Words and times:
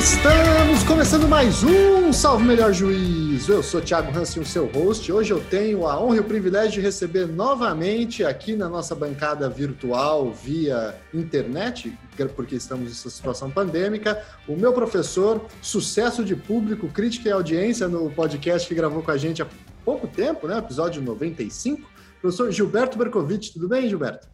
Estamos 0.00 0.82
começando 0.84 1.28
mais 1.28 1.62
um 1.62 2.10
Salve 2.10 2.42
Melhor 2.42 2.72
Juízo. 2.72 3.52
Eu 3.52 3.62
sou 3.62 3.82
Thiago 3.82 4.10
Hansen, 4.18 4.42
o 4.42 4.46
seu 4.46 4.64
host. 4.64 5.12
Hoje 5.12 5.30
eu 5.30 5.44
tenho 5.44 5.86
a 5.86 6.02
honra 6.02 6.16
e 6.16 6.20
o 6.20 6.24
privilégio 6.24 6.72
de 6.72 6.80
receber 6.80 7.26
novamente 7.26 8.24
aqui 8.24 8.56
na 8.56 8.66
nossa 8.66 8.94
bancada 8.94 9.46
virtual 9.50 10.32
via 10.32 10.98
internet, 11.12 11.92
porque 12.34 12.54
estamos 12.54 12.88
nessa 12.88 13.10
situação 13.10 13.50
pandêmica, 13.50 14.24
o 14.48 14.56
meu 14.56 14.72
professor, 14.72 15.44
sucesso 15.60 16.24
de 16.24 16.34
público, 16.34 16.88
crítica 16.88 17.28
e 17.28 17.32
audiência 17.32 17.86
no 17.86 18.10
podcast 18.10 18.66
que 18.66 18.74
gravou 18.74 19.02
com 19.02 19.10
a 19.10 19.18
gente 19.18 19.42
há 19.42 19.46
pouco 19.84 20.08
tempo, 20.08 20.48
né? 20.48 20.56
Episódio 20.56 21.02
95. 21.02 21.86
Professor 22.22 22.50
Gilberto 22.50 22.96
Bercovitch, 22.96 23.52
tudo 23.52 23.68
bem, 23.68 23.86
Gilberto? 23.86 24.26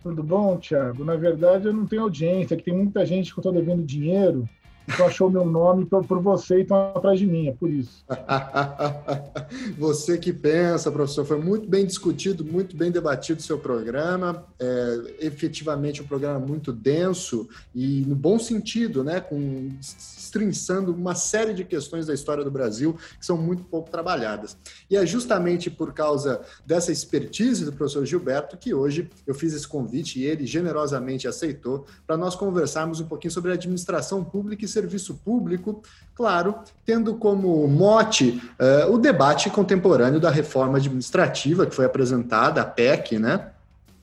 Tudo 0.00 0.22
bom, 0.22 0.56
Thiago? 0.56 1.04
Na 1.04 1.16
verdade, 1.16 1.66
eu 1.66 1.72
não 1.72 1.86
tenho 1.86 2.02
audiência, 2.02 2.56
que 2.56 2.62
tem 2.62 2.72
muita 2.72 3.04
gente 3.04 3.32
que 3.32 3.40
eu 3.40 3.42
estou 3.42 3.52
devendo 3.52 3.82
dinheiro 3.82 4.48
então 4.88 5.06
achou 5.06 5.30
meu 5.30 5.44
nome 5.44 5.84
por, 5.84 6.04
por 6.04 6.20
você 6.20 6.58
e 6.58 6.62
estão 6.62 6.92
atrás 6.94 7.18
de 7.18 7.26
mim, 7.26 7.48
é 7.48 7.52
por 7.52 7.70
isso. 7.70 8.04
você 9.78 10.18
que 10.18 10.32
pensa, 10.32 10.90
professor, 10.90 11.24
foi 11.24 11.38
muito 11.38 11.68
bem 11.68 11.86
discutido, 11.86 12.44
muito 12.44 12.76
bem 12.76 12.90
debatido 12.90 13.40
o 13.40 13.42
seu 13.42 13.58
programa. 13.58 14.44
É, 14.58 15.16
efetivamente 15.20 16.02
um 16.02 16.06
programa 16.06 16.38
muito 16.38 16.72
denso 16.72 17.48
e 17.74 18.04
no 18.06 18.14
bom 18.14 18.38
sentido, 18.38 19.02
né? 19.02 19.20
Com 19.20 19.70
estrinçando 19.80 20.92
uma 20.92 21.14
série 21.14 21.54
de 21.54 21.64
questões 21.64 22.06
da 22.06 22.14
história 22.14 22.44
do 22.44 22.50
Brasil 22.50 22.98
que 23.18 23.24
são 23.24 23.36
muito 23.36 23.64
pouco 23.64 23.90
trabalhadas. 23.90 24.56
E 24.90 24.96
é 24.96 25.06
justamente 25.06 25.70
por 25.70 25.94
causa 25.94 26.40
dessa 26.64 26.92
expertise 26.92 27.64
do 27.64 27.72
professor 27.72 28.04
Gilberto 28.04 28.56
que 28.56 28.74
hoje 28.74 29.08
eu 29.26 29.34
fiz 29.34 29.54
esse 29.54 29.66
convite 29.66 30.20
e 30.20 30.24
ele 30.24 30.46
generosamente 30.46 31.26
aceitou 31.26 31.86
para 32.06 32.16
nós 32.16 32.34
conversarmos 32.34 33.00
um 33.00 33.06
pouquinho 33.06 33.32
sobre 33.32 33.52
administração 33.52 34.24
pública 34.24 34.64
e 34.64 34.68
serviço 34.76 35.14
público, 35.24 35.82
claro, 36.14 36.56
tendo 36.84 37.14
como 37.14 37.66
mote 37.66 38.42
uh, 38.60 38.92
o 38.92 38.98
debate 38.98 39.48
contemporâneo 39.48 40.20
da 40.20 40.30
reforma 40.30 40.76
administrativa 40.76 41.64
que 41.64 41.74
foi 41.74 41.86
apresentada, 41.86 42.60
a 42.60 42.64
PEC, 42.64 43.18
né? 43.18 43.52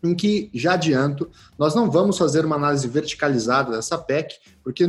Em 0.03 0.13
que, 0.13 0.49
já 0.53 0.73
adianto, 0.73 1.29
nós 1.57 1.75
não 1.75 1.89
vamos 1.89 2.17
fazer 2.17 2.43
uma 2.43 2.55
análise 2.55 2.87
verticalizada 2.87 3.71
dessa 3.71 3.97
PEC, 3.97 4.35
porque 4.63 4.85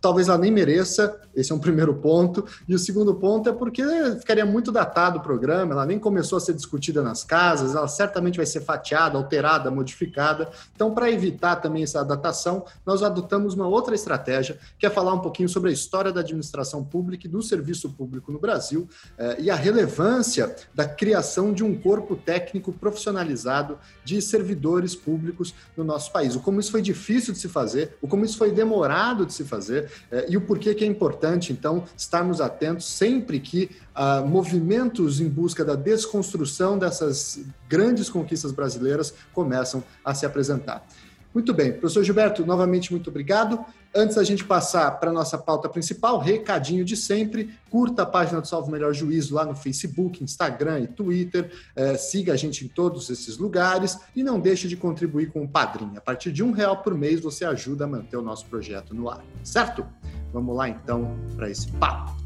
talvez 0.00 0.28
ela 0.28 0.38
nem 0.38 0.50
mereça, 0.50 1.20
esse 1.34 1.52
é 1.52 1.54
um 1.54 1.58
primeiro 1.58 1.94
ponto. 1.94 2.44
E 2.68 2.74
o 2.74 2.78
segundo 2.78 3.14
ponto 3.14 3.48
é 3.48 3.52
porque 3.52 3.82
ficaria 4.18 4.44
muito 4.44 4.72
datado 4.72 5.18
o 5.18 5.22
programa, 5.22 5.72
ela 5.72 5.86
nem 5.86 5.98
começou 5.98 6.36
a 6.36 6.40
ser 6.40 6.54
discutida 6.54 7.02
nas 7.02 7.24
casas, 7.24 7.74
ela 7.74 7.88
certamente 7.88 8.36
vai 8.36 8.46
ser 8.46 8.60
fatiada, 8.60 9.16
alterada, 9.16 9.70
modificada. 9.70 10.50
Então, 10.74 10.92
para 10.92 11.10
evitar 11.10 11.56
também 11.56 11.82
essa 11.82 12.04
datação, 12.04 12.64
nós 12.84 13.02
adotamos 13.02 13.54
uma 13.54 13.66
outra 13.66 13.94
estratégia, 13.94 14.58
que 14.78 14.86
é 14.86 14.90
falar 14.90 15.14
um 15.14 15.20
pouquinho 15.20 15.48
sobre 15.48 15.70
a 15.70 15.72
história 15.72 16.12
da 16.12 16.20
administração 16.20 16.84
pública 16.84 17.26
e 17.26 17.30
do 17.30 17.42
serviço 17.42 17.90
público 17.90 18.32
no 18.32 18.38
Brasil 18.38 18.88
eh, 19.16 19.36
e 19.40 19.50
a 19.50 19.54
relevância 19.54 20.54
da 20.74 20.86
criação 20.86 21.52
de 21.52 21.64
um 21.64 21.78
corpo 21.78 22.16
técnico 22.16 22.72
profissionalizado 22.72 23.78
de 24.04 24.20
servidores 24.20 24.94
públicos 24.94 25.54
no 25.76 25.84
nosso 25.84 26.12
país. 26.12 26.34
O 26.34 26.40
como 26.40 26.60
isso 26.60 26.70
foi 26.70 26.82
difícil 26.82 27.32
de 27.32 27.38
se 27.38 27.48
fazer, 27.48 27.96
o 28.00 28.08
como 28.08 28.24
isso 28.24 28.36
foi 28.36 28.50
demorado 28.50 29.26
de 29.26 29.32
se 29.32 29.44
fazer 29.44 29.87
é, 30.10 30.26
e 30.28 30.36
o 30.36 30.40
porquê 30.40 30.74
que 30.74 30.84
é 30.84 30.86
importante, 30.86 31.52
então, 31.52 31.84
estarmos 31.96 32.40
atentos 32.40 32.86
sempre 32.86 33.40
que 33.40 33.70
uh, 33.96 34.26
movimentos 34.26 35.20
em 35.20 35.28
busca 35.28 35.64
da 35.64 35.74
desconstrução 35.74 36.78
dessas 36.78 37.40
grandes 37.68 38.08
conquistas 38.08 38.52
brasileiras 38.52 39.14
começam 39.32 39.82
a 40.04 40.14
se 40.14 40.24
apresentar. 40.24 40.86
Muito 41.34 41.52
bem, 41.52 41.72
professor 41.72 42.02
Gilberto, 42.02 42.44
novamente 42.44 42.90
muito 42.90 43.10
obrigado. 43.10 43.64
Antes 43.94 44.16
da 44.16 44.24
gente 44.24 44.44
passar 44.44 44.90
para 44.98 45.10
a 45.10 45.12
nossa 45.12 45.38
pauta 45.38 45.68
principal, 45.68 46.18
recadinho 46.18 46.84
de 46.84 46.96
sempre, 46.96 47.50
curta 47.70 48.02
a 48.02 48.06
página 48.06 48.40
do 48.40 48.46
Salvo 48.46 48.70
Melhor 48.70 48.92
Juízo 48.92 49.34
lá 49.34 49.44
no 49.44 49.54
Facebook, 49.54 50.22
Instagram 50.22 50.80
e 50.80 50.86
Twitter, 50.86 51.50
é, 51.76 51.96
siga 51.96 52.32
a 52.32 52.36
gente 52.36 52.64
em 52.64 52.68
todos 52.68 53.08
esses 53.10 53.38
lugares 53.38 53.98
e 54.14 54.22
não 54.22 54.40
deixe 54.40 54.68
de 54.68 54.76
contribuir 54.76 55.30
com 55.30 55.42
o 55.42 55.48
Padrim. 55.48 55.96
A 55.96 56.00
partir 56.00 56.32
de 56.32 56.42
um 56.42 56.50
real 56.50 56.82
por 56.82 56.94
mês 56.94 57.20
você 57.20 57.44
ajuda 57.44 57.84
a 57.84 57.88
manter 57.88 58.16
o 58.16 58.22
nosso 58.22 58.46
projeto 58.46 58.94
no 58.94 59.08
ar, 59.08 59.24
certo? 59.42 59.86
Vamos 60.32 60.56
lá 60.56 60.68
então 60.68 61.16
para 61.36 61.50
esse 61.50 61.70
papo. 61.72 62.16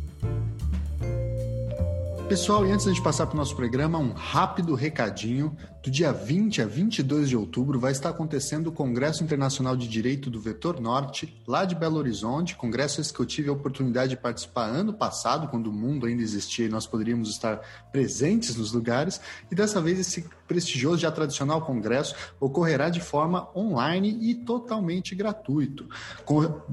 Pessoal, 2.33 2.67
e 2.67 2.73
antes 2.73 2.95
de 2.95 3.03
passar 3.03 3.27
para 3.27 3.35
o 3.35 3.37
nosso 3.37 3.55
programa, 3.55 3.99
um 3.99 4.15
rápido 4.15 4.75
recadinho. 4.75 5.55
Do 5.83 5.91
dia 5.91 6.13
20 6.13 6.63
a 6.63 6.67
22 6.67 7.29
de 7.29 7.37
outubro 7.37 7.79
vai 7.79 7.93
estar 7.93 8.09
acontecendo 8.09 8.69
o 8.69 8.73
Congresso 8.73 9.23
Internacional 9.23 9.77
de 9.77 9.87
Direito 9.87 10.31
do 10.31 10.41
Vetor 10.41 10.81
Norte, 10.81 11.43
lá 11.47 11.67
de 11.67 11.75
Belo 11.75 11.99
Horizonte. 11.99 12.57
Congresso 12.57 13.03
esse 13.03 13.13
que 13.13 13.21
eu 13.21 13.27
tive 13.27 13.51
a 13.51 13.53
oportunidade 13.53 14.11
de 14.11 14.17
participar 14.17 14.67
ano 14.67 14.95
passado, 14.95 15.49
quando 15.49 15.67
o 15.67 15.73
mundo 15.73 16.07
ainda 16.07 16.23
existia 16.23 16.65
e 16.65 16.69
nós 16.71 16.87
poderíamos 16.87 17.29
estar 17.29 17.61
presentes 17.91 18.57
nos 18.57 18.73
lugares. 18.73 19.21
E 19.51 19.55
dessa 19.55 19.79
vez 19.81 19.99
esse 19.99 20.25
prestigioso 20.47 20.99
já 20.99 21.11
tradicional 21.11 21.63
congresso 21.63 22.15
ocorrerá 22.39 22.89
de 22.89 23.01
forma 23.01 23.49
online 23.57 24.19
e 24.21 24.35
totalmente 24.37 25.15
gratuito. 25.15 25.89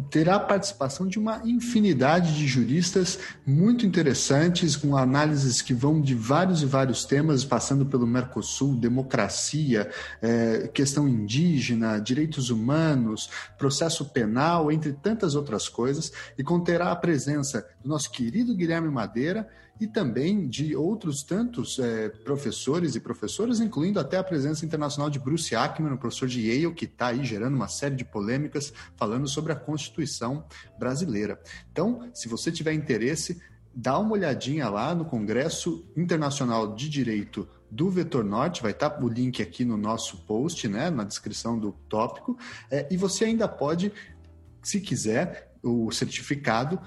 Terá 0.09 0.35
a 0.35 0.39
participação 0.39 1.07
de 1.07 1.17
uma 1.17 1.41
infinidade 1.43 2.35
de 2.35 2.45
juristas 2.45 3.17
muito 3.45 3.85
interessantes, 3.85 4.75
com 4.75 4.95
análises 4.95 5.48
que 5.61 5.73
vão 5.73 5.99
de 5.99 6.13
vários 6.13 6.61
e 6.61 6.65
vários 6.65 7.05
temas, 7.05 7.43
passando 7.43 7.85
pelo 7.85 8.05
Mercosul, 8.05 8.75
democracia, 8.75 9.89
é, 10.21 10.67
questão 10.67 11.07
indígena, 11.07 11.99
direitos 11.99 12.49
humanos, 12.49 13.29
processo 13.57 14.05
penal, 14.05 14.71
entre 14.71 14.93
tantas 14.93 15.33
outras 15.33 15.67
coisas, 15.67 16.11
e 16.37 16.43
conterá 16.43 16.91
a 16.91 16.95
presença 16.95 17.67
do 17.81 17.89
nosso 17.89 18.11
querido 18.11 18.55
Guilherme 18.55 18.89
Madeira 18.89 19.47
e 19.79 19.87
também 19.87 20.47
de 20.47 20.75
outros 20.75 21.23
tantos 21.23 21.79
é, 21.79 22.09
professores 22.09 22.95
e 22.95 22.99
professoras, 22.99 23.61
incluindo 23.61 23.99
até 23.99 24.17
a 24.17 24.23
presença 24.23 24.65
internacional 24.65 25.09
de 25.09 25.19
Bruce 25.19 25.55
Ackman, 25.55 25.93
o 25.93 25.97
professor 25.97 26.27
de 26.27 26.41
Yale, 26.41 26.73
que 26.73 26.85
está 26.85 27.07
aí 27.07 27.23
gerando 27.23 27.55
uma 27.55 27.69
série 27.69 27.95
de 27.95 28.03
polêmicas 28.03 28.73
falando 28.97 29.27
sobre 29.27 29.53
a 29.53 29.55
Constituição 29.55 30.45
brasileira. 30.77 31.39
Então, 31.71 32.09
se 32.13 32.27
você 32.27 32.51
tiver 32.51 32.73
interesse, 32.73 33.41
dá 33.81 33.97
uma 33.97 34.11
olhadinha 34.11 34.67
lá 34.67 34.93
no 34.93 35.05
Congresso 35.05 35.89
Internacional 35.95 36.75
de 36.75 36.89
Direito 36.89 37.47
do 37.71 37.89
Vetor 37.89 38.25
Norte, 38.25 38.61
vai 38.61 38.71
estar 38.71 38.89
tá 38.89 39.03
o 39.03 39.07
link 39.07 39.41
aqui 39.41 39.63
no 39.63 39.77
nosso 39.77 40.17
post, 40.25 40.67
né, 40.67 40.89
na 40.89 41.05
descrição 41.05 41.57
do 41.57 41.71
tópico, 41.87 42.37
é, 42.69 42.85
e 42.91 42.97
você 42.97 43.25
ainda 43.25 43.47
pode, 43.47 43.93
se 44.61 44.81
quiser, 44.81 45.55
o 45.63 45.91
certificado 45.91 46.79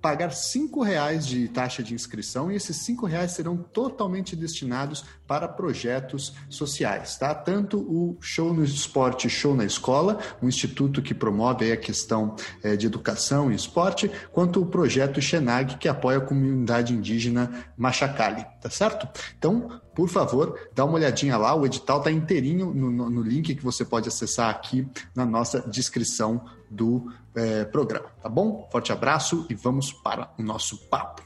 pagar 0.00 0.32
cinco 0.32 0.82
reais 0.82 1.26
de 1.26 1.48
taxa 1.48 1.82
de 1.82 1.94
inscrição 1.94 2.50
e 2.50 2.56
esses 2.56 2.76
cinco 2.78 3.06
reais 3.06 3.32
serão 3.32 3.56
totalmente 3.56 4.34
destinados 4.34 5.04
para 5.26 5.46
projetos 5.46 6.34
sociais, 6.48 7.16
tá? 7.16 7.34
Tanto 7.34 7.78
o 7.78 8.16
Show 8.20 8.52
no 8.52 8.64
Esporte, 8.64 9.28
Show 9.28 9.54
na 9.54 9.64
Escola, 9.64 10.18
um 10.42 10.48
instituto 10.48 11.02
que 11.02 11.14
promove 11.14 11.70
a 11.70 11.76
questão 11.76 12.34
é, 12.62 12.76
de 12.76 12.86
educação 12.86 13.52
e 13.52 13.54
esporte, 13.54 14.10
quanto 14.32 14.60
o 14.60 14.66
projeto 14.66 15.20
Xenag, 15.20 15.76
que 15.76 15.88
apoia 15.88 16.18
a 16.18 16.22
comunidade 16.22 16.94
indígena 16.94 17.66
Machacali, 17.76 18.44
tá 18.60 18.70
certo? 18.70 19.08
Então, 19.38 19.80
por 19.94 20.08
favor, 20.08 20.58
dá 20.74 20.84
uma 20.84 20.94
olhadinha 20.94 21.36
lá, 21.36 21.54
o 21.54 21.66
edital 21.66 21.98
está 21.98 22.10
inteirinho 22.10 22.72
no, 22.72 22.90
no, 22.90 23.10
no 23.10 23.22
link 23.22 23.54
que 23.54 23.62
você 23.62 23.84
pode 23.84 24.08
acessar 24.08 24.50
aqui 24.50 24.88
na 25.14 25.26
nossa 25.26 25.60
descrição 25.60 26.44
do 26.70 27.12
é, 27.34 27.64
programa, 27.64 28.08
tá 28.22 28.28
bom? 28.28 28.68
Forte 28.70 28.92
abraço 28.92 29.46
e 29.48 29.54
vamos 29.54 29.92
para 29.92 30.32
o 30.38 30.42
nosso 30.42 30.88
papo. 30.88 31.22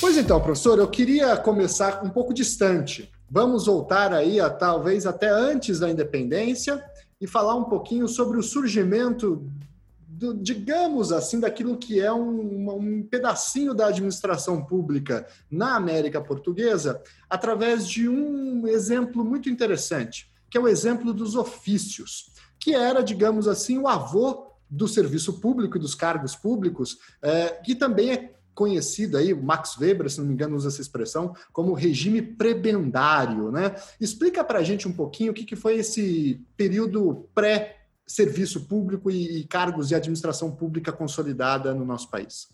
Pois 0.00 0.16
então, 0.16 0.40
professor, 0.40 0.78
eu 0.78 0.88
queria 0.88 1.36
começar 1.36 2.02
um 2.02 2.10
pouco 2.10 2.34
distante. 2.34 3.12
Vamos 3.30 3.66
voltar 3.66 4.12
aí 4.12 4.40
a 4.40 4.50
talvez 4.50 5.06
até 5.06 5.28
antes 5.28 5.78
da 5.78 5.88
independência 5.88 6.82
e 7.20 7.26
falar 7.26 7.54
um 7.54 7.64
pouquinho 7.64 8.08
sobre 8.08 8.36
o 8.38 8.42
surgimento 8.42 9.46
do, 10.20 10.34
digamos 10.34 11.12
assim, 11.12 11.40
daquilo 11.40 11.78
que 11.78 11.98
é 11.98 12.12
um, 12.12 12.70
um 12.70 13.02
pedacinho 13.02 13.72
da 13.72 13.86
administração 13.86 14.62
pública 14.62 15.26
na 15.50 15.76
América 15.76 16.20
Portuguesa, 16.20 17.02
através 17.28 17.88
de 17.88 18.06
um 18.06 18.68
exemplo 18.68 19.24
muito 19.24 19.48
interessante, 19.48 20.30
que 20.50 20.58
é 20.58 20.60
o 20.60 20.68
exemplo 20.68 21.14
dos 21.14 21.36
ofícios, 21.36 22.32
que 22.58 22.74
era, 22.74 23.02
digamos 23.02 23.48
assim, 23.48 23.78
o 23.78 23.88
avô 23.88 24.52
do 24.68 24.86
serviço 24.86 25.40
público 25.40 25.78
e 25.78 25.80
dos 25.80 25.94
cargos 25.94 26.36
públicos, 26.36 26.98
é, 27.22 27.58
que 27.64 27.74
também 27.74 28.12
é 28.12 28.34
conhecido 28.54 29.16
aí, 29.16 29.32
Max 29.32 29.78
Weber, 29.78 30.10
se 30.10 30.20
não 30.20 30.26
me 30.26 30.34
engano, 30.34 30.54
usa 30.54 30.68
essa 30.68 30.82
expressão, 30.82 31.34
como 31.50 31.72
regime 31.72 32.20
prebendário, 32.20 33.50
né? 33.50 33.74
Explica 33.98 34.44
para 34.44 34.58
a 34.58 34.62
gente 34.62 34.86
um 34.86 34.92
pouquinho 34.92 35.32
o 35.32 35.34
que, 35.34 35.46
que 35.46 35.56
foi 35.56 35.76
esse 35.76 36.44
período 36.58 37.26
pré 37.34 37.79
serviço 38.10 38.66
público 38.66 39.08
e, 39.08 39.44
cargos 39.44 39.88
de 39.88 39.94
administração 39.94 40.50
pública 40.50 40.90
consolidada 40.90 41.72
no 41.72 41.84
nosso 41.84 42.10
país? 42.10 42.48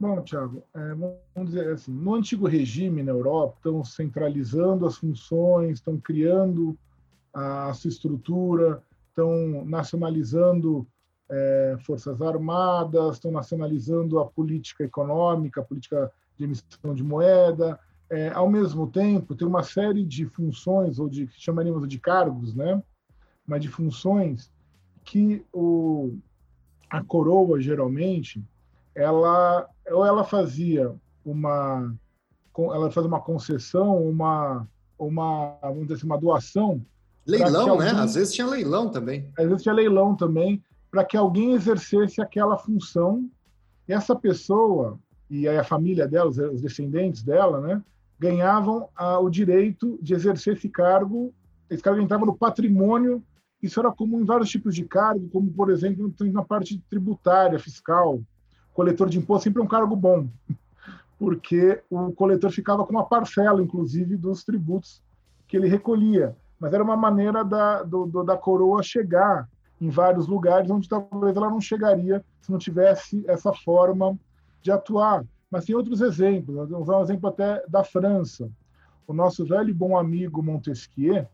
Bom, 0.00 0.22
Tiago, 0.22 0.62
é, 0.74 0.94
vamos 0.94 1.50
dizer 1.50 1.68
assim, 1.74 1.92
no 1.92 2.14
antigo 2.14 2.46
regime 2.46 3.02
na 3.02 3.12
Europa, 3.12 3.56
estão 3.58 3.84
centralizando 3.84 4.86
as 4.86 4.96
funções, 4.96 5.78
estão 5.78 5.98
criando 5.98 6.78
a 7.34 7.72
sua 7.74 7.88
estrutura, 7.88 8.82
estão 9.10 9.62
nacionalizando 9.66 10.86
é, 11.28 11.76
forças 11.84 12.22
armadas, 12.22 13.16
estão 13.16 13.30
nacionalizando 13.30 14.18
a 14.18 14.24
política 14.24 14.84
econômica, 14.84 15.60
a 15.60 15.64
política 15.64 16.10
de 16.38 16.44
emissão 16.44 16.94
de 16.94 17.02
moeda. 17.02 17.78
É, 18.08 18.30
ao 18.30 18.48
mesmo 18.48 18.86
tempo, 18.86 19.34
tem 19.34 19.46
uma 19.46 19.62
série 19.62 20.02
de 20.02 20.24
funções, 20.24 20.98
ou 20.98 21.10
de 21.10 21.26
que 21.26 21.38
chamaríamos 21.38 21.86
de 21.86 21.98
cargos, 21.98 22.54
né? 22.54 22.82
mas 23.46 23.60
de 23.60 23.68
funções 23.68 24.50
que 25.08 25.42
o, 25.54 26.18
a 26.90 27.02
coroa, 27.02 27.58
geralmente, 27.60 28.44
ela, 28.94 29.66
ou 29.90 30.04
ela 30.04 30.22
fazia 30.22 30.94
uma 31.24 31.94
ela 32.74 32.90
fazia 32.90 33.08
uma 33.08 33.20
concessão, 33.20 34.02
uma, 34.02 34.66
uma, 34.98 35.56
vamos 35.62 35.82
dizer 35.82 35.94
assim, 35.94 36.06
uma 36.06 36.18
doação. 36.18 36.84
Leilão, 37.24 37.70
alguém, 37.70 37.92
né? 37.92 38.00
Às 38.00 38.16
vezes 38.16 38.34
tinha 38.34 38.48
leilão 38.48 38.90
também. 38.90 39.30
Às 39.38 39.46
vezes 39.46 39.62
tinha 39.62 39.74
leilão 39.74 40.16
também, 40.16 40.60
para 40.90 41.04
que 41.04 41.16
alguém 41.16 41.52
exercesse 41.52 42.20
aquela 42.20 42.58
função. 42.58 43.30
E 43.86 43.92
essa 43.92 44.16
pessoa, 44.16 44.98
e 45.30 45.46
aí 45.46 45.56
a 45.56 45.62
família 45.62 46.08
dela, 46.08 46.30
os 46.30 46.60
descendentes 46.60 47.22
dela, 47.22 47.60
né, 47.60 47.80
ganhavam 48.18 48.88
ah, 48.96 49.20
o 49.20 49.30
direito 49.30 49.96
de 50.02 50.14
exercer 50.14 50.56
esse 50.56 50.68
cargo. 50.68 51.32
Esse 51.70 51.82
cargo 51.82 52.00
entrava 52.00 52.26
no 52.26 52.36
patrimônio. 52.36 53.22
Isso 53.62 53.80
era 53.80 53.90
comum 53.90 54.20
em 54.20 54.24
vários 54.24 54.48
tipos 54.48 54.74
de 54.74 54.84
cargo, 54.84 55.28
como, 55.30 55.50
por 55.50 55.70
exemplo, 55.70 56.12
na 56.32 56.44
parte 56.44 56.80
tributária, 56.88 57.58
fiscal. 57.58 58.20
Coletor 58.72 59.08
de 59.08 59.18
imposto 59.18 59.44
sempre 59.44 59.60
é 59.60 59.64
um 59.64 59.68
cargo 59.68 59.96
bom, 59.96 60.28
porque 61.18 61.82
o 61.90 62.12
coletor 62.12 62.50
ficava 62.52 62.86
com 62.86 62.92
uma 62.92 63.04
parcela, 63.04 63.60
inclusive, 63.60 64.16
dos 64.16 64.44
tributos 64.44 65.02
que 65.48 65.56
ele 65.56 65.66
recolhia. 65.66 66.36
Mas 66.60 66.72
era 66.72 66.84
uma 66.84 66.96
maneira 66.96 67.44
da, 67.44 67.82
do, 67.82 68.06
do, 68.06 68.22
da 68.22 68.36
coroa 68.36 68.82
chegar 68.82 69.48
em 69.80 69.90
vários 69.90 70.26
lugares 70.26 70.70
onde 70.70 70.88
talvez 70.88 71.36
ela 71.36 71.50
não 71.50 71.60
chegaria 71.60 72.24
se 72.40 72.50
não 72.50 72.58
tivesse 72.58 73.24
essa 73.28 73.52
forma 73.52 74.18
de 74.60 74.70
atuar. 74.70 75.24
Mas 75.50 75.64
tem 75.64 75.74
outros 75.74 76.00
exemplos. 76.00 76.56
Vamos 76.68 76.88
usar 76.88 76.98
um 76.98 77.02
exemplo 77.02 77.28
até 77.28 77.64
da 77.68 77.82
França. 77.82 78.50
O 79.06 79.12
nosso 79.12 79.44
velho 79.46 79.70
e 79.70 79.74
bom 79.74 79.96
amigo 79.96 80.42
Montesquieu, 80.42 81.26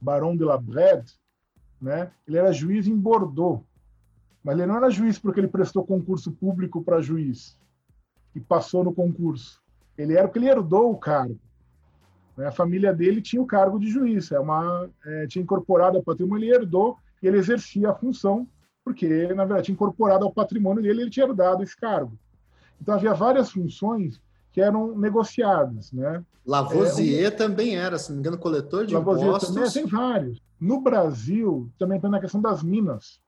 Barão 0.00 0.36
de 0.36 0.44
la 0.44 0.58
Brède, 0.58 1.12
né? 1.80 2.10
ele 2.26 2.36
era 2.36 2.52
juiz 2.52 2.86
em 2.86 2.96
Bordeaux. 2.96 3.62
Mas 4.42 4.56
ele 4.56 4.66
não 4.66 4.76
era 4.76 4.90
juiz 4.90 5.18
porque 5.18 5.40
ele 5.40 5.48
prestou 5.48 5.84
concurso 5.84 6.30
público 6.30 6.82
para 6.82 7.02
juiz 7.02 7.58
e 8.34 8.40
passou 8.40 8.84
no 8.84 8.94
concurso. 8.94 9.60
Ele 9.98 10.14
era 10.14 10.28
porque 10.28 10.38
ele 10.38 10.48
herdou 10.48 10.92
o 10.92 10.96
cargo. 10.96 11.38
Né? 12.36 12.46
A 12.46 12.52
família 12.52 12.92
dele 12.94 13.20
tinha 13.20 13.42
o 13.42 13.46
cargo 13.46 13.78
de 13.78 13.88
juiz, 13.88 14.30
é 14.30 14.38
uma, 14.38 14.88
é, 15.04 15.26
tinha 15.26 15.42
incorporado 15.42 15.96
ao 15.96 16.02
patrimônio, 16.02 16.44
ele 16.44 16.54
herdou 16.54 16.96
e 17.22 17.26
ele 17.26 17.38
exercia 17.38 17.90
a 17.90 17.94
função, 17.94 18.46
porque, 18.84 19.26
na 19.34 19.44
verdade, 19.44 19.72
incorporado 19.72 20.24
ao 20.24 20.32
patrimônio 20.32 20.82
dele, 20.82 21.02
ele 21.02 21.10
tinha 21.10 21.26
herdado 21.26 21.62
esse 21.62 21.76
cargo. 21.76 22.16
Então, 22.80 22.94
havia 22.94 23.14
várias 23.14 23.50
funções 23.50 24.20
que 24.56 24.60
eram 24.62 24.96
negociadas. 24.96 25.92
Né? 25.92 26.24
Lavoisier 26.46 27.30
é, 27.30 27.34
um... 27.34 27.36
também 27.36 27.76
era, 27.76 27.98
se 27.98 28.08
não 28.08 28.16
me 28.16 28.20
engano, 28.20 28.38
coletor 28.38 28.86
de 28.86 28.94
Lavoisier 28.94 29.28
impostos. 29.28 29.54
Também, 29.54 29.70
tem 29.70 29.86
vários. 29.86 30.42
No 30.58 30.80
Brasil, 30.80 31.70
também 31.78 32.00
tem 32.00 32.08
na 32.08 32.18
questão 32.18 32.40
das 32.40 32.62
minas. 32.62 33.20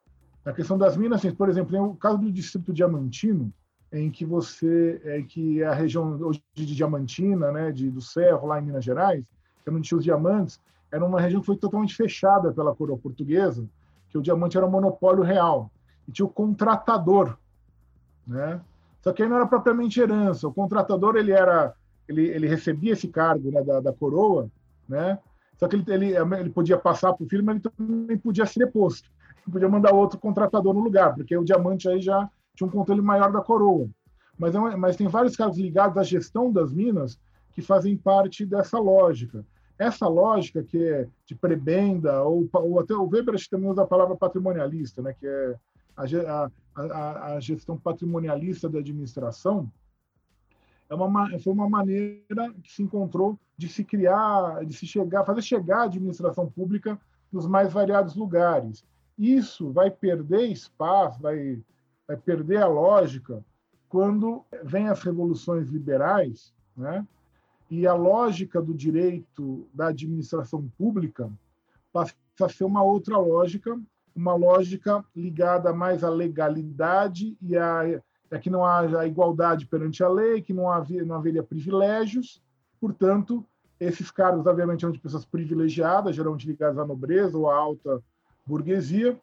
Na 0.42 0.54
questão 0.54 0.78
das 0.78 0.96
minas, 0.96 1.18
assim, 1.18 1.34
por 1.34 1.50
exemplo, 1.50 1.70
tem 1.70 1.80
o 1.82 1.94
caso 1.94 2.16
do 2.16 2.32
Distrito 2.32 2.72
Diamantino, 2.72 3.52
em 3.92 4.10
que 4.10 4.24
você, 4.24 5.02
é, 5.04 5.20
que 5.20 5.62
é 5.62 5.66
a 5.66 5.74
região 5.74 6.18
hoje 6.18 6.42
de 6.54 6.74
Diamantina, 6.74 7.52
né, 7.52 7.72
de, 7.72 7.90
do 7.90 8.00
Cerro, 8.00 8.46
lá 8.46 8.58
em 8.58 8.64
Minas 8.64 8.82
Gerais, 8.82 9.26
que 9.62 9.68
é 9.68 9.72
onde 9.72 9.86
tinha 9.86 9.98
os 9.98 10.04
diamantes, 10.04 10.58
era 10.90 11.04
uma 11.04 11.20
região 11.20 11.42
que 11.42 11.46
foi 11.46 11.58
totalmente 11.58 11.94
fechada 11.94 12.50
pela 12.54 12.74
coroa 12.74 12.96
portuguesa, 12.96 13.68
que 14.08 14.16
o 14.16 14.22
diamante 14.22 14.56
era 14.56 14.66
um 14.66 14.70
monopólio 14.70 15.22
real. 15.22 15.70
E 16.08 16.12
tinha 16.12 16.24
o 16.24 16.30
contratador, 16.30 17.36
né? 18.26 18.62
Só 19.00 19.12
que 19.12 19.22
aí 19.22 19.28
não 19.28 19.36
era 19.36 19.46
propriamente 19.46 20.00
herança. 20.00 20.48
O 20.48 20.52
contratador 20.52 21.16
ele 21.16 21.32
era, 21.32 21.74
ele, 22.08 22.26
ele 22.28 22.48
recebia 22.48 22.92
esse 22.92 23.08
cargo 23.08 23.50
né, 23.50 23.62
da, 23.62 23.80
da 23.80 23.92
coroa, 23.92 24.50
né? 24.88 25.18
Só 25.58 25.66
que 25.66 25.76
ele, 25.76 25.84
ele, 25.88 26.16
ele 26.16 26.50
podia 26.50 26.78
passar 26.78 27.12
para 27.12 27.24
o 27.24 27.28
filho, 27.28 27.44
mas 27.44 27.56
ele 27.56 27.74
também 27.76 28.18
podia 28.18 28.46
ser 28.46 28.60
deposto. 28.60 29.10
Ele 29.44 29.52
podia 29.52 29.68
mandar 29.68 29.92
outro 29.92 30.18
contratador 30.18 30.72
no 30.72 30.80
lugar, 30.80 31.14
porque 31.14 31.36
o 31.36 31.44
diamante 31.44 31.88
aí 31.88 32.00
já 32.00 32.28
tinha 32.54 32.66
um 32.66 32.70
controle 32.70 33.00
maior 33.00 33.32
da 33.32 33.40
coroa. 33.40 33.88
Mas, 34.38 34.54
é 34.54 34.58
mas 34.76 34.96
tem 34.96 35.08
vários 35.08 35.34
cargos 35.34 35.58
ligados 35.58 35.98
à 35.98 36.02
gestão 36.02 36.52
das 36.52 36.72
minas 36.72 37.18
que 37.52 37.60
fazem 37.60 37.96
parte 37.96 38.46
dessa 38.46 38.78
lógica. 38.78 39.44
Essa 39.76 40.06
lógica 40.06 40.62
que 40.62 40.82
é 40.82 41.08
de 41.26 41.34
prebenda, 41.34 42.22
ou, 42.22 42.48
ou 42.52 42.80
até 42.80 42.94
o 42.94 43.08
Weber 43.08 43.34
também 43.48 43.68
usa 43.68 43.82
a 43.82 43.86
palavra 43.86 44.16
patrimonialista, 44.16 45.02
né, 45.02 45.14
que 45.18 45.26
é 45.26 45.54
a, 45.96 46.04
a, 46.04 46.50
a 47.34 47.40
gestão 47.40 47.76
patrimonialista 47.76 48.68
da 48.68 48.78
administração, 48.78 49.70
é 50.88 50.94
uma, 50.94 51.38
foi 51.38 51.52
uma 51.52 51.68
maneira 51.68 52.52
que 52.62 52.72
se 52.72 52.82
encontrou 52.82 53.38
de 53.56 53.68
se 53.68 53.84
criar, 53.84 54.64
de 54.64 54.74
se 54.74 54.86
chegar, 54.86 55.24
fazer 55.24 55.42
chegar 55.42 55.80
a 55.80 55.84
administração 55.84 56.48
pública 56.48 56.98
nos 57.30 57.46
mais 57.46 57.72
variados 57.72 58.16
lugares. 58.16 58.84
Isso 59.18 59.70
vai 59.70 59.90
perder 59.90 60.46
espaço, 60.46 61.20
vai, 61.20 61.60
vai 62.06 62.16
perder 62.16 62.62
a 62.62 62.68
lógica 62.68 63.44
quando 63.88 64.44
vem 64.62 64.88
as 64.88 65.02
revoluções 65.02 65.68
liberais, 65.68 66.54
né? 66.76 67.06
e 67.70 67.86
a 67.86 67.94
lógica 67.94 68.62
do 68.62 68.72
direito 68.72 69.68
da 69.74 69.88
administração 69.88 70.70
pública 70.78 71.30
passa 71.92 72.14
a 72.40 72.48
ser 72.48 72.64
uma 72.64 72.82
outra 72.82 73.18
lógica, 73.18 73.78
uma 74.18 74.34
lógica 74.34 75.04
ligada 75.14 75.72
mais 75.72 76.02
à 76.02 76.10
legalidade 76.10 77.36
e 77.40 77.56
a, 77.56 78.02
a 78.30 78.38
que 78.38 78.50
não 78.50 78.66
haja 78.66 79.06
igualdade 79.06 79.64
perante 79.64 80.02
a 80.02 80.08
lei, 80.08 80.42
que 80.42 80.52
não, 80.52 80.68
havia, 80.68 81.04
não 81.04 81.14
haveria 81.14 81.42
privilégios. 81.42 82.42
Portanto, 82.80 83.46
esses 83.78 84.10
cargos, 84.10 84.44
obviamente, 84.44 84.80
são 84.80 84.90
de 84.90 84.98
pessoas 84.98 85.24
privilegiadas, 85.24 86.16
geralmente 86.16 86.48
ligadas 86.48 86.78
à 86.78 86.84
nobreza 86.84 87.38
ou 87.38 87.48
à 87.48 87.56
alta 87.56 88.02
burguesia. 88.44 89.16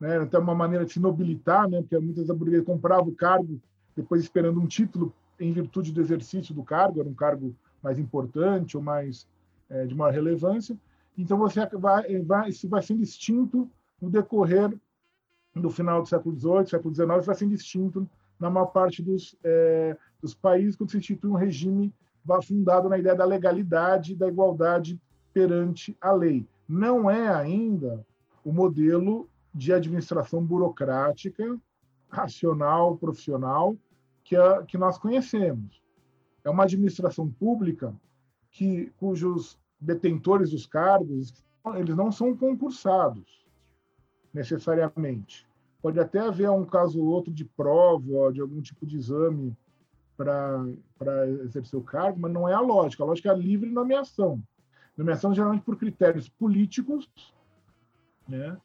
Né? 0.00 0.20
Então, 0.24 0.40
é 0.40 0.42
uma 0.42 0.54
maneira 0.54 0.84
de 0.84 0.92
se 0.92 0.98
nobilitar, 0.98 1.68
né? 1.68 1.80
porque 1.80 1.96
muitas 2.00 2.26
da 2.26 2.34
burguesia 2.34 2.64
comprava 2.64 3.08
o 3.08 3.14
cargo 3.14 3.60
depois 3.94 4.20
esperando 4.20 4.60
um 4.60 4.66
título 4.66 5.14
em 5.38 5.52
virtude 5.52 5.92
do 5.92 6.00
exercício 6.00 6.52
do 6.52 6.64
cargo, 6.64 6.98
era 6.98 7.08
um 7.08 7.14
cargo 7.14 7.54
mais 7.80 8.00
importante 8.00 8.76
ou 8.76 8.82
mais 8.82 9.28
é, 9.70 9.86
de 9.86 9.94
maior 9.94 10.12
relevância. 10.12 10.76
Então 11.16 11.38
você 11.38 11.64
vai, 11.66 12.20
vai, 12.22 12.50
vai 12.68 12.82
sendo 12.82 13.02
extinto 13.02 13.70
no 14.00 14.10
decorrer 14.10 14.72
do 15.54 15.70
final 15.70 16.02
do 16.02 16.08
século 16.08 16.36
XVIII, 16.36 16.66
século 16.66 16.94
XIX, 16.94 17.26
vai 17.26 17.34
sendo 17.34 17.54
extinto 17.54 18.08
na 18.38 18.50
maior 18.50 18.66
parte 18.66 19.02
dos, 19.02 19.36
é, 19.44 19.96
dos 20.20 20.34
países 20.34 20.76
quando 20.76 20.90
se 20.90 20.98
institui 20.98 21.30
um 21.30 21.36
regime 21.36 21.92
fundado 22.42 22.88
na 22.88 22.98
ideia 22.98 23.14
da 23.14 23.24
legalidade, 23.24 24.16
da 24.16 24.26
igualdade 24.26 25.00
perante 25.32 25.96
a 26.00 26.10
lei. 26.10 26.46
Não 26.68 27.08
é 27.10 27.28
ainda 27.28 28.04
o 28.44 28.52
modelo 28.52 29.28
de 29.54 29.72
administração 29.72 30.42
burocrática, 30.44 31.56
racional, 32.08 32.96
profissional 32.96 33.76
que, 34.24 34.36
que 34.66 34.78
nós 34.78 34.98
conhecemos 34.98 35.84
é 36.44 36.50
uma 36.50 36.64
administração 36.64 37.28
pública 37.28 37.94
que 38.50 38.92
cujos 38.98 39.58
detentores 39.80 40.50
dos 40.50 40.66
cargos 40.66 41.32
eles 41.76 41.96
não 41.96 42.12
são 42.12 42.36
concursados 42.36 43.43
necessariamente. 44.34 45.46
Pode 45.80 46.00
até 46.00 46.18
haver 46.18 46.50
um 46.50 46.64
caso 46.64 47.00
ou 47.00 47.06
outro 47.06 47.32
de 47.32 47.44
prova, 47.44 48.32
de 48.32 48.40
algum 48.40 48.60
tipo 48.60 48.84
de 48.84 48.96
exame 48.96 49.56
para 50.16 50.66
exercer 51.44 51.78
o 51.78 51.82
cargo, 51.82 52.18
mas 52.20 52.32
não 52.32 52.48
é 52.48 52.52
a 52.52 52.60
lógica. 52.60 53.02
A 53.02 53.06
lógica 53.06 53.28
é 53.28 53.32
a 53.32 53.36
livre 53.36 53.70
nomeação. 53.70 54.42
Nomeação 54.96 55.34
geralmente 55.34 55.62
por 55.62 55.76
critérios 55.76 56.28
políticos. 56.28 57.08
Né? 58.28 58.56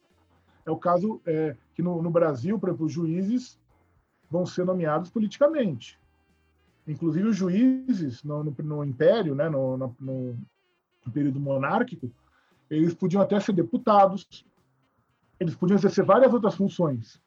É 0.64 0.70
o 0.70 0.76
caso 0.76 1.20
é, 1.26 1.56
que 1.74 1.82
no, 1.82 2.02
no 2.02 2.10
Brasil, 2.10 2.58
por 2.58 2.68
exemplo, 2.68 2.86
os 2.86 2.92
juízes 2.92 3.58
vão 4.30 4.46
ser 4.46 4.64
nomeados 4.64 5.10
politicamente. 5.10 5.98
Inclusive, 6.86 7.28
os 7.28 7.36
juízes 7.36 8.22
no, 8.24 8.42
no, 8.42 8.54
no 8.58 8.84
Império, 8.84 9.34
né, 9.34 9.48
no, 9.48 9.76
no, 9.76 10.38
período 11.12 11.40
monárquico, 11.40 12.10
eles 12.70 12.94
podiam 12.94 13.22
até 13.22 13.38
ser 13.40 13.52
deputados, 13.52 14.46
eles 15.40 15.56
podiam 15.56 15.78
exercer 15.78 16.04
várias 16.04 16.32
outras 16.32 16.54
funções. 16.54 17.18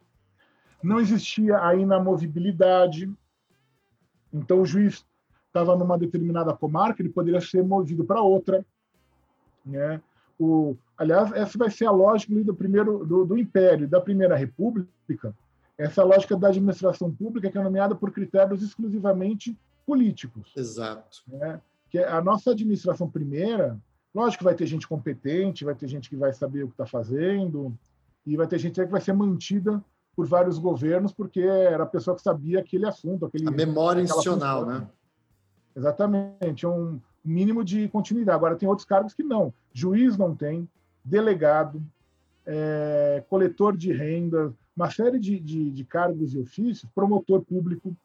Não 0.82 1.00
existia 1.00 1.60
a 1.66 1.76
inamovibilidade, 1.76 3.12
então 4.32 4.62
o 4.62 4.66
juiz 4.66 5.04
estava 5.48 5.76
numa 5.76 5.98
determinada 5.98 6.54
comarca, 6.54 7.02
ele 7.02 7.10
poderia 7.10 7.42
ser 7.42 7.64
movido 7.64 8.04
para 8.04 8.22
outra. 8.22 8.64
Né? 9.66 10.00
O, 10.40 10.76
aliás, 10.98 11.32
essa 11.32 11.58
vai 11.58 11.72
ser 11.72 11.86
a 11.86 11.92
lógica 11.92 12.34
do 12.44 12.54
primeiro 12.54 13.06
do, 13.06 13.26
do 13.26 13.38
Império, 13.38 13.88
da 13.88 14.02
Primeira 14.02 14.36
República, 14.36 15.34
essa 15.78 16.04
lógica 16.04 16.36
da 16.36 16.50
administração 16.50 17.12
pública 17.12 17.50
que 17.50 17.58
é 17.58 17.64
nomeada 17.64 17.96
por 17.96 18.12
critérios 18.12 18.62
exclusivamente 18.62 19.58
políticos. 19.86 20.52
Exato. 20.56 21.22
Né? 21.28 21.62
Que 21.90 22.00
a 22.00 22.22
nossa 22.22 22.52
administração 22.52 23.10
primeira, 23.10 23.80
lógico 24.14 24.40
que 24.40 24.44
vai 24.44 24.56
ter 24.56 24.66
gente 24.66 24.88
competente, 24.88 25.66
vai 25.66 25.76
ter 25.76 25.88
gente 25.88 26.10
que 26.10 26.16
vai 26.16 26.34
saber 26.34 26.64
o 26.64 26.68
que 26.68 26.74
está 26.74 26.86
fazendo, 26.86 27.76
e 28.26 28.38
vai 28.38 28.48
ter 28.48 28.58
gente 28.58 28.76
que 28.76 28.86
vai 28.92 29.02
ser 29.02 29.14
mantida 29.14 29.84
por 30.16 30.28
vários 30.28 30.58
governos, 30.58 31.12
porque 31.12 31.42
era 31.42 31.84
a 31.84 31.88
pessoa 31.88 32.16
que 32.16 32.22
sabia 32.22 32.60
aquele 32.60 32.86
assunto. 32.86 33.26
Aquele, 33.26 33.48
a 33.48 33.52
memória 33.52 34.02
institucional, 34.02 34.66
né? 34.66 34.88
Exatamente, 35.76 36.68
um 36.68 37.00
mínimo 37.26 37.64
de 37.64 37.88
continuidade. 37.90 38.36
Agora, 38.36 38.56
tem 38.56 38.70
outros 38.70 38.86
cargos 38.86 39.14
que 39.14 39.24
não. 39.24 39.54
Juiz 39.74 40.18
não 40.18 40.36
tem, 40.36 40.70
delegado, 41.04 41.82
é, 42.46 43.24
coletor 43.28 43.76
de 43.76 43.92
renda, 43.92 44.54
uma 44.76 44.92
série 44.92 45.20
de, 45.20 45.40
de, 45.40 45.72
de, 45.72 45.84
cargos 45.84 46.34
e 46.34 46.40
ofícios, 46.40 46.90
promotor 46.94 47.42
público, 47.42 47.96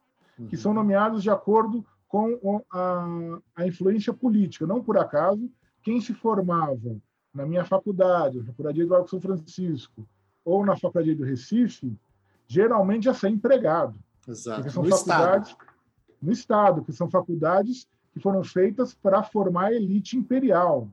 que 0.49 0.57
são 0.57 0.71
uhum. 0.71 0.79
nomeados 0.79 1.23
de 1.23 1.31
acordo 1.31 1.85
com 2.07 2.63
a, 2.71 3.39
a 3.57 3.67
influência 3.67 4.15
política. 4.15 4.67
Não 4.67 4.83
por 4.83 4.97
acaso, 4.97 5.51
quem 5.83 6.01
se 6.01 6.15
formava 6.15 6.97
na 7.38 7.47
minha 7.47 7.64
faculdade, 7.64 8.38
na 8.38 8.45
Faculdade 8.47 8.85
do 8.85 8.95
Arco 8.95 9.09
São 9.09 9.21
Francisco, 9.21 10.07
ou 10.45 10.66
na 10.66 10.76
Faculdade 10.76 11.14
do 11.14 11.25
Recife, 11.25 11.97
geralmente 12.49 13.04
já 13.04 13.14
sai 13.14 13.30
empregado. 13.30 13.97
Exato. 14.26 14.68
São 14.71 14.83
no 14.83 14.90
faculdades 14.90 15.50
Estado. 15.50 15.66
no 16.21 16.33
Estado, 16.33 16.83
que 16.83 16.92
são 16.92 17.09
faculdades 17.09 17.87
que 18.12 18.18
foram 18.18 18.42
feitas 18.42 18.92
para 18.92 19.23
formar 19.23 19.73
elite 19.73 20.16
imperial, 20.16 20.88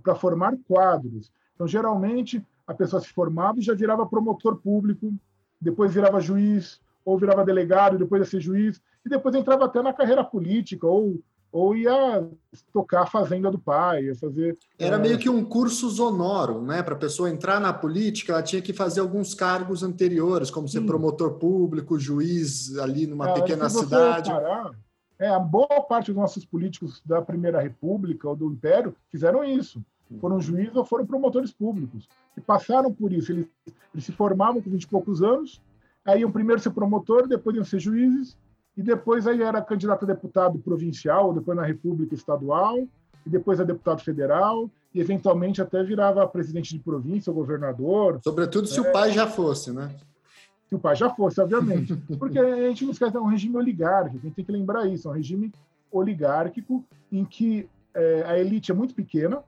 para 0.00 0.14
formar 0.14 0.56
quadros. 0.68 1.32
Então, 1.56 1.66
geralmente, 1.66 2.46
a 2.64 2.72
pessoa 2.72 3.02
se 3.02 3.08
formava 3.08 3.58
e 3.58 3.62
já 3.62 3.74
virava 3.74 4.06
promotor 4.06 4.56
público, 4.56 5.12
depois 5.60 5.92
virava 5.92 6.20
juiz, 6.20 6.80
ou 7.04 7.18
virava 7.18 7.44
delegado, 7.44 7.98
depois 7.98 8.22
ia 8.22 8.30
ser 8.30 8.40
juiz, 8.40 8.80
e 9.04 9.08
depois 9.08 9.34
entrava 9.34 9.64
até 9.64 9.82
na 9.82 9.92
carreira 9.92 10.22
política, 10.22 10.86
ou 10.86 11.20
ou 11.50 11.74
ia 11.74 12.28
tocar 12.72 13.02
a 13.02 13.06
fazenda 13.06 13.50
do 13.50 13.58
pai, 13.58 14.04
ia 14.04 14.14
fazer. 14.14 14.58
Era 14.78 14.96
é... 14.96 14.98
meio 14.98 15.18
que 15.18 15.28
um 15.28 15.44
curso 15.44 15.88
sonoro, 15.90 16.62
né? 16.62 16.82
Para 16.82 16.94
a 16.94 16.98
pessoa 16.98 17.30
entrar 17.30 17.60
na 17.60 17.72
política, 17.72 18.32
ela 18.32 18.42
tinha 18.42 18.60
que 18.60 18.72
fazer 18.72 19.00
alguns 19.00 19.34
cargos 19.34 19.82
anteriores, 19.82 20.50
como 20.50 20.68
ser 20.68 20.80
Sim. 20.80 20.86
promotor 20.86 21.34
público, 21.34 21.98
juiz 21.98 22.76
ali 22.78 23.06
numa 23.06 23.30
é, 23.30 23.34
pequena 23.34 23.68
cidade. 23.68 24.30
Parar, 24.30 24.70
é, 25.18 25.28
a 25.28 25.38
boa 25.38 25.80
parte 25.82 26.12
dos 26.12 26.20
nossos 26.20 26.44
políticos 26.44 27.02
da 27.04 27.20
Primeira 27.20 27.60
República 27.60 28.28
ou 28.28 28.36
do 28.36 28.46
Império 28.46 28.94
fizeram 29.10 29.42
isso. 29.42 29.82
Foram 30.20 30.40
juízes 30.40 30.74
ou 30.74 30.84
foram 30.84 31.06
promotores 31.06 31.52
públicos. 31.52 32.08
E 32.36 32.40
passaram 32.40 32.92
por 32.92 33.12
isso. 33.12 33.32
Eles, 33.32 33.46
eles 33.92 34.04
se 34.04 34.12
formavam 34.12 34.62
com 34.62 34.70
20 34.70 34.82
e 34.82 34.88
poucos 34.88 35.22
anos, 35.22 35.60
aí 36.04 36.20
iam 36.20 36.32
primeiro 36.32 36.62
ser 36.62 36.70
promotor, 36.70 37.26
depois 37.26 37.54
iam 37.54 37.64
ser 37.64 37.78
juízes, 37.78 38.38
e 38.78 38.82
depois 38.82 39.26
aí 39.26 39.42
era 39.42 39.60
candidato 39.60 40.04
a 40.04 40.06
deputado 40.06 40.56
provincial, 40.60 41.34
depois 41.34 41.56
na 41.56 41.64
República 41.64 42.14
Estadual, 42.14 42.78
e 43.26 43.28
depois 43.28 43.58
a 43.58 43.64
deputado 43.64 44.00
federal, 44.04 44.70
e 44.94 45.00
eventualmente 45.00 45.60
até 45.60 45.82
virava 45.82 46.26
presidente 46.28 46.70
de 46.70 46.78
província, 46.78 47.32
governador. 47.32 48.20
Sobretudo 48.22 48.68
se 48.68 48.78
é, 48.78 48.82
o 48.82 48.92
pai 48.92 49.10
já 49.10 49.26
fosse, 49.26 49.72
né? 49.72 49.90
Se 50.68 50.76
o 50.76 50.78
pai 50.78 50.94
já 50.94 51.10
fosse, 51.10 51.40
obviamente. 51.40 51.96
Porque 52.20 52.38
a 52.38 52.68
gente 52.68 52.84
não 52.84 52.92
esquece, 52.92 53.16
é 53.16 53.20
um 53.20 53.26
regime 53.26 53.56
oligárquico, 53.56 54.18
a 54.18 54.28
gente 54.28 54.36
tem 54.36 54.44
que 54.44 54.52
lembrar 54.52 54.86
isso, 54.86 55.08
é 55.08 55.10
um 55.10 55.14
regime 55.14 55.52
oligárquico 55.90 56.84
em 57.10 57.24
que 57.24 57.68
é, 57.92 58.22
a 58.28 58.38
elite 58.38 58.70
é 58.70 58.74
muito 58.74 58.94
pequena, 58.94 59.42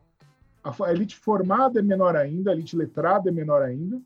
a 0.65 0.93
elite 0.93 1.17
formada 1.17 1.79
é 1.79 1.83
menor 1.83 2.17
ainda, 2.17 2.51
a 2.51 2.55
elite 2.55 2.77
letrada 2.77 3.29
é 3.29 3.33
menor 3.33 3.63
ainda, 3.63 4.01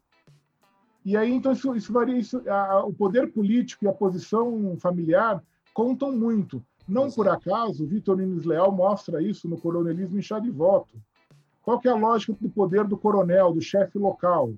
e 1.05 1.17
aí, 1.17 1.33
então, 1.33 1.53
isso, 1.53 1.75
isso 1.77 1.93
varia. 1.93 2.17
Isso, 2.17 2.43
a, 2.49 2.85
o 2.85 2.93
poder 2.93 3.31
político 3.31 3.85
e 3.85 3.89
a 3.89 3.93
posição 3.93 4.77
familiar 4.79 5.43
contam 5.75 6.11
muito. 6.13 6.63
Não 6.89 7.11
por 7.11 7.29
acaso, 7.29 7.87
Vitor 7.87 8.17
Nunes 8.17 8.45
Leal 8.45 8.71
mostra 8.73 9.23
isso 9.23 9.49
no 9.49 9.59
coronelismo 9.59 10.19
em 10.19 10.23
chá 10.23 10.39
de 10.39 10.51
voto. 10.51 10.95
Qual 11.63 11.79
que 11.79 11.89
é 11.89 11.91
a 11.91 11.97
lógica 11.97 12.35
do 12.39 12.49
poder 12.49 12.85
do 12.85 12.97
coronel, 12.97 13.53
do 13.53 13.61
chefe 13.61 13.99
local? 13.99 14.53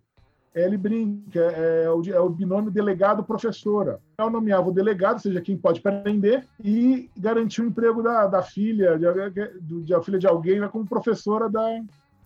Ele 0.55 0.77
brinca, 0.77 1.39
é, 1.39 1.85
é, 1.85 1.91
o, 1.91 2.03
é 2.11 2.21
o 2.21 2.31
binômio 2.31 2.71
delegado-professora. 2.71 4.01
Eu 4.19 4.31
nomeava 4.31 4.69
o 4.69 4.73
delegado, 4.73 5.21
seja 5.21 5.41
quem 5.41 5.57
pode 5.57 5.81
prender, 5.81 6.47
e 6.59 7.11
garantir 7.17 7.61
o 7.61 7.67
emprego 7.67 8.03
da, 8.03 8.27
da 8.27 8.43
filha, 8.43 8.99
de, 8.99 9.83
de, 9.83 9.95
a 9.95 10.03
filha 10.03 10.19
de 10.19 10.27
alguém 10.27 10.59
né, 10.59 10.67
como 10.67 10.87
professora 10.87 11.49
da, 11.49 11.63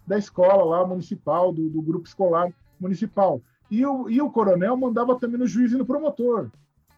da 0.06 0.16
escola 0.16 0.64
lá 0.64 0.86
municipal, 0.86 1.52
do, 1.52 1.68
do 1.68 1.82
grupo 1.82 2.06
escolar 2.06 2.50
municipal. 2.78 3.42
E 3.70 3.84
o, 3.86 4.10
e 4.10 4.20
o 4.20 4.30
coronel 4.30 4.76
mandava 4.76 5.18
também 5.18 5.38
no 5.38 5.46
juiz 5.46 5.72
e 5.72 5.76
no 5.76 5.86
promotor. 5.86 6.50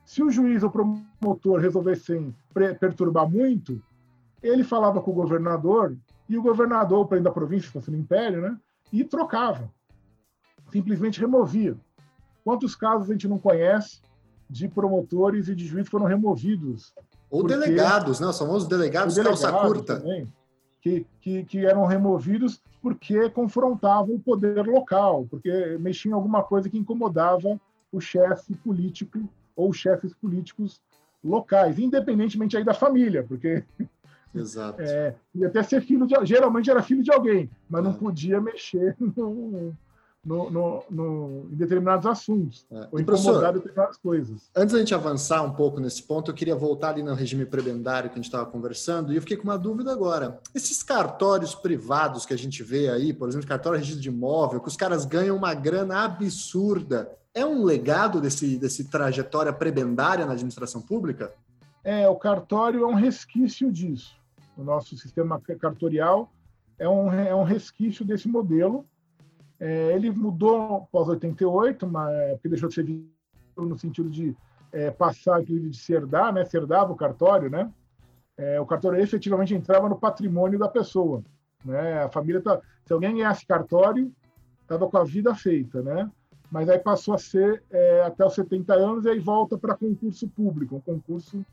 Se 0.05 0.23
o 0.23 0.31
juiz 0.31 0.63
ou 0.63 0.71
promotor 0.71 1.61
resolvessem 1.61 2.35
perturbar 2.81 3.29
muito, 3.29 3.81
ele 4.43 4.65
falava 4.65 5.01
com 5.01 5.11
o 5.11 5.15
governador, 5.15 5.97
e 6.29 6.37
o 6.37 6.43
governador, 6.43 7.07
presidente 7.07 7.31
da 7.31 7.35
província, 7.35 7.71
fosse 7.71 7.91
no 7.91 7.99
império, 7.99 8.41
né, 8.41 8.59
e 8.93 9.05
trocava. 9.05 9.71
Simplesmente 10.71 11.21
removia. 11.21 11.77
Quantos 12.45 12.75
casos 12.75 13.09
a 13.09 13.13
gente 13.13 13.29
não 13.29 13.39
conhece 13.39 14.01
de 14.49 14.67
promotores 14.69 15.49
e 15.49 15.55
de 15.55 15.67
juízes 15.67 15.91
foram 15.91 16.07
removidos? 16.07 16.93
Ou 17.31 17.45
delegados, 17.47 18.21
né? 18.21 18.27
Os 18.27 18.39
famosos 18.39 18.69
delegados, 18.69 19.15
delegados 19.15 19.43
calça 19.43 19.67
curta. 19.67 20.01
Também, 20.01 20.27
que, 20.81 21.07
que, 21.21 21.45
que 21.45 21.65
eram 21.65 21.87
removidos 21.87 22.61
porque 22.83 23.31
confrontavam 23.31 24.17
o 24.17 24.21
poder 24.21 24.67
local, 24.67 25.27
porque 25.31 25.79
mexiam 25.79 26.11
em 26.11 26.15
alguma 26.15 26.43
coisa 26.43 26.69
que 26.69 26.77
incomodava 26.77 27.59
o 27.93 28.01
chefe 28.01 28.55
político 28.57 29.21
ou 29.55 29.73
chefes 29.73 30.13
políticos 30.15 30.81
locais, 31.23 31.79
independentemente 31.79 32.57
aí 32.57 32.65
da 32.65 32.75
família, 32.75 33.23
porque 33.23 33.65
Exato. 34.35 34.81
É, 34.81 35.15
podia 35.33 35.49
até 35.49 35.63
ser 35.63 35.83
filho 35.83 36.07
de, 36.07 36.15
geralmente 36.25 36.71
era 36.71 36.83
filho 36.83 37.03
de 37.03 37.13
alguém, 37.13 37.51
mas 37.69 37.85
é. 37.85 37.85
não 37.85 37.95
podia 37.95 38.41
mexer 38.41 38.97
no, 38.99 39.77
no, 40.25 40.49
no, 40.51 40.85
no, 40.89 41.49
em 41.53 41.57
determinados 41.57 42.07
assuntos, 42.07 42.65
é. 42.71 42.89
ou 42.93 43.01
incomodar 43.01 43.53
determinadas 43.53 43.97
coisas. 43.97 44.51
Antes 44.55 44.73
da 44.73 44.79
gente 44.79 44.95
avançar 44.95 45.43
um 45.43 45.53
pouco 45.53 45.81
nesse 45.81 46.03
ponto, 46.03 46.31
eu 46.31 46.35
queria 46.35 46.55
voltar 46.55 46.91
ali 46.91 47.03
no 47.03 47.15
regime 47.15 47.45
prebendário 47.45 48.09
que 48.09 48.15
a 48.15 48.17
gente 48.17 48.27
estava 48.27 48.47
conversando, 48.47 49.13
e 49.13 49.17
eu 49.17 49.21
fiquei 49.23 49.37
com 49.37 49.45
uma 49.45 49.59
dúvida 49.59 49.93
agora. 49.93 50.41
Esses 50.55 50.83
cartórios 50.83 51.55
privados 51.55 52.25
que 52.25 52.33
a 52.33 52.39
gente 52.39 52.63
vê 52.63 52.89
aí, 52.89 53.13
por 53.13 53.29
exemplo, 53.29 53.49
cartório 53.49 53.79
registro 53.79 54.01
de 54.01 54.09
imóvel, 54.09 54.61
que 54.61 54.69
os 54.69 54.77
caras 54.77 55.05
ganham 55.05 55.37
uma 55.37 55.55
grana 55.55 56.05
absurda, 56.05 57.11
é 57.35 57.45
um 57.45 57.65
legado 57.65 58.21
desse, 58.21 58.57
desse 58.59 58.85
trajetória 58.85 59.53
prebendária 59.53 60.25
na 60.25 60.33
administração 60.33 60.81
pública? 60.81 61.33
É, 61.83 62.09
o 62.09 62.15
cartório 62.15 62.85
é 62.85 62.87
um 62.87 62.95
resquício 62.95 63.73
disso. 63.73 64.15
O 64.57 64.63
nosso 64.63 64.97
sistema 64.97 65.41
cartorial 65.41 66.31
é 66.79 66.89
um, 66.89 67.13
é 67.13 67.35
um 67.35 67.43
resquício 67.43 68.05
desse 68.05 68.29
modelo, 68.29 68.87
é, 69.65 69.95
ele 69.95 70.11
mudou 70.11 70.89
pós 70.91 71.07
88, 71.07 71.87
mas, 71.87 72.33
porque 72.33 72.49
deixou 72.49 72.69
de 72.69 72.75
ser 72.75 73.07
no 73.57 73.79
sentido 73.79 74.11
de 74.11 74.37
é, 74.73 74.91
passar, 74.91 75.41
inclusive, 75.41 75.71
de 75.71 75.77
se 75.77 75.93
herdar, 75.93 76.33
né? 76.33 76.45
Se 76.45 76.57
herdava 76.57 76.93
o 76.93 76.97
cartório, 76.97 77.49
né? 77.49 77.73
É, 78.37 78.61
o 78.61 78.67
cartório 78.67 78.99
efetivamente 78.99 79.55
entrava 79.55 79.89
no 79.89 79.97
patrimônio 79.97 80.59
da 80.59 80.67
pessoa, 80.69 81.23
né? 81.65 82.03
A 82.03 82.09
família 82.09 82.41
tá, 82.41 82.61
se 82.85 82.93
alguém 82.93 83.15
ganhasse 83.15 83.47
cartório, 83.47 84.13
estava 84.63 84.89
com 84.89 84.99
a 84.99 85.05
vida 85.05 85.33
feita, 85.33 85.81
né? 85.81 86.11
Mas 86.51 86.69
aí 86.69 86.81
passou 86.81 87.15
a 87.15 87.19
ser 87.19 87.63
é, 87.71 88.03
até 88.03 88.27
os 88.27 88.35
70 88.35 88.75
anos 88.75 89.05
e 89.05 89.11
aí 89.11 89.21
volta 89.21 89.57
para 89.57 89.77
concurso 89.77 90.27
público, 90.27 90.75
um 90.75 90.81
concurso 90.81 91.47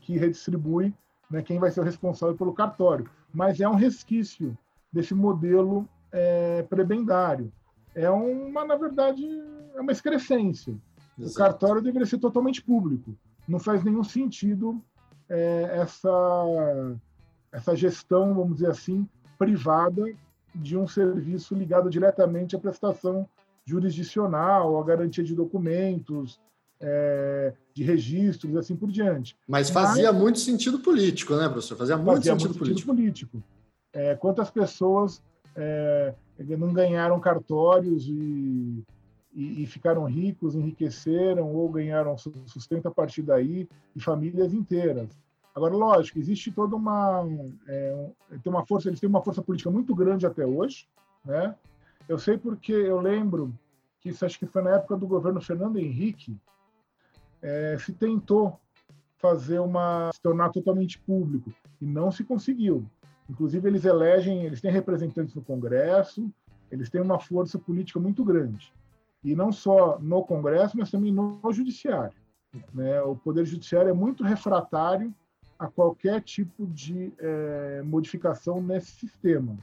que 0.00 0.16
redistribui 0.16 0.94
né, 1.30 1.42
quem 1.42 1.58
vai 1.58 1.70
ser 1.70 1.80
o 1.80 1.84
responsável 1.84 2.34
pelo 2.34 2.54
cartório. 2.54 3.06
Mas 3.34 3.60
é 3.60 3.68
um 3.68 3.74
resquício 3.74 4.56
desse 4.90 5.14
modelo 5.14 5.86
é, 6.12 6.62
prebendário. 6.62 7.52
É 7.94 8.10
uma, 8.10 8.64
na 8.64 8.76
verdade, 8.76 9.24
é 9.74 9.80
uma 9.80 9.92
excrescência. 9.92 10.76
Exato. 11.18 11.32
O 11.32 11.34
cartório 11.34 11.82
deveria 11.82 12.06
ser 12.06 12.18
totalmente 12.18 12.62
público. 12.62 13.14
Não 13.46 13.58
faz 13.58 13.82
nenhum 13.82 14.04
sentido 14.04 14.82
é, 15.28 15.78
essa, 15.80 16.10
essa 17.52 17.76
gestão, 17.76 18.34
vamos 18.34 18.54
dizer 18.56 18.70
assim, 18.70 19.08
privada 19.38 20.04
de 20.54 20.76
um 20.76 20.86
serviço 20.86 21.54
ligado 21.54 21.88
diretamente 21.88 22.56
à 22.56 22.58
prestação 22.58 23.28
jurisdicional, 23.64 24.80
à 24.80 24.84
garantia 24.84 25.22
de 25.22 25.34
documentos, 25.34 26.40
é, 26.80 27.52
de 27.74 27.84
registros, 27.84 28.56
assim 28.56 28.74
por 28.74 28.90
diante. 28.90 29.36
Mas 29.46 29.70
fazia 29.70 30.12
Mas, 30.12 30.20
muito 30.20 30.38
sentido 30.38 30.80
político, 30.80 31.36
né, 31.36 31.48
professor? 31.48 31.76
Fazia 31.76 31.96
muito 31.96 32.16
fazia 32.16 32.32
sentido 32.32 32.48
muito 32.48 32.58
político. 32.58 32.80
Sentido 32.80 32.96
político. 32.96 33.42
É, 33.92 34.14
quantas 34.16 34.50
pessoas 34.50 35.22
é, 35.56 36.14
não 36.56 36.72
ganharam 36.72 37.20
cartórios 37.20 38.06
e, 38.06 38.82
e, 39.34 39.62
e, 39.62 39.66
ficaram 39.66 40.04
ricos, 40.04 40.54
enriqueceram 40.54 41.52
ou 41.54 41.68
ganharam 41.68 42.16
sustento 42.18 42.86
a 42.86 42.90
partir 42.90 43.22
daí, 43.22 43.68
e 43.94 44.00
famílias 44.00 44.52
inteiras. 44.52 45.10
Agora, 45.54 45.74
lógico, 45.74 46.18
existe 46.18 46.52
toda 46.52 46.76
uma, 46.76 47.24
é, 47.68 48.10
tem 48.42 48.52
uma 48.52 48.64
força, 48.64 48.88
eles 48.88 49.00
têm 49.00 49.08
uma 49.08 49.22
força 49.22 49.42
política 49.42 49.70
muito 49.70 49.94
grande 49.94 50.26
até 50.26 50.46
hoje, 50.46 50.86
né? 51.24 51.54
Eu 52.08 52.18
sei 52.18 52.38
porque 52.38 52.72
eu 52.72 53.00
lembro 53.00 53.52
que 54.00 54.08
isso 54.08 54.24
acho 54.24 54.38
que 54.38 54.46
foi 54.46 54.62
na 54.62 54.76
época 54.76 54.96
do 54.96 55.06
governo 55.06 55.40
Fernando 55.40 55.78
Henrique, 55.78 56.36
é, 57.42 57.76
se 57.78 57.92
tentou 57.92 58.58
fazer 59.18 59.58
uma 59.58 60.10
se 60.12 60.20
tornar 60.20 60.50
totalmente 60.50 60.98
público 60.98 61.52
e 61.80 61.86
não 61.86 62.10
se 62.10 62.24
conseguiu. 62.24 62.86
Inclusive 63.30 63.68
eles 63.68 63.84
elegem, 63.84 64.44
eles 64.44 64.60
têm 64.60 64.72
representantes 64.72 65.34
no 65.36 65.42
Congresso, 65.42 66.28
eles 66.70 66.90
têm 66.90 67.00
uma 67.00 67.20
força 67.20 67.58
política 67.58 68.00
muito 68.00 68.24
grande 68.24 68.72
e 69.22 69.36
não 69.36 69.52
só 69.52 69.98
no 70.00 70.24
Congresso, 70.24 70.76
mas 70.76 70.90
também 70.90 71.12
no 71.12 71.40
Judiciário. 71.52 72.16
Né? 72.74 73.00
O 73.02 73.14
Poder 73.14 73.44
Judiciário 73.44 73.90
é 73.90 73.92
muito 73.92 74.24
refratário 74.24 75.14
a 75.56 75.68
qualquer 75.68 76.22
tipo 76.22 76.66
de 76.66 77.12
é, 77.18 77.82
modificação 77.84 78.60
nesse 78.60 78.92
sistema. 78.92 79.56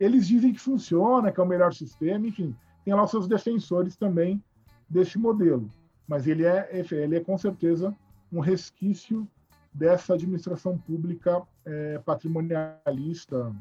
Eles 0.00 0.26
dizem 0.26 0.52
que 0.52 0.58
funciona, 0.58 1.30
que 1.30 1.38
é 1.38 1.42
o 1.42 1.46
melhor 1.46 1.72
sistema, 1.72 2.26
enfim, 2.26 2.56
tem 2.84 2.92
lá 2.92 3.04
os 3.04 3.10
seus 3.10 3.28
defensores 3.28 3.94
também 3.94 4.42
desse 4.88 5.16
modelo, 5.16 5.68
mas 6.08 6.26
ele 6.26 6.44
é, 6.44 6.68
ele 6.90 7.16
é 7.16 7.20
com 7.20 7.38
certeza 7.38 7.94
um 8.32 8.40
resquício 8.40 9.28
dessa 9.72 10.14
administração 10.14 10.76
pública 10.76 11.42
é, 11.64 11.98
patrimonialista. 11.98 13.54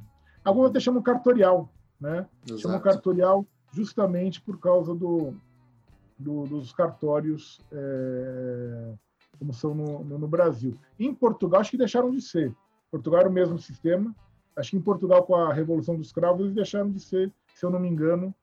Alguns 0.44 0.70
até 0.70 0.80
chamam 0.80 1.02
cartorial, 1.02 1.70
né? 2.00 2.28
Exato. 2.46 2.62
Chamam 2.62 2.80
cartorial 2.80 3.46
justamente 3.72 4.42
por 4.42 4.60
causa 4.60 4.94
do, 4.94 5.34
do 6.18 6.46
dos 6.46 6.74
cartórios 6.74 7.62
é, 7.72 8.94
como 9.40 9.54
são 9.54 9.74
no, 9.74 10.04
no, 10.04 10.20
no, 10.20 10.28
Brasil. 10.28 10.78
Em 11.00 11.14
Portugal, 11.14 11.62
acho 11.62 11.72
que 11.72 11.78
deixaram 11.78 12.12
de 12.12 12.22
ser. 12.22 12.54
Portugal 12.92 13.22
era 13.22 13.30
o 13.30 13.34
mesmo 13.34 13.58
sistema. 13.58 14.16
Acho 14.56 14.72
que 14.72 14.78
em 14.78 14.82
Portugal, 14.82 15.24
com 15.24 15.34
a 15.36 15.52
Revolução 15.52 15.96
dos 15.96 16.12
Cravos, 16.12 16.42
eles 16.42 16.54
deixaram 16.54 16.92
de 16.92 17.00
ser, 17.00 17.32
se 17.56 17.66
eu 17.66 17.72
não 17.72 17.80
me 17.80 17.88
engano, 17.88 18.36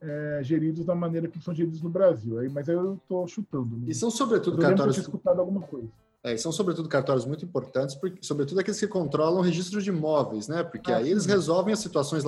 é, 0.00 0.40
geridos 0.42 0.84
da 0.84 0.94
maneira 0.94 1.28
que 1.28 1.40
são 1.40 1.54
geridos 1.54 1.82
no 1.82 1.90
Brasil. 1.90 2.38
Aí, 2.38 2.48
mas 2.48 2.68
aí 2.68 2.74
eu 2.74 2.94
estou 2.94 3.28
chutando. 3.28 3.76
Né? 3.76 3.84
E 3.88 3.94
são, 3.94 4.10
sobretudo, 4.10 4.58
cartórios. 4.58 4.96
Eu 4.96 5.02
escutado 5.02 5.38
alguma 5.38 5.60
coisa. 5.60 5.88
É, 6.22 6.36
são, 6.36 6.52
sobretudo, 6.52 6.88
cartórios 6.88 7.24
muito 7.24 7.44
importantes, 7.44 7.94
porque, 7.94 8.18
sobretudo 8.22 8.60
aqueles 8.60 8.78
que 8.78 8.86
controlam 8.86 9.40
o 9.40 9.42
registro 9.42 9.80
de 9.80 9.88
imóveis, 9.88 10.48
né? 10.48 10.62
Porque 10.62 10.92
ah, 10.92 10.98
aí 10.98 11.10
eles 11.10 11.24
resolvem 11.24 11.72
as 11.72 11.78
situações 11.78 12.22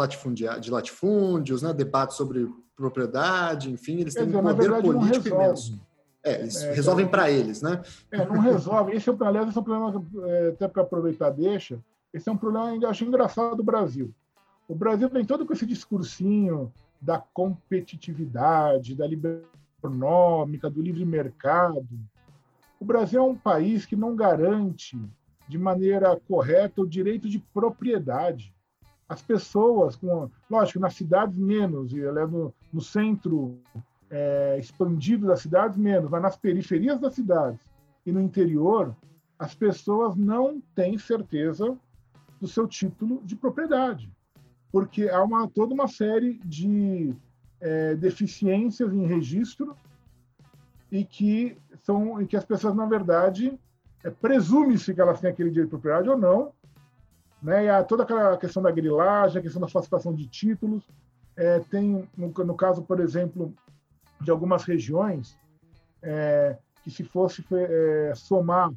de 0.60 0.70
latifúndios, 0.70 1.60
né? 1.60 1.74
debates 1.74 2.16
sobre 2.16 2.48
propriedade, 2.74 3.70
enfim, 3.70 4.00
eles 4.00 4.14
têm 4.14 4.24
um 4.24 4.32
poder 4.32 4.54
verdade, 4.54 4.82
político 4.82 5.28
imenso. 5.28 5.78
É, 6.24 6.40
eles 6.40 6.62
é, 6.62 6.72
resolvem 6.72 7.06
para 7.06 7.30
eles, 7.30 7.60
né? 7.60 7.82
É, 8.10 8.24
não 8.24 8.40
resolve. 8.40 8.92
Esse 8.92 9.10
é, 9.10 9.16
aliás, 9.20 9.48
esse 9.48 9.58
é 9.58 9.60
um 9.60 9.64
problema, 9.64 10.04
é, 10.26 10.48
até 10.48 10.68
para 10.68 10.82
aproveitar, 10.82 11.30
deixa. 11.30 11.78
Esse 12.14 12.28
é 12.28 12.32
um 12.32 12.36
problema, 12.36 12.74
eu 12.74 12.88
acho 12.88 13.04
engraçado 13.04 13.56
do 13.56 13.64
Brasil. 13.64 14.14
O 14.68 14.74
Brasil 14.74 15.08
vem 15.10 15.24
todo 15.24 15.44
com 15.44 15.52
esse 15.52 15.66
discursinho 15.66 16.72
da 17.00 17.18
competitividade, 17.18 18.94
da 18.94 19.06
liberdade 19.06 19.48
econômica, 19.78 20.70
do 20.70 20.80
livre 20.80 21.04
mercado. 21.04 21.86
O 22.82 22.84
Brasil 22.84 23.20
é 23.20 23.22
um 23.22 23.36
país 23.36 23.86
que 23.86 23.94
não 23.94 24.16
garante 24.16 25.00
de 25.46 25.56
maneira 25.56 26.18
correta 26.26 26.80
o 26.80 26.88
direito 26.88 27.28
de 27.28 27.38
propriedade. 27.38 28.52
As 29.08 29.22
pessoas, 29.22 29.94
com, 29.94 30.28
lógico, 30.50 30.80
nas 30.80 30.96
cidades 30.96 31.38
menos, 31.38 31.92
e 31.92 32.00
no, 32.00 32.52
no 32.72 32.80
centro 32.80 33.56
é, 34.10 34.58
expandido 34.58 35.28
das 35.28 35.38
cidades 35.38 35.78
menos, 35.78 36.10
mas 36.10 36.20
nas 36.20 36.36
periferias 36.36 36.98
das 36.98 37.14
cidades 37.14 37.60
e 38.04 38.10
no 38.10 38.20
interior, 38.20 38.96
as 39.38 39.54
pessoas 39.54 40.16
não 40.16 40.60
têm 40.74 40.98
certeza 40.98 41.78
do 42.40 42.48
seu 42.48 42.66
título 42.66 43.22
de 43.22 43.36
propriedade, 43.36 44.10
porque 44.72 45.08
há 45.08 45.22
uma, 45.22 45.46
toda 45.46 45.72
uma 45.72 45.86
série 45.86 46.40
de 46.44 47.14
é, 47.60 47.94
deficiências 47.94 48.92
em 48.92 49.06
registro 49.06 49.76
e 50.90 51.04
que 51.04 51.56
são 51.82 52.20
em 52.20 52.26
que 52.26 52.36
as 52.36 52.44
pessoas 52.44 52.74
na 52.74 52.86
verdade 52.86 53.58
é, 54.02 54.10
presume-se 54.10 54.94
que 54.94 55.00
elas 55.00 55.20
têm 55.20 55.30
aquele 55.30 55.50
direito 55.50 55.68
de 55.68 55.70
propriedade 55.70 56.08
ou 56.08 56.16
não, 56.16 56.52
né? 57.42 57.64
E 57.64 57.68
há 57.68 57.82
toda 57.82 58.04
aquela 58.04 58.36
questão 58.36 58.62
da 58.62 58.70
grilagem, 58.70 59.38
a 59.38 59.42
questão 59.42 59.60
da 59.60 59.68
falsificação 59.68 60.14
de 60.14 60.26
títulos, 60.28 60.88
é, 61.36 61.58
tem 61.60 62.08
no, 62.16 62.28
no, 62.28 62.54
caso, 62.54 62.82
por 62.82 63.00
exemplo, 63.00 63.52
de 64.20 64.30
algumas 64.30 64.64
regiões 64.64 65.36
é, 66.02 66.56
que 66.82 66.90
se 66.90 67.02
fosse 67.04 67.44
é, 67.52 68.12
somar 68.14 68.70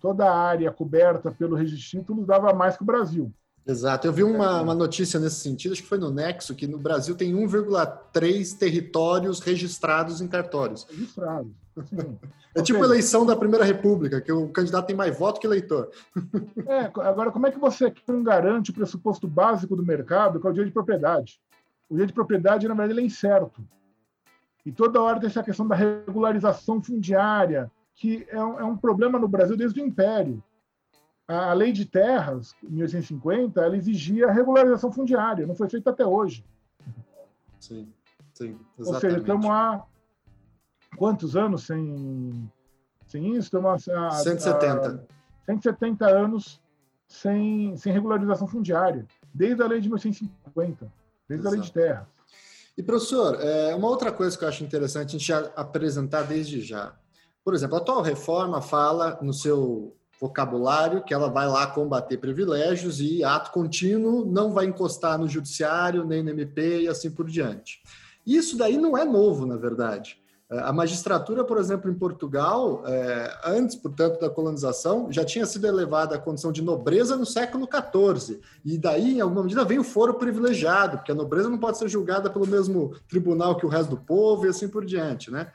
toda 0.00 0.30
a 0.30 0.36
área 0.36 0.70
coberta 0.70 1.30
pelo 1.30 1.56
registro 1.56 1.80
de 1.80 1.90
títulos 2.02 2.26
dava 2.26 2.52
mais 2.52 2.76
que 2.76 2.82
o 2.82 2.86
Brasil. 2.86 3.32
Exato. 3.66 4.06
Eu 4.06 4.12
vi 4.12 4.22
uma, 4.22 4.60
uma 4.60 4.74
notícia 4.74 5.18
nesse 5.18 5.36
sentido, 5.36 5.72
acho 5.72 5.82
que 5.82 5.88
foi 5.88 5.98
no 5.98 6.10
Nexo, 6.10 6.54
que 6.54 6.66
no 6.66 6.78
Brasil 6.78 7.16
tem 7.16 7.32
1,3 7.32 8.58
territórios 8.58 9.40
registrados 9.40 10.20
em 10.20 10.28
cartórios. 10.28 10.84
Registrados. 10.84 11.50
É 12.54 12.62
tipo 12.62 12.80
a 12.80 12.84
eleição 12.84 13.24
da 13.26 13.34
Primeira 13.34 13.64
República, 13.64 14.20
que 14.20 14.30
o 14.30 14.48
candidato 14.48 14.86
tem 14.86 14.94
mais 14.94 15.18
voto 15.18 15.40
que 15.40 15.46
eleitor. 15.46 15.90
É, 16.66 16.84
agora, 16.84 17.30
como 17.30 17.46
é 17.46 17.50
que 17.50 17.58
você 17.58 17.92
não 18.06 18.22
garante 18.22 18.70
o 18.70 18.74
pressuposto 18.74 19.26
básico 19.26 19.74
do 19.74 19.84
mercado, 19.84 20.40
que 20.40 20.46
é 20.46 20.50
o 20.50 20.52
direito 20.52 20.70
de 20.70 20.74
propriedade? 20.74 21.40
O 21.90 21.94
direito 21.94 22.10
de 22.10 22.14
propriedade, 22.14 22.68
na 22.68 22.74
verdade, 22.74 22.92
ele 22.92 23.00
é 23.00 23.04
incerto. 23.04 23.62
E 24.64 24.72
toda 24.72 25.00
hora 25.00 25.18
tem 25.18 25.28
essa 25.28 25.42
questão 25.42 25.66
da 25.66 25.74
regularização 25.74 26.82
fundiária, 26.82 27.70
que 27.94 28.26
é 28.28 28.42
um, 28.42 28.60
é 28.60 28.64
um 28.64 28.76
problema 28.76 29.18
no 29.18 29.28
Brasil 29.28 29.56
desde 29.56 29.80
o 29.80 29.84
Império 29.84 30.42
a 31.26 31.52
lei 31.54 31.72
de 31.72 31.86
terras, 31.86 32.54
em 32.62 32.70
1850, 32.70 33.60
ela 33.60 33.76
exigia 33.76 34.30
regularização 34.30 34.92
fundiária, 34.92 35.46
não 35.46 35.54
foi 35.54 35.68
feita 35.68 35.90
até 35.90 36.04
hoje. 36.04 36.44
Sim, 37.58 37.88
sim, 38.34 38.58
exatamente. 38.78 38.94
Ou 38.94 39.00
seja, 39.00 39.18
estamos 39.18 39.46
há 39.46 39.86
quantos 40.96 41.34
anos 41.34 41.64
sem, 41.64 42.50
sem 43.06 43.30
isso? 43.30 43.46
Estamos 43.46 43.88
há, 43.88 44.10
170. 44.10 45.06
Há 45.42 45.44
170 45.46 46.06
anos 46.06 46.60
sem, 47.06 47.76
sem 47.76 47.92
regularização 47.92 48.46
fundiária, 48.46 49.06
desde 49.32 49.62
a 49.62 49.66
lei 49.66 49.80
de 49.80 49.88
1850, 49.88 50.92
desde 51.28 51.42
Exato. 51.42 51.48
a 51.48 51.50
lei 51.50 51.60
de 51.60 51.72
terras. 51.72 52.06
E, 52.76 52.82
professor, 52.82 53.40
é, 53.40 53.74
uma 53.74 53.88
outra 53.88 54.10
coisa 54.10 54.36
que 54.36 54.44
eu 54.44 54.48
acho 54.48 54.64
interessante 54.64 55.16
a 55.16 55.18
gente 55.18 55.32
apresentar 55.54 56.22
desde 56.22 56.60
já. 56.60 56.92
Por 57.44 57.54
exemplo, 57.54 57.76
a 57.76 57.78
atual 57.78 58.02
reforma 58.02 58.60
fala 58.60 59.18
no 59.22 59.32
seu 59.32 59.94
vocabulário 60.24 61.04
que 61.04 61.12
ela 61.12 61.28
vai 61.28 61.46
lá 61.46 61.66
combater 61.66 62.16
privilégios 62.16 62.98
e 62.98 63.22
ato 63.22 63.50
contínuo 63.50 64.24
não 64.24 64.52
vai 64.52 64.64
encostar 64.64 65.18
no 65.18 65.28
judiciário, 65.28 66.02
nem 66.04 66.22
no 66.22 66.30
MP 66.30 66.80
e 66.82 66.88
assim 66.88 67.10
por 67.10 67.26
diante. 67.26 67.82
Isso 68.26 68.56
daí 68.56 68.78
não 68.78 68.96
é 68.96 69.04
novo, 69.04 69.44
na 69.44 69.56
verdade. 69.56 70.16
É, 70.50 70.60
a 70.60 70.72
magistratura, 70.72 71.44
por 71.44 71.58
exemplo, 71.58 71.90
em 71.90 71.94
Portugal, 71.94 72.82
é, 72.86 73.38
antes, 73.44 73.76
portanto, 73.76 74.18
da 74.18 74.30
colonização, 74.30 75.12
já 75.12 75.24
tinha 75.26 75.44
sido 75.44 75.66
elevada 75.66 76.14
à 76.14 76.18
condição 76.18 76.50
de 76.50 76.62
nobreza 76.62 77.16
no 77.16 77.26
século 77.26 77.68
XIV. 77.68 78.40
E 78.64 78.78
daí, 78.78 79.16
em 79.16 79.20
alguma 79.20 79.42
medida, 79.42 79.62
vem 79.62 79.78
o 79.78 79.84
foro 79.84 80.14
privilegiado, 80.14 80.96
porque 80.96 81.12
a 81.12 81.14
nobreza 81.14 81.50
não 81.50 81.58
pode 81.58 81.76
ser 81.76 81.88
julgada 81.88 82.30
pelo 82.30 82.46
mesmo 82.46 82.96
tribunal 83.06 83.56
que 83.56 83.66
o 83.66 83.68
resto 83.68 83.90
do 83.90 83.98
povo 83.98 84.46
e 84.46 84.48
assim 84.48 84.68
por 84.68 84.86
diante, 84.86 85.30
né? 85.30 85.52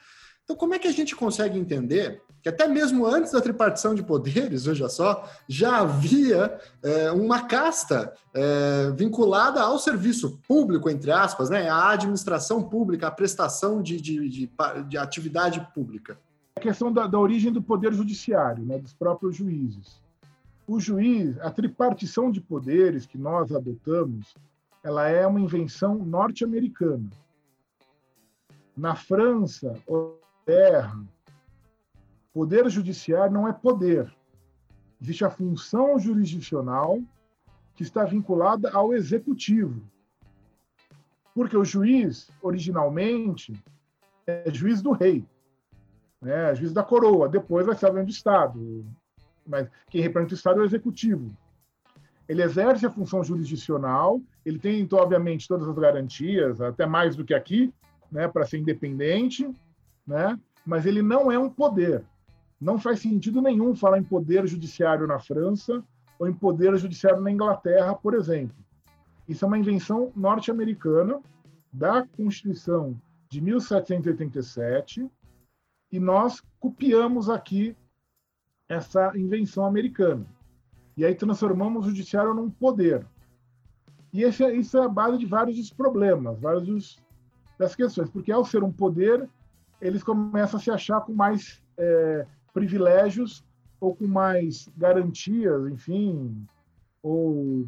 Então, 0.49 0.57
como 0.57 0.73
é 0.73 0.79
que 0.79 0.87
a 0.87 0.91
gente 0.91 1.15
consegue 1.15 1.59
entender 1.59 2.23
que 2.41 2.49
até 2.49 2.67
mesmo 2.67 3.05
antes 3.05 3.31
da 3.31 3.39
tripartição 3.39 3.93
de 3.93 4.01
poderes, 4.01 4.65
veja 4.65 4.89
só, 4.89 5.29
já 5.47 5.77
havia 5.77 6.59
é, 6.81 7.11
uma 7.11 7.43
casta 7.43 8.11
é, 8.33 8.89
vinculada 8.95 9.61
ao 9.61 9.77
serviço 9.77 10.39
público, 10.47 10.89
entre 10.89 11.11
aspas, 11.11 11.51
né, 11.51 11.69
à 11.69 11.91
administração 11.91 12.63
pública, 12.63 13.05
à 13.05 13.11
prestação 13.11 13.79
de, 13.79 14.01
de, 14.01 14.27
de, 14.27 14.51
de 14.87 14.97
atividade 14.97 15.61
pública? 15.71 16.19
A 16.55 16.59
questão 16.59 16.91
da, 16.91 17.05
da, 17.05 17.19
origem 17.19 17.53
do 17.53 17.61
poder 17.61 17.93
judiciário, 17.93 18.65
né, 18.65 18.79
dos 18.79 18.91
próprios 18.91 19.35
juízes. 19.35 20.01
O 20.67 20.79
juiz, 20.79 21.39
a 21.41 21.51
tripartição 21.51 22.31
de 22.31 22.41
poderes 22.41 23.05
que 23.05 23.19
nós 23.19 23.51
adotamos, 23.51 24.33
ela 24.83 25.07
é 25.07 25.27
uma 25.27 25.39
invenção 25.39 25.93
norte-americana. 25.93 27.07
Na 28.75 28.95
França, 28.95 29.75
terra. 30.49 30.99
Poder 32.33 32.67
judiciário 32.69 33.31
não 33.31 33.47
é 33.47 33.53
poder. 33.53 34.11
Existe 34.99 35.23
a 35.23 35.29
função 35.29 35.99
jurisdicional 35.99 36.99
que 37.75 37.83
está 37.83 38.03
vinculada 38.03 38.71
ao 38.71 38.91
executivo. 38.93 39.79
Porque 41.35 41.55
o 41.55 41.63
juiz, 41.63 42.31
originalmente, 42.41 43.53
é 44.25 44.51
juiz 44.51 44.81
do 44.81 44.91
rei, 44.91 45.23
né? 46.19 46.51
é 46.51 46.55
juiz 46.55 46.73
da 46.73 46.83
coroa, 46.83 47.29
depois 47.29 47.67
vai 47.67 47.75
ser 47.75 47.85
alguém 47.85 48.03
do 48.03 48.09
Estado. 48.09 48.85
Mas 49.45 49.69
quem 49.89 50.01
representa 50.01 50.33
o 50.33 50.37
Estado 50.37 50.59
é 50.59 50.63
o 50.63 50.65
executivo. 50.65 51.31
Ele 52.27 52.41
exerce 52.43 52.85
a 52.85 52.91
função 52.91 53.23
jurisdicional, 53.23 54.21
ele 54.45 54.59
tem, 54.59 54.81
então, 54.81 54.99
obviamente, 54.99 55.47
todas 55.47 55.67
as 55.67 55.75
garantias, 55.75 56.59
até 56.59 56.85
mais 56.85 57.15
do 57.15 57.23
que 57.23 57.33
aqui, 57.33 57.73
né, 58.11 58.27
para 58.27 58.45
ser 58.45 58.57
independente, 58.57 59.49
né? 60.09 60.39
mas 60.65 60.85
ele 60.85 61.01
não 61.01 61.31
é 61.31 61.37
um 61.37 61.49
poder. 61.49 62.03
Não 62.59 62.77
faz 62.77 62.99
sentido 62.99 63.41
nenhum 63.41 63.75
falar 63.75 63.99
em 63.99 64.03
poder 64.03 64.45
judiciário 64.47 65.07
na 65.07 65.19
França 65.19 65.83
ou 66.17 66.27
em 66.27 66.33
poder 66.33 66.75
judiciário 66.77 67.21
na 67.21 67.31
Inglaterra, 67.31 67.95
por 67.95 68.13
exemplo. 68.13 68.55
Isso 69.27 69.45
é 69.45 69.47
uma 69.47 69.57
invenção 69.57 70.11
norte-americana 70.15 71.21
da 71.71 72.05
Constituição 72.05 72.99
de 73.29 73.39
1787, 73.39 75.07
e 75.91 75.99
nós 75.99 76.41
copiamos 76.59 77.29
aqui 77.29 77.75
essa 78.67 79.15
invenção 79.15 79.65
americana. 79.65 80.25
E 80.97 81.05
aí 81.05 81.13
transformamos 81.13 81.85
o 81.85 81.89
judiciário 81.89 82.33
num 82.33 82.49
poder. 82.49 83.05
E 84.11 84.23
esse, 84.23 84.43
é, 84.43 84.53
isso 84.55 84.77
é 84.77 84.83
a 84.83 84.89
base 84.89 85.19
de 85.19 85.27
vários 85.27 85.57
dos 85.57 85.71
problemas, 85.71 86.39
vários 86.39 86.65
dos, 86.65 86.99
das 87.57 87.75
questões, 87.75 88.09
porque 88.09 88.31
ao 88.31 88.43
ser 88.43 88.63
um 88.63 88.71
poder, 88.71 89.29
eles 89.81 90.03
começam 90.03 90.59
a 90.59 90.63
se 90.63 90.71
achar 90.71 91.01
com 91.01 91.13
mais 91.13 91.61
é, 91.77 92.25
privilégios 92.53 93.43
ou 93.79 93.95
com 93.95 94.07
mais 94.07 94.69
garantias, 94.75 95.67
enfim, 95.67 96.45
ou, 97.01 97.67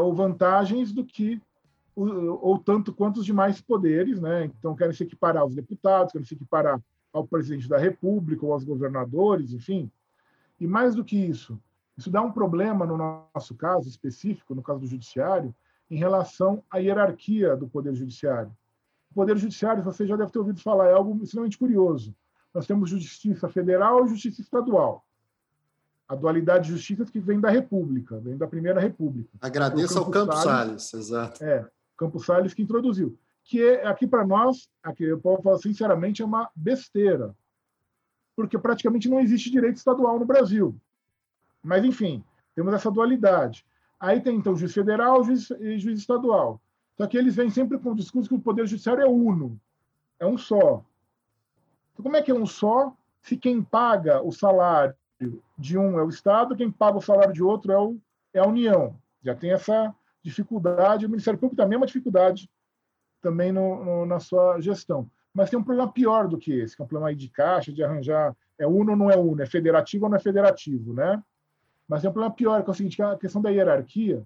ou 0.00 0.14
vantagens 0.14 0.92
do 0.92 1.04
que 1.04 1.40
ou 1.94 2.58
tanto 2.58 2.92
quanto 2.92 3.20
os 3.20 3.26
demais 3.26 3.60
poderes, 3.60 4.18
né? 4.18 4.46
Então 4.46 4.74
querem 4.74 4.94
se 4.94 5.02
equiparar 5.04 5.42
aos 5.42 5.54
deputados, 5.54 6.12
querem 6.12 6.26
se 6.26 6.34
equiparar 6.34 6.80
ao 7.12 7.26
presidente 7.26 7.68
da 7.68 7.76
República 7.76 8.46
ou 8.46 8.52
aos 8.52 8.64
governadores, 8.64 9.52
enfim. 9.52 9.90
E 10.58 10.66
mais 10.66 10.94
do 10.94 11.04
que 11.04 11.16
isso, 11.16 11.60
isso 11.96 12.10
dá 12.10 12.22
um 12.22 12.32
problema 12.32 12.86
no 12.86 12.96
nosso 12.96 13.54
caso 13.54 13.88
específico, 13.88 14.54
no 14.54 14.62
caso 14.62 14.80
do 14.80 14.86
judiciário, 14.86 15.54
em 15.90 15.96
relação 15.96 16.62
à 16.70 16.78
hierarquia 16.78 17.54
do 17.54 17.68
poder 17.68 17.94
judiciário. 17.94 18.50
O 19.12 19.14
poder 19.14 19.36
judiciário, 19.36 19.82
você 19.82 20.06
já 20.06 20.16
deve 20.16 20.32
ter 20.32 20.38
ouvido 20.38 20.58
falar, 20.58 20.86
é 20.86 20.94
algo 20.94 21.22
extremamente 21.22 21.58
curioso. 21.58 22.16
Nós 22.54 22.66
temos 22.66 22.88
justiça 22.88 23.46
federal 23.46 24.06
e 24.06 24.08
justiça 24.08 24.40
estadual. 24.40 25.04
A 26.08 26.14
dualidade 26.14 26.68
de 26.68 26.72
justiças 26.72 27.10
que 27.10 27.20
vem 27.20 27.38
da 27.38 27.50
República, 27.50 28.18
vem 28.20 28.38
da 28.38 28.46
Primeira 28.46 28.80
República. 28.80 29.28
Agradeço 29.38 29.98
ao 29.98 30.10
Campos 30.10 30.42
Salles, 30.42 30.84
Salles, 30.84 30.94
exato. 30.94 31.44
É, 31.44 31.68
Campos 31.94 32.24
Salles 32.24 32.54
que 32.54 32.62
introduziu. 32.62 33.18
Que 33.44 33.62
é, 33.62 33.86
aqui 33.86 34.06
para 34.06 34.26
nós, 34.26 34.70
aqui 34.82 35.04
eu 35.04 35.20
posso 35.20 35.42
falar 35.42 35.58
sinceramente, 35.58 36.22
é 36.22 36.24
uma 36.24 36.48
besteira. 36.56 37.36
Porque 38.34 38.58
praticamente 38.58 39.10
não 39.10 39.20
existe 39.20 39.50
direito 39.50 39.76
estadual 39.76 40.18
no 40.18 40.24
Brasil. 40.24 40.74
Mas, 41.62 41.84
enfim, 41.84 42.24
temos 42.54 42.72
essa 42.72 42.90
dualidade. 42.90 43.66
Aí 44.00 44.22
tem, 44.22 44.36
então, 44.36 44.56
juiz 44.56 44.72
federal 44.72 45.22
juiz, 45.22 45.50
e 45.50 45.78
juiz 45.78 45.98
estadual. 45.98 46.61
Só 46.96 47.06
que 47.06 47.16
eles 47.16 47.36
vêm 47.36 47.50
sempre 47.50 47.78
com 47.78 47.90
o 47.90 47.94
discurso 47.94 48.28
que 48.28 48.34
o 48.34 48.40
Poder 48.40 48.66
Judiciário 48.66 49.02
é 49.02 49.06
uno, 49.06 49.58
é 50.18 50.26
um 50.26 50.36
só. 50.36 50.84
Então, 51.92 52.02
como 52.02 52.16
é 52.16 52.22
que 52.22 52.30
é 52.30 52.34
um 52.34 52.46
só 52.46 52.94
se 53.22 53.36
quem 53.36 53.62
paga 53.62 54.22
o 54.22 54.32
salário 54.32 54.94
de 55.56 55.78
um 55.78 55.98
é 55.98 56.02
o 56.02 56.08
Estado, 56.08 56.56
quem 56.56 56.70
paga 56.70 56.98
o 56.98 57.02
salário 57.02 57.32
de 57.32 57.42
outro 57.42 57.72
é, 57.72 57.78
o, 57.78 57.96
é 58.34 58.40
a 58.40 58.46
União? 58.46 58.96
Já 59.22 59.34
tem 59.34 59.52
essa 59.52 59.94
dificuldade, 60.22 61.06
o 61.06 61.08
Ministério 61.08 61.38
Público 61.38 61.60
também 61.60 61.76
é 61.76 61.78
uma 61.78 61.86
dificuldade 61.86 62.50
também 63.20 63.52
no, 63.52 63.84
no, 63.84 64.06
na 64.06 64.18
sua 64.18 64.60
gestão. 64.60 65.08
Mas 65.32 65.48
tem 65.48 65.58
um 65.58 65.64
problema 65.64 65.90
pior 65.90 66.28
do 66.28 66.36
que 66.36 66.52
esse, 66.52 66.76
que 66.76 66.82
é 66.82 66.84
um 66.84 66.88
problema 66.88 67.14
de 67.14 67.28
caixa, 67.28 67.72
de 67.72 67.82
arranjar 67.82 68.36
é 68.58 68.66
uno 68.66 68.92
ou 68.92 68.96
não 68.96 69.10
é 69.10 69.16
uno, 69.16 69.42
é 69.42 69.46
federativo 69.46 70.04
ou 70.04 70.10
não 70.10 70.16
é 70.16 70.20
federativo, 70.20 70.92
né? 70.92 71.22
Mas 71.88 72.02
tem 72.02 72.10
um 72.10 72.12
problema 72.12 72.34
pior, 72.34 72.62
que 72.62 72.70
é 72.70 72.72
o 72.72 72.74
seguinte, 72.74 72.96
que 72.96 73.02
é 73.02 73.06
a 73.06 73.16
questão 73.16 73.42
da 73.42 73.50
hierarquia. 73.50 74.22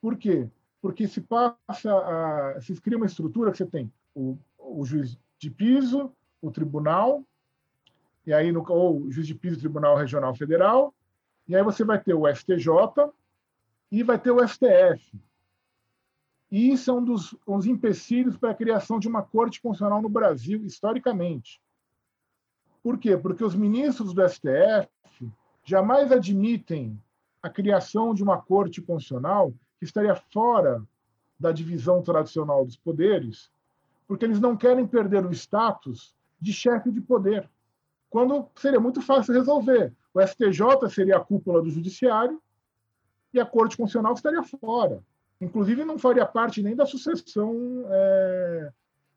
Por 0.00 0.16
quê? 0.16 0.48
Porque 0.82 1.06
se 1.06 1.20
passa, 1.20 1.56
a, 1.94 2.60
se 2.60 2.78
cria 2.80 2.98
uma 2.98 3.06
estrutura 3.06 3.52
que 3.52 3.56
você 3.56 3.66
tem 3.66 3.90
o, 4.14 4.36
o 4.58 4.84
juiz 4.84 5.16
de 5.38 5.48
piso, 5.48 6.12
o 6.42 6.50
tribunal, 6.50 7.24
e 8.26 8.32
aí 8.32 8.50
no, 8.52 8.64
ou 8.68 9.10
juiz 9.10 9.26
de 9.26 9.34
piso, 9.34 9.60
tribunal 9.60 9.96
regional 9.96 10.34
federal, 10.34 10.92
e 11.46 11.56
aí 11.56 11.62
você 11.62 11.84
vai 11.84 12.00
ter 12.00 12.14
o 12.14 12.26
STJ 12.26 12.68
e 13.90 14.02
vai 14.02 14.18
ter 14.18 14.32
o 14.32 14.46
STF. 14.46 15.18
E 16.50 16.70
isso 16.70 16.90
é 16.90 16.94
um 16.94 17.04
dos, 17.04 17.34
dos 17.46 17.66
empecilhos 17.66 18.36
para 18.36 18.50
a 18.50 18.54
criação 18.54 18.98
de 18.98 19.08
uma 19.08 19.22
corte 19.22 19.62
constitucional 19.62 20.02
no 20.02 20.08
Brasil, 20.08 20.64
historicamente. 20.64 21.62
Por 22.82 22.98
quê? 22.98 23.16
Porque 23.16 23.44
os 23.44 23.54
ministros 23.54 24.12
do 24.12 24.28
STF 24.28 24.88
jamais 25.64 26.10
admitem 26.10 27.00
a 27.40 27.48
criação 27.48 28.14
de 28.14 28.22
uma 28.22 28.40
corte 28.40 28.82
constitucional 28.82 29.54
que 29.82 29.86
estaria 29.86 30.14
fora 30.14 30.80
da 31.36 31.50
divisão 31.50 32.00
tradicional 32.02 32.64
dos 32.64 32.76
poderes, 32.76 33.50
porque 34.06 34.24
eles 34.24 34.38
não 34.38 34.56
querem 34.56 34.86
perder 34.86 35.26
o 35.26 35.32
status 35.32 36.14
de 36.40 36.52
chefe 36.52 36.92
de 36.92 37.00
poder, 37.00 37.50
quando 38.08 38.46
seria 38.54 38.78
muito 38.78 39.02
fácil 39.02 39.34
resolver. 39.34 39.92
O 40.14 40.20
STJ 40.20 40.88
seria 40.88 41.16
a 41.16 41.20
cúpula 41.20 41.60
do 41.60 41.68
judiciário 41.68 42.40
e 43.34 43.40
a 43.40 43.44
Corte 43.44 43.76
Constitucional 43.76 44.14
estaria 44.14 44.44
fora. 44.44 45.02
Inclusive, 45.40 45.84
não 45.84 45.98
faria 45.98 46.26
parte 46.26 46.62
nem 46.62 46.76
da 46.76 46.86
sucessão 46.86 47.84
é, 47.88 48.70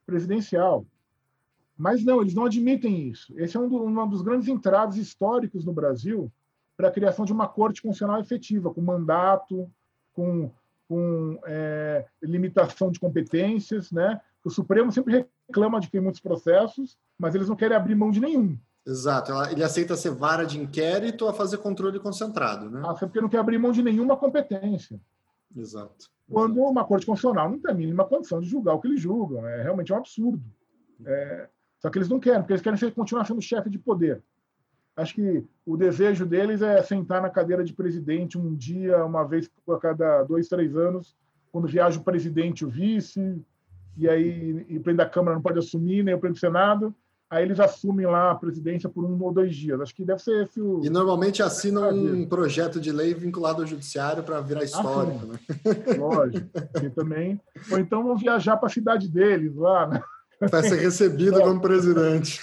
presidencial. 0.03 0.83
Mas 1.77 2.03
não, 2.03 2.21
eles 2.21 2.33
não 2.33 2.45
admitem 2.45 3.07
isso. 3.07 3.37
Esse 3.37 3.55
é 3.55 3.59
um, 3.59 3.69
do, 3.69 3.85
um 3.85 4.07
dos 4.07 4.23
grandes 4.23 4.47
entraves 4.47 4.97
históricos 4.97 5.63
no 5.63 5.73
Brasil 5.73 6.31
para 6.75 6.87
a 6.87 6.91
criação 6.91 7.23
de 7.23 7.33
uma 7.33 7.47
corte 7.47 7.83
constitucional 7.83 8.19
efetiva, 8.19 8.73
com 8.73 8.81
mandato, 8.81 9.69
com, 10.15 10.49
com 10.87 11.39
é, 11.45 12.05
limitação 12.21 12.89
de 12.89 12.99
competências. 12.99 13.91
Né? 13.91 14.19
O 14.43 14.49
Supremo 14.49 14.91
sempre 14.91 15.25
reclama 15.47 15.79
de 15.79 15.87
que 15.87 15.91
tem 15.91 16.01
muitos 16.01 16.21
processos, 16.21 16.97
mas 17.17 17.35
eles 17.35 17.49
não 17.49 17.55
querem 17.55 17.77
abrir 17.77 17.95
mão 17.95 18.09
de 18.09 18.19
nenhum. 18.19 18.57
Exato, 18.87 19.31
ele 19.51 19.63
aceita 19.63 19.95
ser 19.97 20.11
vara 20.11 20.45
de 20.45 20.59
inquérito 20.59 21.27
a 21.27 21.33
fazer 21.33 21.57
controle 21.57 21.99
concentrado, 21.99 22.69
né? 22.69 22.83
Ah, 22.85 22.93
porque 22.93 23.19
não 23.19 23.29
quer 23.29 23.39
abrir 23.39 23.57
mão 23.57 23.71
de 23.71 23.81
nenhuma 23.81 24.15
competência. 24.15 25.01
Exato. 25.55 26.07
Quando 26.29 26.59
uma 26.61 26.85
corte 26.85 27.05
constitucional 27.05 27.49
não 27.49 27.59
tem 27.59 27.71
a 27.71 27.73
mínima 27.73 28.05
condição 28.05 28.39
de 28.39 28.47
julgar 28.47 28.75
o 28.75 28.81
que 28.81 28.87
eles 28.87 29.01
julgam, 29.01 29.45
é 29.47 29.63
realmente 29.63 29.91
um 29.91 29.97
absurdo. 29.97 30.43
É, 31.03 31.49
só 31.79 31.89
que 31.89 31.97
eles 31.97 32.09
não 32.09 32.19
querem, 32.19 32.41
porque 32.41 32.53
eles 32.53 32.61
querem 32.61 32.91
continuar 32.91 33.25
sendo 33.25 33.41
chefe 33.41 33.69
de 33.69 33.79
poder. 33.79 34.21
Acho 34.95 35.15
que 35.15 35.43
o 35.65 35.75
desejo 35.75 36.25
deles 36.25 36.61
é 36.61 36.81
sentar 36.81 37.21
na 37.21 37.29
cadeira 37.29 37.63
de 37.63 37.73
presidente 37.73 38.37
um 38.37 38.55
dia, 38.55 39.03
uma 39.05 39.23
vez 39.23 39.49
a 39.69 39.77
cada 39.77 40.23
dois, 40.23 40.47
três 40.47 40.75
anos, 40.75 41.15
quando 41.51 41.67
viaja 41.67 41.99
o 41.99 42.03
presidente 42.03 42.65
o 42.65 42.69
vice, 42.69 43.41
e 43.97 44.07
aí 44.07 44.65
e 44.69 44.77
o 44.77 44.81
presidente 44.81 44.97
da 44.97 45.09
Câmara 45.09 45.35
não 45.35 45.41
pode 45.41 45.59
assumir, 45.59 46.03
nem 46.03 46.13
o 46.13 46.19
presidente 46.19 46.41
do 46.41 46.53
Senado, 46.53 46.95
aí 47.29 47.43
eles 47.43 47.59
assumem 47.59 48.05
lá 48.05 48.31
a 48.31 48.35
presidência 48.35 48.89
por 48.89 49.03
um 49.03 49.21
ou 49.21 49.33
dois 49.33 49.55
dias. 49.55 49.79
Acho 49.81 49.93
que 49.93 50.05
deve 50.05 50.21
ser 50.21 50.43
esse 50.43 50.61
o. 50.61 50.81
E 50.83 50.89
normalmente 50.89 51.43
assinam 51.43 51.89
um 51.89 52.25
projeto 52.25 52.79
de 52.79 52.91
lei 52.91 53.13
vinculado 53.13 53.61
ao 53.61 53.67
judiciário 53.67 54.23
para 54.23 54.39
virar 54.39 54.61
ah, 54.61 54.63
histórico, 54.63 55.19
ah, 55.23 55.27
né? 55.27 55.39
Lógico. 55.97 56.49
E 56.83 56.89
também. 56.89 57.41
Ou 57.71 57.79
então 57.79 58.03
vão 58.03 58.15
viajar 58.15 58.57
para 58.57 58.67
a 58.67 58.71
cidade 58.71 59.09
deles 59.09 59.55
lá, 59.55 59.87
né? 59.87 60.01
Para 60.39 60.63
ser 60.63 60.75
recebido 60.75 61.39
como 61.41 61.61
presidente. 61.61 62.41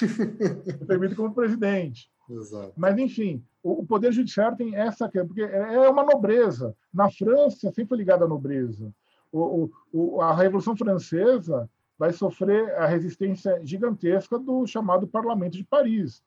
Recebido 0.81 1.15
como 1.15 1.35
presidente. 1.35 2.11
Exato. 2.31 2.73
Mas, 2.77 2.99
enfim, 2.99 3.45
o, 3.63 3.85
Poder 3.85 4.13
Judiciário 4.13 4.57
tem 4.57 4.75
essa. 4.75 5.09
Porque 5.09 5.43
é 5.43 5.89
uma 5.89 6.03
nobreza. 6.03 6.75
Na 6.93 7.11
França, 7.11 7.69
sempre 7.69 7.87
foi 7.87 7.99
ligada 7.99 8.25
à 8.25 8.29
nobreza. 8.29 8.93
O, 9.31 9.71
o, 9.93 10.21
a 10.21 10.35
Revolução 10.35 10.77
Francesa 10.77 11.69
vai 11.99 12.13
sofrer 12.13 12.75
a 12.75 12.87
resistência 12.87 13.61
gigantesca 13.65 14.39
do 14.39 14.67
chamado 14.67 15.07
Parlamento 15.07 15.57
de 15.57 15.65
Paris, 15.65 16.23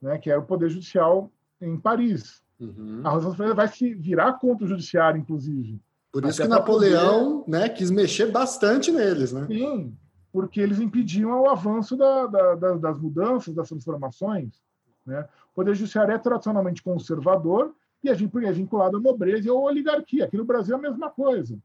né, 0.00 0.16
que 0.16 0.30
era 0.30 0.40
o 0.40 0.44
Poder 0.44 0.70
Judicial 0.70 1.30
em 1.60 1.76
Paris. 1.76 2.42
Uhum. 2.60 3.00
A 3.02 3.10
Revolução 3.10 3.34
Francesa 3.34 3.54
vai 3.54 3.68
se 3.68 3.94
virar 3.94 4.34
contra 4.34 4.64
o 4.64 4.68
Judiciário, 4.68 5.20
inclusive. 5.20 5.80
Por 6.12 6.24
isso 6.24 6.40
que 6.40 6.48
Napoleão 6.48 7.40
poder... 7.40 7.58
né, 7.58 7.68
quis 7.68 7.90
mexer 7.90 8.30
bastante 8.30 8.92
neles. 8.92 9.32
Né? 9.32 9.46
Sim, 9.46 9.96
porque 10.32 10.60
eles 10.60 10.80
impediam 10.80 11.42
o 11.42 11.48
avanço 11.48 11.96
da, 11.96 12.26
da, 12.26 12.54
da, 12.54 12.76
das 12.76 12.98
mudanças, 12.98 13.54
das 13.54 13.68
transformações. 13.68 14.60
Né? 15.04 15.28
O 15.52 15.54
Poder 15.54 15.74
Judiciário 15.74 16.14
é 16.14 16.18
tradicionalmente 16.18 16.82
conservador 16.82 17.74
e 18.02 18.08
é, 18.08 18.12
é 18.12 18.52
vinculado 18.52 18.96
à 18.96 19.00
nobreza 19.00 19.46
e 19.46 19.50
à 19.50 19.54
oligarquia. 19.54 20.24
Aqui 20.24 20.36
no 20.36 20.44
Brasil 20.44 20.74
é 20.74 20.78
a 20.78 20.82
mesma 20.82 21.10
coisa. 21.10 21.58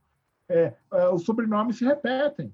É, 0.49 0.73
é, 0.91 1.09
os 1.09 1.23
sobrenomes 1.23 1.77
se 1.77 1.85
repetem. 1.85 2.53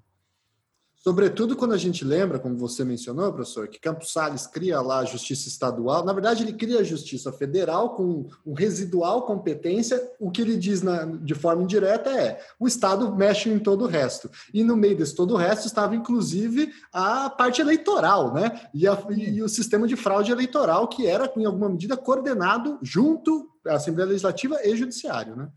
Sobretudo 1.04 1.58
quando 1.58 1.74
a 1.74 1.78
gente 1.78 2.06
lembra, 2.06 2.40
como 2.40 2.56
você 2.56 2.86
mencionou, 2.86 3.34
professor, 3.34 3.68
que 3.68 3.78
Campos 3.78 4.14
Salles 4.14 4.48
cria 4.48 4.80
lá 4.80 5.00
a 5.00 5.06
justiça 5.06 5.50
estadual. 5.50 6.06
Na 6.06 6.14
verdade, 6.14 6.44
ele 6.44 6.54
cria 6.54 6.80
a 6.80 6.84
justiça 6.84 7.30
federal 7.30 7.90
com 7.90 8.30
um 8.46 8.54
residual 8.54 9.24
competência. 9.24 10.02
O 10.18 10.32
que 10.32 10.42
ele 10.42 10.56
diz 10.56 10.82
na, 10.82 11.04
de 11.04 11.36
forma 11.36 11.62
indireta 11.62 12.10
é 12.10 12.40
o 12.58 12.66
Estado 12.66 13.14
mexe 13.14 13.50
em 13.50 13.60
todo 13.60 13.84
o 13.84 13.88
resto. 13.88 14.32
E 14.54 14.64
no 14.64 14.78
meio 14.78 14.96
desse 14.96 15.14
todo 15.14 15.34
o 15.34 15.38
resto 15.38 15.68
estava, 15.68 15.94
inclusive, 15.94 16.72
a 16.94 17.30
parte 17.30 17.60
eleitoral, 17.60 18.34
né? 18.34 18.70
E, 18.74 18.88
a, 18.88 18.98
e 19.10 19.44
o 19.44 19.50
sistema 19.50 19.86
de 19.86 19.98
fraude 19.98 20.32
eleitoral, 20.32 20.88
que 20.88 21.06
era, 21.06 21.30
em 21.36 21.44
alguma 21.44 21.68
medida, 21.68 21.98
coordenado 21.98 22.80
junto 22.82 23.50
à 23.68 23.74
Assembleia 23.74 24.08
Legislativa 24.08 24.58
e 24.64 24.74
Judiciário, 24.78 25.36
né? 25.36 25.50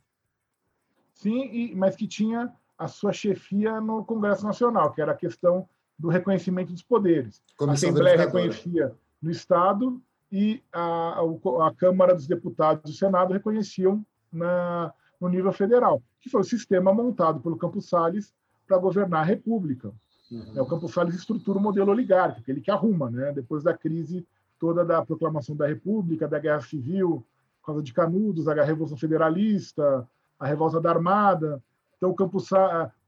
Sim, 1.15 1.45
e, 1.53 1.75
mas 1.77 1.95
que 1.95 2.09
tinha 2.09 2.53
a 2.79 2.89
sua 2.89 3.13
chefia 3.13 3.81
no 3.81 4.05
Congresso 4.05 4.45
Nacional, 4.45 4.93
que 4.93 5.01
era 5.01 5.13
a 5.13 5.17
questão 5.17 5.69
do 5.99 6.09
reconhecimento 6.09 6.73
dos 6.73 6.83
poderes. 6.83 7.43
Comissão 7.57 7.89
a 7.89 7.93
Assembleia 7.93 8.19
reconhecia 8.19 8.95
no 9.23 9.31
Estado 9.31 10.01
e 10.31 10.63
a, 10.73 11.21
a, 11.21 11.67
a, 11.69 11.75
Câmara 11.75 12.15
dos 12.15 12.27
Deputados 12.27 12.91
e 12.91 12.95
o 12.95 12.97
Senado 12.97 13.33
reconheciam 13.33 14.05
na, 14.31 14.93
no 15.21 15.29
nível 15.29 15.53
federal, 15.53 16.03
que 16.21 16.29
foi 16.29 16.41
o 16.41 16.45
sistema 16.45 16.93
montado 16.93 17.41
pelo 17.41 17.57
Campos 17.57 17.89
Salles 17.89 18.35
para 18.67 18.77
governar 18.77 19.21
a 19.23 19.25
República. 19.25 19.93
Uhum. 20.31 20.53
É, 20.55 20.61
o 20.61 20.67
Campos 20.67 20.93
Salles 20.93 21.15
estrutura 21.15 21.59
o 21.59 21.63
modelo 21.63 21.91
oligárquico, 21.91 22.43
aquele 22.43 22.61
que 22.61 22.71
arruma, 22.71 23.11
né? 23.11 23.33
depois 23.33 23.63
da 23.63 23.77
crise 23.77 24.27
toda 24.59 24.85
da 24.85 25.05
proclamação 25.05 25.55
da 25.55 25.67
República, 25.67 26.27
da 26.27 26.39
Guerra 26.39 26.63
Civil, 26.63 27.25
por 27.61 27.67
causa 27.67 27.83
de 27.83 27.93
Canudos, 27.93 28.47
da 28.47 28.65
Revolução 28.65 28.97
Federalista, 28.97 30.07
a 30.39 30.47
revolta 30.47 30.81
da 30.81 30.91
Armada. 30.91 31.63
Então, 31.97 32.11
o 32.11 32.15
Campos, 32.15 32.49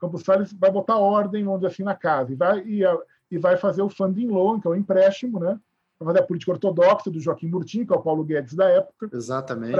Campos 0.00 0.22
Salles 0.22 0.52
vai 0.52 0.70
botar 0.70 0.96
ordem, 0.96 1.46
onde 1.46 1.66
assim, 1.66 1.82
na 1.82 1.94
casa, 1.94 2.32
e 2.32 2.36
vai, 2.36 2.60
e, 2.60 2.82
e 3.30 3.38
vai 3.38 3.56
fazer 3.56 3.82
o 3.82 3.90
funding 3.90 4.28
loan, 4.28 4.60
que 4.60 4.66
é 4.66 4.70
o 4.70 4.74
empréstimo, 4.74 5.38
né? 5.38 5.58
Vai 5.98 6.06
fazer 6.06 6.20
a 6.20 6.26
política 6.26 6.52
ortodoxa 6.52 7.10
do 7.10 7.20
Joaquim 7.20 7.48
Murtinho, 7.48 7.86
que 7.86 7.92
é 7.92 7.96
o 7.96 8.02
Paulo 8.02 8.24
Guedes 8.24 8.54
da 8.54 8.68
época. 8.68 9.10
Exatamente. 9.12 9.76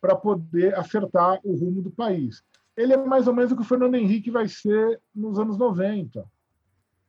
Para 0.00 0.16
poder 0.16 0.74
acertar 0.78 1.40
o 1.42 1.54
rumo 1.56 1.80
do 1.80 1.90
país. 1.90 2.42
Ele 2.76 2.92
é 2.92 2.96
mais 2.96 3.26
ou 3.26 3.34
menos 3.34 3.52
o 3.52 3.56
que 3.56 3.62
o 3.62 3.64
Fernando 3.64 3.94
Henrique 3.94 4.30
vai 4.30 4.48
ser 4.48 5.00
nos 5.14 5.38
anos 5.38 5.56
90. 5.56 6.24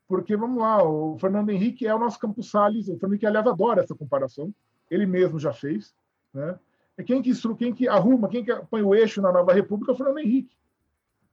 Porque, 0.08 0.38
vamos 0.38 0.62
lá, 0.62 0.84
o 0.84 1.18
Fernando 1.18 1.50
Henrique 1.50 1.88
é 1.88 1.94
o 1.94 2.00
nosso 2.00 2.20
Campos 2.20 2.52
Salles. 2.52 2.88
O 2.88 2.94
Fernando 2.94 3.14
Henrique, 3.14 3.26
aliás, 3.26 3.48
adora 3.48 3.82
essa 3.82 3.96
comparação. 3.96 4.54
Ele 4.90 5.08
mesmo 5.08 5.40
já 5.40 5.52
fez. 5.52 5.96
Né? 6.32 6.58
É 6.96 7.04
quem 7.04 7.22
que, 7.22 7.32
quem 7.58 7.74
que 7.74 7.88
arruma, 7.88 8.30
quem 8.30 8.46
que 8.46 8.56
põe 8.70 8.84
o 8.84 8.94
eixo 8.94 9.22
na 9.22 9.32
nova 9.32 9.52
república 9.52 9.92
é 9.92 9.96
o 9.96 9.98
Fernando 9.98 10.20
Henrique. 10.20 10.56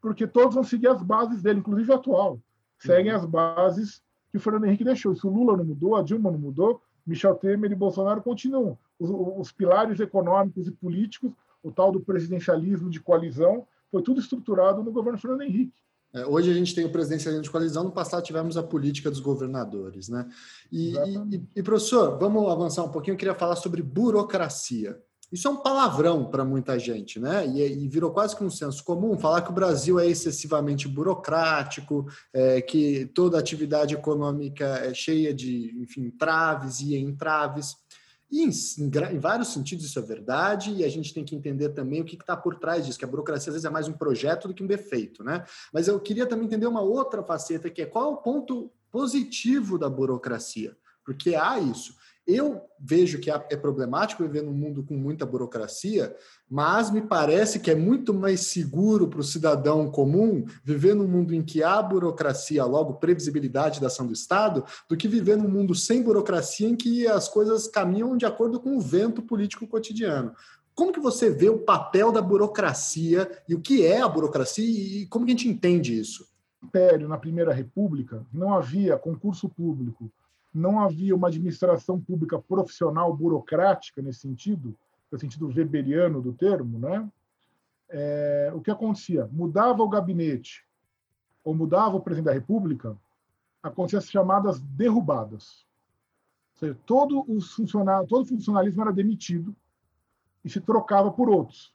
Porque 0.03 0.27
todos 0.27 0.55
vão 0.55 0.65
seguir 0.65 0.89
as 0.89 1.03
bases 1.03 1.41
dele, 1.41 1.61
inclusive 1.61 1.91
o 1.91 1.95
atual. 1.95 2.39
Seguem 2.79 3.13
uhum. 3.13 3.19
as 3.19 3.25
bases 3.25 4.03
que 4.31 4.37
o 4.37 4.41
Fernando 4.41 4.67
Henrique 4.67 4.85
deixou. 4.85 5.15
Se 5.15 5.27
o 5.27 5.31
Lula 5.31 5.57
não 5.57 5.65
mudou, 5.65 5.97
a 5.97 6.03
Dilma 6.03 6.31
não 6.31 6.39
mudou, 6.39 6.83
Michel 7.07 7.37
Temer 7.37 7.71
e 7.71 7.77
Bolsonaro 7.77 8.21
continuam. 8.21 8.77
Os, 8.99 9.11
os 9.11 9.53
pilares 9.53 10.01
econômicos 10.01 10.67
e 10.67 10.73
políticos, 10.73 11.33
o 11.63 11.71
tal 11.71 11.93
do 11.93 12.01
presidencialismo 12.01 12.91
de 12.91 13.01
coalizão, 13.01 13.67
foi 13.91 14.03
tudo 14.03 14.21
estruturado 14.21 14.83
no 14.83 14.91
governo 14.91 15.19
Fernando 15.19 15.43
Henrique. 15.43 15.73
É, 16.15 16.27
hoje 16.27 16.51
a 16.51 16.55
gente 16.55 16.75
tem 16.75 16.85
o 16.85 16.93
presidencialismo 16.93 17.43
de 17.43 17.51
coalizão, 17.51 17.85
no 17.85 17.93
passado 17.93 18.23
tivemos 18.23 18.57
a 18.57 18.63
política 18.63 19.11
dos 19.11 19.21
governadores. 19.21 20.09
Né? 20.09 20.29
E, 20.71 20.95
e, 21.31 21.43
e, 21.57 21.63
professor, 21.63 22.19
vamos 22.19 22.51
avançar 22.51 22.85
um 22.85 22.91
pouquinho, 22.91 23.15
eu 23.15 23.19
queria 23.19 23.35
falar 23.35 23.57
sobre 23.57 23.83
burocracia. 23.83 25.01
Isso 25.33 25.49
é 25.49 25.51
um 25.51 25.57
palavrão 25.57 26.27
para 26.27 26.45
muita 26.45 26.79
gente, 26.79 27.19
né? 27.19 27.47
E, 27.47 27.63
e, 27.63 27.89
virou 27.89 28.11
quase 28.11 28.37
que 28.37 28.45
um 28.45 28.51
senso 28.51 28.85
comum 28.85 29.17
falar 29.17 29.41
que 29.41 29.51
o 29.51 29.55
Brasil 29.55 29.99
é 29.99 30.07
excessivamente 30.07 30.87
burocrático, 30.87 32.07
é, 32.35 32.61
que 32.61 33.07
toda 33.15 33.39
atividade 33.39 33.95
econômica 33.95 34.67
é 34.67 34.93
cheia 34.93 35.33
de, 35.33 35.75
enfim, 35.81 36.11
traves 36.11 36.81
e 36.81 36.95
entraves. 36.97 37.77
E 38.31 38.43
em, 38.43 38.51
em, 38.51 39.15
em, 39.15 39.19
vários 39.19 39.49
sentidos 39.49 39.87
isso 39.87 39.99
é 39.99 40.03
verdade, 40.03 40.71
e 40.73 40.85
a 40.85 40.89
gente 40.89 41.15
tem 41.15 41.25
que 41.25 41.35
entender 41.35 41.71
também 41.71 42.03
o 42.03 42.05
que 42.05 42.15
está 42.15 42.37
por 42.37 42.59
trás 42.59 42.85
disso, 42.85 42.99
que 42.99 43.05
a 43.05 43.09
burocracia 43.09 43.49
às 43.49 43.55
vezes 43.55 43.65
é 43.65 43.71
mais 43.71 43.89
um 43.89 43.93
projeto 43.95 44.49
do 44.49 44.55
que 44.55 44.63
um 44.63 44.67
defeito, 44.67 45.25
né? 45.25 45.45
Mas 45.73 45.89
eu 45.89 45.99
queria 45.99 46.27
também 46.27 46.45
entender 46.45 46.67
uma 46.67 46.83
outra 46.83 47.23
faceta, 47.23 47.71
que 47.71 47.81
é 47.81 47.87
qual 47.87 48.05
é 48.05 48.15
o 48.15 48.19
ponto 48.19 48.71
positivo 48.91 49.79
da 49.79 49.89
burocracia, 49.89 50.77
porque 51.03 51.35
há 51.35 51.59
isso. 51.59 51.95
Eu 52.27 52.63
vejo 52.79 53.19
que 53.19 53.31
é 53.31 53.57
problemático 53.57 54.23
viver 54.23 54.43
num 54.43 54.53
mundo 54.53 54.85
com 54.85 54.95
muita 54.95 55.27
burocracia, 55.27 56.15
mas 56.49 56.89
me 56.89 57.03
parece 57.03 57.59
que 57.59 57.71
é 57.71 57.75
muito 57.75 58.15
mais 58.15 58.43
seguro 58.43 59.09
para 59.09 59.21
o 59.21 59.25
cidadão 59.25 59.91
comum 59.91 60.45
viver 60.65 60.95
num 60.95 61.09
mundo 61.09 61.35
em 61.35 61.43
que 61.43 61.65
há 61.65 61.83
burocracia, 61.83 62.65
logo 62.65 62.95
previsibilidade 62.95 63.81
da 63.81 63.89
ação 63.89 64.07
do 64.07 64.13
Estado, 64.13 64.65
do 64.89 64.97
que 64.97 65.09
viver 65.09 65.37
num 65.37 65.49
mundo 65.49 65.75
sem 65.75 66.01
burocracia 66.01 66.69
em 66.69 66.77
que 66.77 67.09
as 67.09 67.29
coisas 67.29 67.67
caminham 67.67 68.17
de 68.17 68.25
acordo 68.25 68.61
com 68.61 68.77
o 68.77 68.81
vento 68.81 69.21
político 69.23 69.67
cotidiano. 69.67 70.33
Como 70.75 70.93
que 70.93 71.01
você 71.01 71.29
vê 71.29 71.49
o 71.49 71.59
papel 71.59 72.13
da 72.13 72.23
burocracia 72.23 73.29
e 73.49 73.55
o 73.55 73.61
que 73.61 73.85
é 73.85 74.01
a 74.01 74.09
burocracia 74.09 74.65
e 74.65 75.07
como 75.07 75.27
que 75.27 75.33
a 75.33 75.35
gente 75.35 75.49
entende 75.49 75.99
isso? 75.99 76.27
Império, 76.63 77.09
na 77.09 77.19
Primeira 77.19 77.53
República, 77.53 78.25
não 78.33 78.55
havia 78.55 78.97
concurso 78.97 79.49
público 79.49 80.11
não 80.55 80.81
havia 80.81 81.15
uma 81.15 81.29
administração 81.29 82.01
pública 82.01 82.39
profissional 82.39 83.15
burocrática 83.15 84.03
nesse 84.03 84.21
sentido, 84.21 84.77
no 85.11 85.19
sentido 85.19 85.47
weberiano 85.49 86.21
do 86.21 86.33
termo, 86.33 86.79
né? 86.79 87.09
É, 87.89 88.51
o 88.55 88.61
que 88.61 88.71
acontecia? 88.71 89.29
Mudava 89.33 89.83
o 89.83 89.89
gabinete 89.89 90.67
ou 91.45 91.55
mudava 91.55 91.97
o 91.97 92.01
presidente 92.01 92.27
da 92.27 92.33
República, 92.33 92.97
aconteciam 93.63 93.99
as 93.99 94.11
chamadas 94.11 94.61
derrubadas. 94.61 95.67
Ou 96.55 96.59
seja, 96.59 96.79
todo, 96.87 97.25
os 97.29 97.53
funcionário, 97.53 98.07
todo 98.07 98.23
o 98.23 98.29
funcionalismo 98.29 98.83
era 98.83 98.93
demitido 98.93 99.55
e 100.45 100.51
se 100.51 100.61
trocava 100.61 101.11
por 101.11 101.29
outros. 101.29 101.75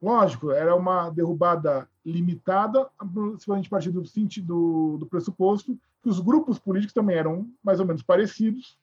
Lógico, 0.00 0.50
era 0.50 0.74
uma 0.74 1.10
derrubada 1.10 1.88
limitada, 2.04 2.88
se 3.38 3.50
a 3.50 3.68
partir 3.68 3.90
do, 3.90 4.02
do, 4.42 4.98
do 4.98 5.06
pressuposto 5.06 5.78
que 6.02 6.08
os 6.08 6.20
grupos 6.20 6.58
políticos 6.58 6.94
também 6.94 7.16
eram 7.16 7.46
mais 7.62 7.80
ou 7.80 7.86
menos 7.86 8.02
parecidos 8.02 8.78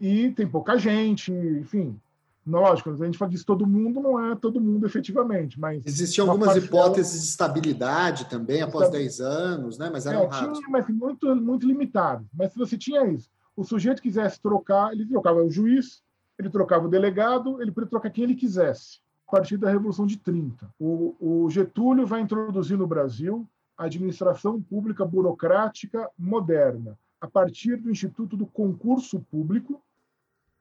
e 0.00 0.30
tem 0.32 0.46
pouca 0.46 0.78
gente, 0.78 1.32
enfim. 1.32 1.98
Lógico, 2.46 2.90
a 2.90 3.04
gente 3.04 3.18
fala 3.18 3.30
disso 3.30 3.44
todo 3.44 3.66
mundo, 3.66 4.00
não 4.00 4.32
é 4.32 4.34
todo 4.34 4.60
mundo 4.60 4.86
efetivamente, 4.86 5.60
mas... 5.60 5.84
Existiam 5.84 6.30
algumas 6.30 6.56
hipóteses 6.56 7.20
de 7.20 7.28
estabilidade 7.28 8.24
também, 8.24 8.62
após 8.62 8.88
10 8.88 9.20
anos, 9.20 9.78
né? 9.78 9.90
mas 9.92 10.06
eram 10.06 10.22
é, 10.22 10.26
raros. 10.26 10.58
Tinha, 10.58 10.70
mas 10.70 10.88
muito, 10.88 11.36
muito 11.36 11.66
limitado. 11.66 12.26
Mas 12.32 12.52
se 12.52 12.58
você 12.58 12.78
tinha 12.78 13.06
isso, 13.06 13.28
o 13.54 13.64
sujeito 13.64 14.00
quisesse 14.00 14.40
trocar, 14.40 14.92
ele 14.92 15.04
trocava 15.04 15.42
o 15.42 15.50
juiz, 15.50 16.02
ele 16.38 16.48
trocava 16.48 16.86
o 16.86 16.90
delegado, 16.90 17.60
ele 17.60 17.70
podia 17.70 17.90
trocar 17.90 18.08
quem 18.08 18.24
ele 18.24 18.34
quisesse, 18.34 19.00
a 19.26 19.32
partir 19.32 19.58
da 19.58 19.68
Revolução 19.68 20.06
de 20.06 20.16
30. 20.16 20.70
O, 20.80 21.16
o 21.20 21.50
Getúlio 21.50 22.06
vai 22.06 22.22
introduzir 22.22 22.78
no 22.78 22.86
Brasil 22.86 23.46
administração 23.84 24.60
pública 24.60 25.04
burocrática 25.04 26.10
moderna, 26.18 26.98
a 27.20 27.26
partir 27.26 27.76
do 27.76 27.90
Instituto 27.90 28.36
do 28.36 28.46
Concurso 28.46 29.20
Público. 29.30 29.82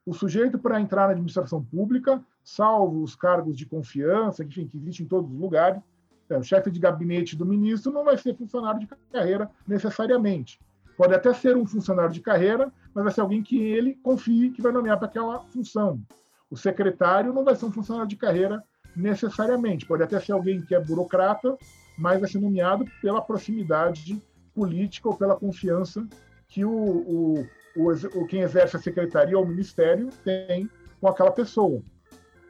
O 0.06 0.14
sujeito, 0.14 0.58
para 0.58 0.80
entrar 0.80 1.08
na 1.08 1.12
administração 1.12 1.64
pública, 1.64 2.24
salvo 2.44 3.02
os 3.02 3.16
cargos 3.16 3.58
de 3.58 3.66
confiança, 3.66 4.44
enfim, 4.44 4.68
que 4.68 4.78
existem 4.78 5.06
em 5.06 5.10
todos 5.10 5.30
os 5.32 5.38
lugares, 5.40 5.82
é, 6.30 6.38
o 6.38 6.44
chefe 6.44 6.70
de 6.70 6.80
gabinete 6.80 7.36
do 7.36 7.46
ministro 7.46 7.92
não 7.92 8.04
vai 8.04 8.18
ser 8.18 8.36
funcionário 8.36 8.80
de 8.80 8.88
carreira 9.12 9.50
necessariamente. 9.68 10.60
Pode 10.98 11.14
até 11.14 11.34
ser 11.34 11.56
um 11.56 11.66
funcionário 11.66 12.12
de 12.12 12.22
carreira, 12.22 12.72
mas 12.94 13.04
vai 13.04 13.14
ser 13.14 13.22
alguém 13.22 13.44
que 13.44 13.58
ele 13.62 13.96
confie 14.02 14.50
que 14.52 14.62
vai 14.62 14.72
nomear 14.72 14.98
para 14.98 15.08
aquela 15.08 15.40
função. 15.44 16.02
O 16.50 16.58
secretário 16.58 17.34
não 17.34 17.44
vai 17.44 17.56
ser 17.56 17.66
um 17.66 17.72
funcionário 17.72 18.10
de 18.10 18.16
carreira 18.16 18.64
necessariamente. 18.96 19.86
Pode 19.86 20.04
até 20.04 20.20
ser 20.20 20.32
alguém 20.32 20.62
que 20.62 20.74
é 20.74 20.80
burocrata, 20.80 21.58
mas 21.98 22.20
vai 22.20 22.30
ser 22.30 22.40
nomeado 22.40 22.86
pela 23.02 23.22
proximidade 23.22 24.22
política 24.54 25.10
ou 25.10 25.16
pela 25.16 25.36
confiança 25.36 26.08
que 26.48 26.64
o, 26.64 26.72
o, 26.72 27.46
o, 27.76 28.28
quem 28.28 28.42
exerce 28.42 28.78
a 28.78 28.80
secretaria 28.80 29.38
ou 29.38 29.44
o 29.44 29.48
ministério 29.48 30.10
tem 30.24 30.70
com 31.02 31.08
aquela 31.08 31.32
pessoa. 31.32 31.82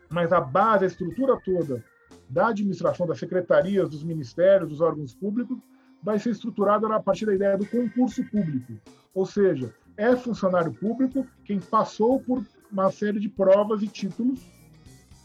Mas 0.10 0.32
a 0.32 0.40
base, 0.40 0.86
a 0.86 0.88
estrutura 0.88 1.40
toda 1.44 1.84
da 2.30 2.50
administração 2.50 3.08
das 3.08 3.20
secretarias, 3.20 3.90
dos 3.90 4.04
ministérios, 4.04 4.70
dos 4.70 4.82
órgãos 4.82 5.14
públicos, 5.14 5.58
vai 6.04 6.20
ser 6.20 6.32
estruturada 6.32 6.88
a 6.94 7.00
partir 7.00 7.26
da 7.26 7.34
ideia 7.34 7.58
do 7.58 7.66
concurso 7.66 8.24
público. 8.26 8.74
Ou 9.14 9.26
seja, 9.26 9.74
é 9.96 10.16
funcionário 10.16 10.74
público 10.74 11.26
quem 11.44 11.60
passou 11.60 12.20
por 12.22 12.46
uma 12.72 12.92
série 12.92 13.20
de 13.20 13.30
provas 13.30 13.82
e 13.82 13.88
títulos 13.88 14.40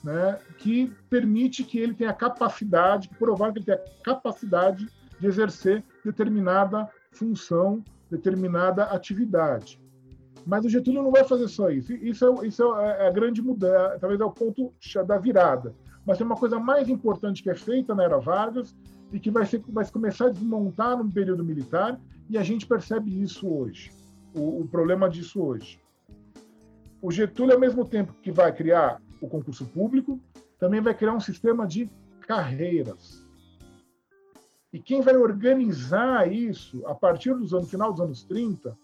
né, 0.03 0.39
que 0.59 0.93
permite 1.09 1.63
que 1.65 1.79
ele 1.79 1.95
tenha 1.95 2.13
capacidade, 2.13 3.09
provar 3.19 3.53
que 3.53 3.59
ele 3.59 3.67
tenha 3.67 3.81
capacidade 4.03 4.89
de 5.19 5.27
exercer 5.27 5.85
determinada 6.05 6.89
função, 7.13 7.85
determinada 8.11 8.85
atividade. 8.85 9.81
Mas 10.45 10.65
o 10.65 10.69
Getúlio 10.69 11.03
não 11.03 11.13
vai 11.13 11.25
fazer 11.25 11.47
só 11.49 11.71
isso. 11.71 11.93
Isso 11.93 12.27
é, 12.27 12.47
isso 12.47 12.75
é, 12.75 13.05
é 13.05 13.09
a 13.09 13.11
grande 13.11 13.41
mudança, 13.41 13.99
talvez 14.01 14.21
é 14.21 14.25
o 14.25 14.31
ponto 14.31 14.73
da 15.07 15.19
virada. 15.19 15.75
Mas 16.05 16.19
tem 16.19 16.27
uma 16.27 16.37
coisa 16.37 16.59
mais 16.59 16.89
importante 16.89 17.43
que 17.43 17.51
é 17.51 17.55
feita 17.55 17.95
na 17.95 18.03
era 18.03 18.19
Vargas 18.19 18.75
e 19.13 19.21
que 19.21 19.31
vai, 19.31 19.47
ser, 19.47 19.63
vai 19.69 19.89
começar 19.89 20.27
a 20.27 20.31
desmontar 20.31 20.97
no 20.97 21.09
período 21.11 21.45
militar, 21.45 22.01
e 22.29 22.39
a 22.39 22.43
gente 22.43 22.67
percebe 22.67 23.23
isso 23.23 23.47
hoje, 23.47 23.91
o, 24.35 24.63
o 24.63 24.69
problema 24.69 25.09
disso 25.09 25.43
hoje. 25.43 25.79
O 27.01 27.11
Getúlio, 27.11 27.55
ao 27.55 27.61
mesmo 27.61 27.85
tempo 27.85 28.15
que 28.23 28.33
vai 28.33 28.53
criar 28.53 29.01
o 29.23 29.29
concurso 29.29 29.65
público, 29.67 30.21
também 30.59 30.81
vai 30.81 30.95
criar 30.95 31.15
um 31.15 31.21
sistema 31.21 31.67
de 31.67 31.89
carreiras. 32.27 33.27
E 34.73 34.81
quem 34.81 35.01
vai 35.01 35.17
organizar 35.17 36.33
isso 36.33 36.85
a 36.87 36.95
partir 36.95 37.35
dos 37.35 37.53
anos 37.53 37.71
final 37.71 37.93
dos 37.93 38.01
anos 38.01 38.23
30 38.25 38.77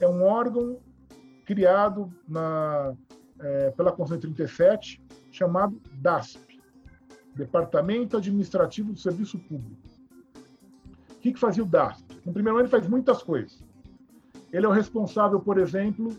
é 0.00 0.08
um 0.08 0.22
órgão 0.24 0.78
criado 1.44 2.12
na, 2.28 2.94
é, 3.38 3.70
pela 3.70 3.92
Constituição 3.92 4.34
37 4.34 5.00
chamado 5.30 5.80
DASP, 5.94 6.60
Departamento 7.34 8.16
Administrativo 8.16 8.92
do 8.92 8.98
Serviço 8.98 9.38
Público. 9.38 9.76
O 11.10 11.20
que, 11.20 11.32
que 11.32 11.38
fazia 11.38 11.62
o 11.62 11.66
DASP? 11.66 12.04
No 12.24 12.32
primeiro 12.32 12.58
ano 12.58 12.66
ele 12.66 12.70
faz 12.70 12.88
muitas 12.88 13.22
coisas. 13.22 13.62
Ele 14.52 14.66
é 14.66 14.68
o 14.68 14.72
responsável, 14.72 15.38
por 15.38 15.58
exemplo, 15.58 16.16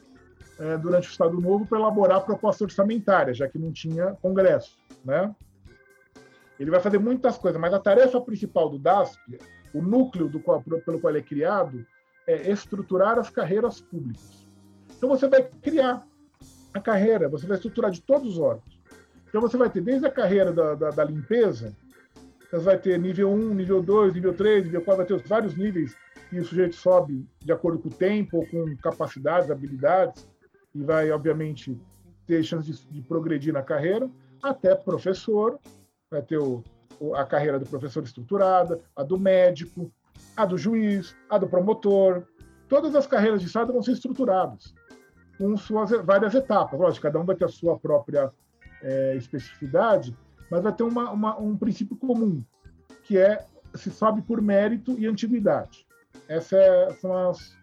é, 0.59 0.77
durante 0.77 1.07
o 1.07 1.11
Estado 1.11 1.39
Novo 1.39 1.65
para 1.65 1.79
elaborar 1.79 2.25
proposta 2.25 2.63
orçamentária, 2.63 3.33
já 3.33 3.47
que 3.47 3.59
não 3.59 3.71
tinha 3.71 4.17
Congresso. 4.21 4.77
Né? 5.03 5.33
Ele 6.59 6.71
vai 6.71 6.79
fazer 6.79 6.97
muitas 6.99 7.37
coisas, 7.37 7.59
mas 7.59 7.73
a 7.73 7.79
tarefa 7.79 8.19
principal 8.21 8.69
do 8.69 8.79
DASP 8.79 9.39
o 9.73 9.81
núcleo 9.81 10.27
do 10.27 10.39
qual, 10.39 10.61
pelo 10.61 10.99
qual 10.99 11.11
ele 11.11 11.19
é 11.19 11.21
criado 11.21 11.85
é 12.25 12.51
estruturar 12.51 13.17
as 13.17 13.29
carreiras 13.29 13.79
públicas. 13.79 14.47
Então 14.97 15.09
você 15.09 15.27
vai 15.27 15.43
criar 15.43 16.05
a 16.73 16.79
carreira, 16.79 17.29
você 17.29 17.45
vai 17.45 17.55
estruturar 17.55 17.91
de 17.91 18.01
todos 18.01 18.33
os 18.33 18.39
órgãos. 18.39 18.79
Então 19.27 19.41
você 19.41 19.57
vai 19.57 19.69
ter 19.69 19.81
desde 19.81 20.07
a 20.07 20.11
carreira 20.11 20.51
da, 20.51 20.73
da, 20.73 20.89
da 20.89 21.03
limpeza, 21.03 21.75
você 22.49 22.57
vai 22.59 22.77
ter 22.77 22.97
nível 22.97 23.29
1, 23.29 23.53
nível 23.53 23.81
2, 23.81 24.13
nível 24.13 24.33
3, 24.33 24.65
nível 24.65 24.81
4, 24.81 24.97
vai 24.97 25.05
ter 25.05 25.13
os 25.13 25.29
vários 25.29 25.55
níveis 25.55 25.95
e 26.31 26.39
o 26.39 26.45
sujeito 26.45 26.75
sobe 26.75 27.25
de 27.39 27.51
acordo 27.51 27.79
com 27.79 27.89
o 27.89 27.93
tempo, 27.93 28.37
ou 28.37 28.47
com 28.47 28.75
capacidades, 28.77 29.51
habilidades, 29.51 30.27
e 30.77 30.83
vai, 30.83 31.11
obviamente, 31.11 31.77
ter 32.25 32.43
chance 32.43 32.71
de, 32.71 32.85
de 32.87 33.01
progredir 33.01 33.53
na 33.53 33.63
carreira, 33.63 34.09
até 34.41 34.75
professor, 34.75 35.59
vai 36.09 36.21
ter 36.21 36.37
o, 36.37 36.63
a 37.15 37.25
carreira 37.25 37.59
do 37.59 37.65
professor 37.65 38.03
estruturada, 38.03 38.79
a 38.95 39.03
do 39.03 39.17
médico, 39.17 39.91
a 40.35 40.45
do 40.45 40.57
juiz, 40.57 41.15
a 41.29 41.37
do 41.37 41.47
promotor. 41.47 42.23
Todas 42.69 42.95
as 42.95 43.07
carreiras 43.07 43.41
de 43.41 43.47
Estado 43.47 43.73
vão 43.73 43.81
ser 43.81 43.93
estruturadas 43.93 44.73
com 45.37 45.55
suas 45.57 45.91
várias 46.03 46.35
etapas. 46.35 46.79
Lógico, 46.79 47.03
cada 47.03 47.19
um 47.19 47.25
vai 47.25 47.35
ter 47.35 47.45
a 47.45 47.49
sua 47.49 47.77
própria 47.77 48.31
é, 48.81 49.15
especificidade, 49.15 50.15
mas 50.51 50.61
vai 50.61 50.73
ter 50.73 50.83
uma, 50.83 51.11
uma, 51.11 51.39
um 51.39 51.57
princípio 51.57 51.95
comum, 51.95 52.43
que 53.03 53.17
é 53.17 53.45
se 53.73 53.89
sobe 53.89 54.21
por 54.21 54.41
mérito 54.41 54.97
e 54.97 55.07
antiguidade. 55.07 55.87
Essa 56.27 56.57
é, 56.57 56.93
são 56.93 57.29
as, 57.29 57.55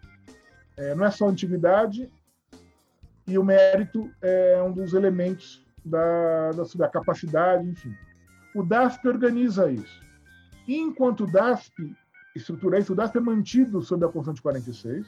é, 0.77 0.95
não 0.95 1.05
é 1.05 1.11
só 1.11 1.27
antiguidade, 1.27 2.09
e 3.27 3.37
o 3.37 3.43
mérito 3.43 4.09
é 4.21 4.61
um 4.61 4.71
dos 4.71 4.93
elementos 4.93 5.65
da, 5.83 6.51
da, 6.51 6.63
da 6.75 6.87
capacidade, 6.89 7.67
enfim. 7.67 7.93
O 8.53 8.63
DASP 8.63 9.07
organiza 9.07 9.71
isso. 9.71 10.01
Enquanto 10.67 11.25
o 11.25 11.31
DASP 11.31 11.95
estrutura 12.35 12.79
isso, 12.79 12.93
o 12.93 12.95
DASP 12.95 13.17
é 13.17 13.21
mantido 13.21 13.81
sob 13.81 14.03
a 14.05 14.07
Constituição 14.07 14.33
de 14.33 14.41
46. 14.41 15.07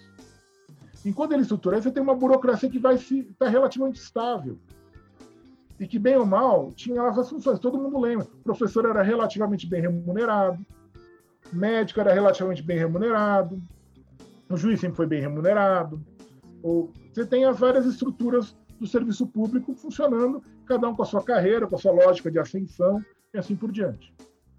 Enquanto 1.05 1.33
ele 1.33 1.43
estrutura 1.43 1.77
isso, 1.77 1.87
você 1.87 1.93
tem 1.93 2.03
uma 2.03 2.15
burocracia 2.15 2.69
que 2.69 2.79
vai 2.79 2.95
estar 2.95 3.23
tá 3.37 3.47
relativamente 3.47 3.99
estável. 3.99 4.57
E 5.79 5.87
que, 5.87 5.99
bem 5.99 6.17
ou 6.17 6.25
mal, 6.25 6.71
tinha 6.73 7.01
as 7.03 7.29
funções. 7.29 7.59
Todo 7.59 7.77
mundo 7.77 7.99
lembra. 7.99 8.25
O 8.25 8.43
professor 8.43 8.85
era 8.85 9.03
relativamente 9.03 9.67
bem 9.67 9.81
remunerado, 9.81 10.65
o 11.53 11.55
médico 11.55 11.99
era 11.99 12.13
relativamente 12.13 12.63
bem 12.63 12.77
remunerado, 12.77 13.61
o 14.49 14.57
juiz 14.57 14.79
sempre 14.79 14.97
foi 14.97 15.05
bem 15.05 15.21
remunerado. 15.21 16.01
Ou, 16.63 16.91
você 17.17 17.25
tem 17.25 17.45
as 17.45 17.57
várias 17.57 17.83
estruturas 17.87 18.55
do 18.79 18.85
serviço 18.85 19.25
público 19.25 19.73
funcionando, 19.73 20.43
cada 20.67 20.87
um 20.87 20.95
com 20.95 21.01
a 21.01 21.05
sua 21.05 21.23
carreira, 21.23 21.65
com 21.65 21.75
a 21.75 21.79
sua 21.79 21.91
lógica 21.91 22.29
de 22.29 22.37
ascensão 22.37 23.03
e 23.33 23.39
assim 23.39 23.55
por 23.55 23.71
diante. 23.71 24.13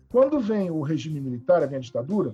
Quando 0.09 0.41
vem 0.41 0.69
o 0.69 0.83
regime 0.83 1.21
militar, 1.21 1.65
vem 1.69 1.77
a 1.77 1.81
ditadura, 1.81 2.33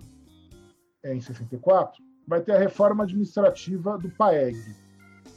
é, 1.02 1.14
em 1.14 1.20
64, 1.20 2.02
vai 2.26 2.40
ter 2.40 2.52
a 2.52 2.58
reforma 2.58 3.04
administrativa 3.04 3.98
do 3.98 4.08
PAEG, 4.08 4.56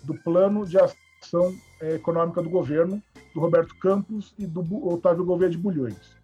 do 0.05 0.13
Plano 0.23 0.65
de 0.65 0.77
Ação 0.77 1.53
é, 1.81 1.95
Econômica 1.95 2.41
do 2.41 2.49
Governo, 2.49 3.03
do 3.33 3.41
Roberto 3.41 3.77
Campos 3.79 4.33
e 4.39 4.47
do 4.47 4.61
Otávio 4.87 5.25
Gouveia 5.25 5.51
de 5.51 5.57
Bulhões, 5.57 6.15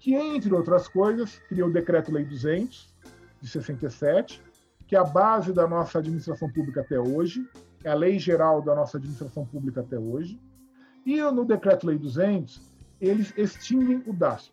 que, 0.00 0.12
entre 0.12 0.52
outras 0.52 0.88
coisas, 0.88 1.38
cria 1.48 1.64
o 1.64 1.72
Decreto-Lei 1.72 2.24
200, 2.24 2.92
de 3.40 3.48
67, 3.48 4.42
que 4.88 4.96
é 4.96 4.98
a 4.98 5.04
base 5.04 5.52
da 5.52 5.68
nossa 5.68 6.00
administração 6.00 6.50
pública 6.50 6.80
até 6.80 6.98
hoje, 6.98 7.48
é 7.84 7.90
a 7.90 7.94
lei 7.94 8.18
geral 8.18 8.62
da 8.62 8.74
nossa 8.74 8.96
administração 8.96 9.44
pública 9.46 9.80
até 9.80 9.98
hoje, 9.98 10.40
e 11.04 11.20
no 11.20 11.44
Decreto-Lei 11.44 11.98
200, 11.98 12.60
eles 13.00 13.32
extinguem 13.36 14.02
o 14.06 14.12
DASP. 14.12 14.52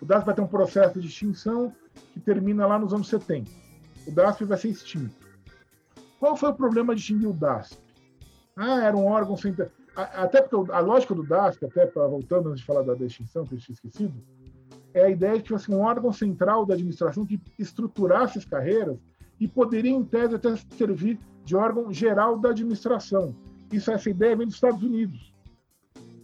O 0.00 0.04
DASP 0.04 0.26
vai 0.26 0.34
ter 0.34 0.42
um 0.42 0.46
processo 0.46 1.00
de 1.00 1.08
extinção 1.08 1.74
que 2.12 2.20
termina 2.20 2.66
lá 2.66 2.78
nos 2.78 2.92
anos 2.92 3.08
70. 3.08 3.50
O 4.06 4.12
DASP 4.12 4.44
vai 4.44 4.58
ser 4.58 4.68
extinto. 4.68 5.14
Qual 6.20 6.36
foi 6.36 6.50
o 6.50 6.54
problema 6.54 6.94
de 6.94 7.00
extinguir 7.00 7.28
o 7.28 7.32
DASP? 7.32 7.78
Ah, 8.56 8.84
era 8.84 8.96
um 8.96 9.06
órgão 9.06 9.36
sem. 9.36 9.54
Até 9.94 10.42
porque 10.42 10.70
a 10.72 10.80
lógica 10.80 11.14
do 11.14 11.22
DASP, 11.22 11.64
até 11.64 11.86
voltando 11.86 12.50
antes 12.50 12.60
de 12.60 12.66
falar 12.66 12.82
da 12.82 12.94
extinção, 13.04 13.44
que 13.44 13.54
eu 13.54 13.58
tinha 13.58 13.74
esquecido, 13.74 14.14
é 14.94 15.04
a 15.04 15.10
ideia 15.10 15.36
de 15.36 15.42
que 15.42 15.48
fosse 15.48 15.70
um 15.70 15.80
órgão 15.80 16.12
central 16.12 16.66
da 16.66 16.74
administração 16.74 17.26
que 17.26 17.40
estruturasse 17.58 18.38
as 18.38 18.44
carreiras 18.44 18.98
e 19.40 19.46
poderia, 19.46 19.90
em 19.90 20.04
tese, 20.04 20.34
até 20.34 20.54
servir 20.76 21.18
de 21.48 21.56
órgão 21.56 21.90
geral 21.90 22.38
da 22.38 22.50
administração. 22.50 23.34
Isso, 23.72 23.90
essa 23.90 24.10
ideia 24.10 24.36
vem 24.36 24.46
dos 24.46 24.56
Estados 24.56 24.82
Unidos. 24.82 25.32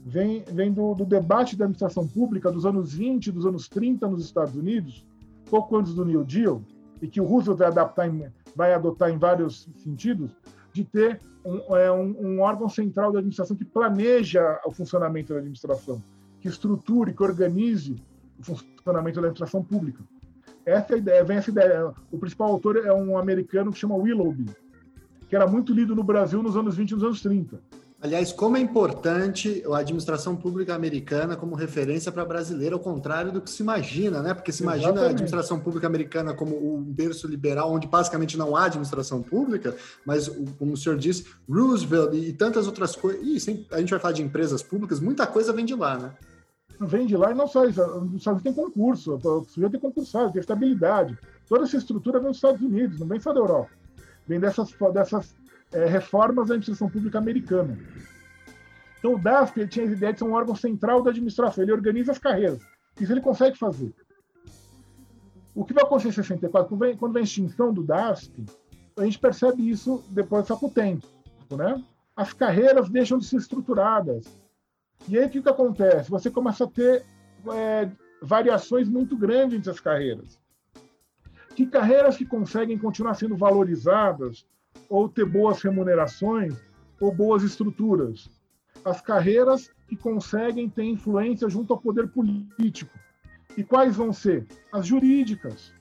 Vem, 0.05 0.45
vem 0.53 0.71
do, 0.71 0.95
do 0.95 1.07
debate 1.07 1.57
da 1.57 1.65
administração 1.65 2.07
pública 2.07 2.53
dos 2.53 2.67
anos 2.67 2.93
20, 2.93 3.33
dos 3.33 3.47
anos 3.47 3.67
30 3.67 4.07
nos 4.07 4.23
Estados 4.23 4.55
Unidos, 4.55 5.03
pouco 5.49 5.79
antes 5.79 5.95
do 5.95 6.05
New 6.05 6.25
Deal, 6.25 6.61
e 7.01 7.09
que 7.09 7.23
o 7.23 7.25
Roosevelt 7.25 7.59
vai, 7.59 7.69
adaptar 7.69 8.07
em, 8.07 8.31
vai 8.55 8.75
adotar 8.75 9.11
em 9.11 9.17
vários 9.17 9.67
sentidos, 9.79 10.31
de 10.75 10.85
ter 10.85 11.19
um, 11.43 11.75
é, 11.75 11.91
um, 11.91 12.15
um, 12.21 12.41
órgão 12.41 12.69
central 12.69 13.11
da 13.11 13.21
administração 13.21 13.57
que 13.57 13.65
planeja 13.65 14.61
o 14.67 14.71
funcionamento 14.71 15.33
da 15.33 15.39
administração, 15.39 16.03
que 16.39 16.49
estruture, 16.49 17.15
que 17.15 17.23
organize 17.23 17.97
o 18.39 18.45
funcionamento 18.45 19.23
da 19.23 19.29
administração 19.29 19.65
pública. 19.65 20.05
Essa 20.67 20.97
é 20.97 20.99
ideia, 20.99 21.25
vem 21.25 21.39
essa 21.39 21.49
ideia. 21.49 21.95
O 22.13 22.19
principal 22.19 22.51
autor 22.51 22.77
é 22.77 22.93
um 22.93 23.17
americano 23.17 23.73
que 23.73 23.79
chama 23.79 23.95
Willoughby, 23.95 24.51
que 25.35 25.37
era 25.37 25.49
muito 25.49 25.75
lido 25.75 25.97
no 25.97 26.05
Brasil 26.05 26.41
nos 26.41 26.57
anos 26.57 26.77
20 26.77 26.93
e 26.93 26.95
nos 26.95 27.03
anos 27.03 27.21
30. 27.21 27.59
Aliás, 28.01 28.31
como 28.31 28.57
é 28.57 28.61
importante 28.61 29.65
a 29.69 29.79
administração 29.79 30.37
pública 30.37 30.73
americana 30.73 31.35
como 31.35 31.57
referência 31.57 32.13
para 32.13 32.25
brasileiro, 32.25 32.77
ao 32.77 32.81
contrário 32.81 33.33
do 33.33 33.41
que 33.41 33.51
se 33.51 33.61
imagina, 33.61 34.23
né? 34.23 34.33
Porque 34.33 34.53
se 34.53 34.63
imagina 34.63 34.91
Exatamente. 34.91 35.09
a 35.09 35.11
administração 35.11 35.59
pública 35.59 35.89
americana 35.89 36.35
como 36.35 36.77
um 36.77 36.81
berço 36.81 37.27
liberal, 37.27 37.73
onde 37.73 37.89
basicamente 37.89 38.39
não 38.39 38.55
há 38.55 38.67
administração 38.67 39.23
pública, 39.23 39.75
mas, 40.07 40.29
como 40.57 40.75
o 40.75 40.77
senhor 40.77 40.97
disse, 40.97 41.27
Roosevelt 41.51 42.15
e 42.15 42.33
tantas 42.33 42.69
outras 42.69 42.95
coisas. 42.95 43.21
E 43.49 43.67
a 43.73 43.81
gente 43.81 43.91
vai 43.91 43.99
falar 43.99 44.15
de 44.15 44.23
empresas 44.23 44.63
públicas, 44.63 45.01
muita 45.01 45.27
coisa 45.27 45.53
vem 45.53 45.65
de 45.65 45.75
lá, 45.75 45.99
né? 45.99 46.13
Vem 46.79 47.07
de 47.07 47.17
lá 47.17 47.33
e 47.33 47.35
não 47.35 47.49
só 47.49 47.65
isso. 47.65 47.83
Os 47.83 48.15
Estados 48.15 48.41
Unidos 48.41 48.43
tem 48.45 48.53
concurso, 48.53 49.15
o 49.17 49.45
sujeito 49.47 49.73
tem 49.73 49.81
concursado, 49.81 50.33
tem 50.33 50.41
estabilidade. 50.41 51.19
Toda 51.49 51.65
essa 51.65 51.77
estrutura 51.77 52.21
vem 52.21 52.29
dos 52.29 52.37
Estados 52.37 52.63
Unidos, 52.63 53.01
não 53.01 53.09
vem 53.09 53.19
só 53.19 53.33
da 53.33 53.41
Europa. 53.41 53.71
Vem 54.27 54.41
dessas, 54.41 54.75
dessas 54.93 55.35
é, 55.73 55.87
reformas 55.87 56.49
da 56.49 56.55
administração 56.55 56.89
pública 56.89 57.19
americana. 57.19 57.79
Então, 58.99 59.15
o 59.15 59.19
DASP 59.19 59.67
tinha 59.67 59.87
a 59.87 59.91
ideia 59.91 60.13
de 60.13 60.19
ser 60.19 60.25
um 60.25 60.33
órgão 60.33 60.57
central 60.57 61.03
da 61.03 61.11
administração, 61.11 61.63
ele 61.63 61.73
organiza 61.73 62.13
as 62.13 62.19
carreiras. 62.19 62.61
Isso 62.99 63.13
ele 63.13 63.21
consegue 63.21 63.59
fazer. 63.59 63.93
O 65.55 65.65
que 65.65 65.75
vai 65.75 65.85
acontecer 65.85 66.09
em 66.09 66.13
64, 66.13 66.69
quando 66.69 66.81
vem, 66.81 66.97
quando 66.97 67.13
vem 67.13 67.21
a 67.21 67.25
extinção 67.25 67.73
do 67.73 67.83
DASP, 67.83 68.45
a 68.97 69.05
gente 69.05 69.19
percebe 69.19 69.69
isso 69.69 70.03
depois 70.11 70.47
só 70.47 70.57
com 70.57 70.67
o 70.67 70.71
tempo. 70.71 71.07
Né? 71.51 71.83
As 72.17 72.33
carreiras 72.33 72.89
deixam 72.89 73.19
de 73.19 73.27
ser 73.27 73.37
estruturadas. 73.37 74.25
E 75.09 75.19
aí 75.19 75.27
o 75.27 75.31
que, 75.31 75.43
que 75.43 75.49
acontece? 75.49 76.11
Você 76.11 76.31
começa 76.31 76.65
a 76.65 76.69
ter 76.69 77.05
é, 77.53 77.91
variações 78.23 78.89
muito 78.89 79.17
grandes 79.17 79.59
entre 79.59 79.71
as 79.71 79.81
carreiras. 79.81 80.41
Que 81.55 81.67
carreiras 81.67 82.17
que 82.17 82.27
conseguem 82.27 82.79
continuar 82.79 83.15
sendo 83.15 83.37
valorizadas 83.37 84.47
ou 84.89 85.09
ter 85.09 85.25
boas 85.25 85.63
remunerações 85.63 86.55
ou 87.01 87.15
boas 87.15 87.43
estruturas. 87.43 88.29
As 88.85 89.01
carreiras 89.01 89.71
que 89.89 89.97
conseguem 89.97 90.69
ter 90.69 90.85
influência 90.85 91.49
junto 91.49 91.73
ao 91.73 91.81
poder 91.81 92.09
político. 92.09 92.99
E 93.57 93.63
quais 93.63 93.97
vão 93.97 94.13
ser? 94.13 94.47
As 94.73 94.87
jurídicas. 94.87 95.73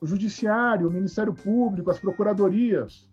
O 0.00 0.06
judiciário, 0.06 0.88
o 0.88 0.92
Ministério 0.92 1.32
Público, 1.32 1.90
as 1.90 2.00
procuradorias. 2.00 3.08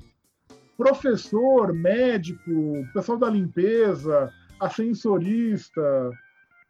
Professor, 0.76 1.74
médico, 1.74 2.88
pessoal 2.94 3.18
da 3.18 3.30
limpeza, 3.30 4.34
ascensorista, 4.60 6.12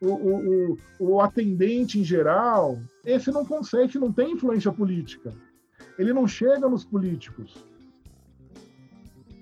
o, 0.02 0.08
o, 0.08 0.78
o, 1.00 1.22
atendente 1.22 2.00
em 2.00 2.04
geral, 2.04 2.80
esse 3.04 3.32
não 3.32 3.46
consegue, 3.46 4.00
não 4.00 4.12
tem 4.12 4.32
influência 4.32 4.72
política. 4.72 5.34
Ele 5.98 6.14
não 6.14 6.28
chega 6.28 6.70
nos 6.70 6.86
políticos. 6.86 7.56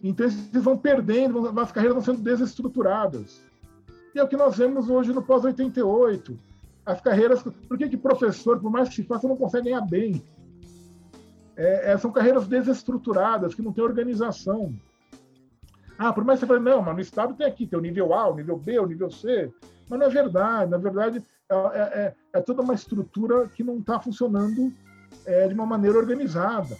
Então, 0.03 0.25
eles 0.25 0.63
vão 0.63 0.77
perdendo, 0.77 1.47
as 1.59 1.71
carreiras 1.71 1.95
vão 1.95 2.03
sendo 2.03 2.23
desestruturadas. 2.23 3.41
E 4.15 4.19
é 4.19 4.23
o 4.23 4.27
que 4.27 4.37
nós 4.37 4.57
vemos 4.57 4.89
hoje 4.89 5.13
no 5.13 5.21
pós-88. 5.21 6.35
As 6.85 7.01
carreiras. 7.01 7.43
Por 7.43 7.77
que, 7.77 7.89
que 7.89 7.97
professor, 7.97 8.59
por 8.59 8.71
mais 8.71 8.89
que 8.89 8.95
se 8.95 9.03
faça, 9.03 9.27
não 9.27 9.35
consegue 9.35 9.65
ganhar 9.65 9.81
bem? 9.81 10.23
É, 11.55 11.91
é, 11.91 11.97
são 11.97 12.11
carreiras 12.11 12.47
desestruturadas, 12.47 13.53
que 13.53 13.61
não 13.61 13.73
têm 13.73 13.83
organização. 13.83 14.73
Ah, 15.97 16.13
por 16.13 16.23
mais 16.23 16.39
que 16.39 16.45
você 16.45 16.53
fale, 16.53 16.63
não, 16.63 16.81
mas 16.81 16.95
no 16.95 17.01
Estado 17.01 17.33
tem 17.33 17.45
aqui, 17.45 17.65
tem 17.65 17.77
o 17.77 17.81
nível 17.81 18.13
A, 18.13 18.29
o 18.29 18.35
nível 18.35 18.57
B, 18.57 18.79
o 18.79 18.85
nível 18.85 19.09
C. 19.09 19.51
Mas 19.89 19.99
não 19.99 20.07
é 20.07 20.09
verdade. 20.09 20.71
Na 20.71 20.77
verdade, 20.77 21.23
é, 21.49 21.55
é, 21.55 21.79
é, 21.79 22.13
é 22.33 22.41
toda 22.41 22.61
uma 22.61 22.73
estrutura 22.73 23.47
que 23.47 23.63
não 23.63 23.79
está 23.79 23.99
funcionando 23.99 24.73
é, 25.25 25.47
de 25.47 25.53
uma 25.53 25.65
maneira 25.65 25.97
organizada. 25.97 26.77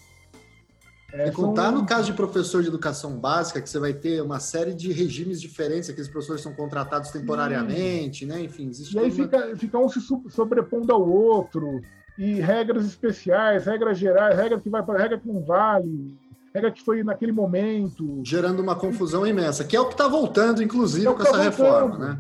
É, 1.13 1.31
contar 1.31 1.71
no 1.71 1.85
caso 1.85 2.07
de 2.07 2.13
professor 2.13 2.61
de 2.61 2.67
educação 2.67 3.17
básica, 3.17 3.61
que 3.61 3.69
você 3.69 3.79
vai 3.79 3.93
ter 3.93 4.21
uma 4.21 4.41
série 4.41 4.73
de 4.73 4.91
regimes 4.91 5.39
diferentes, 5.39 5.89
aqueles 5.89 6.09
professores 6.09 6.41
são 6.41 6.53
contratados 6.53 7.11
temporariamente, 7.11 8.25
né? 8.25 8.41
Enfim, 8.41 8.67
existe. 8.67 8.93
E 8.95 8.99
aí 8.99 9.09
fica, 9.09 9.55
fica 9.55 9.77
um 9.77 9.87
se 9.87 10.01
sobrepondo 10.29 10.91
ao 10.91 11.09
outro, 11.09 11.81
e 12.17 12.41
regras 12.41 12.85
especiais, 12.85 13.65
regras 13.65 13.97
gerais, 13.97 14.35
regra 14.35 14.59
que 14.59 14.69
vai 14.69 14.83
para 14.83 14.99
regra 14.99 15.17
que 15.17 15.27
não 15.27 15.41
vale, 15.41 16.17
regra 16.53 16.71
que 16.71 16.83
foi 16.83 17.03
naquele 17.03 17.31
momento. 17.31 18.21
Gerando 18.25 18.59
uma 18.59 18.75
confusão 18.75 19.25
imensa, 19.25 19.63
que 19.63 19.77
é 19.77 19.79
o 19.79 19.85
que 19.85 19.93
está 19.93 20.07
voltando, 20.07 20.63
inclusive, 20.63 21.07
é 21.07 21.11
com 21.11 21.17
tá 21.17 21.23
essa 21.23 21.37
voltando. 21.37 21.51
reforma, 21.51 21.97
né? 21.99 22.19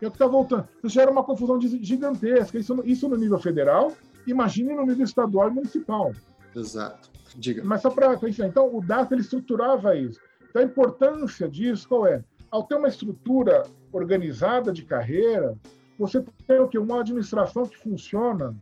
É 0.00 0.06
o 0.06 0.10
que 0.10 0.16
está 0.16 0.26
voltando. 0.26 0.68
Isso 0.78 0.94
gera 0.94 1.10
uma 1.10 1.24
confusão 1.24 1.60
gigantesca. 1.60 2.58
Isso, 2.58 2.80
isso 2.84 3.08
no 3.08 3.16
nível 3.16 3.38
federal, 3.38 3.92
imagine 4.26 4.74
no 4.74 4.86
nível 4.86 5.04
estadual 5.04 5.48
e 5.48 5.54
municipal. 5.54 6.12
Exato. 6.54 7.10
Diga. 7.36 7.62
Mas 7.64 7.82
só 7.82 7.90
para 7.90 8.18
então 8.46 8.74
o 8.74 8.80
DAF 8.80 9.12
ele 9.12 9.20
estruturava 9.20 9.96
isso. 9.96 10.20
Então 10.48 10.62
a 10.62 10.64
importância 10.64 11.48
disso 11.48 11.88
qual 11.88 12.06
é? 12.06 12.22
Ao 12.50 12.62
ter 12.62 12.76
uma 12.76 12.88
estrutura 12.88 13.64
organizada 13.92 14.72
de 14.72 14.82
carreira, 14.82 15.56
você 15.98 16.24
tem 16.46 16.60
o 16.60 16.68
que 16.68 16.78
uma 16.78 17.00
administração 17.00 17.66
que 17.66 17.76
funciona 17.76 18.54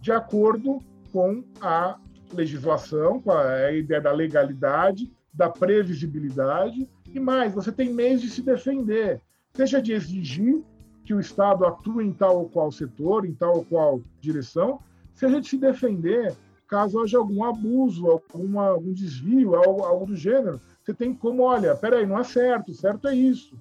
de 0.00 0.10
acordo 0.10 0.80
com 1.12 1.44
a 1.60 1.98
legislação, 2.32 3.20
com 3.20 3.30
a 3.30 3.72
ideia 3.72 4.00
da 4.00 4.12
legalidade, 4.12 5.12
da 5.32 5.48
previsibilidade 5.48 6.88
e 7.14 7.20
mais, 7.20 7.54
você 7.54 7.70
tem 7.70 7.92
meios 7.92 8.20
de 8.20 8.28
se 8.28 8.42
defender, 8.42 9.20
seja 9.54 9.80
de 9.80 9.92
exigir 9.92 10.62
que 11.04 11.14
o 11.14 11.20
Estado 11.20 11.64
atue 11.64 12.04
em 12.04 12.12
tal 12.12 12.38
ou 12.38 12.48
qual 12.48 12.72
setor, 12.72 13.24
em 13.24 13.34
tal 13.34 13.56
ou 13.58 13.64
qual 13.64 14.00
direção, 14.20 14.80
seja 15.14 15.40
de 15.40 15.48
se 15.48 15.58
defender 15.58 16.34
caso 16.66 17.00
haja 17.00 17.18
algum 17.18 17.44
abuso, 17.44 18.06
alguma, 18.06 18.68
algum 18.68 18.92
desvio, 18.92 19.54
algo, 19.54 19.82
algo 19.84 20.06
do 20.06 20.16
gênero. 20.16 20.60
Você 20.82 20.92
tem 20.92 21.14
como, 21.14 21.42
olha, 21.42 21.76
peraí, 21.76 22.06
não 22.06 22.18
é 22.18 22.24
certo, 22.24 22.72
certo 22.72 23.06
é 23.06 23.14
isso. 23.14 23.56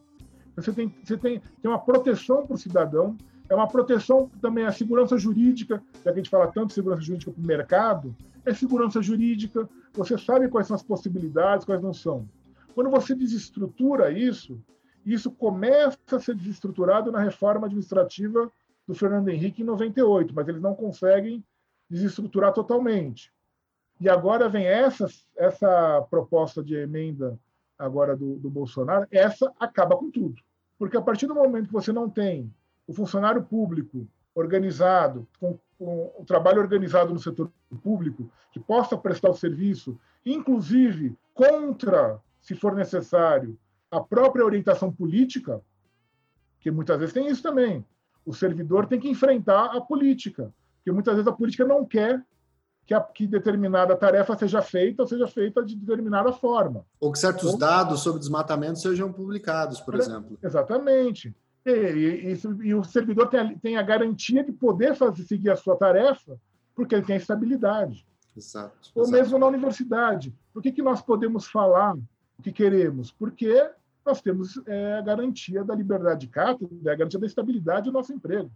Você 0.55 0.71
tem, 0.71 0.93
você 1.03 1.17
tem, 1.17 1.41
tem 1.61 1.69
uma 1.69 1.79
proteção 1.79 2.45
para 2.45 2.55
o 2.55 2.57
cidadão, 2.57 3.15
é 3.49 3.55
uma 3.55 3.67
proteção 3.67 4.31
também 4.41 4.65
a 4.65 4.71
segurança 4.71 5.17
jurídica, 5.17 5.83
já 5.97 6.03
que 6.03 6.09
a 6.09 6.15
gente 6.15 6.29
fala 6.29 6.47
tanto 6.47 6.67
de 6.67 6.73
segurança 6.73 7.01
jurídica 7.01 7.31
para 7.31 7.43
o 7.43 7.45
mercado, 7.45 8.15
é 8.45 8.53
segurança 8.53 9.01
jurídica, 9.01 9.69
você 9.93 10.17
sabe 10.17 10.47
quais 10.47 10.67
são 10.67 10.75
as 10.75 10.83
possibilidades, 10.83 11.65
quais 11.65 11.81
não 11.81 11.93
são. 11.93 12.27
Quando 12.73 12.89
você 12.89 13.13
desestrutura 13.13 14.11
isso, 14.11 14.59
isso 15.05 15.31
começa 15.31 15.97
a 16.11 16.19
ser 16.19 16.35
desestruturado 16.35 17.11
na 17.11 17.19
reforma 17.19 17.67
administrativa 17.67 18.51
do 18.87 18.93
Fernando 18.93 19.29
Henrique 19.29 19.61
em 19.61 19.65
98, 19.65 20.33
mas 20.33 20.47
eles 20.47 20.61
não 20.61 20.75
conseguem 20.75 21.43
desestruturar 21.89 22.53
totalmente. 22.53 23.31
E 23.99 24.09
agora 24.09 24.49
vem 24.49 24.65
essa, 24.65 25.07
essa 25.37 26.05
proposta 26.09 26.63
de 26.63 26.75
emenda 26.75 27.39
agora 27.77 28.15
do, 28.15 28.35
do 28.35 28.49
Bolsonaro, 28.49 29.07
essa 29.11 29.51
acaba 29.59 29.95
com 29.95 30.09
tudo. 30.09 30.41
Porque 30.77 30.97
a 30.97 31.01
partir 31.01 31.27
do 31.27 31.35
momento 31.35 31.67
que 31.67 31.73
você 31.73 31.91
não 31.91 32.09
tem 32.09 32.53
o 32.87 32.93
funcionário 32.93 33.43
público 33.43 34.07
organizado, 34.35 35.27
com, 35.39 35.57
com 35.77 36.11
o 36.17 36.25
trabalho 36.25 36.61
organizado 36.61 37.13
no 37.13 37.19
setor 37.19 37.51
público, 37.81 38.29
que 38.51 38.59
possa 38.59 38.97
prestar 38.97 39.29
o 39.29 39.35
serviço, 39.35 39.97
inclusive 40.25 41.15
contra, 41.33 42.19
se 42.41 42.55
for 42.55 42.75
necessário, 42.75 43.57
a 43.93 44.01
própria 44.01 44.45
orientação 44.45 44.91
política, 44.91 45.61
que 46.59 46.71
muitas 46.71 46.97
vezes 46.97 47.13
tem 47.13 47.27
isso 47.27 47.43
também. 47.43 47.85
O 48.25 48.33
servidor 48.33 48.87
tem 48.87 48.99
que 48.99 49.09
enfrentar 49.09 49.75
a 49.75 49.81
política, 49.81 50.53
porque 50.77 50.91
muitas 50.91 51.15
vezes 51.15 51.27
a 51.27 51.35
política 51.35 51.65
não 51.65 51.85
quer 51.85 52.23
que, 52.85 52.93
a, 52.93 53.01
que 53.01 53.27
determinada 53.27 53.95
tarefa 53.95 54.37
seja 54.37 54.61
feita 54.61 55.03
ou 55.03 55.07
seja 55.07 55.27
feita 55.27 55.63
de 55.63 55.75
determinada 55.75 56.31
forma. 56.33 56.85
Ou 56.99 57.11
que 57.11 57.19
certos 57.19 57.57
dados 57.57 58.01
sobre 58.01 58.19
desmatamento 58.19 58.79
sejam 58.79 59.11
publicados, 59.11 59.79
por 59.79 59.95
exemplo. 59.95 60.37
Exatamente. 60.41 61.33
E, 61.65 61.71
e, 61.71 62.41
e, 62.67 62.75
o 62.75 62.83
servidor 62.83 63.27
tem 63.27 63.39
a, 63.39 63.57
tem 63.59 63.77
a 63.77 63.81
garantia 63.81 64.43
de 64.43 64.51
poder 64.51 64.95
fazer, 64.95 65.23
seguir 65.23 65.49
a 65.49 65.55
sua 65.55 65.77
tarefa 65.77 66.37
porque 66.75 66.95
ele 66.95 67.05
tem 67.05 67.15
estabilidade. 67.15 68.05
Exato. 68.35 68.91
Ou 68.95 69.03
exato. 69.03 69.17
mesmo 69.17 69.39
na 69.39 69.47
universidade. 69.47 70.33
Por 70.53 70.61
que, 70.61 70.71
que 70.71 70.81
nós 70.81 71.01
podemos 71.01 71.47
falar 71.47 71.95
o 72.37 72.41
que 72.41 72.51
queremos? 72.51 73.11
Porque 73.11 73.69
nós 74.05 74.21
temos 74.21 74.61
é, 74.67 74.97
a 74.97 75.01
garantia 75.01 75.63
da 75.63 75.75
liberdade 75.75 76.21
de 76.21 76.27
cátedra, 76.27 76.91
a 76.91 76.95
garantia 76.95 77.19
da 77.19 77.25
estabilidade 77.25 77.89
do 77.89 77.93
nosso 77.93 78.13
emprego. 78.13 78.51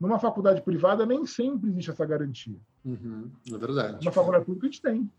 Numa 0.00 0.18
faculdade 0.18 0.60
privada, 0.62 1.06
nem 1.06 1.24
sempre 1.26 1.70
existe 1.70 1.90
essa 1.90 2.04
garantia. 2.04 2.56
Uhum, 2.84 3.30
é 3.52 3.58
verdade. 3.58 4.04
Na 4.04 4.12
faculdade 4.12 4.44
pública, 4.44 4.66
a 4.66 4.70
gente 4.70 4.82
tem. 4.82 5.10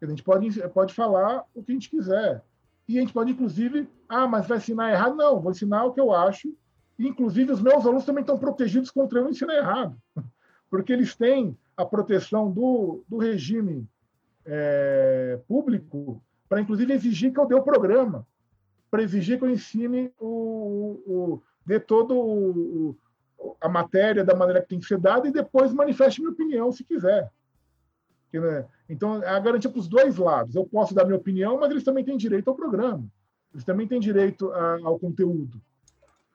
A 0.00 0.06
gente 0.06 0.22
pode, 0.22 0.68
pode 0.68 0.94
falar 0.94 1.44
o 1.54 1.62
que 1.62 1.72
a 1.72 1.74
gente 1.74 1.90
quiser. 1.90 2.42
E 2.88 2.98
a 2.98 3.00
gente 3.00 3.12
pode, 3.12 3.32
inclusive, 3.32 3.88
ah, 4.08 4.26
mas 4.26 4.46
vai 4.46 4.58
ensinar 4.58 4.90
errado? 4.90 5.14
Não, 5.14 5.40
vou 5.40 5.52
ensinar 5.52 5.84
o 5.84 5.92
que 5.92 6.00
eu 6.00 6.12
acho. 6.12 6.52
Inclusive, 6.98 7.52
os 7.52 7.62
meus 7.62 7.84
alunos 7.84 8.04
também 8.04 8.22
estão 8.22 8.38
protegidos 8.38 8.90
contra 8.90 9.20
eu 9.20 9.28
ensinar 9.28 9.54
errado. 9.54 9.96
Porque 10.70 10.92
eles 10.92 11.14
têm 11.14 11.56
a 11.76 11.84
proteção 11.84 12.50
do, 12.50 13.04
do 13.08 13.18
regime 13.18 13.86
é, 14.44 15.40
público 15.46 16.22
para, 16.48 16.60
inclusive, 16.60 16.92
exigir 16.92 17.32
que 17.32 17.38
eu 17.38 17.46
dê 17.46 17.54
o 17.54 17.62
programa, 17.62 18.26
para 18.92 19.02
exigir 19.02 19.38
que 19.38 19.44
eu 19.46 19.50
ensine 19.50 20.12
o, 20.20 21.02
o 21.06 21.42
dê 21.64 21.80
todo 21.80 22.14
o, 22.14 22.94
a 23.58 23.66
matéria 23.66 24.22
da 24.22 24.36
maneira 24.36 24.60
que 24.60 24.68
tem 24.68 24.78
que 24.78 24.84
ser 24.84 24.98
dada 24.98 25.26
e 25.26 25.32
depois 25.32 25.72
manifeste 25.72 26.20
minha 26.20 26.30
opinião, 26.30 26.70
se 26.70 26.84
quiser. 26.84 27.32
Né? 28.30 28.66
Então, 28.90 29.22
é 29.22 29.28
a 29.30 29.38
garantia 29.38 29.70
para 29.70 29.80
os 29.80 29.88
dois 29.88 30.18
lados. 30.18 30.54
Eu 30.54 30.66
posso 30.66 30.94
dar 30.94 31.06
minha 31.06 31.16
opinião, 31.16 31.58
mas 31.58 31.70
eles 31.70 31.82
também 31.82 32.04
têm 32.04 32.18
direito 32.18 32.48
ao 32.48 32.54
programa. 32.54 33.02
Eles 33.54 33.64
também 33.64 33.88
têm 33.88 33.98
direito 33.98 34.52
a, 34.52 34.80
ao 34.84 34.98
conteúdo. 34.98 35.58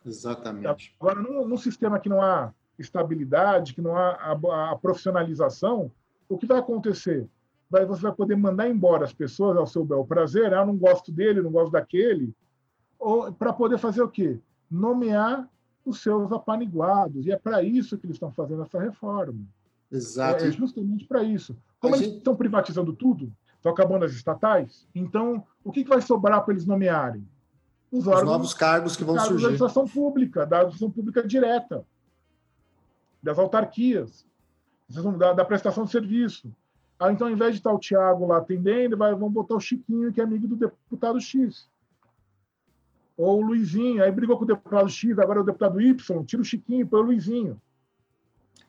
Exatamente. 0.03 0.95
Agora, 0.99 1.21
num, 1.21 1.47
num, 1.47 1.57
sistema 1.57 1.99
que 1.99 2.09
não 2.09 2.23
há 2.23 2.51
estabilidade, 2.79 3.75
que 3.75 3.81
não 3.81 3.95
há 3.95 4.09
a, 4.15 4.71
a 4.71 4.75
profissionalização, 4.75 5.91
o 6.27 6.39
que 6.39 6.47
vai 6.47 6.57
acontecer? 6.57 7.29
Vai, 7.69 7.85
você 7.85 8.01
vai 8.01 8.13
poder 8.13 8.35
mandar 8.35 8.67
embora 8.67 9.03
as 9.03 9.13
pessoas 9.13 9.57
ao 9.57 9.67
seu 9.67 9.85
bel 9.85 10.03
prazer, 10.05 10.55
ah, 10.55 10.65
não 10.65 10.75
gosto 10.75 11.11
dele, 11.11 11.43
não 11.43 11.51
gosto 11.51 11.71
daquele, 11.71 12.33
para 13.37 13.53
poder 13.53 13.77
fazer 13.77 14.01
o 14.01 14.09
quê? 14.09 14.39
Nomear 14.69 15.47
os 15.85 16.01
seus 16.01 16.31
apaniguados. 16.31 17.25
E 17.25 17.31
é 17.31 17.37
para 17.37 17.63
isso 17.63 17.97
que 17.97 18.05
eles 18.05 18.15
estão 18.15 18.31
fazendo 18.31 18.63
essa 18.63 18.79
reforma. 18.79 19.39
Exato. 19.91 20.43
É, 20.43 20.47
é 20.47 20.51
justamente 20.51 21.05
para 21.05 21.23
isso. 21.23 21.55
Como 21.79 21.93
a 21.93 21.97
eles 21.97 22.09
gente... 22.09 22.17
estão 22.19 22.35
privatizando 22.35 22.93
tudo, 22.93 23.31
estão 23.55 23.71
acabando 23.71 24.05
as 24.05 24.11
estatais, 24.11 24.87
então 24.93 25.43
o 25.63 25.71
que, 25.71 25.83
que 25.83 25.89
vai 25.89 26.01
sobrar 26.01 26.43
para 26.43 26.53
eles 26.53 26.65
nomearem? 26.65 27.27
Os, 27.91 28.05
órgãos, 28.05 28.23
Os 28.23 28.29
novos 28.29 28.53
cargos 28.53 28.95
que 28.97 29.03
vão 29.03 29.15
cargos 29.15 29.29
surgir. 29.29 29.43
Da 29.43 29.47
administração 29.47 29.87
pública, 29.87 30.45
da 30.45 30.57
administração 30.57 30.91
pública 30.91 31.25
direta, 31.25 31.85
das 33.23 33.39
autarquias, 33.39 34.25
da, 35.17 35.33
da 35.33 35.45
prestação 35.45 35.85
de 35.85 35.91
serviço. 35.91 36.51
Ah, 36.99 37.11
então, 37.11 37.27
ao 37.27 37.33
invés 37.33 37.53
de 37.53 37.59
estar 37.59 37.71
o 37.71 37.79
Tiago 37.79 38.25
lá 38.25 38.37
atendendo, 38.37 38.97
vai, 38.97 39.11
vamos 39.13 39.33
botar 39.33 39.55
o 39.55 39.59
Chiquinho, 39.59 40.11
que 40.11 40.19
é 40.19 40.23
amigo 40.23 40.47
do 40.47 40.55
deputado 40.55 41.19
X. 41.21 41.67
Ou 43.17 43.39
o 43.39 43.41
Luizinho, 43.41 44.03
aí 44.03 44.11
brigou 44.11 44.37
com 44.37 44.43
o 44.43 44.47
deputado 44.47 44.87
X, 44.87 45.17
agora 45.17 45.39
é 45.39 45.41
o 45.41 45.45
deputado 45.45 45.81
Y, 45.81 46.23
tira 46.23 46.41
o 46.41 46.45
Chiquinho, 46.45 46.87
põe 46.87 46.99
o 46.99 47.03
Luizinho 47.03 47.59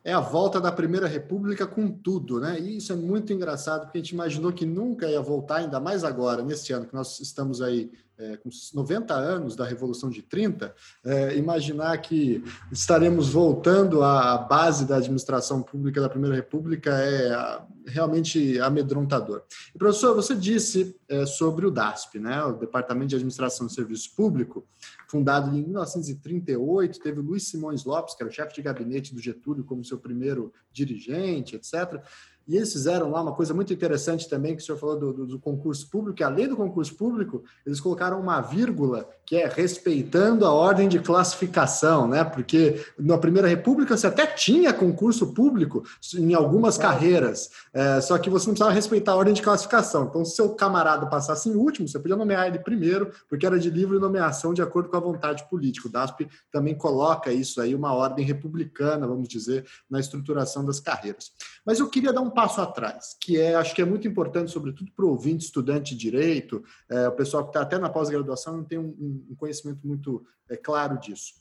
é 0.08 0.12
a 0.14 0.20
volta 0.20 0.58
da 0.58 0.72
Primeira 0.72 1.06
República 1.06 1.66
com 1.66 1.90
tudo, 1.90 2.40
né? 2.40 2.58
E 2.58 2.78
isso 2.78 2.90
é 2.94 2.96
muito 2.96 3.30
engraçado, 3.30 3.82
porque 3.82 3.98
a 3.98 4.00
gente 4.00 4.14
imaginou 4.14 4.50
que 4.50 4.64
nunca 4.64 5.06
ia 5.06 5.20
voltar, 5.20 5.56
ainda 5.56 5.78
mais 5.78 6.02
agora, 6.02 6.42
neste 6.42 6.72
ano 6.72 6.86
que 6.86 6.94
nós 6.94 7.20
estamos 7.20 7.60
aí 7.60 7.90
é, 8.16 8.38
com 8.38 8.48
90 8.74 9.12
anos 9.12 9.54
da 9.54 9.66
Revolução 9.66 10.08
de 10.08 10.22
30, 10.22 10.74
é, 11.04 11.36
imaginar 11.36 11.96
que 11.98 12.42
estaremos 12.72 13.28
voltando 13.28 14.02
à 14.02 14.38
base 14.38 14.86
da 14.86 14.96
administração 14.96 15.62
pública 15.62 16.00
da 16.00 16.08
Primeira 16.08 16.34
República 16.34 16.90
é 16.90 17.60
realmente 17.86 18.58
amedrontador. 18.60 19.42
E, 19.74 19.78
professor, 19.78 20.14
você 20.14 20.34
disse 20.34 20.96
é, 21.06 21.26
sobre 21.26 21.66
o 21.66 21.70
DASP, 21.70 22.18
né, 22.18 22.42
o 22.44 22.54
Departamento 22.54 23.08
de 23.08 23.16
Administração 23.16 23.66
de 23.66 23.74
Serviço 23.74 24.14
Público, 24.16 24.66
fundado 25.08 25.56
em 25.56 25.62
1938, 25.62 27.00
teve 27.00 27.20
Luiz 27.20 27.48
Simões 27.48 27.84
Lopes, 27.84 28.14
que 28.14 28.22
era 28.22 28.30
o 28.30 28.32
chefe 28.32 28.54
de 28.54 28.62
gabinete 28.62 29.14
do 29.14 29.20
Getúlio, 29.20 29.64
como 29.64 29.82
seu 29.82 29.98
primeiro 29.98 30.52
dirigente, 30.70 31.56
etc. 31.56 32.02
E 32.46 32.56
eles 32.56 32.72
fizeram 32.72 33.10
lá 33.10 33.22
uma 33.22 33.34
coisa 33.34 33.54
muito 33.54 33.72
interessante 33.72 34.28
também, 34.28 34.54
que 34.54 34.62
o 34.62 34.64
senhor 34.64 34.78
falou 34.78 34.98
do, 34.98 35.12
do, 35.12 35.26
do, 35.26 35.38
concurso 35.38 35.88
público, 35.88 36.16
que 36.16 36.22
além 36.22 36.46
do 36.46 36.56
concurso 36.56 36.94
público, 36.94 37.42
eles 37.64 37.80
colocaram 37.80 38.20
uma 38.20 38.40
vírgula 38.42 39.08
que 39.28 39.36
é 39.36 39.46
respeitando 39.46 40.46
a 40.46 40.50
ordem 40.50 40.88
de 40.88 40.98
classificação, 41.00 42.08
né? 42.08 42.24
Porque 42.24 42.82
na 42.98 43.18
Primeira 43.18 43.46
República 43.46 43.94
você 43.94 44.06
até 44.06 44.26
tinha 44.26 44.72
concurso 44.72 45.34
público 45.34 45.84
em 46.14 46.32
algumas 46.32 46.78
carreiras, 46.78 47.50
é, 47.74 48.00
só 48.00 48.16
que 48.16 48.30
você 48.30 48.46
não 48.46 48.54
precisava 48.54 48.74
respeitar 48.74 49.12
a 49.12 49.16
ordem 49.16 49.34
de 49.34 49.42
classificação. 49.42 50.04
Então, 50.04 50.24
se 50.24 50.34
seu 50.34 50.48
camarada 50.54 51.04
passasse 51.08 51.50
em 51.50 51.54
último, 51.54 51.86
você 51.86 51.98
podia 51.98 52.16
nomear 52.16 52.46
ele 52.46 52.58
primeiro, 52.58 53.12
porque 53.28 53.44
era 53.44 53.58
de 53.58 53.68
livre 53.68 53.98
nomeação 53.98 54.54
de 54.54 54.62
acordo 54.62 54.88
com 54.88 54.96
a 54.96 55.00
vontade 55.00 55.46
política. 55.50 55.88
O 55.88 55.92
DASP 55.92 56.26
também 56.50 56.74
coloca 56.74 57.30
isso 57.30 57.60
aí, 57.60 57.74
uma 57.74 57.92
ordem 57.92 58.24
republicana, 58.24 59.06
vamos 59.06 59.28
dizer, 59.28 59.66
na 59.90 60.00
estruturação 60.00 60.64
das 60.64 60.80
carreiras. 60.80 61.32
Mas 61.66 61.80
eu 61.80 61.90
queria 61.90 62.14
dar 62.14 62.22
um 62.22 62.30
passo 62.30 62.62
atrás, 62.62 63.14
que 63.20 63.38
é, 63.38 63.56
acho 63.56 63.74
que 63.74 63.82
é 63.82 63.84
muito 63.84 64.08
importante, 64.08 64.50
sobretudo 64.50 64.90
para 64.96 65.04
o 65.04 65.10
ouvinte, 65.10 65.44
estudante 65.44 65.94
de 65.94 66.00
direito, 66.00 66.64
é, 66.88 67.08
o 67.08 67.12
pessoal 67.12 67.42
que 67.42 67.50
está 67.50 67.60
até 67.60 67.76
na 67.76 67.90
pós-graduação 67.90 68.56
não 68.56 68.64
tem 68.64 68.78
um, 68.78 69.17
um 69.30 69.34
conhecimento 69.34 69.86
muito 69.86 70.24
é, 70.48 70.56
claro 70.56 70.98
disso. 70.98 71.34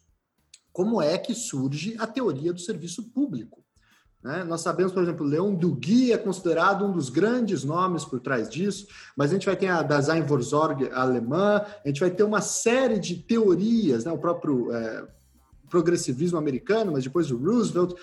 Como 0.71 1.01
é 1.01 1.17
que 1.17 1.33
surge 1.33 1.95
a 1.97 2.05
teoria 2.05 2.53
do 2.53 2.59
serviço 2.59 3.03
público? 3.09 3.63
Né? 4.23 4.43
Nós 4.43 4.61
sabemos, 4.61 4.91
por 4.91 5.01
exemplo, 5.01 5.25
Leon 5.25 5.55
Duguy 5.55 6.11
é 6.11 6.17
considerado 6.17 6.85
um 6.85 6.91
dos 6.91 7.09
grandes 7.09 7.63
nomes 7.63 8.03
por 8.03 8.19
trás 8.19 8.49
disso, 8.49 8.87
mas 9.15 9.31
a 9.31 9.33
gente 9.33 9.45
vai 9.45 9.55
ter 9.55 9.67
a 9.67 9.81
Daseinvorsorge 9.81 10.89
alemã, 10.91 11.63
a 11.83 11.87
gente 11.87 11.99
vai 11.99 12.11
ter 12.11 12.23
uma 12.23 12.41
série 12.41 12.99
de 12.99 13.15
teorias, 13.15 14.05
né? 14.05 14.11
o 14.11 14.17
próprio 14.17 14.71
é, 14.71 15.07
progressivismo 15.69 16.37
americano, 16.37 16.91
mas 16.91 17.03
depois 17.03 17.31
o 17.31 17.37
Roosevelt. 17.37 17.93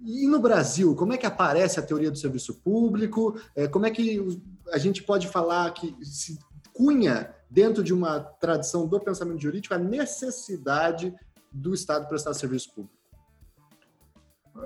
E 0.00 0.26
no 0.26 0.38
Brasil, 0.38 0.94
como 0.94 1.12
é 1.12 1.16
que 1.16 1.26
aparece 1.26 1.78
a 1.78 1.82
teoria 1.82 2.10
do 2.10 2.18
serviço 2.18 2.54
público? 2.54 3.38
É, 3.54 3.66
como 3.66 3.86
é 3.86 3.90
que 3.90 4.40
a 4.72 4.78
gente 4.78 5.02
pode 5.02 5.28
falar 5.28 5.70
que 5.72 5.94
se 6.02 6.38
cunha 6.72 7.32
dentro 7.54 7.84
de 7.84 7.94
uma 7.94 8.18
tradição 8.18 8.84
do 8.84 8.98
pensamento 8.98 9.40
jurídico 9.40 9.74
a 9.74 9.78
necessidade 9.78 11.14
do 11.52 11.72
Estado 11.72 12.08
prestar 12.08 12.34
serviço 12.34 12.74
público? 12.74 12.98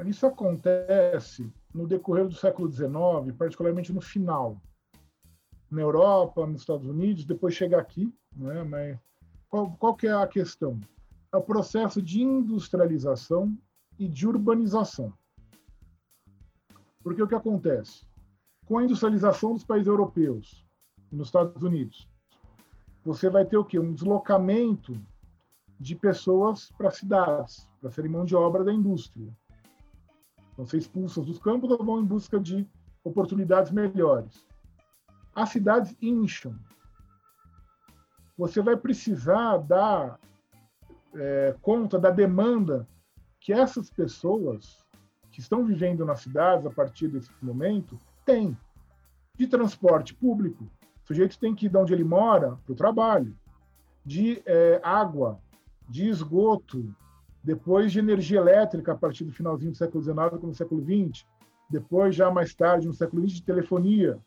Isso 0.07 0.24
acontece 0.24 1.53
no 1.74 1.86
decorrer 1.86 2.26
do 2.26 2.34
século 2.34 2.70
XIX, 2.72 3.36
particularmente 3.36 3.93
no 3.93 4.01
final. 4.01 4.59
Na 5.70 5.82
Europa, 5.82 6.47
nos 6.47 6.62
Estados 6.62 6.86
Unidos, 6.86 7.26
depois 7.26 7.53
chega 7.53 7.78
aqui, 7.78 8.11
né? 8.34 8.64
mas 8.64 8.99
qual, 9.51 9.70
qual 9.72 9.95
que 9.95 10.07
é 10.07 10.12
a 10.12 10.26
questão? 10.26 10.80
É 11.30 11.36
o 11.36 11.43
processo 11.43 12.01
de 12.01 12.22
industrialização 12.22 13.55
e 13.99 14.09
de 14.09 14.26
urbanização. 14.26 15.12
Porque 17.03 17.22
o 17.22 17.28
que 17.28 17.34
acontece? 17.34 18.07
Com 18.64 18.78
a 18.78 18.84
industrialização 18.84 19.53
dos 19.53 19.64
países 19.64 19.89
europeus, 19.89 20.64
nos 21.12 21.28
Estados 21.28 21.62
Unidos, 21.62 22.09
você 23.05 23.31
vai 23.31 23.45
ter 23.45 23.57
o 23.57 23.65
quê? 23.65 23.79
Um 23.79 23.93
deslocamento 23.93 25.01
de 25.79 25.95
pessoas 25.95 26.71
para 26.73 26.91
cidades, 26.91 27.69
para 27.81 27.91
serem 27.91 28.11
mão 28.11 28.25
de 28.25 28.35
obra 28.35 28.65
da 28.65 28.73
indústria. 28.73 29.33
Vão 30.57 30.67
ser 30.67 30.79
expulsas 30.79 31.25
dos 31.25 31.39
campos 31.39 31.71
ou 31.71 31.85
vão 31.85 32.01
em 32.01 32.05
busca 32.05 32.39
de 32.41 32.67
oportunidades 33.05 33.71
melhores. 33.71 34.47
As 35.35 35.51
cidades 35.51 35.97
incham. 36.03 36.59
Você 38.37 38.61
vai 38.61 38.77
precisar 38.77 39.59
dar 39.59 40.19
é, 41.15 41.57
conta 41.63 41.99
da 41.99 42.11
demanda 42.11 42.89
que 43.41 43.53
essas 43.53 43.89
pessoas 43.89 44.85
que 45.31 45.41
estão 45.41 45.65
vivendo 45.65 46.05
nas 46.05 46.21
cidades 46.21 46.67
a 46.67 46.71
partir 46.71 47.09
desse 47.09 47.31
momento 47.41 47.99
têm 48.25 48.57
de 49.37 49.47
transporte 49.47 50.13
público. 50.15 50.69
O 51.09 51.15
sujeito 51.15 51.39
tem 51.39 51.55
que 51.55 51.65
ir 51.65 51.69
de 51.71 51.77
onde 51.79 51.95
ele 51.95 52.05
mora 52.05 52.59
para 52.67 52.73
o 52.75 52.77
trabalho, 52.77 53.35
de 54.05 54.43
é, 54.45 54.79
água, 54.85 55.41
de 55.89 56.07
esgoto, 56.07 56.95
depois 57.43 57.91
de 57.91 57.99
energia 57.99 58.39
elétrica 58.39 58.93
a 58.93 58.95
partir 58.95 59.25
do 59.25 59.33
finalzinho 59.33 59.71
do 59.73 59.77
século 59.79 60.05
XIX 60.05 60.17
como 60.33 60.49
no 60.49 60.55
século 60.55 60.83
XX, 60.83 61.25
depois 61.71 62.15
já 62.15 62.31
mais 62.31 62.55
tarde 62.55 62.87
no 62.87 62.93
século 62.93 63.27
XX 63.27 63.37
de 63.37 63.43
telefonia. 63.43 64.19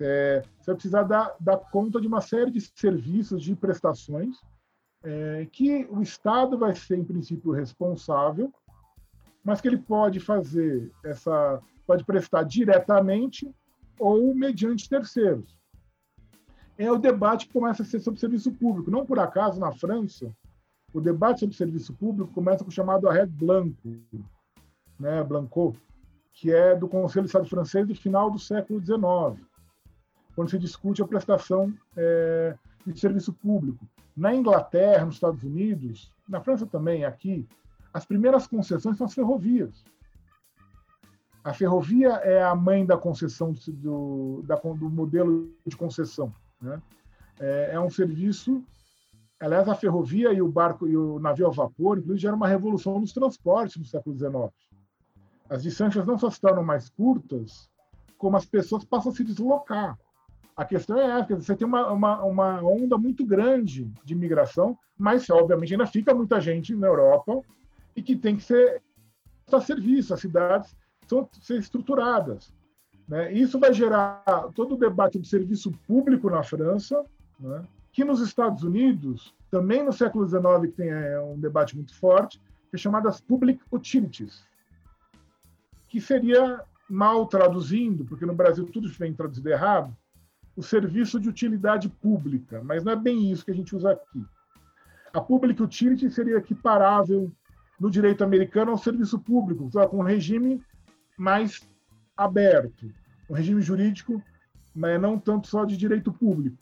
É, 0.00 0.42
você 0.58 0.70
vai 0.70 0.74
precisar 0.76 1.02
dar, 1.02 1.36
dar, 1.38 1.58
conta 1.58 2.00
de 2.00 2.06
uma 2.06 2.22
série 2.22 2.50
de 2.50 2.62
serviços, 2.74 3.42
de 3.42 3.54
prestações, 3.54 4.38
é, 5.04 5.46
que 5.52 5.86
o 5.90 6.00
Estado 6.00 6.56
vai 6.56 6.74
ser, 6.74 6.96
em 6.96 7.04
princípio, 7.04 7.52
responsável, 7.52 8.50
mas 9.44 9.60
que 9.60 9.68
ele 9.68 9.76
pode 9.76 10.18
fazer 10.18 10.90
essa, 11.04 11.60
pode 11.86 12.04
prestar 12.06 12.44
diretamente 12.44 13.54
ou 13.98 14.34
mediante 14.34 14.88
terceiros. 14.88 15.59
É 16.80 16.90
o 16.90 16.96
debate 16.96 17.46
que 17.46 17.52
começa 17.52 17.82
a 17.82 17.84
ser 17.84 18.00
sobre 18.00 18.18
serviço 18.18 18.50
público. 18.52 18.90
Não 18.90 19.04
por 19.04 19.18
acaso, 19.18 19.60
na 19.60 19.70
França, 19.70 20.34
o 20.94 20.98
debate 20.98 21.40
sobre 21.40 21.54
serviço 21.54 21.92
público 21.92 22.32
começa 22.32 22.64
com 22.64 22.70
o 22.70 22.72
chamado 22.72 23.06
Arrêt 23.06 23.30
Blanco, 23.30 23.98
né, 24.98 25.22
Blanco, 25.22 25.76
que 26.32 26.50
é 26.50 26.74
do 26.74 26.88
Conselho 26.88 27.26
de 27.26 27.28
Estado 27.28 27.46
francês 27.46 27.86
do 27.86 27.94
final 27.94 28.30
do 28.30 28.38
século 28.38 28.80
XIX, 28.80 29.46
quando 30.34 30.48
se 30.48 30.58
discute 30.58 31.02
a 31.02 31.06
prestação 31.06 31.70
é, 31.94 32.56
de 32.86 32.98
serviço 32.98 33.34
público. 33.34 33.86
Na 34.16 34.34
Inglaterra, 34.34 35.04
nos 35.04 35.16
Estados 35.16 35.44
Unidos, 35.44 36.10
na 36.26 36.40
França 36.40 36.64
também, 36.64 37.04
aqui, 37.04 37.46
as 37.92 38.06
primeiras 38.06 38.46
concessões 38.46 38.96
são 38.96 39.06
as 39.06 39.12
ferrovias. 39.12 39.84
A 41.44 41.52
ferrovia 41.52 42.12
é 42.22 42.42
a 42.42 42.54
mãe 42.54 42.86
da 42.86 42.96
concessão 42.96 43.52
do, 43.68 44.42
da, 44.46 44.56
do 44.56 44.88
modelo 44.88 45.54
de 45.66 45.76
concessão. 45.76 46.32
Né? 46.60 46.80
É, 47.38 47.70
é 47.72 47.80
um 47.80 47.90
serviço 47.90 48.62
Aliás, 49.40 49.66
a 49.70 49.74
ferrovia 49.74 50.34
e 50.34 50.42
o 50.42 50.48
barco 50.48 50.86
e 50.86 50.94
o 50.94 51.18
navio 51.18 51.46
a 51.46 51.50
vapor, 51.50 51.96
inclusive, 51.96 52.20
geram 52.20 52.36
uma 52.36 52.46
revolução 52.46 53.00
nos 53.00 53.10
transportes 53.10 53.78
no 53.78 53.86
século 53.86 54.14
XIX. 54.14 54.54
As 55.48 55.62
distâncias 55.62 56.06
não 56.06 56.18
só 56.18 56.28
se 56.28 56.38
tornam 56.38 56.62
mais 56.62 56.90
curtas, 56.90 57.66
como 58.18 58.36
as 58.36 58.44
pessoas 58.44 58.84
passam 58.84 59.10
a 59.10 59.14
se 59.14 59.24
deslocar. 59.24 59.98
A 60.54 60.62
questão 60.66 60.98
é 60.98 61.20
essa: 61.20 61.34
você 61.34 61.56
tem 61.56 61.66
uma, 61.66 61.90
uma, 61.90 62.22
uma 62.22 62.62
onda 62.62 62.98
muito 62.98 63.24
grande 63.24 63.90
de 64.04 64.12
imigração, 64.12 64.78
mas, 64.98 65.30
obviamente, 65.30 65.72
ainda 65.72 65.86
fica 65.86 66.14
muita 66.14 66.38
gente 66.38 66.74
na 66.76 66.88
Europa 66.88 67.40
e 67.96 68.02
que 68.02 68.14
tem 68.16 68.36
que 68.36 68.42
ser 68.42 68.82
a 69.50 69.60
serviço. 69.60 70.12
As 70.12 70.20
cidades 70.20 70.76
são 71.06 71.26
ser 71.40 71.58
estruturadas. 71.58 72.52
Né? 73.10 73.32
Isso 73.32 73.58
vai 73.58 73.74
gerar 73.74 74.22
todo 74.54 74.76
o 74.76 74.78
debate 74.78 75.18
do 75.18 75.26
serviço 75.26 75.72
público 75.86 76.30
na 76.30 76.44
França, 76.44 77.04
né? 77.40 77.64
que 77.92 78.04
nos 78.04 78.20
Estados 78.20 78.62
Unidos, 78.62 79.34
também 79.50 79.82
no 79.82 79.92
século 79.92 80.26
XIX, 80.28 80.70
que 80.70 80.76
tem 80.76 80.90
é, 80.90 81.20
um 81.20 81.36
debate 81.36 81.74
muito 81.74 81.92
forte, 81.98 82.40
que 82.70 82.76
é 82.76 82.78
chamadas 82.78 83.20
public 83.20 83.60
utilities, 83.72 84.46
que 85.88 86.00
seria, 86.00 86.62
mal 86.88 87.26
traduzindo, 87.26 88.04
porque 88.04 88.24
no 88.24 88.34
Brasil 88.34 88.64
tudo 88.66 88.88
vem 88.90 89.12
traduzido 89.12 89.48
errado, 89.48 89.96
o 90.56 90.62
serviço 90.62 91.18
de 91.18 91.28
utilidade 91.28 91.88
pública, 91.88 92.62
mas 92.62 92.84
não 92.84 92.92
é 92.92 92.96
bem 92.96 93.30
isso 93.32 93.44
que 93.44 93.50
a 93.50 93.54
gente 93.54 93.74
usa 93.74 93.90
aqui. 93.92 94.24
A 95.12 95.20
public 95.20 95.60
utility 95.60 96.08
seria 96.10 96.36
equiparável 96.36 97.30
no 97.78 97.90
direito 97.90 98.22
americano 98.22 98.70
ao 98.70 98.78
serviço 98.78 99.18
público, 99.18 99.68
com 99.88 99.98
um 99.98 100.02
regime 100.02 100.62
mais 101.16 101.60
aberto, 102.16 102.92
um 103.30 103.34
regime 103.34 103.62
jurídico, 103.62 104.20
mas 104.74 105.00
não 105.00 105.16
tanto 105.16 105.46
só 105.46 105.64
de 105.64 105.76
direito 105.76 106.12
público. 106.12 106.58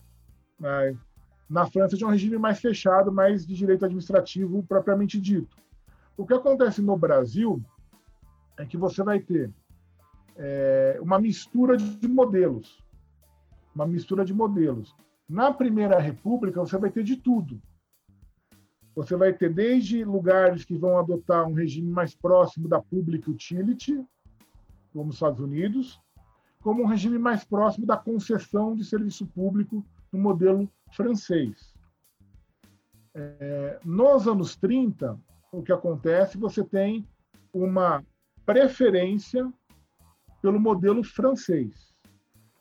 Mas 0.59 0.95
na 1.49 1.67
França 1.67 1.97
tinha 1.97 2.07
um 2.07 2.13
regime 2.13 2.37
mais 2.37 2.61
fechado, 2.61 3.11
mais 3.11 3.47
de 3.47 3.55
direito 3.55 3.87
administrativo 3.87 4.63
propriamente 4.65 5.19
dito. 5.19 5.57
O 6.15 6.27
que 6.27 6.35
acontece 6.35 6.83
no 6.83 6.97
Brasil 6.97 7.65
é 8.59 8.67
que 8.67 8.77
você 8.77 9.03
vai 9.03 9.19
ter 9.19 9.51
é, 10.37 10.99
uma 11.01 11.19
mistura 11.19 11.75
de 11.77 12.07
modelos. 12.07 12.85
Uma 13.75 13.87
mistura 13.87 14.25
de 14.25 14.35
modelos. 14.35 14.95
Na 15.27 15.53
Primeira 15.53 15.99
República, 15.99 16.61
você 16.61 16.77
vai 16.77 16.91
ter 16.91 17.03
de 17.03 17.17
tudo. 17.17 17.63
Você 18.95 19.17
vai 19.17 19.33
ter 19.33 19.55
desde 19.55 20.05
lugares 20.05 20.65
que 20.65 20.77
vão 20.77 20.99
adotar 20.99 21.47
um 21.47 21.55
regime 21.55 21.89
mais 21.89 22.15
próximo 22.15 22.69
da 22.69 22.83
public 22.83 23.31
utility, 23.31 24.05
como 24.93 25.11
os 25.11 25.17
Estados 25.17 25.41
Unidos, 25.41 26.01
como 26.61 26.83
um 26.83 26.87
regime 26.87 27.19
mais 27.19 27.45
próximo 27.45 27.87
da 27.87 27.97
concessão 27.97 28.75
de 28.75 28.85
serviço 28.85 29.27
público 29.27 29.85
no 30.13 30.19
modelo 30.19 30.71
francês. 30.93 31.75
É, 33.15 33.81
nos 33.85 34.27
anos 34.27 34.57
30, 34.57 35.19
o 35.53 35.63
que 35.63 35.73
acontece, 35.73 36.37
você 36.37 36.63
tem 36.65 37.07
uma 37.53 38.05
preferência 38.45 39.51
pelo 40.41 40.61
modelo 40.61 41.03
francês, 41.03 41.95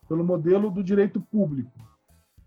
pelo 0.07 0.23
modelo 0.23 0.71
do 0.71 0.83
direito 0.83 1.21
público. 1.21 1.71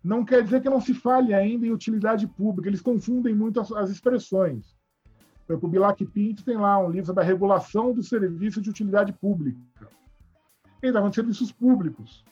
Não 0.02 0.24
quer 0.24 0.42
dizer 0.42 0.62
que 0.62 0.70
não 0.70 0.80
se 0.80 0.94
fale 0.94 1.34
ainda 1.34 1.66
em 1.66 1.72
utilidade 1.72 2.26
pública, 2.26 2.68
eles 2.68 2.80
confundem 2.80 3.34
muito 3.34 3.60
as, 3.60 3.70
as 3.72 3.90
expressões. 3.90 4.74
O 5.48 5.68
Bilac 5.68 6.04
Pinto 6.06 6.44
tem 6.44 6.56
lá 6.56 6.78
um 6.78 6.90
livro 6.90 7.06
sobre 7.06 7.22
a 7.22 7.26
regulação 7.26 7.92
do 7.92 8.02
serviço 8.02 8.60
de 8.60 8.70
utilidade 8.70 9.12
pública. 9.12 9.60
Falando 10.80 11.10
de 11.10 11.16
serviços 11.16 11.52
públicos. 11.52 12.24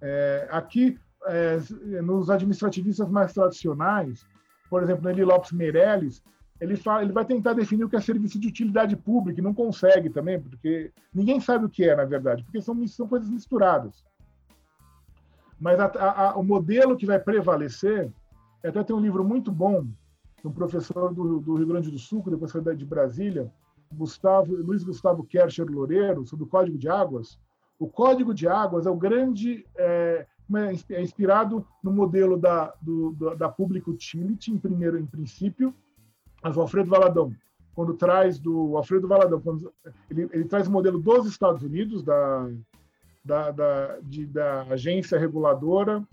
É, 0.00 0.48
aqui, 0.50 0.98
é, 1.26 1.58
nos 2.02 2.30
administrativistas 2.30 3.08
mais 3.08 3.32
tradicionais, 3.32 4.24
por 4.68 4.82
exemplo, 4.82 5.08
Eli 5.08 5.24
Lopes 5.24 5.52
Meirelles, 5.52 6.22
ele, 6.60 6.76
fala, 6.76 7.02
ele 7.02 7.12
vai 7.12 7.24
tentar 7.24 7.52
definir 7.52 7.84
o 7.84 7.88
que 7.88 7.96
é 7.96 8.00
serviço 8.00 8.38
de 8.38 8.48
utilidade 8.48 8.96
pública 8.96 9.40
e 9.40 9.42
não 9.42 9.54
consegue 9.54 10.08
também, 10.08 10.40
porque 10.40 10.92
ninguém 11.12 11.40
sabe 11.40 11.64
o 11.64 11.68
que 11.68 11.88
é, 11.88 11.96
na 11.96 12.04
verdade, 12.04 12.44
porque 12.44 12.60
são, 12.60 12.86
são 12.86 13.08
coisas 13.08 13.28
misturadas. 13.28 14.04
Mas 15.58 15.78
a, 15.80 15.86
a, 15.86 16.36
o 16.36 16.42
modelo 16.42 16.96
que 16.96 17.06
vai 17.06 17.18
prevalecer, 17.18 18.12
até 18.62 18.82
tem 18.82 18.94
um 18.94 19.00
livro 19.00 19.24
muito 19.24 19.50
bom, 19.50 19.84
de 20.40 20.48
um 20.48 20.52
professor 20.52 21.12
do, 21.12 21.40
do 21.40 21.54
Rio 21.56 21.66
Grande 21.66 21.90
do 21.90 21.98
Sul, 21.98 22.22
que 22.22 22.30
depois 22.30 22.52
foi 22.52 22.76
de 22.76 22.84
Brasília, 22.84 23.50
Gustavo, 23.92 24.54
Luiz 24.54 24.82
Gustavo 24.84 25.24
Kercher 25.24 25.66
Loureiro, 25.70 26.26
sobre 26.26 26.44
o 26.44 26.48
Código 26.48 26.76
de 26.76 26.88
Águas, 26.88 27.38
O 27.78 27.88
Código 27.88 28.32
de 28.32 28.46
Águas 28.46 28.86
é 28.86 28.90
o 28.90 28.96
grande 28.96 29.66
é, 29.76 30.26
é 30.90 31.02
inspirado 31.02 31.66
no 31.82 31.92
modelo 31.92 32.36
da, 32.36 32.72
do, 32.80 33.12
da 33.36 33.48
Public 33.48 33.88
Utility, 33.88 34.52
em 34.52 34.58
primeiro 34.58 34.98
em 34.98 35.06
princípio, 35.06 35.74
mas 36.42 36.56
o 36.56 36.60
Alfredo 36.60 36.90
Valadão, 36.90 37.34
quando 37.74 37.94
traz 37.94 38.38
do 38.38 38.76
Alfredo 38.76 39.08
Valadão, 39.08 39.40
quando, 39.40 39.72
ele, 40.10 40.28
ele 40.32 40.44
traz 40.44 40.68
o 40.68 40.70
modelo 40.70 41.00
dos 41.00 41.26
Estados 41.26 41.62
Unidos, 41.62 42.02
da, 42.02 42.48
da, 43.24 43.50
da, 43.50 43.98
de, 44.02 44.26
da 44.26 44.62
agência 44.62 45.18
reguladora 45.18 46.06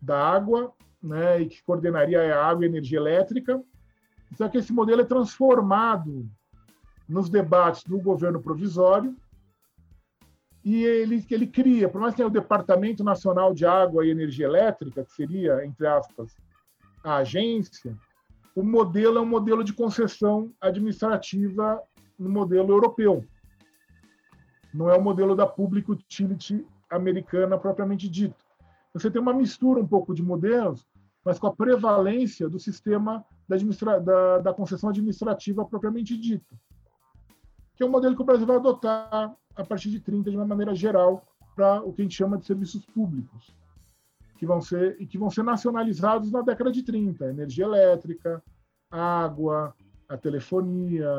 da 0.00 0.16
água, 0.16 0.72
né, 1.02 1.40
e 1.40 1.46
que 1.46 1.62
coordenaria 1.62 2.34
a 2.34 2.46
água 2.46 2.64
e 2.64 2.66
a 2.66 2.70
energia 2.70 2.98
elétrica. 2.98 3.62
Só 4.36 4.48
que 4.48 4.58
esse 4.58 4.72
modelo 4.72 5.00
é 5.00 5.04
transformado 5.04 6.28
nos 7.08 7.28
debates 7.28 7.82
do 7.84 7.98
governo 7.98 8.40
provisório 8.40 9.16
e 10.64 10.84
ele, 10.84 11.24
ele 11.30 11.46
cria, 11.46 11.88
por 11.88 12.00
mais 12.00 12.12
que 12.12 12.18
tenha 12.18 12.28
o 12.28 12.32
Departamento 12.32 13.02
Nacional 13.02 13.54
de 13.54 13.64
Água 13.64 14.04
e 14.04 14.10
Energia 14.10 14.46
Elétrica, 14.46 15.04
que 15.04 15.12
seria, 15.12 15.64
entre 15.64 15.86
aspas, 15.86 16.36
a 17.02 17.16
agência, 17.16 17.96
o 18.54 18.62
modelo 18.62 19.18
é 19.18 19.20
um 19.20 19.26
modelo 19.26 19.64
de 19.64 19.72
concessão 19.72 20.52
administrativa 20.60 21.80
no 22.18 22.28
modelo 22.28 22.70
europeu. 22.70 23.24
Não 24.72 24.90
é 24.90 24.96
o 24.96 25.02
modelo 25.02 25.34
da 25.34 25.46
Public 25.46 25.90
Utility 25.90 26.66
americana 26.90 27.56
propriamente 27.56 28.08
dito. 28.08 28.44
Você 28.92 29.10
tem 29.10 29.22
uma 29.22 29.32
mistura 29.32 29.80
um 29.80 29.86
pouco 29.86 30.14
de 30.14 30.22
modelos, 30.22 30.86
mas 31.24 31.38
com 31.38 31.46
a 31.46 31.54
prevalência 31.54 32.48
do 32.48 32.58
sistema 32.58 33.24
da, 33.48 33.98
da, 33.98 34.38
da 34.38 34.54
concessão 34.54 34.90
administrativa 34.90 35.64
propriamente 35.64 36.16
dito, 36.16 36.54
que 37.80 37.84
é 37.84 37.86
um 37.86 37.90
modelo 37.90 38.14
que 38.14 38.20
o 38.20 38.26
Brasil 38.26 38.46
vai 38.46 38.56
adotar 38.56 39.34
a 39.56 39.64
partir 39.64 39.88
de 39.88 40.00
30 40.00 40.30
de 40.30 40.36
uma 40.36 40.44
maneira 40.44 40.74
geral 40.74 41.24
para 41.56 41.80
o 41.82 41.94
que 41.94 42.02
a 42.02 42.04
gente 42.04 42.14
chama 42.14 42.36
de 42.36 42.44
serviços 42.44 42.84
públicos, 42.84 43.56
que 44.36 44.44
vão 44.44 44.60
ser 44.60 45.00
e 45.00 45.06
que 45.06 45.16
vão 45.16 45.30
ser 45.30 45.42
nacionalizados 45.42 46.30
na 46.30 46.42
década 46.42 46.70
de 46.70 46.82
30, 46.82 47.30
energia 47.30 47.64
elétrica, 47.64 48.42
água, 48.90 49.74
a 50.10 50.16
telefonia, 50.18 51.10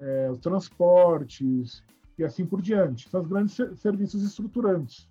é, 0.00 0.30
os 0.30 0.38
transportes 0.38 1.84
e 2.16 2.24
assim 2.24 2.46
por 2.46 2.62
diante. 2.62 3.10
São 3.10 3.20
os 3.20 3.28
grandes 3.28 3.54
serviços 3.78 4.22
estruturantes 4.22 5.06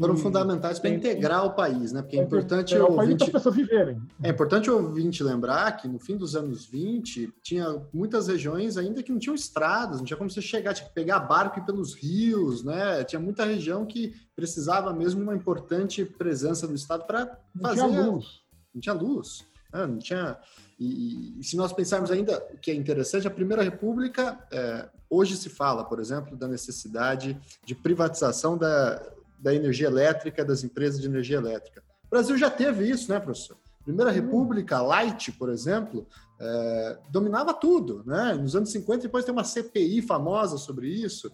foram 0.00 0.16
fundamentais 0.16 0.78
para 0.78 0.88
integrar 0.88 1.44
o 1.44 1.50
país, 1.50 1.92
né? 1.92 2.00
Porque 2.00 2.18
é 2.18 2.22
importante 2.22 2.74
o 2.74 2.90
ouvinte, 2.90 3.22
as 3.22 3.28
pessoas 3.28 3.54
viverem. 3.54 4.00
É 4.22 4.30
importante 4.30 4.70
o 4.70 4.76
ouvinte 4.76 5.22
lembrar 5.22 5.76
que 5.76 5.86
no 5.86 5.98
fim 5.98 6.16
dos 6.16 6.34
anos 6.34 6.64
20 6.64 7.30
tinha 7.42 7.82
muitas 7.92 8.26
regiões 8.26 8.78
ainda 8.78 9.02
que 9.02 9.12
não 9.12 9.18
tinham 9.18 9.34
estradas, 9.34 9.98
não 9.98 10.04
tinha 10.06 10.16
como 10.16 10.30
você 10.30 10.40
chegar, 10.40 10.72
tinha 10.72 10.88
que 10.88 10.94
pegar 10.94 11.20
barco 11.20 11.58
e 11.58 11.66
pelos 11.66 11.94
rios, 11.94 12.64
né? 12.64 13.04
Tinha 13.04 13.20
muita 13.20 13.44
região 13.44 13.84
que 13.84 14.14
precisava 14.34 14.90
mesmo 14.94 15.22
uma 15.22 15.36
importante 15.36 16.02
presença 16.02 16.66
do 16.66 16.74
Estado 16.74 17.04
para 17.04 17.38
fazer. 17.60 17.82
Não 17.82 17.90
tinha 17.90 18.02
luz. 18.06 18.26
Não 18.74 18.80
tinha 18.80 18.94
luz. 18.94 19.44
Né? 19.70 19.86
Não 19.86 19.98
tinha. 19.98 20.38
E, 20.78 21.38
e, 21.38 21.44
se 21.44 21.58
nós 21.58 21.74
pensarmos 21.74 22.10
ainda 22.10 22.42
o 22.54 22.56
que 22.56 22.70
é 22.70 22.74
interessante, 22.74 23.26
a 23.26 23.30
Primeira 23.30 23.62
República 23.62 24.38
é, 24.50 24.88
hoje 25.10 25.36
se 25.36 25.50
fala, 25.50 25.84
por 25.84 26.00
exemplo, 26.00 26.38
da 26.38 26.48
necessidade 26.48 27.38
de 27.66 27.74
privatização 27.74 28.56
da 28.56 28.98
da 29.40 29.54
energia 29.54 29.86
elétrica, 29.86 30.44
das 30.44 30.62
empresas 30.62 31.00
de 31.00 31.06
energia 31.06 31.38
elétrica. 31.38 31.82
O 32.06 32.10
Brasil 32.10 32.36
já 32.36 32.50
teve 32.50 32.88
isso, 32.88 33.10
né, 33.10 33.18
professor? 33.18 33.56
Primeira 33.84 34.10
República, 34.10 34.82
Light, 34.82 35.32
por 35.32 35.48
exemplo, 35.48 36.06
é, 36.38 36.98
dominava 37.10 37.54
tudo, 37.54 38.04
né? 38.04 38.34
Nos 38.34 38.54
anos 38.54 38.70
50, 38.70 39.02
depois 39.02 39.24
tem 39.24 39.32
uma 39.32 39.44
CPI 39.44 40.02
famosa 40.02 40.58
sobre 40.58 40.88
isso. 40.88 41.32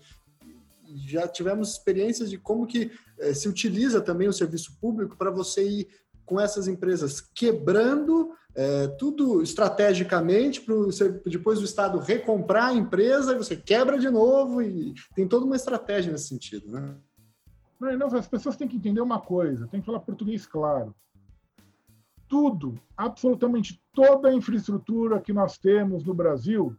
Já 1.07 1.27
tivemos 1.27 1.73
experiências 1.73 2.31
de 2.31 2.39
como 2.39 2.67
que 2.67 2.93
é, 3.19 3.35
se 3.35 3.49
utiliza 3.49 4.01
também 4.01 4.29
o 4.29 4.33
serviço 4.33 4.79
público 4.81 5.17
para 5.17 5.31
você 5.31 5.69
ir 5.69 5.89
com 6.25 6.41
essas 6.41 6.69
empresas 6.69 7.21
quebrando 7.21 8.31
é, 8.55 8.89
tudo 8.89 9.43
estrategicamente 9.43 10.61
para 10.61 10.75
depois 11.27 11.61
o 11.61 11.65
Estado 11.65 11.99
recomprar 11.99 12.71
a 12.71 12.75
empresa 12.75 13.33
e 13.33 13.39
você 13.39 13.55
quebra 13.55 13.99
de 13.99 14.09
novo 14.09 14.63
e 14.63 14.95
tem 15.15 15.29
toda 15.29 15.45
uma 15.45 15.57
estratégia 15.57 16.11
nesse 16.11 16.29
sentido, 16.29 16.71
né? 16.71 16.97
Não, 17.79 17.97
não, 17.97 18.07
as 18.07 18.27
pessoas 18.27 18.57
têm 18.57 18.69
que 18.69 18.77
entender 18.77 19.01
uma 19.01 19.21
coisa, 19.21 19.67
tem 19.69 19.81
que 19.81 19.87
falar 19.87 20.01
português 20.01 20.47
claro. 20.47 20.95
Tudo, 22.29 22.81
absolutamente 22.97 23.81
toda 23.93 24.29
a 24.29 24.35
infraestrutura 24.35 25.21
que 25.21 25.33
nós 25.33 25.59
temos 25.59 26.05
no 26.05 26.15
Brasil 26.15 26.77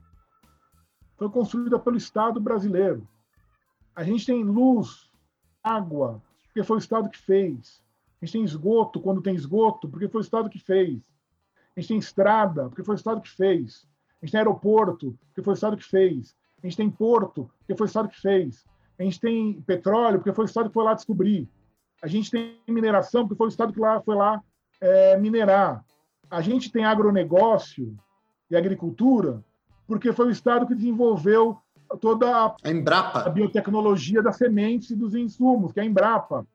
foi 1.18 1.30
construída 1.30 1.80
pelo 1.80 1.98
Estado 1.98 2.40
brasileiro. 2.40 3.08
A 3.96 4.04
gente 4.04 4.26
tem 4.26 4.44
luz, 4.44 5.10
água, 5.64 6.22
porque 6.46 6.64
foi 6.64 6.78
o 6.78 6.80
Estado 6.80 7.10
que 7.10 7.18
fez. 7.18 7.82
A 8.22 8.26
gente 8.26 8.34
tem 8.34 8.44
esgoto, 8.44 9.00
quando 9.00 9.22
tem 9.22 9.36
esgoto, 9.36 9.88
porque 9.88 10.08
foi 10.08 10.22
o 10.22 10.24
Estado 10.24 10.50
que 10.50 10.60
fez. 10.60 11.02
A 11.76 11.80
gente 11.80 11.90
tem 11.90 11.98
estrada, 11.98 12.68
porque 12.70 12.84
foi 12.84 12.96
o 12.96 12.98
Estado 12.98 13.22
que 13.22 13.30
fez. 13.30 13.88
A 14.22 14.26
gente 14.26 14.32
tem 14.32 14.40
aeroporto, 14.40 15.18
porque 15.28 15.44
foi 15.44 15.54
o 15.54 15.56
Estado 15.56 15.78
que 15.78 15.84
fez. 15.84 16.36
A 16.62 16.68
gente 16.68 16.78
tem 16.78 16.90
porto, 16.90 17.50
porque 17.60 17.76
foi 17.76 17.86
o 17.86 17.90
Estado 17.90 18.10
que 18.10 18.20
fez. 18.20 18.66
A 19.00 19.04
gente 19.04 19.20
tem 19.20 19.62
petróleo, 19.62 20.20
porque 20.20 20.34
foi 20.34 20.46
o 20.46 20.48
Estado 20.48 20.70
que 20.70 20.74
foi 20.74 20.84
lá 20.84 20.94
descobrir. 20.94 21.48
A 22.02 22.08
gente 22.08 22.32
tem 22.32 22.60
mineração, 22.68 23.24
porque 23.24 23.38
foi 23.38 23.48
o 23.48 23.50
Estado 23.50 23.74
que 23.74 23.80
lá, 23.80 24.02
foi 24.02 24.16
lá 24.16 24.42
é, 24.82 25.18
minerar. 25.18 25.84
A 26.30 26.42
gente 26.42 26.72
tem 26.72 26.84
agronegócio 26.84 27.98
e 28.50 28.56
agricultura, 28.56 29.44
porque 29.88 30.12
foi 30.12 30.28
o 30.28 30.32
Estado 30.32 30.68
que 30.68 30.76
desenvolveu 30.76 31.58
toda 32.02 32.30
a, 32.30 32.56
a, 32.64 32.72
Embrapa. 32.72 33.22
a 33.22 33.30
biotecnologia 33.30 34.22
das 34.22 34.38
sementes 34.38 34.90
e 34.92 34.96
dos 34.96 35.16
insumos, 35.16 35.72
que 35.72 35.80
é 35.80 35.84
a 35.84 35.86
Embrapa. 35.86 36.46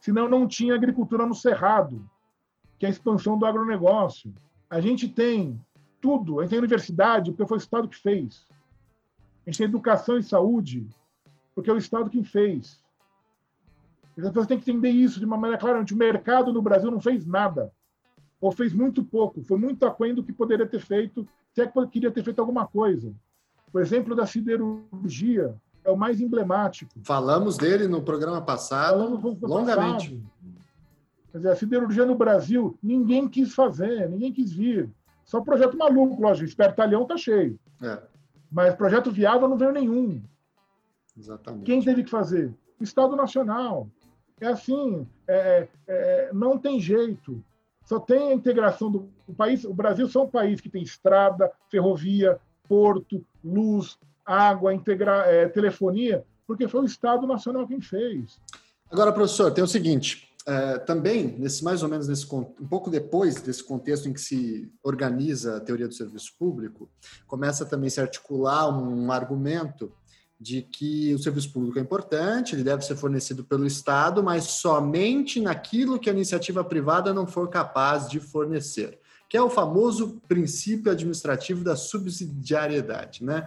Senão 0.00 0.28
não 0.28 0.48
tinha 0.48 0.74
agricultura 0.74 1.24
no 1.24 1.34
Cerrado, 1.34 2.04
que 2.78 2.84
é 2.84 2.88
a 2.88 2.92
expansão 2.92 3.38
do 3.38 3.46
agronegócio. 3.46 4.34
A 4.68 4.80
gente 4.80 5.08
tem 5.08 5.60
tudo, 6.00 6.40
a 6.40 6.42
gente 6.42 6.50
tem 6.50 6.58
universidade, 6.58 7.30
porque 7.30 7.46
foi 7.46 7.58
o 7.58 7.60
Estado 7.60 7.88
que 7.88 7.96
fez. 7.96 8.44
A 9.46 9.50
gente 9.50 9.58
tem 9.58 9.66
educação 9.66 10.18
e 10.18 10.22
saúde, 10.22 10.88
porque 11.54 11.70
é 11.70 11.72
o 11.72 11.78
Estado 11.78 12.10
quem 12.10 12.24
fez. 12.24 12.80
As 14.16 14.28
pessoas 14.28 14.46
têm 14.46 14.58
que 14.58 14.70
entender 14.70 14.90
isso 14.90 15.18
de 15.18 15.24
uma 15.24 15.36
maneira 15.36 15.58
clara. 15.58 15.82
O 15.82 15.96
mercado 15.96 16.52
no 16.52 16.60
Brasil 16.60 16.90
não 16.90 17.00
fez 17.00 17.26
nada, 17.26 17.72
ou 18.40 18.52
fez 18.52 18.72
muito 18.72 19.04
pouco, 19.04 19.42
foi 19.42 19.56
muito 19.56 19.86
aquém 19.86 20.14
do 20.14 20.22
que 20.22 20.32
poderia 20.32 20.66
ter 20.66 20.80
feito, 20.80 21.26
se 21.54 21.62
é 21.62 21.66
que 21.66 21.86
queria 21.86 22.10
ter 22.10 22.22
feito 22.22 22.40
alguma 22.40 22.66
coisa. 22.66 23.12
O 23.72 23.78
exemplo 23.78 24.14
da 24.14 24.26
siderurgia 24.26 25.54
é 25.84 25.90
o 25.90 25.96
mais 25.96 26.20
emblemático. 26.20 26.92
Falamos 27.02 27.56
dele 27.56 27.88
no 27.88 28.02
programa 28.02 28.42
passado, 28.42 29.18
longamente. 29.42 30.10
Passado. 30.10 30.32
Quer 31.30 31.38
dizer, 31.38 31.50
a 31.50 31.56
siderurgia 31.56 32.04
no 32.04 32.14
Brasil, 32.14 32.76
ninguém 32.82 33.26
quis 33.26 33.54
fazer, 33.54 34.08
ninguém 34.10 34.32
quis 34.32 34.52
vir. 34.52 34.90
Só 35.24 35.40
projeto 35.40 35.78
maluco, 35.78 36.20
lógico, 36.20 36.46
espertalhão 36.46 37.02
está 37.02 37.16
cheio. 37.16 37.58
É. 37.80 37.98
Mas 38.50 38.74
projeto 38.74 39.10
viável 39.10 39.48
não 39.48 39.56
veio 39.56 39.72
nenhum. 39.72 40.22
Exatamente. 41.16 41.64
Quem 41.64 41.82
teve 41.82 42.04
que 42.04 42.10
fazer? 42.10 42.52
O 42.80 42.84
Estado 42.84 43.14
Nacional. 43.16 43.88
É 44.40 44.48
assim, 44.48 45.06
é, 45.28 45.68
é, 45.86 46.30
não 46.32 46.58
tem 46.58 46.80
jeito. 46.80 47.42
Só 47.84 48.00
tem 48.00 48.30
a 48.30 48.34
integração 48.34 48.90
do 48.90 49.08
o 49.32 49.34
país. 49.34 49.64
O 49.64 49.74
Brasil 49.74 50.08
é 50.12 50.18
um 50.18 50.28
país 50.28 50.60
que 50.60 50.68
tem 50.68 50.82
estrada, 50.82 51.50
ferrovia, 51.70 52.38
porto, 52.68 53.24
luz, 53.42 53.98
água, 54.24 54.74
integra, 54.74 55.26
é, 55.26 55.48
telefonia, 55.48 56.24
porque 56.46 56.68
foi 56.68 56.82
o 56.82 56.86
Estado 56.86 57.26
Nacional 57.26 57.66
quem 57.66 57.80
fez. 57.80 58.38
Agora, 58.90 59.12
professor, 59.12 59.50
tem 59.50 59.64
o 59.64 59.68
seguinte: 59.68 60.28
é, 60.46 60.78
também, 60.78 61.38
nesse 61.38 61.64
mais 61.64 61.82
ou 61.82 61.88
menos 61.88 62.06
nesse 62.06 62.32
um 62.34 62.44
pouco 62.68 62.90
depois 62.90 63.40
desse 63.40 63.64
contexto 63.64 64.08
em 64.08 64.12
que 64.12 64.20
se 64.20 64.70
organiza 64.82 65.56
a 65.56 65.60
teoria 65.60 65.88
do 65.88 65.94
serviço 65.94 66.32
público, 66.38 66.90
começa 67.26 67.64
também 67.64 67.88
a 67.88 67.90
se 67.90 68.00
articular 68.00 68.68
um 68.68 69.10
argumento 69.10 69.92
de 70.42 70.60
que 70.60 71.14
o 71.14 71.18
serviço 71.20 71.52
público 71.52 71.78
é 71.78 71.82
importante, 71.82 72.54
ele 72.56 72.64
deve 72.64 72.84
ser 72.84 72.96
fornecido 72.96 73.44
pelo 73.44 73.64
Estado, 73.64 74.24
mas 74.24 74.44
somente 74.44 75.40
naquilo 75.40 76.00
que 76.00 76.10
a 76.10 76.12
iniciativa 76.12 76.64
privada 76.64 77.14
não 77.14 77.28
for 77.28 77.48
capaz 77.48 78.08
de 78.08 78.18
fornecer, 78.18 78.98
que 79.28 79.36
é 79.36 79.42
o 79.42 79.48
famoso 79.48 80.20
princípio 80.26 80.90
administrativo 80.90 81.62
da 81.62 81.76
subsidiariedade, 81.76 83.24
né? 83.24 83.46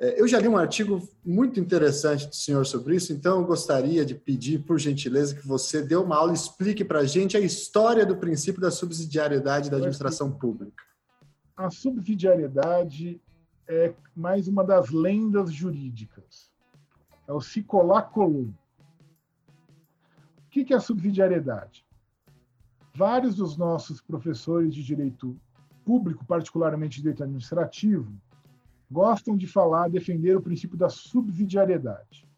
É, 0.00 0.20
eu 0.20 0.26
já 0.26 0.40
li 0.40 0.48
um 0.48 0.56
artigo 0.56 1.06
muito 1.24 1.60
interessante 1.60 2.26
do 2.26 2.34
senhor 2.34 2.64
sobre 2.64 2.96
isso, 2.96 3.12
então 3.12 3.40
eu 3.40 3.46
gostaria 3.46 4.04
de 4.04 4.14
pedir, 4.14 4.60
por 4.60 4.78
gentileza, 4.78 5.34
que 5.34 5.46
você 5.46 5.82
dê 5.82 5.94
uma 5.94 6.16
aula 6.16 6.32
e 6.32 6.34
explique 6.34 6.84
para 6.84 7.00
a 7.00 7.04
gente 7.04 7.36
a 7.36 7.40
história 7.40 8.04
do 8.04 8.16
princípio 8.16 8.60
da 8.60 8.70
subsidiariedade 8.70 9.70
da 9.70 9.76
administração 9.76 10.32
pública. 10.32 10.82
A 11.56 11.70
subsidiariedade 11.70 13.20
é 13.68 13.94
mais 14.14 14.48
uma 14.48 14.64
das 14.64 14.90
lendas 14.90 15.52
jurídicas. 15.52 16.52
É 17.26 17.32
o 17.32 17.40
se 17.40 17.62
colar. 17.62 18.10
O 18.16 18.52
que 20.50 20.72
é 20.72 20.76
a 20.76 20.80
subsidiariedade? 20.80 21.84
Vários 22.94 23.34
dos 23.34 23.56
nossos 23.56 24.00
professores 24.00 24.74
de 24.74 24.82
direito 24.84 25.36
público, 25.84 26.24
particularmente 26.24 27.00
direito 27.00 27.22
administrativo, 27.22 28.12
gostam 28.90 29.36
de 29.36 29.46
falar, 29.46 29.88
defender 29.90 30.36
o 30.36 30.42
princípio 30.42 30.76
da 30.76 30.88
subsidiariedade. 30.88 32.28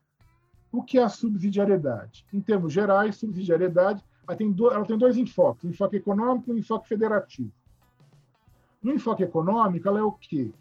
O 0.73 0.83
que 0.83 0.99
é 0.99 1.03
a 1.03 1.09
subsidiariedade? 1.09 2.27
Em 2.33 2.41
termos 2.41 2.73
gerais, 2.73 3.17
subsidiariedade 3.17 4.03
ela 4.29 4.37
tem 4.85 4.99
dois 4.99 5.17
enfoques, 5.17 5.65
um 5.65 5.71
enfoque 5.71 5.97
econômico 5.97 6.51
e 6.51 6.55
um 6.55 6.59
enfoque 6.59 6.89
federativo. 6.89 7.53
No 8.83 8.93
enfoque 8.93 9.23
econômico, 9.23 9.87
ela 9.87 10.01
é 10.01 10.03
o 10.03 10.13
quê? 10.13 10.53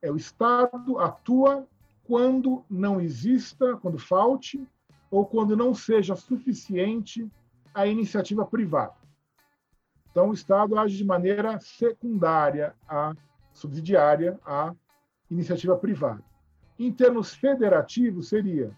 É 0.00 0.10
o 0.10 0.16
Estado 0.16 0.98
atua 0.98 1.66
quando 2.04 2.64
não 2.70 3.00
exista, 3.00 3.76
quando 3.76 3.98
falte, 3.98 4.66
ou 5.10 5.26
quando 5.26 5.56
não 5.56 5.74
seja 5.74 6.14
suficiente 6.16 7.30
a 7.74 7.86
iniciativa 7.86 8.44
privada. 8.44 8.94
Então, 10.10 10.30
o 10.30 10.34
Estado 10.34 10.78
age 10.78 10.96
de 10.96 11.04
maneira 11.04 11.60
secundária, 11.60 12.74
a 12.88 13.14
subsidiária 13.52 14.38
à 14.44 14.74
iniciativa 15.30 15.76
privada. 15.76 16.22
Em 16.78 16.92
termos 16.92 17.34
federativos, 17.34 18.28
seria 18.28 18.70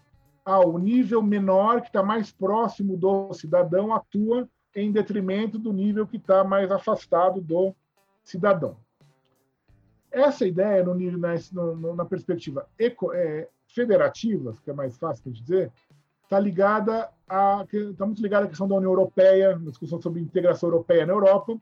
ah, 0.43 0.59
o 0.59 0.77
nível 0.77 1.21
menor, 1.21 1.81
que 1.81 1.87
está 1.87 2.03
mais 2.03 2.31
próximo 2.31 2.97
do 2.97 3.33
cidadão, 3.33 3.93
atua 3.93 4.49
em 4.75 4.91
detrimento 4.91 5.59
do 5.59 5.71
nível 5.71 6.07
que 6.07 6.17
está 6.17 6.43
mais 6.43 6.71
afastado 6.71 7.39
do 7.39 7.75
cidadão. 8.23 8.77
Essa 10.11 10.45
ideia, 10.45 10.83
no 10.83 10.93
nível, 10.93 11.19
na, 11.19 11.95
na 11.95 12.05
perspectiva 12.05 12.67
eco, 12.77 13.13
é, 13.13 13.47
federativa, 13.67 14.53
que 14.63 14.69
é 14.69 14.73
mais 14.73 14.97
fácil 14.97 15.31
de 15.31 15.41
dizer, 15.41 15.71
está 16.23 16.39
ligada 16.39 17.09
a 17.27 17.65
está 17.71 18.05
muito 18.05 18.21
ligada 18.21 18.45
à 18.45 18.49
questão 18.49 18.67
da 18.67 18.75
União 18.75 18.91
Europeia, 18.91 19.57
na 19.57 19.69
discussão 19.69 20.01
sobre 20.01 20.19
integração 20.19 20.67
europeia 20.69 21.05
na 21.05 21.13
Europa, 21.13 21.57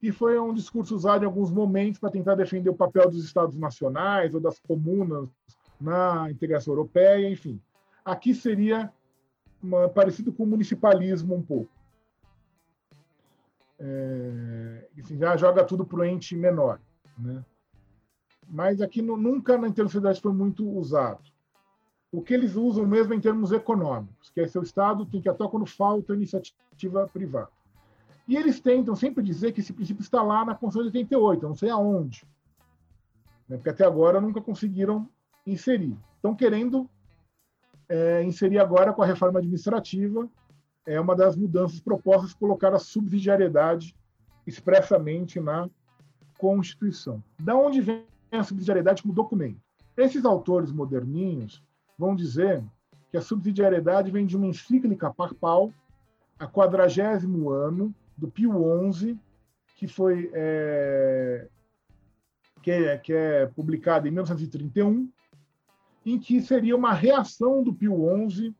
e 0.00 0.10
foi 0.10 0.38
um 0.38 0.54
discurso 0.54 0.94
usado 0.94 1.22
em 1.22 1.26
alguns 1.26 1.50
momentos 1.50 2.00
para 2.00 2.10
tentar 2.10 2.34
defender 2.34 2.70
o 2.70 2.74
papel 2.74 3.08
dos 3.08 3.24
estados 3.24 3.56
nacionais 3.56 4.34
ou 4.34 4.40
das 4.40 4.58
comunas 4.60 5.28
na 5.80 6.30
integração 6.30 6.72
europeia, 6.72 7.30
enfim. 7.30 7.60
Aqui 8.04 8.34
seria 8.34 8.92
uma, 9.62 9.88
parecido 9.88 10.32
com 10.32 10.42
o 10.42 10.46
municipalismo 10.46 11.34
um 11.34 11.42
pouco. 11.42 11.70
É, 13.78 14.88
assim, 14.98 15.18
já 15.18 15.36
joga 15.36 15.64
tudo 15.64 15.84
para 15.84 16.00
o 16.00 16.04
ente 16.04 16.36
menor. 16.36 16.80
Né? 17.18 17.44
Mas 18.52 18.82
aqui 18.82 19.00
no, 19.00 19.16
nunca 19.16 19.56
na 19.56 19.66
intercidade 19.66 20.20
foi 20.20 20.30
muito 20.30 20.68
usado. 20.68 21.22
O 22.12 22.20
que 22.20 22.34
eles 22.34 22.54
usam 22.54 22.86
mesmo 22.86 23.14
é 23.14 23.16
em 23.16 23.20
termos 23.20 23.50
econômicos, 23.50 24.28
que 24.28 24.42
é 24.42 24.46
seu 24.46 24.62
Estado 24.62 25.06
tem 25.06 25.22
que 25.22 25.28
atuar 25.30 25.48
quando 25.48 25.64
falta 25.64 26.12
iniciativa 26.12 27.08
privada. 27.10 27.48
E 28.28 28.36
eles 28.36 28.60
tentam 28.60 28.94
sempre 28.94 29.24
dizer 29.24 29.52
que 29.52 29.60
esse 29.60 29.72
princípio 29.72 30.02
está 30.02 30.22
lá 30.22 30.44
na 30.44 30.54
Constituição 30.54 30.92
de 30.92 30.98
88, 30.98 31.48
não 31.48 31.54
sei 31.54 31.70
aonde. 31.70 32.26
Né? 33.48 33.56
Porque 33.56 33.70
até 33.70 33.86
agora 33.86 34.20
nunca 34.20 34.42
conseguiram 34.42 35.08
inserir. 35.46 35.96
Estão 36.16 36.34
querendo 36.34 36.86
é, 37.88 38.22
inserir 38.22 38.58
agora 38.58 38.92
com 38.92 39.02
a 39.02 39.06
reforma 39.06 39.38
administrativa, 39.38 40.28
é 40.84 41.00
uma 41.00 41.16
das 41.16 41.36
mudanças 41.36 41.80
propostas, 41.80 42.34
colocar 42.34 42.74
a 42.74 42.78
subsidiariedade 42.78 43.96
expressamente 44.46 45.40
na 45.40 45.70
Constituição. 46.36 47.22
Da 47.38 47.56
onde 47.56 47.80
vem 47.80 48.11
a 48.38 48.44
subsidiariedade 48.44 49.02
como 49.02 49.14
documento? 49.14 49.60
Esses 49.96 50.24
autores 50.24 50.72
moderninhos 50.72 51.62
vão 51.98 52.14
dizer 52.14 52.64
que 53.10 53.16
a 53.16 53.20
subsidiariedade 53.20 54.10
vem 54.10 54.24
de 54.24 54.36
uma 54.36 54.46
encíclica 54.46 55.12
papal, 55.12 55.72
a 56.38 56.46
quadragésimo 56.46 57.50
ano, 57.50 57.94
do 58.16 58.28
Pio 58.28 58.52
XI, 58.92 59.18
que 59.76 59.86
foi 59.86 60.30
é, 60.32 61.48
que, 62.62 62.70
é, 62.70 62.98
que 62.98 63.12
é 63.12 63.46
publicada 63.46 64.08
em 64.08 64.10
1931, 64.10 65.10
em 66.06 66.18
que 66.18 66.40
seria 66.40 66.74
uma 66.74 66.92
reação 66.92 67.62
do 67.62 67.74
Pio 67.74 67.96
XI 68.30 68.54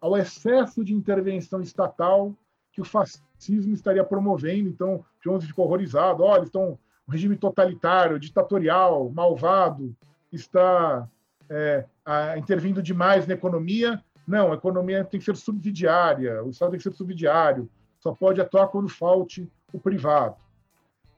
ao 0.00 0.16
excesso 0.16 0.84
de 0.84 0.92
intervenção 0.92 1.60
estatal 1.60 2.34
que 2.72 2.80
o 2.80 2.84
fascismo 2.84 3.72
estaria 3.72 4.02
promovendo. 4.02 4.68
Então, 4.68 5.04
Pio 5.20 5.40
XI 5.40 5.46
ficou 5.46 5.66
horrorizado. 5.66 6.22
Olha, 6.24 6.42
estão 6.42 6.78
um 7.08 7.12
regime 7.12 7.36
totalitário, 7.36 8.18
ditatorial, 8.18 9.10
malvado, 9.10 9.94
está 10.30 11.08
é, 11.48 11.84
a, 12.04 12.38
intervindo 12.38 12.82
demais 12.82 13.26
na 13.26 13.34
economia. 13.34 14.02
Não, 14.26 14.52
a 14.52 14.54
economia 14.54 15.04
tem 15.04 15.18
que 15.18 15.26
ser 15.26 15.36
subsidiária, 15.36 16.42
o 16.44 16.50
Estado 16.50 16.70
tem 16.70 16.78
que 16.78 16.84
ser 16.84 16.92
subsidiário, 16.92 17.68
só 17.98 18.12
pode 18.14 18.40
atuar 18.40 18.68
quando 18.68 18.88
falte 18.88 19.50
o 19.72 19.80
privado. 19.80 20.36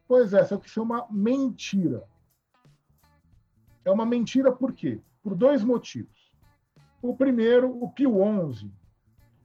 Pois 0.08 0.32
é, 0.32 0.42
isso 0.42 0.80
é 0.80 0.82
uma 0.82 1.06
mentira. 1.10 2.02
É 3.84 3.90
uma 3.90 4.06
mentira 4.06 4.50
por 4.50 4.72
quê? 4.72 5.00
por 5.24 5.34
dois 5.34 5.64
motivos. 5.64 6.30
O 7.00 7.16
primeiro, 7.16 7.82
o 7.82 7.90
Pio 7.90 8.12
XI 8.52 8.70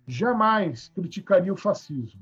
jamais 0.05 0.89
criticaria 0.89 1.53
o 1.53 1.57
fascismo. 1.57 2.21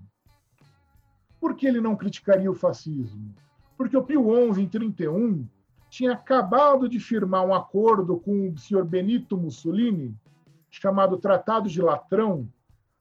Por 1.39 1.55
que 1.55 1.65
ele 1.65 1.81
não 1.81 1.95
criticaria 1.95 2.51
o 2.51 2.55
fascismo? 2.55 3.33
Porque 3.77 3.95
o 3.95 4.03
Pio 4.03 4.53
XI, 4.53 4.63
em 4.63 4.67
31, 4.67 5.47
tinha 5.89 6.13
acabado 6.13 6.89
de 6.89 6.99
firmar 6.99 7.45
um 7.45 7.53
acordo 7.53 8.17
com 8.19 8.49
o 8.49 8.57
senhor 8.57 8.83
Benito 8.83 9.37
Mussolini, 9.37 10.15
chamado 10.69 11.17
Tratado 11.17 11.69
de 11.69 11.81
Latrão, 11.81 12.49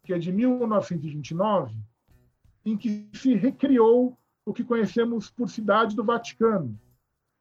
que 0.05 0.12
é 0.12 0.18
de 0.18 0.31
1929, 0.33 1.74
em 2.64 2.77
que 2.77 3.09
se 3.14 3.35
recriou 3.35 4.16
o 4.45 4.53
que 4.53 4.62
conhecemos 4.62 5.31
por 5.31 5.49
Cidade 5.49 5.97
do 5.97 6.05
Vaticano, 6.05 6.79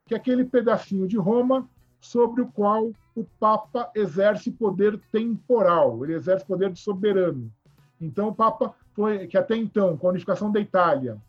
que 0.07 0.13
é 0.13 0.17
aquele 0.17 0.45
pedacinho 0.45 1.07
de 1.07 1.17
Roma 1.17 1.69
sobre 1.99 2.41
o 2.41 2.47
qual 2.47 2.91
o 3.15 3.23
Papa 3.39 3.91
exerce 3.95 4.51
poder 4.51 4.99
temporal, 5.11 6.03
ele 6.03 6.13
exerce 6.13 6.45
poder 6.45 6.71
de 6.71 6.79
soberano. 6.79 7.51
Então, 7.99 8.29
o 8.29 8.35
Papa 8.35 8.75
foi, 8.93 9.27
que 9.27 9.37
até 9.37 9.55
então, 9.55 9.97
com 9.97 10.07
a 10.07 10.09
unificação 10.11 10.51
da 10.51 10.59
Itália, 10.59 11.21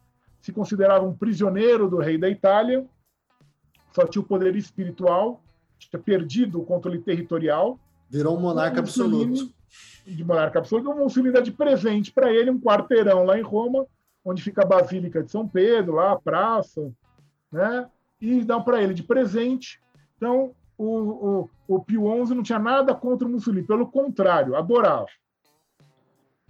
se 0.47 0.53
considerava 0.53 1.05
um 1.05 1.15
prisioneiro 1.15 1.91
do 1.91 1.99
rei 1.99 2.17
da 2.17 2.29
Itália, 2.29 2.87
só 3.93 4.07
tinha 4.07 4.23
o 4.23 4.27
poder 4.27 4.55
espiritual, 4.57 5.43
tinha 5.79 6.01
perdido 6.01 6.61
o 6.61 6.65
controle 6.65 7.01
territorial. 7.01 7.79
Virou 8.09 8.37
um 8.37 8.41
monarca 8.41 8.79
absoluto. 8.79 9.53
De 10.07 10.25
monarca 10.25 10.59
absoluto, 10.59 10.91
o 10.91 10.97
Mussolini 10.97 11.33
dá 11.33 11.41
de 11.41 11.51
presente 11.51 12.13
para 12.13 12.33
ele 12.33 12.51
um 12.51 12.61
quarteirão 12.61 13.25
lá 13.25 13.39
em 13.39 13.43
Roma, 13.43 13.87
onde 14.25 14.43
fica 14.43 14.63
a 14.63 14.67
Basílica 14.67 15.23
de 15.23 15.31
São 15.31 15.47
Pedro, 15.47 15.97
lá 15.97 16.13
a 16.13 16.19
praça, 16.19 16.93
né? 17.51 17.91
E 18.21 18.45
dão 18.45 18.63
para 18.63 18.81
ele 18.81 18.95
de 18.95 19.03
presente 19.03 19.81
então, 20.17 20.55
o, 20.79 20.87
o, 20.87 21.51
o 21.69 21.85
Pio 21.85 22.27
XI 22.27 22.35
não 22.35 22.43
tinha 22.43 22.59
nada 22.59 22.95
contra 22.95 23.27
o 23.27 23.31
Mussolini, 23.31 23.67
pelo 23.67 23.87
contrário, 23.87 24.57
adorava. 24.57 25.09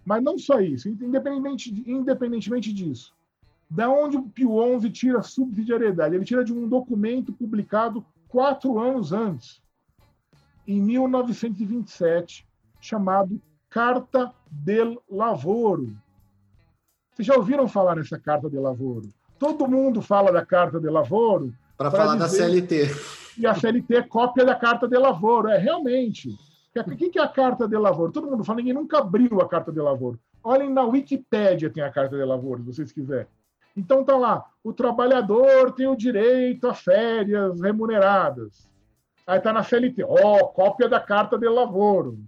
Mas 0.05 0.23
não 0.23 0.39
só 0.39 0.61
isso, 0.61 0.89
independente, 0.89 1.71
independentemente 1.87 2.73
disso. 2.73 3.16
Da 3.69 3.89
onde 3.89 4.17
o 4.17 4.23
Pio 4.23 4.81
XI 4.81 4.91
tira 4.91 5.19
a 5.19 5.23
subsidiariedade? 5.23 6.15
Ele 6.15 6.25
tira 6.25 6.45
de 6.45 6.53
um 6.53 6.69
documento 6.69 7.33
publicado 7.33 8.05
quatro 8.29 8.79
anos 8.79 9.13
antes, 9.13 9.61
em 10.67 10.81
1927, 10.81 12.47
chamado 12.81 13.41
Carta 13.69 14.33
del 14.51 15.03
Lavoro. 15.11 15.97
Vocês 17.13 17.27
já 17.27 17.35
ouviram 17.35 17.67
falar 17.67 17.97
nessa 17.97 18.19
Carta 18.19 18.49
del 18.49 18.63
Lavoro? 18.63 19.09
Todo 19.39 19.69
mundo 19.69 20.01
fala 20.01 20.33
da 20.33 20.45
Carta 20.45 20.79
del 20.79 20.93
Lavoro. 20.93 21.53
Para 21.77 21.91
falar 21.91 22.17
da 22.17 22.29
CLT 22.29 22.91
e 23.39 23.47
a 23.47 23.55
CLT 23.55 23.95
é 23.95 24.03
cópia 24.03 24.45
da 24.45 24.55
Carta 24.55 24.89
de 24.89 24.97
Lavoro. 24.97 25.49
É, 25.49 25.59
realmente. 25.59 26.31
O 26.75 26.97
que 26.97 27.19
é 27.19 27.23
a 27.23 27.29
Carta 27.29 27.67
de 27.67 27.77
Lavoro? 27.77 28.13
Todo 28.13 28.31
mundo 28.31 28.45
fala, 28.45 28.59
ninguém 28.59 28.75
nunca 28.75 28.99
abriu 28.99 29.41
a 29.41 29.49
Carta 29.49 29.73
de 29.73 29.81
Lavoro. 29.81 30.19
Olhem 30.43 30.71
na 30.71 30.85
Wikipédia 30.85 31.71
tem 31.71 31.83
a 31.83 31.91
Carta 31.91 32.17
de 32.17 32.25
Lavoro, 32.25 32.61
se 32.61 32.67
vocês 32.67 32.93
quiserem. 32.93 33.27
Então 33.77 34.05
tá 34.05 34.17
lá, 34.17 34.45
o 34.65 34.73
trabalhador 34.73 35.73
tem 35.73 35.87
o 35.87 35.97
direito 35.97 36.67
a 36.67 36.75
férias 36.75 37.61
remuneradas. 37.61 38.69
Aí 39.27 39.41
tá 39.41 39.53
na 39.53 39.63
CLT, 39.63 40.05
ó, 40.05 40.41
oh, 40.41 40.49
cópia 40.49 40.89
da 40.89 41.01
Carta 41.01 41.37
de 41.37 41.49
Lavoro. 41.49 42.19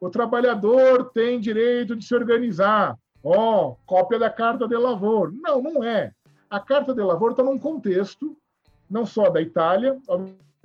O 0.00 0.10
trabalhador 0.10 1.10
tem 1.10 1.38
direito 1.38 1.94
de 1.94 2.04
se 2.04 2.14
organizar. 2.14 2.98
Ó, 3.22 3.68
oh, 3.68 3.76
cópia 3.86 4.18
da 4.18 4.30
Carta 4.30 4.66
de 4.66 4.76
Lavoro. 4.76 5.32
Não, 5.40 5.62
não 5.62 5.84
é. 5.84 6.12
A 6.50 6.58
Carta 6.58 6.94
de 6.94 7.02
Lavoro 7.02 7.32
está 7.32 7.42
num 7.42 7.58
contexto 7.58 8.36
não 8.88 9.04
só 9.04 9.28
da 9.28 9.42
Itália, 9.42 9.98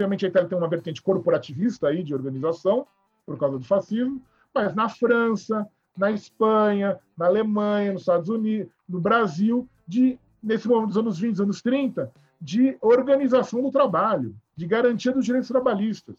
Obviamente, 0.02 0.26
a 0.26 0.30
Itália 0.30 0.50
tem 0.50 0.58
uma 0.58 0.68
vertente 0.68 1.02
corporativista 1.02 1.88
aí 1.88 2.04
de 2.04 2.14
organização, 2.14 2.88
por 3.24 3.38
causa 3.38 3.60
do 3.60 3.64
fascismo, 3.64 4.20
mas 4.54 4.74
na 4.74 4.90
França, 4.90 5.68
na 5.96 6.12
Espanha, 6.12 7.00
na 7.16 7.28
Alemanha, 7.28 7.94
nos 7.94 8.02
Estados 8.02 8.28
Unidos, 8.28 8.72
no 8.90 9.00
Brasil, 9.00 9.68
de, 9.88 10.18
nesse 10.42 10.68
momento 10.68 10.88
dos 10.88 10.98
anos 10.98 11.20
20, 11.20 11.42
anos 11.42 11.62
30, 11.62 12.12
de 12.40 12.78
organização 12.82 13.62
do 13.62 13.72
trabalho, 13.72 14.36
de 14.56 14.66
garantia 14.66 15.12
dos 15.12 15.26
direitos 15.26 15.50
trabalhistas. 15.50 16.16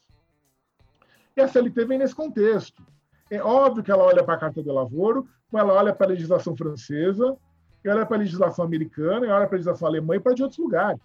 E 1.36 1.40
a 1.40 1.48
CLT 1.48 1.84
vem 1.84 1.98
nesse 1.98 2.14
contexto. 2.14 2.82
É 3.30 3.42
óbvio 3.42 3.82
que 3.82 3.90
ela 3.90 4.04
olha 4.04 4.22
para 4.22 4.34
a 4.34 4.38
Carta 4.38 4.62
de 4.62 4.70
Lavoro, 4.70 5.26
ela 5.52 5.72
olha 5.72 5.94
para 5.94 6.06
a 6.06 6.10
legislação 6.10 6.56
francesa, 6.56 7.36
ela 7.82 7.96
olha 7.96 8.06
para 8.06 8.16
a 8.16 8.20
legislação 8.20 8.64
americana, 8.64 9.26
ela 9.26 9.36
olha 9.36 9.46
para 9.46 9.56
a 9.56 9.58
legislação 9.58 9.88
alemã 9.88 10.16
e 10.16 10.20
para 10.20 10.34
de 10.34 10.42
outros 10.42 10.58
lugares. 10.58 11.00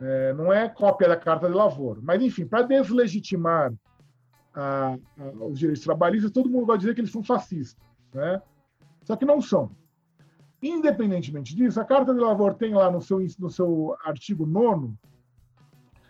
É, 0.00 0.32
não 0.34 0.52
é 0.52 0.68
cópia 0.68 1.08
da 1.08 1.16
Carta 1.16 1.48
de 1.48 1.54
Lavoro. 1.54 2.00
Mas, 2.02 2.20
enfim, 2.20 2.46
para 2.46 2.62
deslegitimar 2.62 3.72
a, 4.54 4.96
a, 5.18 5.44
os 5.44 5.58
direitos 5.58 5.82
trabalhistas, 5.82 6.30
todo 6.30 6.50
mundo 6.50 6.66
vai 6.66 6.76
dizer 6.76 6.94
que 6.94 7.00
eles 7.00 7.12
são 7.12 7.22
fascistas. 7.22 7.82
Né? 8.12 8.42
Só 9.04 9.16
que 9.16 9.24
não 9.24 9.40
são. 9.40 9.70
Independentemente 10.62 11.54
disso, 11.54 11.80
a 11.80 11.84
Carta 11.84 12.14
de 12.14 12.20
Lavor 12.20 12.54
tem 12.54 12.74
lá 12.74 12.90
no 12.90 13.00
seu, 13.00 13.18
no 13.38 13.50
seu 13.50 13.96
artigo 14.04 14.46
9 14.46 14.94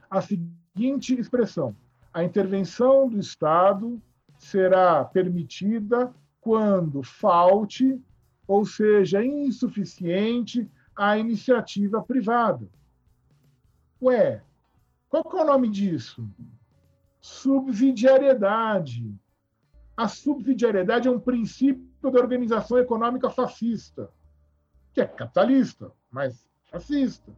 a 0.08 0.20
seguinte 0.20 1.18
expressão: 1.18 1.76
a 2.12 2.22
intervenção 2.22 3.08
do 3.08 3.18
Estado 3.18 4.00
será 4.38 5.04
permitida 5.04 6.14
quando 6.40 7.02
falte, 7.02 8.00
ou 8.46 8.64
seja, 8.64 9.24
insuficiente, 9.24 10.70
a 10.94 11.18
iniciativa 11.18 12.02
privada. 12.02 12.68
Ué, 14.00 14.42
qual 15.08 15.24
que 15.24 15.36
é 15.36 15.42
o 15.42 15.46
nome 15.46 15.68
disso? 15.68 16.28
Subsidiariedade. 17.20 19.12
A 19.96 20.08
subsidiariedade 20.08 21.08
é 21.08 21.10
um 21.10 21.18
princípio 21.18 21.84
da 22.02 22.20
organização 22.20 22.78
econômica 22.78 23.28
fascista, 23.30 24.10
que 24.96 25.00
é 25.02 25.06
capitalista, 25.06 25.92
mas 26.10 26.48
fascista. 26.70 27.30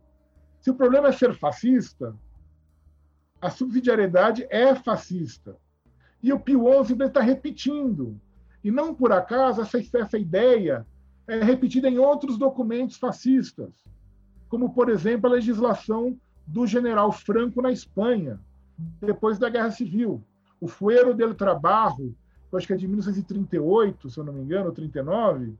Se 0.61 0.71
o 0.71 0.77
problema 0.77 1.09
é 1.09 1.13
ser 1.13 1.35
fascista, 1.35 2.15
a 3.41 3.51
subsidiariedade 3.51 4.47
é 4.49 4.77
fascista. 4.77 5.57
E 6.23 6.33
o 6.33 6.39
Pio 6.39 6.63
XI 6.85 6.95
está 7.03 7.21
repetindo. 7.21 8.17
E 8.63 8.71
não 8.71 8.95
por 8.95 9.11
acaso 9.11 9.61
essa, 9.61 9.77
essa 9.99 10.17
ideia 10.17 10.87
é 11.27 11.43
repetida 11.43 11.89
em 11.89 11.99
outros 11.99 12.39
documentos 12.39 12.97
fascistas, 12.97 13.85
como, 14.49 14.73
por 14.73 14.89
exemplo, 14.89 15.29
a 15.29 15.35
legislação 15.35 16.17
do 16.47 16.65
general 16.65 17.11
Franco 17.11 17.61
na 17.61 17.73
Espanha, 17.73 18.39
depois 19.01 19.37
da 19.37 19.51
Guerra 19.51 19.73
Civil. 19.73 20.23
O 20.61 20.69
Fuero 20.69 21.13
del 21.13 21.35
Trabajo, 21.35 22.15
eu 22.53 22.57
acho 22.57 22.69
que 22.69 22.73
é 22.73 22.77
de 22.77 22.87
1938, 22.87 24.11
se 24.11 24.19
eu 24.19 24.25
não 24.25 24.33
me 24.33 24.43
engano, 24.43 24.67
ou 24.67 24.73
39, 24.73 25.55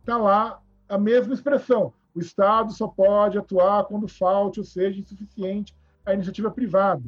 está 0.00 0.16
lá 0.16 0.62
a 0.88 0.98
mesma 0.98 1.34
expressão. 1.34 1.92
O 2.14 2.20
Estado 2.20 2.72
só 2.72 2.88
pode 2.88 3.36
atuar 3.36 3.84
quando 3.84 4.08
falte 4.08 4.58
ou 4.58 4.64
seja 4.64 5.00
insuficiente 5.00 5.74
a 6.04 6.14
iniciativa 6.14 6.50
privada. 6.50 7.04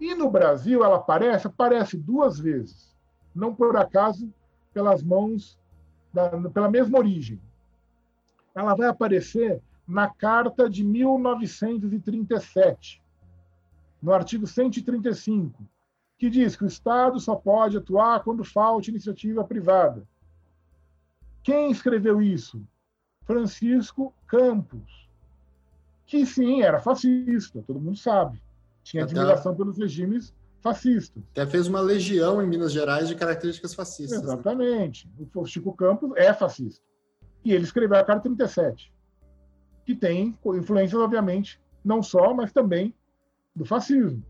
E 0.00 0.14
no 0.14 0.30
Brasil 0.30 0.84
ela 0.84 0.96
aparece, 0.96 1.46
aparece 1.46 1.96
duas 1.96 2.38
vezes, 2.38 2.94
não 3.34 3.54
por 3.54 3.74
acaso 3.76 4.30
pelas 4.72 5.02
mãos, 5.02 5.58
da, 6.12 6.28
pela 6.50 6.70
mesma 6.70 6.98
origem. 6.98 7.40
Ela 8.54 8.74
vai 8.74 8.88
aparecer 8.88 9.62
na 9.86 10.08
Carta 10.08 10.68
de 10.68 10.82
1937, 10.82 13.00
no 14.02 14.12
artigo 14.12 14.44
135, 14.46 15.62
que 16.18 16.28
diz 16.30 16.56
que 16.56 16.64
o 16.64 16.66
Estado 16.66 17.20
só 17.20 17.36
pode 17.36 17.76
atuar 17.76 18.24
quando 18.24 18.42
falte 18.44 18.90
iniciativa 18.90 19.44
privada. 19.44 20.02
Quem 21.42 21.70
escreveu 21.70 22.22
isso? 22.22 22.66
Francisco 23.26 24.12
Campos, 24.26 25.08
que 26.06 26.26
sim, 26.26 26.62
era 26.62 26.78
fascista, 26.80 27.62
todo 27.66 27.80
mundo 27.80 27.96
sabe. 27.96 28.42
Tinha 28.82 29.04
admiração 29.04 29.54
pelos 29.54 29.78
regimes 29.78 30.34
fascistas. 30.60 31.22
Até 31.32 31.46
fez 31.46 31.66
uma 31.66 31.80
legião 31.80 32.42
em 32.42 32.46
Minas 32.46 32.72
Gerais 32.72 33.08
de 33.08 33.14
características 33.14 33.74
fascistas. 33.74 34.22
Né? 34.22 34.24
Exatamente. 34.24 35.08
Né? 35.18 35.26
O 35.34 35.46
Chico 35.46 35.72
Campos 35.74 36.12
é 36.16 36.32
fascista. 36.32 36.84
E 37.44 37.52
ele 37.52 37.64
escreveu 37.64 37.98
a 37.98 38.04
Carta 38.04 38.22
37 38.22 38.92
que 39.84 39.94
tem 39.94 40.36
influências, 40.46 41.00
obviamente, 41.00 41.60
não 41.84 42.02
só, 42.02 42.32
mas 42.32 42.52
também 42.52 42.94
do 43.54 43.64
fascismo. 43.64 44.24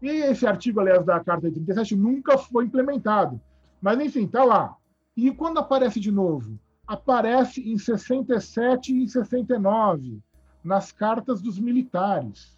E 0.00 0.08
esse 0.08 0.46
artigo, 0.46 0.80
aliás, 0.80 1.04
da 1.04 1.18
Carta 1.20 1.48
de 1.48 1.54
37 1.54 1.96
nunca 1.96 2.36
foi 2.36 2.66
implementado. 2.66 3.40
Mas, 3.80 3.98
enfim, 4.00 4.24
está 4.24 4.44
lá. 4.44 4.76
E 5.16 5.32
quando 5.32 5.58
aparece 5.58 5.98
de 5.98 6.12
novo? 6.12 6.58
Aparece 6.86 7.60
em 7.60 7.76
67 7.76 8.94
e 8.94 9.02
em 9.02 9.08
69, 9.08 10.20
nas 10.62 10.92
cartas 10.92 11.42
dos 11.42 11.58
militares. 11.58 12.56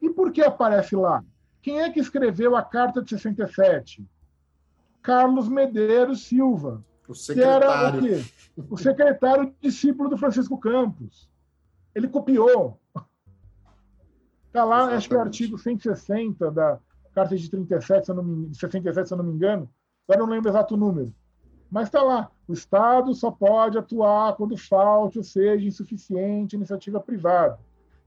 E 0.00 0.10
por 0.10 0.30
que 0.32 0.42
aparece 0.42 0.94
lá? 0.94 1.24
Quem 1.60 1.80
é 1.80 1.90
que 1.90 1.98
escreveu 1.98 2.54
a 2.54 2.62
Carta 2.62 3.02
de 3.02 3.10
67? 3.10 4.06
Carlos 5.02 5.48
Medeiros 5.48 6.26
Silva, 6.26 6.84
o 7.08 7.14
secretário. 7.14 8.00
Que 8.00 8.08
era 8.08 8.18
o, 8.18 8.22
quê? 8.22 8.64
o 8.70 8.76
secretário 8.76 9.54
discípulo 9.60 10.08
do 10.08 10.18
Francisco 10.18 10.58
Campos. 10.58 11.28
Ele 11.94 12.08
copiou. 12.08 12.78
Está 14.46 14.64
lá, 14.64 14.76
Exatamente. 14.76 14.96
acho 14.98 15.08
que 15.08 15.14
é 15.14 15.18
o 15.18 15.20
artigo 15.20 15.58
160 15.58 16.50
da 16.50 16.78
Carta 17.14 17.36
de 17.36 17.48
37, 17.48 18.04
se 18.04 18.10
eu 18.10 18.14
não 18.16 18.24
me, 18.24 18.54
67, 18.54 19.08
se 19.08 19.14
eu 19.14 19.18
não 19.18 19.24
me 19.24 19.32
engano. 19.32 19.70
Agora 20.06 20.26
não 20.26 20.32
lembro 20.32 20.50
o 20.50 20.52
exato 20.52 20.76
número. 20.76 21.14
Mas 21.74 21.88
está 21.88 22.00
lá. 22.00 22.30
O 22.46 22.52
Estado 22.52 23.12
só 23.14 23.32
pode 23.32 23.76
atuar 23.76 24.36
quando 24.36 24.56
falte 24.56 25.18
ou 25.18 25.24
seja 25.24 25.66
insuficiente 25.66 26.54
iniciativa 26.54 27.00
privada. 27.00 27.58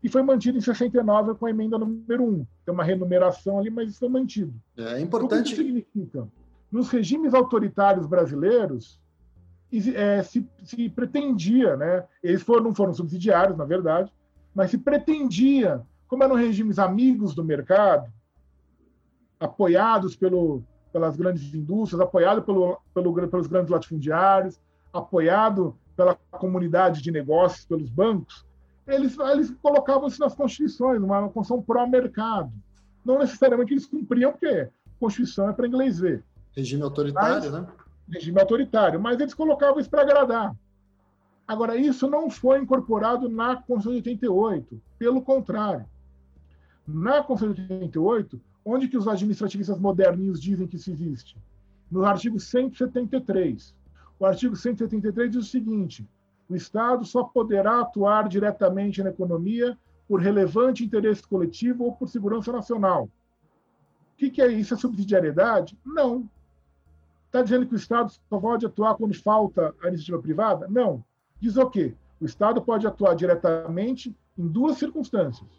E 0.01 0.07
foi 0.07 0.21
mantido 0.23 0.57
em 0.57 0.61
69 0.61 1.35
com 1.35 1.45
a 1.45 1.49
emenda 1.49 1.77
número 1.77 2.23
1. 2.23 2.47
Tem 2.63 2.73
uma 2.73 2.83
renumeração 2.83 3.59
ali, 3.59 3.69
mas 3.69 3.89
isso 3.89 3.99
foi 3.99 4.07
mantido. 4.07 4.53
É 4.77 5.01
importante. 5.01 5.41
O 5.41 5.43
que 5.43 5.49
isso 5.49 5.55
significa? 5.61 6.27
nos 6.71 6.89
regimes 6.89 7.33
autoritários 7.33 8.05
brasileiros 8.05 8.99
é, 9.95 10.23
se, 10.23 10.47
se, 10.63 10.89
pretendia, 10.89 11.75
né? 11.75 12.05
Eles 12.23 12.41
foram, 12.41 12.65
não 12.65 12.75
foram 12.75 12.93
subsidiários, 12.93 13.57
na 13.57 13.65
verdade, 13.65 14.11
mas 14.55 14.71
se 14.71 14.77
pretendia, 14.77 15.81
como 16.07 16.23
eram 16.23 16.35
regimes 16.35 16.79
amigos 16.79 17.35
do 17.35 17.43
mercado, 17.43 18.11
apoiados 19.39 20.15
pelo, 20.15 20.63
pelas 20.97 21.15
grandes 21.15 21.53
indústrias, 21.53 22.01
apoiado 22.01 22.41
pelo, 22.41 22.81
pelo, 22.91 23.27
pelos 23.27 23.45
grandes 23.45 23.69
latifundiários, 23.69 24.59
apoiado 24.91 25.77
pela 25.95 26.15
comunidade 26.31 27.03
de 27.03 27.11
negócios, 27.11 27.65
pelos 27.65 27.87
bancos, 27.87 28.43
eles, 28.87 29.15
eles 29.19 29.51
colocavam 29.61 30.07
isso 30.07 30.19
nas 30.19 30.33
constituições, 30.33 30.99
uma 30.99 31.29
Constituição 31.29 31.61
pró-mercado. 31.61 32.51
Não 33.05 33.19
necessariamente 33.19 33.73
eles 33.73 33.85
cumpriam, 33.85 34.31
porque 34.31 34.69
Constituição 34.99 35.47
é 35.49 35.53
para 35.53 35.67
inglês 35.67 35.99
ver. 35.99 36.23
Regime 36.55 36.81
autoritário, 36.81 37.51
mas, 37.51 37.51
né? 37.51 37.67
Regime 38.09 38.39
autoritário, 38.39 38.99
mas 38.99 39.19
eles 39.19 39.35
colocavam 39.35 39.79
isso 39.79 39.89
para 39.91 40.01
agradar. 40.01 40.55
Agora, 41.47 41.75
isso 41.75 42.09
não 42.09 42.27
foi 42.27 42.59
incorporado 42.59 43.29
na 43.29 43.55
Constituição 43.55 43.91
de 43.91 43.97
88, 43.97 44.81
pelo 44.97 45.21
contrário. 45.21 45.85
Na 46.87 47.21
Constituição 47.21 47.67
de 47.67 47.73
88, 47.73 48.41
onde 48.67 48.87
que 48.87 48.97
os 48.97 49.07
administrativistas 49.07 49.79
moderninhos 49.79 50.41
dizem 50.41 50.67
que 50.67 50.75
isso 50.75 50.91
existe? 50.91 51.37
No 51.89 52.03
artigo 52.03 52.39
173. 52.39 53.73
O 54.19 54.25
artigo 54.25 54.55
173 54.55 55.31
diz 55.31 55.45
o 55.45 55.49
seguinte: 55.49 56.07
o 56.49 56.55
Estado 56.55 57.05
só 57.05 57.23
poderá 57.23 57.79
atuar 57.79 58.27
diretamente 58.27 59.01
na 59.01 59.09
economia 59.09 59.77
por 60.07 60.21
relevante 60.21 60.83
interesse 60.83 61.25
coletivo 61.25 61.85
ou 61.85 61.93
por 61.93 62.09
segurança 62.09 62.51
nacional. 62.51 63.05
O 63.05 63.09
que, 64.17 64.29
que 64.29 64.41
é 64.41 64.47
isso? 64.47 64.73
É 64.73 64.77
subsidiariedade? 64.77 65.77
Não. 65.85 66.29
Está 67.25 67.41
dizendo 67.41 67.67
que 67.67 67.73
o 67.73 67.77
Estado 67.77 68.11
só 68.29 68.39
pode 68.39 68.65
atuar 68.65 68.95
quando 68.95 69.13
falta 69.13 69.75
a 69.81 69.87
iniciativa 69.87 70.19
privada? 70.19 70.67
Não. 70.67 71.03
Diz 71.39 71.55
o 71.55 71.69
quê? 71.69 71.93
O 72.19 72.25
Estado 72.25 72.61
pode 72.61 72.87
atuar 72.87 73.15
diretamente 73.15 74.15
em 74.37 74.47
duas 74.47 74.77
circunstâncias: 74.77 75.49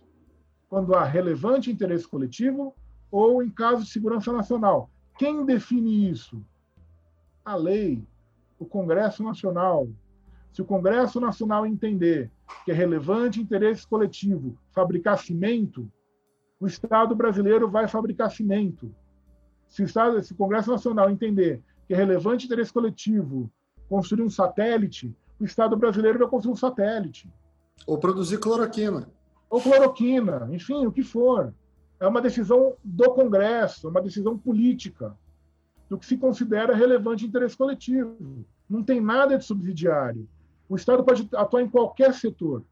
quando 0.68 0.94
há 0.94 1.04
relevante 1.04 1.70
interesse 1.70 2.06
coletivo 2.06 2.74
ou 3.10 3.42
em 3.42 3.50
caso 3.50 3.84
de 3.84 3.90
segurança 3.90 4.32
nacional. 4.32 4.90
Quem 5.18 5.44
define 5.44 6.10
isso? 6.10 6.42
A 7.44 7.54
lei, 7.56 8.04
o 8.58 8.66
Congresso 8.66 9.22
Nacional. 9.22 9.88
Se 10.52 10.62
o 10.62 10.64
Congresso 10.64 11.20
Nacional 11.20 11.66
entender 11.66 12.30
que 12.64 12.70
é 12.70 12.74
relevante 12.74 13.40
interesse 13.40 13.86
coletivo 13.86 14.56
fabricar 14.72 15.18
cimento, 15.18 15.90
o 16.60 16.66
Estado 16.66 17.14
brasileiro 17.14 17.68
vai 17.68 17.86
fabricar 17.86 18.30
cimento 18.30 18.92
se 19.68 19.82
o, 19.82 19.84
Estado, 19.84 20.22
se 20.22 20.32
o 20.32 20.36
Congresso 20.36 20.70
Nacional 20.70 21.10
entender 21.10 21.62
que 21.86 21.94
é 21.94 21.96
relevante 21.96 22.46
interesse 22.46 22.72
coletivo 22.72 23.50
construir 23.88 24.22
um 24.22 24.30
satélite, 24.30 25.14
o 25.38 25.44
Estado 25.44 25.76
brasileiro 25.76 26.18
vai 26.18 26.28
construir 26.28 26.52
um 26.52 26.56
satélite. 26.56 27.30
Ou 27.86 27.98
produzir 27.98 28.38
cloroquina. 28.38 29.08
Ou 29.48 29.60
cloroquina, 29.60 30.48
enfim, 30.50 30.86
o 30.86 30.92
que 30.92 31.02
for. 31.02 31.54
É 32.00 32.06
uma 32.06 32.20
decisão 32.20 32.76
do 32.82 33.10
Congresso, 33.12 33.86
é 33.86 33.90
uma 33.90 34.02
decisão 34.02 34.38
política 34.38 35.16
do 35.88 35.98
que 35.98 36.06
se 36.06 36.16
considera 36.16 36.74
relevante 36.74 37.26
interesse 37.26 37.56
coletivo. 37.56 38.16
Não 38.68 38.82
tem 38.82 39.00
nada 39.00 39.36
de 39.36 39.44
subsidiário. 39.44 40.28
O 40.68 40.76
Estado 40.76 41.02
pode 41.02 41.28
atuar 41.34 41.62
em 41.62 41.68
qualquer 41.68 42.12
setor, 42.12 42.62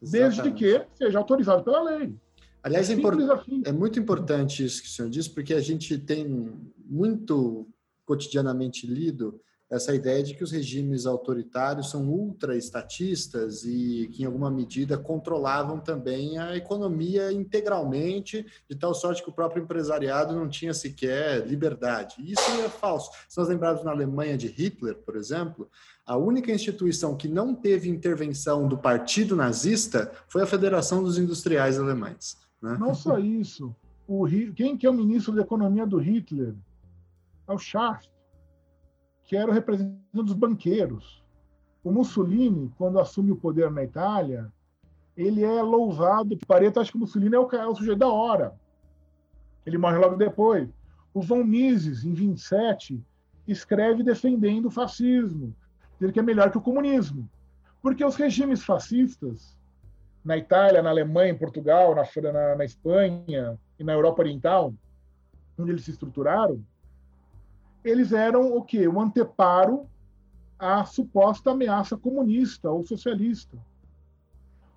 Exatamente. 0.00 0.42
desde 0.42 0.52
que 0.52 0.86
seja 0.96 1.18
autorizado 1.18 1.64
pela 1.64 1.82
lei. 1.82 2.14
Aliás, 2.62 2.88
é, 2.90 2.94
assim. 2.94 3.62
é, 3.64 3.72
muito 3.72 3.98
importante 3.98 4.64
isso 4.64 4.82
que 4.82 4.88
o 4.88 4.90
senhor 4.90 5.10
disse, 5.10 5.30
porque 5.30 5.54
a 5.54 5.60
gente 5.60 5.98
tem 5.98 6.52
muito 6.86 7.68
cotidianamente 8.04 8.86
lido 8.86 9.40
essa 9.70 9.94
ideia 9.94 10.22
de 10.22 10.34
que 10.34 10.42
os 10.42 10.50
regimes 10.50 11.04
autoritários 11.04 11.90
são 11.90 12.08
ultra-estatistas 12.08 13.64
e 13.64 14.08
que, 14.12 14.22
em 14.22 14.26
alguma 14.26 14.50
medida, 14.50 14.96
controlavam 14.96 15.78
também 15.78 16.38
a 16.38 16.56
economia 16.56 17.30
integralmente, 17.30 18.46
de 18.68 18.74
tal 18.74 18.94
sorte 18.94 19.22
que 19.22 19.28
o 19.28 19.32
próprio 19.32 19.62
empresariado 19.62 20.34
não 20.34 20.48
tinha 20.48 20.72
sequer 20.72 21.46
liberdade. 21.46 22.16
Isso 22.18 22.50
é 22.64 22.68
falso. 22.68 23.10
Se 23.28 23.36
nós 23.36 23.48
lembrarmos 23.48 23.84
na 23.84 23.90
Alemanha 23.90 24.38
de 24.38 24.46
Hitler, 24.46 24.96
por 24.96 25.16
exemplo, 25.16 25.68
a 26.06 26.16
única 26.16 26.50
instituição 26.50 27.14
que 27.14 27.28
não 27.28 27.54
teve 27.54 27.90
intervenção 27.90 28.66
do 28.66 28.78
partido 28.78 29.36
nazista 29.36 30.10
foi 30.28 30.42
a 30.42 30.46
Federação 30.46 31.02
dos 31.02 31.18
Industriais 31.18 31.78
Alemães. 31.78 32.38
Né? 32.62 32.74
Não 32.80 32.94
só 32.94 33.18
isso. 33.18 33.76
O, 34.06 34.26
quem 34.56 34.78
que 34.78 34.86
é 34.86 34.90
o 34.90 34.94
ministro 34.94 35.34
da 35.34 35.42
Economia 35.42 35.86
do 35.86 35.98
Hitler? 35.98 36.54
É 37.46 37.52
o 37.52 37.58
Schacht 37.58 38.10
que 39.28 39.36
era 39.36 39.50
o 39.50 39.54
representante 39.54 40.00
dos 40.14 40.32
banqueiros. 40.32 41.22
O 41.84 41.92
Mussolini, 41.92 42.72
quando 42.78 42.98
assume 42.98 43.30
o 43.30 43.36
poder 43.36 43.70
na 43.70 43.84
Itália, 43.84 44.50
ele 45.14 45.44
é 45.44 45.62
louvado. 45.62 46.36
Pareto 46.46 46.80
acha 46.80 46.90
que 46.90 46.96
o 46.96 47.00
Mussolini 47.00 47.36
é 47.36 47.38
o, 47.38 47.46
é 47.50 47.66
o 47.66 47.74
sujeito 47.74 47.98
da 47.98 48.08
hora. 48.08 48.54
Ele 49.66 49.76
morre 49.76 49.98
logo 49.98 50.16
depois. 50.16 50.66
O 51.12 51.20
Von 51.20 51.44
Mises, 51.44 52.04
em 52.04 52.14
27, 52.14 52.98
escreve 53.46 54.02
defendendo 54.02 54.66
o 54.66 54.70
fascismo, 54.70 55.54
dizendo 55.94 56.12
que 56.14 56.20
é 56.20 56.22
melhor 56.22 56.50
que 56.50 56.58
o 56.58 56.62
comunismo. 56.62 57.28
Porque 57.82 58.02
os 58.02 58.16
regimes 58.16 58.64
fascistas, 58.64 59.58
na 60.24 60.38
Itália, 60.38 60.82
na 60.82 60.88
Alemanha, 60.88 61.32
em 61.32 61.38
Portugal, 61.38 61.94
na, 61.94 62.02
na, 62.32 62.56
na 62.56 62.64
Espanha 62.64 63.58
e 63.78 63.84
na 63.84 63.92
Europa 63.92 64.22
Oriental, 64.22 64.72
onde 65.58 65.72
eles 65.72 65.84
se 65.84 65.90
estruturaram, 65.90 66.64
eles 67.88 68.12
eram 68.12 68.56
o 68.56 68.62
quê? 68.62 68.86
O 68.86 69.00
anteparo 69.00 69.86
à 70.58 70.84
suposta 70.84 71.52
ameaça 71.52 71.96
comunista 71.96 72.70
ou 72.70 72.84
socialista. 72.84 73.56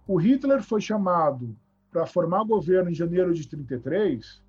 O 0.08 0.18
Hitler 0.18 0.62
foi 0.62 0.82
chamado 0.82 1.56
para 1.92 2.06
formar 2.06 2.44
governo 2.44 2.90
em 2.90 2.94
janeiro 2.94 3.34
de 3.34 3.48
33, 3.48 4.42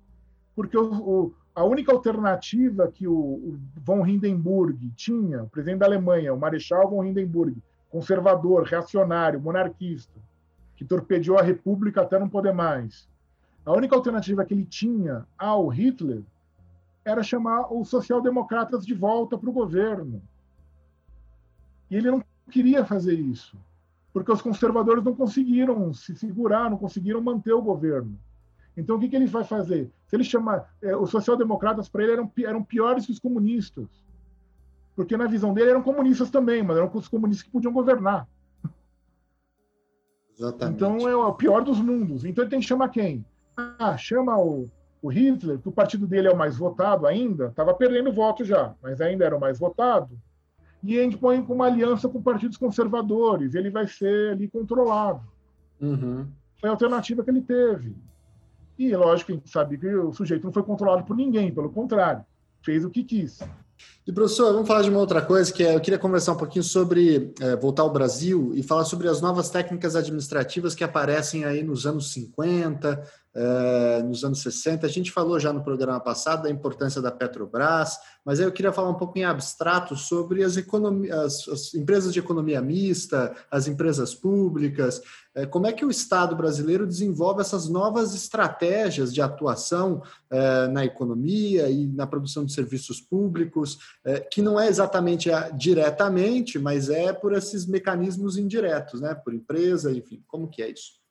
porque 0.55 0.77
o, 0.77 0.93
o, 0.93 1.33
a 1.55 1.63
única 1.63 1.91
alternativa 1.91 2.87
que 2.87 3.07
o, 3.07 3.13
o, 3.13 3.59
von 3.83 4.05
Hindenburg 4.05 4.91
tinha, 4.95 5.43
o 5.43 5.49
presidente 5.49 5.79
da 5.79 5.85
Alemanha, 5.85 6.33
o 6.33 6.39
Marechal 6.39 6.89
von 6.89 7.03
Hindenburg, 7.03 7.55
conservador, 7.89 8.63
reacionário, 8.63 9.39
monarquista, 9.39 10.19
que 10.75 10.85
torpedeou 10.85 11.37
a 11.37 11.43
República 11.43 12.01
até 12.01 12.17
não 12.17 12.29
poder 12.29 12.53
mais. 12.53 13.07
A 13.65 13.71
única 13.71 13.95
alternativa 13.95 14.43
que 14.43 14.53
ele 14.53 14.65
tinha 14.65 15.25
ao 15.37 15.67
Hitler 15.67 16.21
era 17.05 17.21
chamar 17.23 17.71
os 17.73 17.89
social-democratas 17.89 18.85
de 18.85 18.93
volta 18.93 19.37
para 19.37 19.49
o 19.49 19.53
governo. 19.53 20.21
E 21.89 21.95
ele 21.95 22.11
não 22.11 22.23
queria 22.49 22.85
fazer 22.85 23.13
isso, 23.13 23.57
porque 24.11 24.31
os 24.31 24.41
conservadores 24.41 25.03
não 25.03 25.15
conseguiram 25.15 25.93
se 25.93 26.15
segurar, 26.15 26.69
não 26.69 26.77
conseguiram 26.77 27.21
manter 27.21 27.53
o 27.53 27.61
governo. 27.61 28.17
Então, 28.75 28.95
o 28.95 28.99
que, 28.99 29.07
que 29.07 29.15
ele 29.15 29.27
vai 29.27 29.43
fazer? 29.43 29.91
Se 30.07 30.15
ele 30.15 30.23
chamar. 30.23 30.75
É, 30.81 30.95
os 30.95 31.11
social-democratas, 31.11 31.87
para 31.87 32.03
ele, 32.03 32.13
eram, 32.13 32.31
eram 32.39 32.63
piores 32.63 33.05
que 33.05 33.11
os 33.11 33.19
comunistas. 33.19 33.87
Porque, 34.95 35.15
na 35.15 35.27
visão 35.27 35.53
dele, 35.53 35.71
eram 35.71 35.83
comunistas 35.83 36.31
também, 36.31 36.63
mas 36.63 36.77
eram 36.77 36.89
os 36.91 37.07
comunistas 37.07 37.43
que 37.43 37.51
podiam 37.51 37.71
governar. 37.71 38.27
Exatamente. 40.35 40.75
Então, 40.75 41.07
é 41.07 41.15
o 41.15 41.33
pior 41.33 41.63
dos 41.63 41.79
mundos. 41.79 42.25
Então, 42.25 42.43
ele 42.43 42.49
tem 42.49 42.59
que 42.59 42.65
chamar 42.65 42.89
quem? 42.89 43.23
Ah, 43.55 43.95
chama 43.95 44.35
o, 44.37 44.67
o 45.03 45.09
Hitler, 45.09 45.59
que 45.59 45.67
o 45.67 45.71
partido 45.71 46.07
dele 46.07 46.29
é 46.29 46.31
o 46.31 46.37
mais 46.37 46.55
votado 46.57 47.05
ainda, 47.05 47.47
estava 47.47 47.73
perdendo 47.73 48.13
voto 48.13 48.45
já, 48.45 48.73
mas 48.81 49.01
ainda 49.01 49.25
era 49.25 49.35
o 49.35 49.39
mais 49.39 49.59
votado, 49.59 50.17
e 50.81 50.97
a 50.97 51.03
gente 51.03 51.17
põe 51.17 51.43
com 51.43 51.53
uma 51.53 51.65
aliança 51.65 52.07
com 52.07 52.21
partidos 52.21 52.55
conservadores, 52.55 53.53
ele 53.53 53.69
vai 53.69 53.85
ser 53.85 54.31
ali 54.31 54.47
controlado. 54.47 55.21
Uhum. 55.81 56.25
Foi 56.57 56.69
a 56.69 56.71
alternativa 56.71 57.21
que 57.21 57.29
ele 57.29 57.41
teve. 57.41 57.93
E 58.79 58.95
lógico, 58.95 59.33
a 59.33 59.35
gente 59.35 59.49
sabe 59.49 59.77
que 59.77 59.93
o 59.93 60.13
sujeito 60.13 60.45
não 60.45 60.53
foi 60.53 60.63
controlado 60.63 61.03
por 61.03 61.17
ninguém, 61.17 61.53
pelo 61.53 61.69
contrário, 61.69 62.23
fez 62.61 62.85
o 62.85 62.89
que 62.89 63.03
quis. 63.03 63.41
E 64.05 64.11
professor, 64.11 64.51
vamos 64.51 64.67
falar 64.67 64.81
de 64.81 64.89
uma 64.89 64.99
outra 64.99 65.21
coisa 65.21 65.51
que 65.51 65.63
é, 65.63 65.73
eu 65.73 65.79
queria 65.79 65.97
conversar 65.97 66.33
um 66.33 66.37
pouquinho 66.37 66.63
sobre 66.63 67.33
é, 67.39 67.55
voltar 67.55 67.83
ao 67.83 67.93
Brasil 67.93 68.51
e 68.53 68.61
falar 68.61 68.83
sobre 68.83 69.07
as 69.07 69.21
novas 69.21 69.49
técnicas 69.49 69.95
administrativas 69.95 70.75
que 70.75 70.83
aparecem 70.83 71.45
aí 71.45 71.63
nos 71.63 71.85
anos 71.85 72.11
50, 72.11 73.01
é, 73.33 74.03
nos 74.03 74.25
anos 74.25 74.41
60. 74.41 74.85
A 74.85 74.89
gente 74.89 75.09
falou 75.09 75.39
já 75.39 75.53
no 75.53 75.63
programa 75.63 76.01
passado 76.01 76.43
da 76.43 76.49
importância 76.49 77.01
da 77.01 77.11
Petrobras, 77.11 77.97
mas 78.25 78.41
aí 78.41 78.45
eu 78.45 78.51
queria 78.51 78.73
falar 78.73 78.89
um 78.89 78.97
pouco 78.97 79.17
em 79.17 79.23
abstrato 79.23 79.95
sobre 79.95 80.43
as, 80.43 80.57
as, 80.57 81.47
as 81.47 81.73
empresas 81.73 82.11
de 82.11 82.19
economia 82.19 82.61
mista, 82.61 83.33
as 83.49 83.69
empresas 83.69 84.13
públicas. 84.13 85.01
É, 85.35 85.47
como 85.47 85.65
é 85.65 85.73
que 85.73 85.83
o 85.83 85.89
Estado 85.89 86.35
brasileiro 86.35 86.85
desenvolve 86.85 87.41
essas 87.41 87.67
novas 87.67 88.13
estratégias 88.13 89.11
de 89.11 89.21
atuação 89.21 90.03
é, 90.29 90.67
na 90.67 90.85
economia 90.85 91.69
e 91.69 91.87
na 91.87 92.05
produção 92.05 92.45
de 92.45 92.53
serviços 92.53 93.01
públicos, 93.01 93.79
é, 94.03 94.19
que 94.19 94.41
não 94.41 94.59
é 94.59 94.67
exatamente 94.67 95.29
diretamente, 95.57 96.59
mas 96.59 96.89
é 96.89 97.11
por 97.11 97.33
esses 97.33 97.65
mecanismos 97.65 98.37
indiretos, 98.37 99.01
né? 99.01 99.15
por 99.15 99.33
empresa, 99.33 99.91
enfim. 99.91 100.23
Como 100.27 100.47
que 100.47 100.61
é 100.61 100.69
isso? 100.69 101.01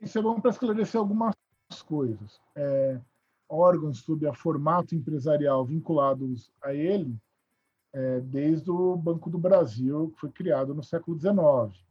Isso 0.00 0.18
é 0.18 0.22
bom 0.22 0.40
para 0.40 0.50
esclarecer 0.50 0.98
algumas 0.98 1.34
coisas. 1.86 2.40
É, 2.54 2.98
órgãos 3.48 3.98
sob 3.98 4.26
a 4.26 4.34
formato 4.34 4.94
empresarial 4.94 5.64
vinculados 5.64 6.50
a 6.62 6.74
ele, 6.74 7.16
é, 7.92 8.20
desde 8.20 8.70
o 8.70 8.96
Banco 8.96 9.30
do 9.30 9.38
Brasil, 9.38 10.10
que 10.14 10.20
foi 10.20 10.30
criado 10.30 10.74
no 10.74 10.82
século 10.82 11.18
XIX. 11.18 11.85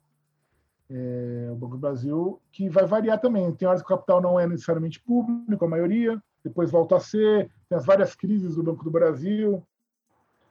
É, 0.89 1.49
o 1.51 1.55
Banco 1.55 1.75
do 1.75 1.81
Brasil, 1.81 2.39
que 2.51 2.69
vai 2.69 2.85
variar 2.85 3.19
também. 3.19 3.51
Tem 3.53 3.67
horas 3.67 3.81
que 3.81 3.91
o 3.91 3.95
capital 3.95 4.21
não 4.21 4.39
é 4.39 4.47
necessariamente 4.47 5.01
público, 5.01 5.65
a 5.65 5.67
maioria, 5.67 6.21
depois 6.43 6.69
volta 6.69 6.97
a 6.97 6.99
ser, 6.99 7.49
tem 7.67 7.77
as 7.77 7.85
várias 7.85 8.15
crises 8.15 8.55
do 8.55 8.63
Banco 8.63 8.83
do 8.83 8.91
Brasil, 8.91 9.65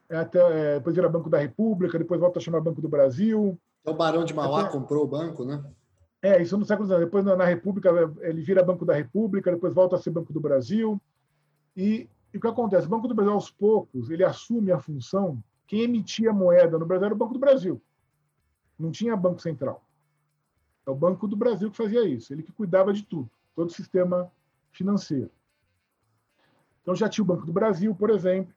é 0.09 0.17
até, 0.17 0.39
é, 0.39 0.73
depois 0.75 0.95
vira 0.95 1.09
Banco 1.09 1.29
da 1.29 1.39
República, 1.39 1.97
depois 1.97 2.19
volta 2.19 2.39
a 2.39 2.41
chamar 2.41 2.61
Banco 2.61 2.81
do 2.81 2.89
Brasil. 2.89 3.57
É 3.83 3.89
o 3.89 3.93
Barão 3.93 4.23
de 4.23 4.33
Mauá 4.33 4.61
até, 4.61 4.71
comprou 4.71 5.03
o 5.03 5.07
banco, 5.07 5.43
né? 5.45 5.63
É, 6.21 6.41
isso 6.41 6.57
no 6.57 6.65
século 6.65 6.87
XIX. 6.87 7.01
Depois, 7.01 7.23
na 7.23 7.45
República, 7.45 7.89
ele 8.21 8.41
vira 8.41 8.63
Banco 8.63 8.85
da 8.85 8.93
República, 8.93 9.51
depois 9.51 9.73
volta 9.73 9.95
a 9.95 9.99
ser 9.99 10.09
Banco 10.09 10.33
do 10.33 10.39
Brasil. 10.39 10.99
E, 11.77 12.09
e 12.33 12.37
o 12.37 12.41
que 12.41 12.47
acontece? 12.47 12.87
O 12.87 12.89
Banco 12.89 13.07
do 13.07 13.13
Brasil, 13.13 13.33
aos 13.33 13.51
poucos, 13.51 14.09
ele 14.09 14.23
assume 14.23 14.71
a 14.71 14.79
função. 14.79 15.41
Quem 15.67 15.81
emitia 15.81 16.33
moeda 16.33 16.77
no 16.79 16.85
Brasil 16.85 17.05
era 17.05 17.13
o 17.13 17.17
Banco 17.17 17.33
do 17.33 17.39
Brasil. 17.39 17.81
Não 18.77 18.91
tinha 18.91 19.15
Banco 19.15 19.41
Central. 19.41 19.84
É 20.85 20.89
o 20.89 20.95
Banco 20.95 21.27
do 21.27 21.35
Brasil 21.35 21.71
que 21.71 21.77
fazia 21.77 22.03
isso. 22.07 22.33
Ele 22.33 22.43
que 22.43 22.51
cuidava 22.51 22.93
de 22.93 23.03
tudo, 23.03 23.29
todo 23.55 23.67
o 23.67 23.73
sistema 23.73 24.31
financeiro. 24.71 25.31
Então 26.81 26.95
já 26.95 27.09
tinha 27.09 27.23
o 27.23 27.27
Banco 27.27 27.45
do 27.45 27.53
Brasil, 27.53 27.95
por 27.95 28.09
exemplo, 28.09 28.53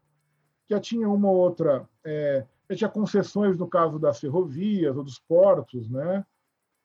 já 0.68 0.78
tinha 0.78 1.08
uma 1.08 1.30
outra, 1.30 1.88
é, 2.04 2.44
já 2.68 2.76
tinha 2.76 2.90
concessões 2.90 3.56
no 3.56 3.66
caso 3.66 3.98
das 3.98 4.20
ferrovias 4.20 4.96
ou 4.96 5.02
dos 5.02 5.18
portos, 5.18 5.88
né? 5.88 6.24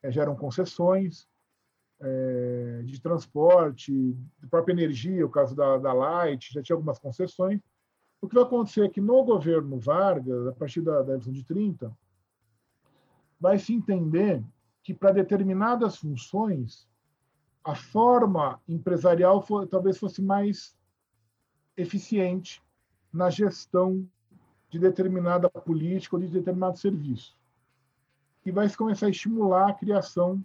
é, 0.04 0.12
geram 0.12 0.36
concessões 0.36 1.28
é, 2.02 2.82
de 2.84 3.02
transporte, 3.02 3.92
de 3.92 4.48
própria 4.50 4.74
energia, 4.74 5.26
o 5.26 5.30
caso 5.30 5.56
da, 5.56 5.78
da 5.78 5.94
Light, 5.94 6.54
já 6.54 6.62
tinha 6.62 6.76
algumas 6.76 7.00
concessões. 7.00 7.62
O 8.22 8.28
que 8.28 8.36
vai 8.36 8.44
acontecer 8.44 8.86
é 8.86 8.90
que 8.90 9.02
no 9.02 9.24
governo 9.24 9.80
Vargas, 9.80 10.48
a 10.48 10.52
partir 10.52 10.82
da, 10.82 11.02
da 11.02 11.14
eleição 11.14 11.32
de 11.32 11.44
30, 11.44 11.96
vai 13.40 13.58
se 13.58 13.74
entender 13.74 14.44
que 14.84 14.94
para 14.94 15.12
determinadas 15.12 15.98
funções 15.98 16.88
a 17.64 17.74
forma 17.74 18.62
empresarial 18.68 19.42
for, 19.42 19.66
talvez 19.68 19.98
fosse 19.98 20.22
mais 20.22 20.78
eficiente 21.78 22.62
na 23.12 23.30
gestão 23.30 24.06
de 24.70 24.78
determinada 24.78 25.50
política 25.50 26.16
ou 26.16 26.22
de 26.22 26.28
determinado 26.28 26.78
serviço 26.78 27.38
e 28.46 28.52
vai 28.52 28.70
começar 28.76 29.06
a 29.06 29.10
estimular 29.10 29.70
a 29.70 29.74
criação 29.74 30.44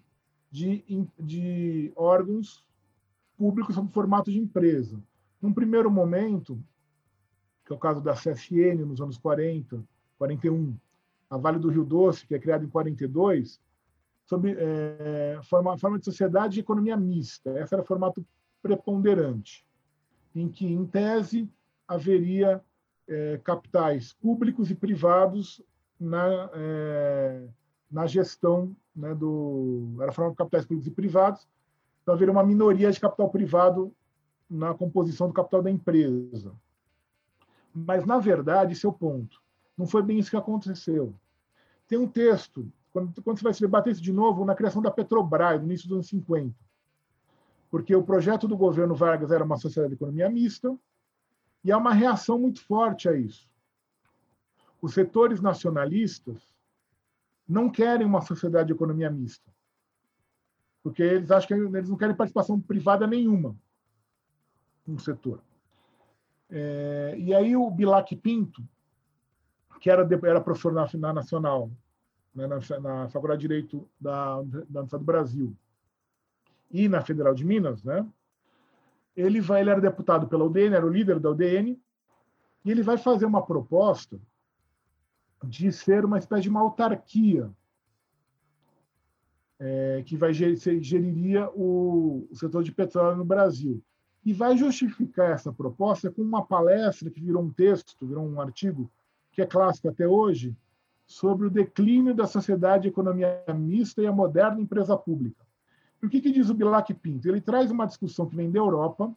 de, 0.50 0.84
de 1.18 1.92
órgãos 1.96 2.64
públicos 3.36 3.74
sob 3.74 3.90
formato 3.92 4.30
de 4.30 4.38
empresa. 4.38 5.00
Num 5.40 5.52
primeiro 5.52 5.90
momento, 5.90 6.62
que 7.64 7.72
é 7.72 7.76
o 7.76 7.78
caso 7.78 8.00
da 8.00 8.14
CSN 8.14 8.84
nos 8.86 9.00
anos 9.00 9.18
40, 9.18 9.82
41, 10.16 10.76
a 11.28 11.36
Vale 11.36 11.58
do 11.58 11.68
Rio 11.68 11.84
Doce, 11.84 12.26
que 12.26 12.34
é 12.34 12.38
criada 12.38 12.64
em 12.64 12.68
42, 12.68 13.60
sob 14.28 14.54
é, 14.56 15.40
forma, 15.44 15.78
forma 15.78 15.98
de 15.98 16.04
sociedade 16.04 16.58
e 16.58 16.60
economia 16.60 16.96
mista. 16.96 17.58
Esse 17.58 17.74
era 17.74 17.82
o 17.82 17.86
formato 17.86 18.24
preponderante, 18.62 19.64
em 20.34 20.48
que, 20.48 20.66
em 20.66 20.84
tese, 20.84 21.48
haveria 21.86 22.62
é, 23.08 23.40
capitais 23.42 24.12
públicos 24.12 24.70
e 24.70 24.74
privados 24.74 25.62
na, 25.98 26.50
é, 26.52 27.48
na 27.90 28.06
gestão 28.06 28.76
né, 28.94 29.14
do. 29.14 29.96
Era 30.00 30.12
formado 30.12 30.32
por 30.32 30.44
capitais 30.44 30.66
públicos 30.66 30.86
e 30.86 30.94
privados, 30.94 31.48
então 32.02 32.14
haveria 32.14 32.32
uma 32.32 32.44
minoria 32.44 32.92
de 32.92 33.00
capital 33.00 33.30
privado 33.30 33.94
na 34.48 34.74
composição 34.74 35.28
do 35.28 35.32
capital 35.32 35.62
da 35.62 35.70
empresa. 35.70 36.52
Mas, 37.74 38.04
na 38.04 38.18
verdade, 38.18 38.72
esse 38.72 38.86
é 38.86 38.92
ponto. 38.92 39.40
Não 39.76 39.86
foi 39.86 40.02
bem 40.02 40.18
isso 40.18 40.30
que 40.30 40.36
aconteceu. 40.36 41.14
Tem 41.86 41.98
um 41.98 42.08
texto, 42.08 42.70
quando, 42.98 43.22
quando 43.22 43.38
você 43.38 43.44
vai 43.44 43.54
se 43.54 43.60
debater 43.60 43.92
isso 43.92 44.02
de 44.02 44.12
novo, 44.12 44.44
na 44.44 44.54
criação 44.54 44.82
da 44.82 44.90
Petrobras, 44.90 45.60
no 45.60 45.66
início 45.66 45.88
dos 45.88 45.96
anos 45.96 46.08
50. 46.08 46.54
Porque 47.70 47.94
o 47.94 48.02
projeto 48.02 48.48
do 48.48 48.56
governo 48.56 48.94
Vargas 48.94 49.30
era 49.30 49.44
uma 49.44 49.56
sociedade 49.56 49.94
de 49.94 49.96
economia 49.96 50.28
mista, 50.28 50.76
e 51.62 51.70
há 51.70 51.76
uma 51.76 51.92
reação 51.92 52.38
muito 52.38 52.64
forte 52.64 53.08
a 53.08 53.14
isso. 53.14 53.48
Os 54.80 54.94
setores 54.94 55.40
nacionalistas 55.40 56.56
não 57.46 57.68
querem 57.70 58.06
uma 58.06 58.20
sociedade 58.20 58.68
de 58.68 58.72
economia 58.72 59.10
mista, 59.10 59.50
porque 60.82 61.02
eles 61.02 61.30
acham 61.30 61.48
que 61.48 61.76
eles 61.76 61.88
não 61.88 61.96
querem 61.96 62.14
participação 62.14 62.60
privada 62.60 63.06
nenhuma 63.06 63.56
no 64.86 64.98
setor. 64.98 65.42
É, 66.50 67.14
e 67.18 67.34
aí 67.34 67.54
o 67.56 67.70
Bilac 67.70 68.14
Pinto, 68.16 68.62
que 69.80 69.90
era, 69.90 70.08
era 70.24 70.40
professor 70.40 70.72
na, 70.72 70.88
na 70.94 71.12
Nacional, 71.12 71.70
né, 72.38 72.46
na, 72.46 72.80
na, 72.80 73.08
Faculdade 73.08 73.40
de 73.40 73.48
Direito 73.48 73.88
da, 74.00 74.36
da 74.42 74.80
Universidade 74.80 75.02
do 75.02 75.04
Brasil, 75.04 75.56
e 76.70 76.88
na 76.88 77.02
Federal 77.02 77.34
de 77.34 77.44
Minas, 77.44 77.82
né, 77.82 78.06
ele, 79.16 79.40
vai, 79.40 79.60
ele 79.60 79.70
era 79.70 79.80
deputado 79.80 80.28
pela 80.28 80.44
UDN, 80.44 80.76
era 80.76 80.86
o 80.86 80.90
líder 80.90 81.18
da 81.18 81.30
UDN, 81.30 81.80
e 82.64 82.70
ele 82.70 82.82
vai 82.82 82.96
fazer 82.96 83.26
uma 83.26 83.44
proposta 83.44 84.20
de 85.44 85.72
ser 85.72 86.04
uma 86.04 86.18
espécie 86.18 86.42
de 86.42 86.48
uma 86.48 86.60
autarquia 86.60 87.50
é, 89.58 90.02
que 90.06 90.16
vai 90.16 90.32
geriria 90.32 91.50
o, 91.50 92.28
o 92.30 92.36
setor 92.36 92.62
de 92.62 92.70
petróleo 92.70 93.16
no 93.16 93.24
Brasil. 93.24 93.82
E 94.24 94.32
vai 94.32 94.56
justificar 94.56 95.30
essa 95.30 95.52
proposta 95.52 96.10
com 96.10 96.22
uma 96.22 96.44
palestra 96.44 97.10
que 97.10 97.20
virou 97.20 97.42
um 97.42 97.50
texto, 97.50 98.06
virou 98.06 98.24
um 98.24 98.40
artigo 98.40 98.90
que 99.32 99.42
é 99.42 99.46
clássico 99.46 99.88
até 99.88 100.06
hoje, 100.06 100.54
sobre 101.08 101.46
o 101.46 101.50
declínio 101.50 102.14
da 102.14 102.26
sociedade 102.26 102.82
de 102.82 102.88
economia 102.90 103.42
mista 103.56 104.02
e 104.02 104.06
a 104.06 104.12
moderna 104.12 104.60
empresa 104.60 104.94
pública. 104.94 105.42
E 106.02 106.06
o 106.06 106.08
que, 106.08 106.20
que 106.20 106.30
diz 106.30 106.50
o 106.50 106.54
Bilac 106.54 106.92
Pinto? 106.92 107.26
Ele 107.26 107.40
traz 107.40 107.70
uma 107.70 107.86
discussão 107.86 108.26
que 108.26 108.36
vem 108.36 108.50
da 108.50 108.58
Europa, 108.58 109.10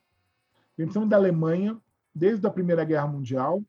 vem 0.77 0.87
da 1.07 1.17
Alemanha, 1.17 1.77
desde 2.15 2.47
a 2.47 2.49
Primeira 2.49 2.85
Guerra 2.85 3.07
Mundial, 3.07 3.61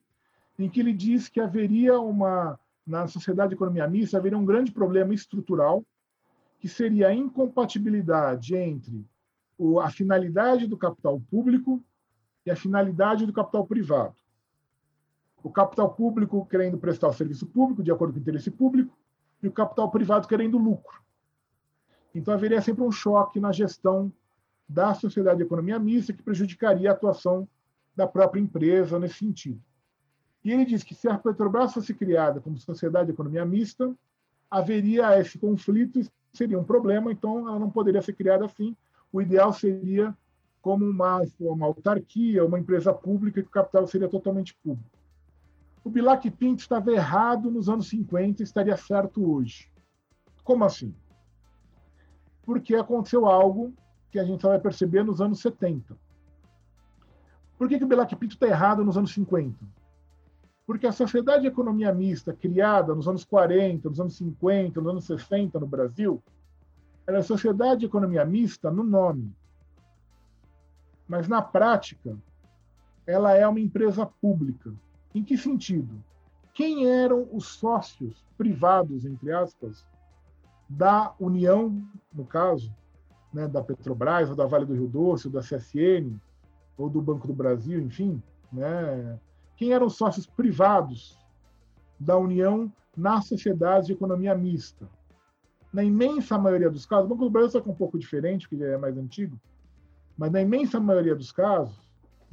em 0.57 0.69
que 0.69 0.79
ele 0.79 0.93
diz 0.93 1.27
que 1.27 1.41
haveria 1.41 1.99
uma, 1.99 2.57
na 2.87 3.07
sociedade 3.07 3.49
de 3.49 3.55
economia 3.55 3.87
mista, 3.87 4.17
haveria 4.17 4.37
um 4.37 4.45
grande 4.45 4.71
problema 4.71 5.13
estrutural, 5.13 5.83
que 6.59 6.69
seria 6.69 7.09
a 7.09 7.13
incompatibilidade 7.13 8.55
entre 8.55 9.05
a 9.81 9.89
finalidade 9.91 10.65
do 10.65 10.77
capital 10.77 11.21
público 11.29 11.83
e 12.45 12.51
a 12.51 12.55
finalidade 12.55 13.25
do 13.25 13.33
capital 13.33 13.67
privado. 13.67 14.15
O 15.43 15.51
capital 15.51 15.93
público 15.93 16.45
querendo 16.45 16.77
prestar 16.77 17.09
o 17.09 17.13
serviço 17.13 17.45
público 17.45 17.83
de 17.83 17.91
acordo 17.91 18.13
com 18.13 18.19
o 18.19 18.21
interesse 18.21 18.49
público 18.49 18.97
e 19.41 19.47
o 19.47 19.51
capital 19.51 19.91
privado 19.91 20.27
querendo 20.27 20.57
lucro. 20.57 21.03
Então 22.15 22.33
haveria 22.33 22.61
sempre 22.61 22.83
um 22.83 22.91
choque 22.91 23.39
na 23.39 23.51
gestão 23.51 24.11
da 24.67 24.93
sociedade 24.93 25.37
de 25.37 25.43
economia 25.43 25.77
mista 25.77 26.13
que 26.13 26.23
prejudicaria 26.23 26.89
a 26.89 26.93
atuação 26.93 27.47
da 27.95 28.07
própria 28.07 28.39
empresa 28.39 28.97
nesse 28.97 29.15
sentido. 29.15 29.61
E 30.43 30.51
ele 30.51 30.65
diz 30.65 30.83
que 30.83 30.95
se 30.95 31.07
a 31.07 31.17
Petrobras 31.17 31.73
fosse 31.73 31.93
criada 31.93 32.41
como 32.41 32.57
sociedade 32.57 33.07
de 33.07 33.11
economia 33.13 33.45
mista, 33.45 33.93
haveria 34.49 35.19
esse 35.19 35.37
conflito, 35.37 35.99
seria 36.33 36.59
um 36.59 36.63
problema, 36.63 37.11
então 37.11 37.47
ela 37.47 37.59
não 37.59 37.69
poderia 37.69 38.01
ser 38.01 38.13
criada 38.13 38.45
assim, 38.45 38.75
o 39.11 39.21
ideal 39.21 39.53
seria 39.53 40.15
como 40.61 40.85
uma, 40.85 41.21
uma 41.39 41.65
autarquia, 41.65 42.45
uma 42.45 42.59
empresa 42.59 42.93
pública, 42.93 43.41
que 43.41 43.47
o 43.47 43.51
capital 43.51 43.85
seria 43.85 44.07
totalmente 44.07 44.55
público. 44.63 44.92
O 45.83 45.89
Bilac 45.89 46.29
Pinto 46.31 46.61
estava 46.61 46.91
errado 46.91 47.51
nos 47.51 47.67
anos 47.67 47.89
50 47.89 48.41
e 48.41 48.45
estaria 48.45 48.77
certo 48.77 49.29
hoje. 49.29 49.69
Como 50.43 50.63
assim? 50.63 50.95
Porque 52.45 52.75
aconteceu 52.75 53.25
algo 53.25 53.73
que 54.09 54.17
a 54.19 54.23
gente 54.23 54.41
só 54.41 54.49
vai 54.49 54.59
perceber 54.59 55.03
nos 55.03 55.19
anos 55.19 55.39
70. 55.39 55.97
Por 57.57 57.67
que, 57.67 57.77
que 57.77 57.83
o 57.83 57.87
Bilac 57.87 58.15
Pinto 58.15 58.35
está 58.35 58.47
errado 58.47 58.83
nos 58.83 58.97
anos 58.97 59.13
50? 59.13 59.57
Porque 60.65 60.87
a 60.87 60.91
sociedade 60.93 61.41
de 61.41 61.47
economia 61.47 61.93
mista, 61.93 62.33
criada 62.33 62.95
nos 62.95 63.07
anos 63.07 63.25
40, 63.25 63.89
nos 63.89 63.99
anos 63.99 64.15
50, 64.15 64.79
nos 64.79 64.89
anos 64.89 65.05
60 65.05 65.59
no 65.59 65.67
Brasil, 65.67 66.23
ela 67.05 67.17
é 67.17 67.21
sociedade 67.21 67.81
de 67.81 67.85
economia 67.85 68.23
mista 68.23 68.71
no 68.71 68.83
nome. 68.83 69.35
Mas 71.07 71.27
na 71.27 71.41
prática, 71.41 72.17
ela 73.05 73.33
é 73.33 73.45
uma 73.45 73.59
empresa 73.59 74.05
pública. 74.05 74.73
Em 75.13 75.23
que 75.23 75.37
sentido? 75.37 76.03
Quem 76.53 76.87
eram 76.87 77.27
os 77.31 77.45
sócios 77.47 78.25
privados, 78.37 79.05
entre 79.05 79.31
aspas, 79.31 79.87
da 80.69 81.13
União, 81.19 81.83
no 82.13 82.25
caso, 82.25 82.73
né, 83.33 83.47
da 83.47 83.63
Petrobras, 83.63 84.29
ou 84.29 84.35
da 84.35 84.45
Vale 84.45 84.65
do 84.65 84.73
Rio 84.73 84.87
Doce, 84.87 85.27
ou 85.27 85.33
da 85.33 85.41
CSN, 85.41 86.19
ou 86.77 86.89
do 86.89 87.01
Banco 87.01 87.27
do 87.27 87.33
Brasil, 87.33 87.79
enfim, 87.79 88.21
né? 88.51 89.19
quem 89.55 89.73
eram 89.73 89.87
os 89.87 89.95
sócios 89.95 90.25
privados 90.25 91.17
da 91.99 92.17
União 92.17 92.71
na 92.95 93.21
sociedade 93.21 93.87
de 93.87 93.93
economia 93.93 94.35
mista? 94.35 94.87
na 95.73 95.83
imensa 95.83 96.37
maioria 96.37 96.69
dos 96.69 96.85
casos, 96.85 97.05
o 97.05 97.09
Banco 97.09 97.23
do 97.23 97.31
Brasil 97.31 97.59
é 97.65 97.69
um 97.69 97.73
pouco 97.73 97.97
diferente, 97.97 98.47
porque 98.47 98.63
ele 98.63 98.73
é 98.73 98.77
mais 98.77 98.95
antigo, 98.95 99.39
mas 100.15 100.31
na 100.31 100.39
imensa 100.39 100.79
maioria 100.79 101.15
dos 101.15 101.31
casos, 101.31 101.82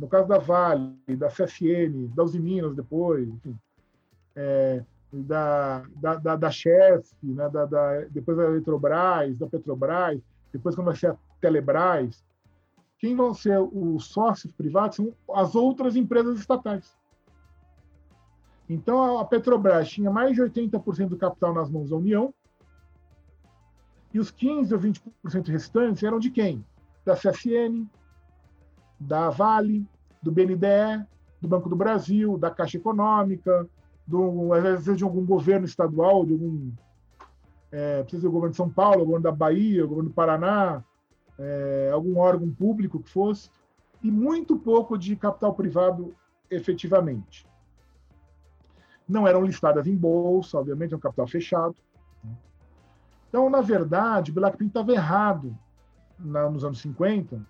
no 0.00 0.08
caso 0.08 0.26
da 0.26 0.38
Vale, 0.38 0.96
da 1.08 1.28
CSN, 1.28 2.08
da 2.14 2.24
Uzi 2.24 2.40
Minas 2.40 2.74
depois, 2.74 3.28
enfim, 3.28 3.54
é, 4.34 4.82
da, 5.12 5.82
da, 5.96 6.14
da, 6.14 6.36
da 6.36 6.50
né, 7.22 7.48
da, 7.50 7.66
da, 7.66 8.00
depois 8.08 8.38
da 8.38 8.44
Eletrobras, 8.44 9.36
da 9.36 9.46
Petrobras, 9.46 10.18
depois 10.50 10.74
quando 10.74 10.86
vai 10.86 10.96
ser 10.96 11.08
a 11.08 11.16
Telebrás, 11.38 12.24
quem 12.98 13.14
vão 13.14 13.34
ser 13.34 13.58
os 13.60 14.06
sócios 14.06 14.50
privados 14.52 14.96
são 14.96 15.12
as 15.34 15.54
outras 15.54 15.94
empresas 15.96 16.38
estatais. 16.38 16.96
Então, 18.66 19.18
a 19.18 19.24
Petrobras 19.26 19.90
tinha 19.90 20.10
mais 20.10 20.34
de 20.34 20.40
80% 20.40 21.08
do 21.08 21.16
capital 21.18 21.52
nas 21.52 21.68
mãos 21.68 21.90
da 21.90 21.96
União, 21.96 22.32
e 24.14 24.18
os 24.18 24.30
15 24.30 24.72
ou 24.72 24.80
20% 24.80 25.48
restantes 25.48 26.02
eram 26.02 26.18
de 26.18 26.30
quem? 26.30 26.64
Da 27.04 27.14
CSN, 27.14 27.86
da 29.00 29.30
Vale, 29.30 29.86
do 30.22 30.30
BNDE, 30.30 31.06
do 31.40 31.48
Banco 31.48 31.68
do 31.68 31.74
Brasil, 31.74 32.36
da 32.36 32.50
Caixa 32.50 32.76
Econômica, 32.76 33.66
do, 34.06 34.52
às 34.52 34.62
vezes 34.62 34.98
de 34.98 35.04
algum 35.04 35.24
governo 35.24 35.64
estadual, 35.64 36.26
de 36.26 36.32
algum. 36.32 36.70
É, 37.72 38.02
precisa 38.02 38.24
do 38.24 38.32
governo 38.32 38.50
de 38.50 38.56
São 38.56 38.68
Paulo, 38.68 39.02
o 39.02 39.06
governo 39.06 39.22
da 39.22 39.32
Bahia, 39.32 39.84
o 39.84 39.88
governo 39.88 40.10
do 40.10 40.14
Paraná, 40.14 40.82
é, 41.38 41.90
algum 41.92 42.18
órgão 42.18 42.50
público 42.50 43.00
que 43.00 43.08
fosse, 43.08 43.48
e 44.02 44.10
muito 44.10 44.58
pouco 44.58 44.98
de 44.98 45.14
capital 45.14 45.54
privado 45.54 46.14
efetivamente. 46.50 47.46
Não 49.08 49.26
eram 49.26 49.44
listadas 49.44 49.86
em 49.86 49.96
bolsa, 49.96 50.58
obviamente, 50.58 50.92
é 50.92 50.96
um 50.96 51.00
capital 51.00 51.26
fechado. 51.28 51.76
Então, 53.28 53.48
na 53.48 53.60
verdade, 53.60 54.32
Blackpink 54.32 54.70
estava 54.70 54.92
errado 54.92 55.56
na, 56.18 56.50
nos 56.50 56.64
anos 56.64 56.80
50, 56.80 57.40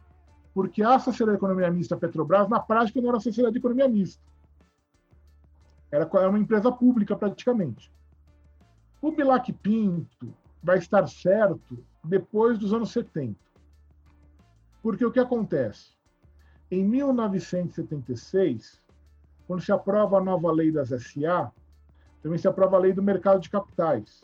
porque 0.53 0.83
a 0.83 0.99
Sociedade 0.99 1.37
de 1.37 1.41
Economia 1.41 1.71
Mista 1.71 1.97
Petrobras, 1.97 2.49
na 2.49 2.61
prática, 2.61 3.01
não 3.01 3.11
era 3.11 3.21
Sociedade 3.21 3.53
de 3.53 3.59
Economia 3.59 3.89
Mista. 3.89 4.23
Era, 5.91 6.09
era 6.13 6.29
uma 6.29 6.39
empresa 6.39 6.71
pública, 6.71 7.17
praticamente. 7.17 7.93
O 9.01 9.13
Bilac 9.13 9.53
Pinto 9.53 10.35
vai 10.63 10.79
estar 10.79 11.07
certo 11.09 11.85
depois 12.05 12.59
dos 12.59 12.73
anos 12.73 12.91
70. 12.93 13.39
Porque 14.83 15.05
o 15.05 15.11
que 15.11 15.21
acontece? 15.21 15.91
Em 16.71 16.85
1976, 16.85 18.81
quando 19.47 19.63
se 19.63 19.73
aprova 19.73 20.19
a 20.19 20.23
nova 20.23 20.53
lei 20.53 20.71
das 20.71 20.89
SA, 20.89 21.51
também 22.23 22.39
se 22.39 22.47
aprova 22.47 22.77
a 22.77 22.81
lei 22.81 22.93
do 22.93 23.03
mercado 23.03 23.41
de 23.41 23.51
capitais. 23.51 24.23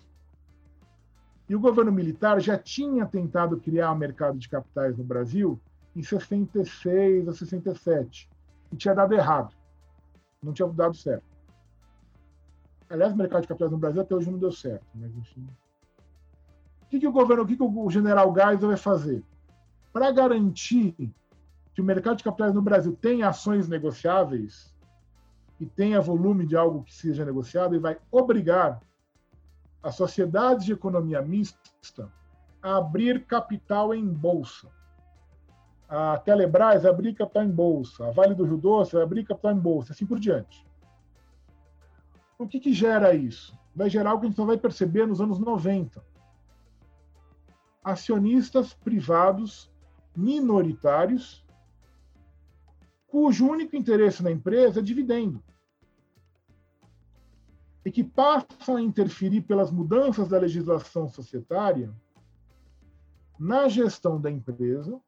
E 1.49 1.55
o 1.55 1.61
governo 1.61 1.93
militar 1.93 2.41
já 2.41 2.59
tinha 2.59 3.07
tentado 3.07 3.59
criar 3.59 3.93
um 3.93 3.97
mercado 3.97 4.39
de 4.39 4.49
capitais 4.49 4.97
no 4.97 5.05
Brasil 5.05 5.61
em 5.97 6.03
66 6.03 7.27
a 7.27 7.33
67 7.33 8.29
e 8.71 8.77
tinha 8.77 8.95
dado 8.95 9.15
errado. 9.15 9.57
Não 10.43 10.53
tinha 10.53 10.69
dado 10.69 10.95
certo. 10.95 11.25
Aliás, 12.89 13.15
o 13.15 13.17
mercado 13.17 13.43
de 13.43 13.49
capitais 13.49 13.73
no 13.73 13.79
Brasil 13.79 14.03
até 14.03 14.15
hoje 14.15 14.31
não 14.31 14.39
deu 14.39 14.53
certo, 14.53 14.87
mas 14.95 15.17
enfim. 15.17 15.49
O 16.83 16.87
que, 16.89 17.01
que 17.01 17.09
o 17.09 17.13
governo, 17.13 17.43
o 17.43 17.47
que, 17.47 17.57
que 17.57 17.63
o 17.63 17.91
general 17.91 18.33
Geisel 18.33 18.69
vai 18.69 18.77
fazer? 18.77 19.25
Para 19.93 20.13
garantir 20.13 20.95
que 21.75 21.81
o 21.81 21.85
mercado 21.85 22.19
de 22.19 22.25
capitais 22.25 22.55
no 22.55 22.63
Brasil 22.63 22.95
tenha 23.01 23.29
ações 23.29 23.67
negociáveis 23.67 24.75
e 25.59 25.65
tenha 25.65 26.01
volume 26.01 26.47
de 26.47 26.57
algo 26.57 26.85
que 26.85 26.95
seja 26.95 27.25
negociado, 27.25 27.75
ele 27.75 27.81
vai 27.81 27.99
obrigar 28.11 28.81
a 29.83 29.91
sociedades 29.91 30.67
de 30.67 30.73
economia 30.73 31.23
mista 31.23 32.13
a 32.63 32.77
abrir 32.77 33.25
capital 33.25 33.95
em 33.95 34.07
bolsa. 34.07 34.69
A 35.89 36.19
Telebrás 36.19 36.85
abrir 36.85 37.15
capital 37.15 37.45
em 37.45 37.51
bolsa, 37.51 38.09
a 38.09 38.11
Vale 38.11 38.35
do 38.35 38.45
Rio 38.45 38.57
Doce 38.57 38.97
abrir 38.97 39.25
capital 39.25 39.53
em 39.53 39.59
bolsa, 39.59 39.93
assim 39.93 40.05
por 40.05 40.19
diante. 40.19 40.67
O 42.39 42.47
que, 42.47 42.59
que 42.59 42.73
gera 42.73 43.15
isso? 43.15 43.57
Vai 43.75 43.89
gerar 43.89 44.11
algo 44.11 44.21
que 44.21 44.27
a 44.27 44.29
gente 44.31 44.37
só 44.37 44.45
vai 44.45 44.59
perceber 44.59 45.07
nos 45.07 45.21
anos 45.21 45.39
90. 45.39 46.05
Acionistas 47.85 48.75
privados 48.75 49.71
minoritários 50.15 51.47
cujo 53.07 53.49
único 53.49 53.77
interesse 53.77 54.23
na 54.23 54.31
empresa 54.31 54.81
é 54.81 54.83
dividendo. 54.83 55.43
E 57.85 57.91
que 57.91 58.03
passam 58.03 58.77
a 58.77 58.83
interferir 58.83 59.43
pelas 59.43 59.71
mudanças 59.71 60.29
da 60.29 60.39
legislação 60.39 61.09
societária 61.09 61.95
na 63.39 63.69
gestão 63.69 64.21
da 64.21 64.31
empresa, 64.31 65.01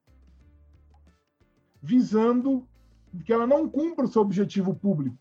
visando 1.81 2.67
que 3.25 3.33
ela 3.33 3.47
não 3.47 3.69
cumpra 3.69 4.05
o 4.05 4.09
seu 4.09 4.23
objetivo 4.23 4.75
público, 4.75 5.19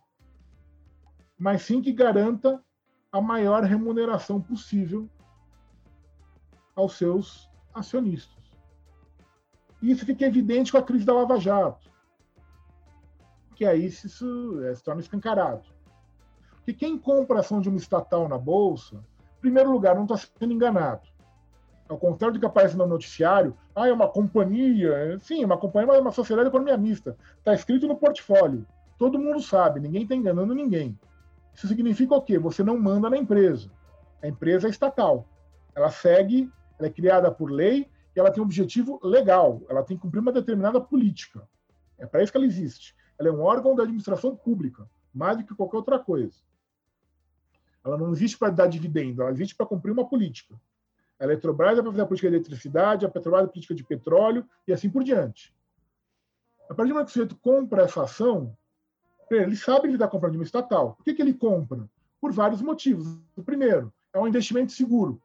mas 1.38 1.62
sim 1.62 1.82
que 1.82 1.92
garanta 1.92 2.64
a 3.12 3.22
maior 3.22 3.64
remuneração 3.64 4.42
possível 4.42 5.10
aos 6.76 6.94
seus 6.98 7.50
acionistas. 7.74 8.36
Isso 9.82 10.06
fica 10.06 10.26
evidente 10.26 10.72
com 10.72 10.78
a 10.78 10.84
crise 10.84 11.06
da 11.06 11.14
Lava 11.14 11.40
Jato 11.40 11.88
que 13.58 13.66
aí 13.66 13.88
isso 13.88 14.62
é, 14.64 14.76
se 14.76 14.84
torna 14.84 15.02
escancarado. 15.02 15.64
Porque 16.58 16.74
quem 16.74 16.96
compra 16.96 17.40
ação 17.40 17.60
de 17.60 17.68
uma 17.68 17.80
estatal 17.80 18.30
na 18.30 18.38
Bolsa, 18.38 18.98
em 19.38 19.42
primeiro 19.42 19.72
lugar, 19.72 19.96
não 19.96 20.04
está 20.04 20.16
sendo 20.16 20.54
enganado. 20.54 21.02
Ao 21.90 21.98
contrário 21.98 22.34
do 22.34 22.40
que 22.40 22.46
aparece 22.46 22.76
no 22.76 22.86
noticiário, 22.86 23.56
ah, 23.74 23.88
é 23.88 23.94
uma 23.94 24.10
companhia. 24.10 25.18
Sim, 25.20 25.46
uma 25.46 25.58
companhia, 25.58 25.88
mas 25.88 25.98
é 25.98 26.02
uma 26.02 26.12
sociedade 26.12 26.50
de 26.50 26.56
economia 26.56 26.78
mista. 26.78 27.18
Está 27.38 27.54
escrito 27.54 27.88
no 27.88 27.96
portfólio. 27.96 28.66
Todo 28.98 29.20
mundo 29.20 29.42
sabe, 29.42 29.80
ninguém 29.80 30.04
está 30.04 30.16
enganando 30.16 30.54
ninguém. 30.54 31.00
Isso 31.54 31.68
significa 31.68 32.16
o 32.16 32.22
quê? 32.22 32.38
Você 32.38 32.64
não 32.64 32.78
manda 32.78 33.10
na 33.10 33.18
empresa. 33.18 33.72
A 34.22 34.28
empresa 34.28 34.68
é 34.68 34.70
estatal. 34.70 35.28
Ela 35.74 35.90
segue, 35.90 36.52
ela 36.78 36.88
é 36.88 36.92
criada 36.92 37.32
por 37.32 37.50
lei 37.50 37.90
e 38.16 38.20
ela 38.20 38.32
tem 38.32 38.42
um 38.42 38.46
objetivo 38.46 39.00
legal. 39.04 39.62
Ela 39.70 39.84
tem 39.84 39.96
que 39.96 40.04
cumprir 40.04 40.20
uma 40.20 40.32
determinada 40.32 40.82
política. 40.82 41.48
É 41.98 42.06
para 42.06 42.22
isso 42.22 42.32
que 42.32 42.38
ela 42.38 42.46
existe. 42.46 42.96
Ela 43.18 43.30
é 43.30 43.32
um 43.32 43.42
órgão 43.42 43.76
da 43.76 43.84
administração 43.84 44.36
pública, 44.36 44.88
mais 45.14 45.38
do 45.38 45.44
que 45.44 45.56
qualquer 45.56 45.78
outra 45.78 46.00
coisa. 46.00 46.36
Ela 47.84 47.98
não 47.98 48.12
existe 48.12 48.38
para 48.38 48.50
dar 48.50 48.68
dividendo, 48.68 49.22
ela 49.22 49.32
existe 49.32 49.56
para 49.56 49.66
cumprir 49.66 49.92
uma 49.92 50.08
política. 50.08 50.56
A 51.20 51.24
Eletrobras 51.24 51.78
é 51.78 51.82
para 51.82 51.92
fazer 51.92 52.02
a 52.04 52.06
política 52.06 52.30
de 52.30 52.36
eletricidade, 52.36 53.06
a 53.06 53.10
Petrobras 53.10 53.44
é 53.44 53.46
a 53.46 53.50
política 53.50 53.74
de 53.74 53.84
petróleo 53.84 54.46
e 54.68 54.74
assim 54.74 54.90
por 54.90 55.04
diante. 55.04 55.54
A 56.70 56.74
partir 56.74 56.90
do 56.90 56.94
momento 56.94 57.08
que 57.08 57.12
o 57.12 57.14
sujeito 57.14 57.36
compra 57.38 57.84
essa 57.84 58.04
ação, 58.04 58.56
ele 59.32 59.56
sabe 59.56 59.82
que 59.82 59.88
ele 59.88 59.96
está 59.96 60.08
comprando 60.08 60.34
de 60.34 60.38
uma 60.38 60.44
estatal. 60.44 60.94
Por 60.94 61.04
que, 61.04 61.14
que 61.14 61.22
ele 61.22 61.34
compra? 61.34 61.90
Por 62.22 62.32
vários 62.32 62.62
motivos. 62.62 63.08
O 63.36 63.44
primeiro, 63.44 63.92
é 64.14 64.20
um 64.20 64.28
investimento 64.28 64.72
seguro. 64.72 65.22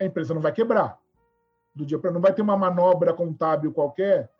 A 0.00 0.04
empresa 0.04 0.34
não 0.34 0.40
vai 0.40 0.52
quebrar. 0.52 0.98
Do 1.74 1.84
dia 1.84 1.98
para 1.98 2.10
não 2.10 2.20
vai 2.20 2.32
ter 2.32 2.42
uma 2.42 2.56
manobra 2.56 3.12
contábil 3.12 3.72
qualquer 3.72 4.30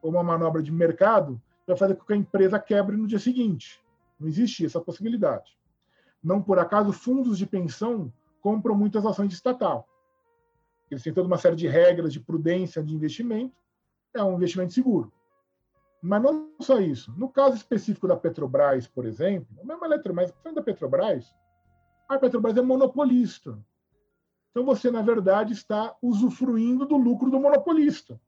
ou 0.00 0.10
uma 0.10 0.22
manobra 0.22 0.62
de 0.62 0.70
mercado 0.70 1.40
vai 1.66 1.76
fazer 1.76 1.94
com 1.96 2.04
que 2.04 2.12
a 2.12 2.16
empresa 2.16 2.58
quebre 2.58 2.96
no 2.96 3.06
dia 3.06 3.18
seguinte. 3.18 3.82
Não 4.18 4.26
existe 4.28 4.64
essa 4.64 4.80
possibilidade. 4.80 5.56
Não 6.22 6.42
por 6.42 6.58
acaso, 6.58 6.92
fundos 6.92 7.38
de 7.38 7.46
pensão 7.46 8.12
compram 8.40 8.74
muitas 8.74 9.04
ações 9.04 9.28
de 9.28 9.34
estatal. 9.34 9.86
Eles 10.90 11.02
têm 11.02 11.12
toda 11.12 11.26
uma 11.26 11.38
série 11.38 11.56
de 11.56 11.68
regras 11.68 12.12
de 12.12 12.20
prudência 12.20 12.82
de 12.82 12.94
investimento. 12.94 13.54
É 14.14 14.22
um 14.22 14.36
investimento 14.36 14.72
seguro. 14.72 15.12
Mas 16.00 16.22
não 16.22 16.52
só 16.60 16.80
isso. 16.80 17.12
No 17.16 17.28
caso 17.28 17.56
específico 17.56 18.06
da 18.06 18.16
Petrobras, 18.16 18.86
por 18.86 19.04
exemplo, 19.04 19.48
não 19.64 19.74
é 19.74 19.78
uma 19.78 19.86
letra, 19.86 20.12
mas 20.12 20.32
da 20.54 20.62
Petrobras, 20.62 21.34
a 22.08 22.18
Petrobras 22.18 22.56
é 22.56 22.62
monopolista. 22.62 23.58
Então 24.50 24.64
você, 24.64 24.90
na 24.90 25.02
verdade, 25.02 25.52
está 25.52 25.94
usufruindo 26.00 26.86
do 26.86 26.96
lucro 26.96 27.30
do 27.30 27.38
monopolista. 27.38 28.20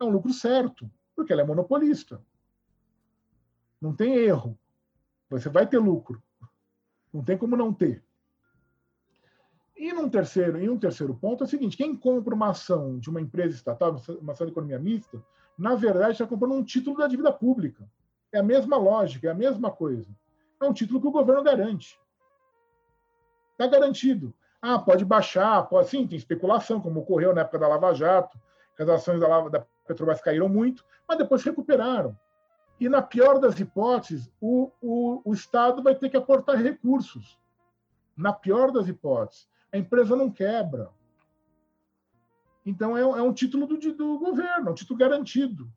É 0.00 0.04
um 0.04 0.10
lucro 0.10 0.32
certo 0.32 0.90
porque 1.16 1.32
ela 1.32 1.42
é 1.42 1.44
monopolista. 1.44 2.22
Não 3.80 3.94
tem 3.94 4.14
erro. 4.14 4.58
Você 5.30 5.48
vai 5.48 5.66
ter 5.66 5.78
lucro. 5.78 6.22
Não 7.12 7.24
tem 7.24 7.36
como 7.36 7.56
não 7.56 7.72
ter. 7.72 8.04
E 9.78 9.92
num 9.92 10.08
terceiro, 10.08 10.60
e 10.60 10.68
um 10.68 10.76
terceiro 10.76 11.14
ponto 11.14 11.44
é 11.44 11.46
o 11.46 11.48
seguinte: 11.48 11.76
quem 11.76 11.96
compra 11.96 12.34
uma 12.34 12.50
ação 12.50 12.98
de 12.98 13.08
uma 13.08 13.20
empresa 13.20 13.54
estatal, 13.54 13.96
uma 14.20 14.32
ação 14.32 14.44
de 14.44 14.52
economia 14.52 14.78
mista, 14.78 15.22
na 15.56 15.76
verdade 15.76 16.12
está 16.12 16.26
comprando 16.26 16.54
um 16.54 16.64
título 16.64 16.98
da 16.98 17.06
dívida 17.06 17.32
pública. 17.32 17.88
É 18.32 18.40
a 18.40 18.42
mesma 18.42 18.76
lógica, 18.76 19.28
é 19.28 19.30
a 19.30 19.34
mesma 19.34 19.70
coisa. 19.70 20.10
É 20.60 20.64
um 20.64 20.72
título 20.72 21.00
que 21.00 21.06
o 21.06 21.12
governo 21.12 21.44
garante. 21.44 21.98
Está 23.52 23.68
garantido. 23.68 24.34
Ah, 24.60 24.78
pode 24.78 25.04
baixar, 25.04 25.62
pode 25.68 25.88
sim, 25.88 26.06
tem 26.06 26.18
especulação, 26.18 26.80
como 26.80 27.00
ocorreu 27.00 27.32
na 27.32 27.42
época 27.42 27.60
da 27.60 27.68
Lava 27.68 27.94
Jato, 27.94 28.38
que 28.76 28.82
as 28.82 28.88
ações 28.88 29.20
da, 29.20 29.28
Lava, 29.28 29.48
da 29.48 29.64
Petrobras 29.86 30.20
caíram 30.20 30.48
muito, 30.48 30.84
mas 31.08 31.16
depois 31.16 31.44
recuperaram. 31.44 32.18
E, 32.80 32.88
na 32.88 33.00
pior 33.00 33.38
das 33.38 33.58
hipóteses, 33.58 34.30
o, 34.40 34.70
o, 34.80 35.22
o 35.24 35.32
Estado 35.32 35.82
vai 35.82 35.94
ter 35.94 36.08
que 36.08 36.16
aportar 36.16 36.56
recursos. 36.56 37.38
Na 38.16 38.32
pior 38.32 38.72
das 38.72 38.88
hipóteses, 38.88 39.48
a 39.72 39.78
empresa 39.78 40.16
não 40.16 40.30
quebra. 40.30 40.90
Então, 42.64 42.96
é, 42.96 43.00
é 43.00 43.22
um 43.22 43.32
título 43.32 43.66
do, 43.66 43.78
do 43.78 44.18
governo, 44.18 44.68
é 44.68 44.70
um 44.70 44.74
título 44.74 44.98
garantido. 44.98 45.72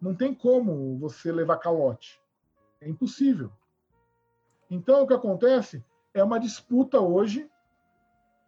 Não 0.00 0.14
tem 0.14 0.34
como 0.34 0.98
você 0.98 1.30
levar 1.30 1.58
calote. 1.58 2.20
É 2.80 2.88
impossível. 2.88 3.52
Então, 4.70 5.02
o 5.02 5.06
que 5.06 5.14
acontece 5.14 5.84
é 6.14 6.22
uma 6.22 6.38
disputa 6.38 7.00
hoje, 7.00 7.50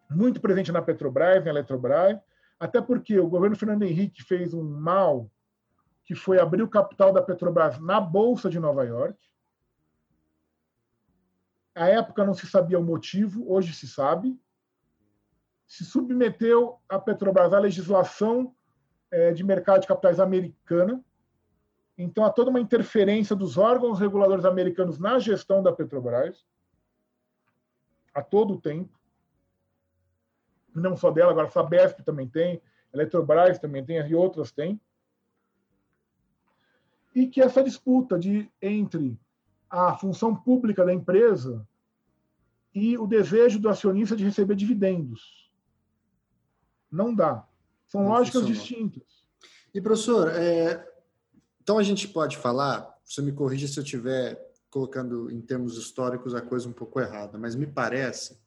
muito 0.09 0.39
presente 0.39 0.71
na 0.71 0.81
Petrobras, 0.81 1.43
na 1.43 1.49
Eletrobras, 1.49 2.19
até 2.59 2.81
porque 2.81 3.19
o 3.19 3.27
governo 3.27 3.57
Fernando 3.57 3.83
Henrique 3.83 4.23
fez 4.23 4.53
um 4.53 4.63
mal 4.63 5.29
que 6.05 6.15
foi 6.15 6.39
abrir 6.39 6.63
o 6.63 6.69
capital 6.69 7.11
da 7.11 7.21
Petrobras 7.21 7.79
na 7.79 7.99
Bolsa 7.99 8.49
de 8.49 8.59
Nova 8.59 8.83
York. 8.83 9.17
À 11.75 11.87
época 11.87 12.25
não 12.25 12.33
se 12.33 12.45
sabia 12.47 12.79
o 12.79 12.83
motivo, 12.83 13.51
hoje 13.51 13.73
se 13.73 13.87
sabe. 13.87 14.39
Se 15.73 15.83
submeteu 15.83 16.79
a 16.87 16.99
Petrobras 16.99 17.51
à 17.51 17.57
legislação 17.57 18.53
é, 19.09 19.33
de 19.33 19.43
mercado 19.43 19.81
de 19.81 19.87
capitais 19.87 20.19
americana. 20.19 21.03
Então, 21.97 22.23
há 22.23 22.29
toda 22.29 22.51
uma 22.51 22.59
interferência 22.59 23.35
dos 23.35 23.57
órgãos 23.57 23.99
reguladores 23.99 24.45
americanos 24.45 24.99
na 24.99 25.17
gestão 25.17 25.63
da 25.63 25.73
Petrobras, 25.73 26.45
a 28.13 28.21
todo 28.21 28.53
o 28.53 28.61
tempo 28.61 28.93
não 30.75 30.95
só 30.95 31.09
dela, 31.09 31.31
agora 31.31 31.47
a 31.47 31.51
Sabesp 31.51 32.01
também 32.03 32.27
tem, 32.27 32.61
a 32.93 32.97
Eletrobras 32.97 33.57
também 33.57 33.83
tem, 33.83 33.97
e 34.07 34.13
outras 34.13 34.51
têm. 34.51 34.79
E 37.15 37.25
que 37.27 37.41
essa 37.41 37.63
disputa 37.63 38.17
de, 38.19 38.47
entre 38.61 39.19
a 39.69 39.97
função 39.97 40.35
pública 40.35 40.85
da 40.85 40.93
empresa 40.93 41.67
e 42.75 42.95
o 42.95 43.07
desejo 43.07 43.59
do 43.59 43.69
acionista 43.69 44.15
de 44.15 44.23
receber 44.23 44.55
dividendos. 44.55 45.42
Não 46.93 47.13
dá. 47.13 47.45
São 47.87 48.03
não 48.03 48.09
lógicas 48.09 48.43
funciona. 48.43 48.59
distintas. 48.59 49.03
E, 49.73 49.81
professor, 49.81 50.29
é... 50.29 50.87
então 51.61 51.79
a 51.79 51.83
gente 51.83 52.07
pode 52.07 52.37
falar, 52.37 52.95
você 53.03 53.21
me 53.21 53.31
corrija 53.31 53.67
se 53.67 53.79
eu 53.79 53.83
estiver 53.83 54.39
colocando 54.69 55.29
em 55.31 55.41
termos 55.41 55.77
históricos 55.77 56.33
a 56.33 56.41
coisa 56.41 56.69
um 56.69 56.73
pouco 56.73 56.99
errada, 56.99 57.37
mas 57.37 57.55
me 57.55 57.67
parece 57.67 58.41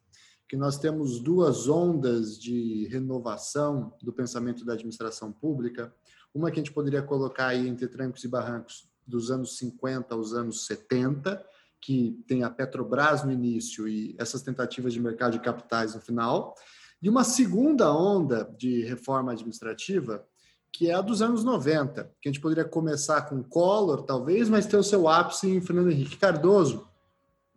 que 0.49 0.57
nós 0.57 0.79
temos 0.79 1.19
duas 1.21 1.69
ondas 1.69 2.39
de 2.39 2.87
renovação 2.89 3.93
do 4.01 4.13
pensamento 4.13 4.65
da 4.65 4.75
administração 4.75 5.33
pública. 5.33 5.93
Uma 6.33 6.51
que 6.51 6.61
a 6.61 6.63
gente 6.63 6.73
poderia 6.73 7.03
colocar 7.03 7.49
aí 7.49 7.67
entre 7.67 7.89
trancos 7.89 8.23
e 8.23 8.29
barrancos 8.29 8.89
dos 9.05 9.31
anos 9.31 9.57
50 9.59 10.15
aos 10.15 10.35
anos 10.35 10.67
70, 10.67 11.45
que 11.81 12.23
tem 12.27 12.43
a 12.43 12.51
Petrobras 12.51 13.25
no 13.25 13.33
início 13.33 13.89
e 13.89 14.15
essas 14.19 14.43
tentativas 14.43 14.93
de 14.93 15.01
mercado 15.01 15.33
de 15.33 15.41
capitais 15.41 15.95
no 15.95 16.01
final, 16.01 16.55
e 17.03 17.09
uma 17.09 17.25
segunda 17.25 17.93
onda 17.93 18.53
de 18.59 18.83
reforma 18.83 19.33
administrativa, 19.33 20.25
que 20.73 20.91
é 20.91 20.95
a 20.95 21.01
dos 21.01 21.23
anos 21.23 21.45
90, 21.45 22.11
que 22.21 22.29
a 22.29 22.33
gente 22.33 22.41
poderia 22.41 22.65
começar 22.65 23.23
com 23.23 23.43
Collor, 23.43 24.03
talvez, 24.03 24.49
mas 24.49 24.67
ter 24.67 24.77
o 24.77 24.83
seu 24.83 25.09
ápice 25.09 25.49
em 25.49 25.61
Fernando 25.61 25.91
Henrique 25.91 26.17
Cardoso, 26.17 26.87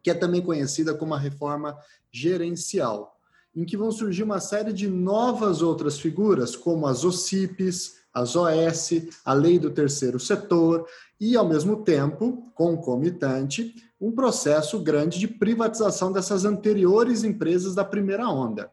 que 0.04 0.10
é 0.10 0.14
também 0.14 0.42
conhecida 0.42 0.94
como 0.94 1.14
a 1.14 1.20
reforma 1.20 1.78
gerencial, 2.12 3.18
em 3.56 3.66
que 3.66 3.76
vão 3.76 3.92
surgir 3.92 4.24
uma 4.24 4.40
série 4.40 4.72
de 4.72 4.88
novas 4.88 5.62
outras 5.62 6.00
figuras, 6.00 6.56
como 6.56 6.88
as 6.88 7.04
OCIPs, 7.04 8.00
as 8.14 8.36
OS, 8.36 8.92
a 9.26 9.34
lei 9.34 9.60
do 9.60 9.70
terceiro 9.70 10.20
setor 10.20 10.88
e, 11.20 11.36
ao 11.36 11.48
mesmo 11.48 11.84
tempo, 11.84 12.52
concomitante, 12.56 13.76
um 14.00 14.12
processo 14.12 14.80
grande 14.80 15.20
de 15.20 15.28
privatização 15.28 16.12
dessas 16.12 16.46
anteriores 16.46 17.24
empresas 17.24 17.76
da 17.76 17.84
primeira 17.84 18.28
onda. 18.30 18.72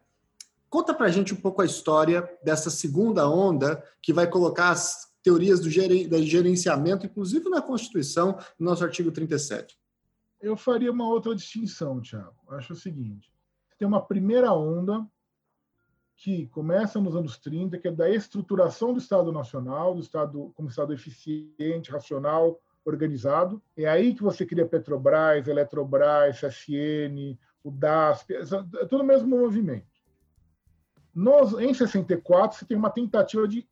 Conta 0.69 0.93
para 0.93 1.05
a 1.05 1.09
gente 1.09 1.33
um 1.33 1.37
pouco 1.37 1.61
a 1.61 1.65
história 1.65 2.29
dessa 2.43 2.69
segunda 2.69 3.29
onda, 3.29 3.83
que 4.01 4.11
vai 4.11 4.29
colocar 4.29 4.71
as 4.71 5.07
teorias 5.23 5.59
do 5.59 5.69
gerenciamento, 5.69 7.05
inclusive 7.05 7.49
na 7.49 7.61
Constituição, 7.61 8.37
no 8.59 8.69
nosso 8.69 8.83
artigo 8.83 9.11
37. 9.11 9.77
eu 10.41 10.55
faria 10.55 10.91
uma 10.91 11.07
outra 11.07 11.35
distinção, 11.35 12.01
Tiago. 12.01 12.35
Acho 12.49 12.73
o 12.73 12.75
seguinte: 12.75 13.31
tem 13.77 13.87
uma 13.87 14.01
primeira 14.01 14.53
onda 14.53 15.05
que 16.15 16.47
começa 16.47 16.99
nos 16.99 17.15
anos 17.15 17.37
30, 17.37 17.77
que 17.77 17.87
é 17.87 17.91
da 17.91 18.09
estruturação 18.09 18.91
do 18.91 18.99
Estado 18.99 19.31
Nacional, 19.31 19.93
do 19.93 20.01
Estado 20.01 20.51
como 20.55 20.69
Estado 20.69 20.93
eficiente, 20.93 21.91
racional, 21.91 22.59
organizado. 22.83 23.61
É 23.75 23.85
aí 23.85 24.15
que 24.15 24.23
você 24.23 24.45
cria 24.45 24.65
Petrobras, 24.65 25.47
Eletrobras, 25.47 26.39
CSN, 26.39 27.37
o 27.63 27.69
DASP, 27.69 28.33
é 28.33 28.85
tudo 28.85 29.03
o 29.03 29.05
mesmo 29.05 29.27
movimento. 29.27 29.96
Nos, 31.17 31.53
em 31.53 31.73
64, 31.73 32.59
você 32.59 32.63
tem 32.63 32.77
uma 32.77 32.91
tentativa 32.91 33.47
de 33.47 33.67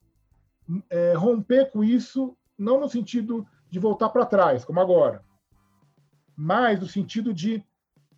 é, 0.89 1.13
romper 1.13 1.69
com 1.69 1.83
isso, 1.83 2.35
não 2.57 2.79
no 2.79 2.89
sentido 2.89 3.47
de 3.69 3.77
voltar 3.77 4.09
para 4.09 4.25
trás, 4.25 4.65
como 4.65 4.79
agora, 4.79 5.23
mas 6.35 6.79
no 6.79 6.87
sentido 6.87 7.31
de 7.31 7.63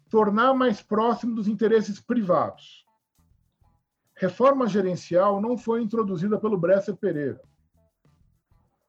tornar 0.10 0.54
mais 0.54 0.82
próximo 0.82 1.36
dos 1.36 1.50
interesses 1.50 2.00
privados. 2.00 2.86
Reforma 4.16 4.66
gerencial 4.66 5.42
não 5.42 5.58
foi 5.58 5.82
introduzida 5.84 6.40
pelo 6.40 6.58
Bresser 6.58 6.96
Pereira. 6.96 7.42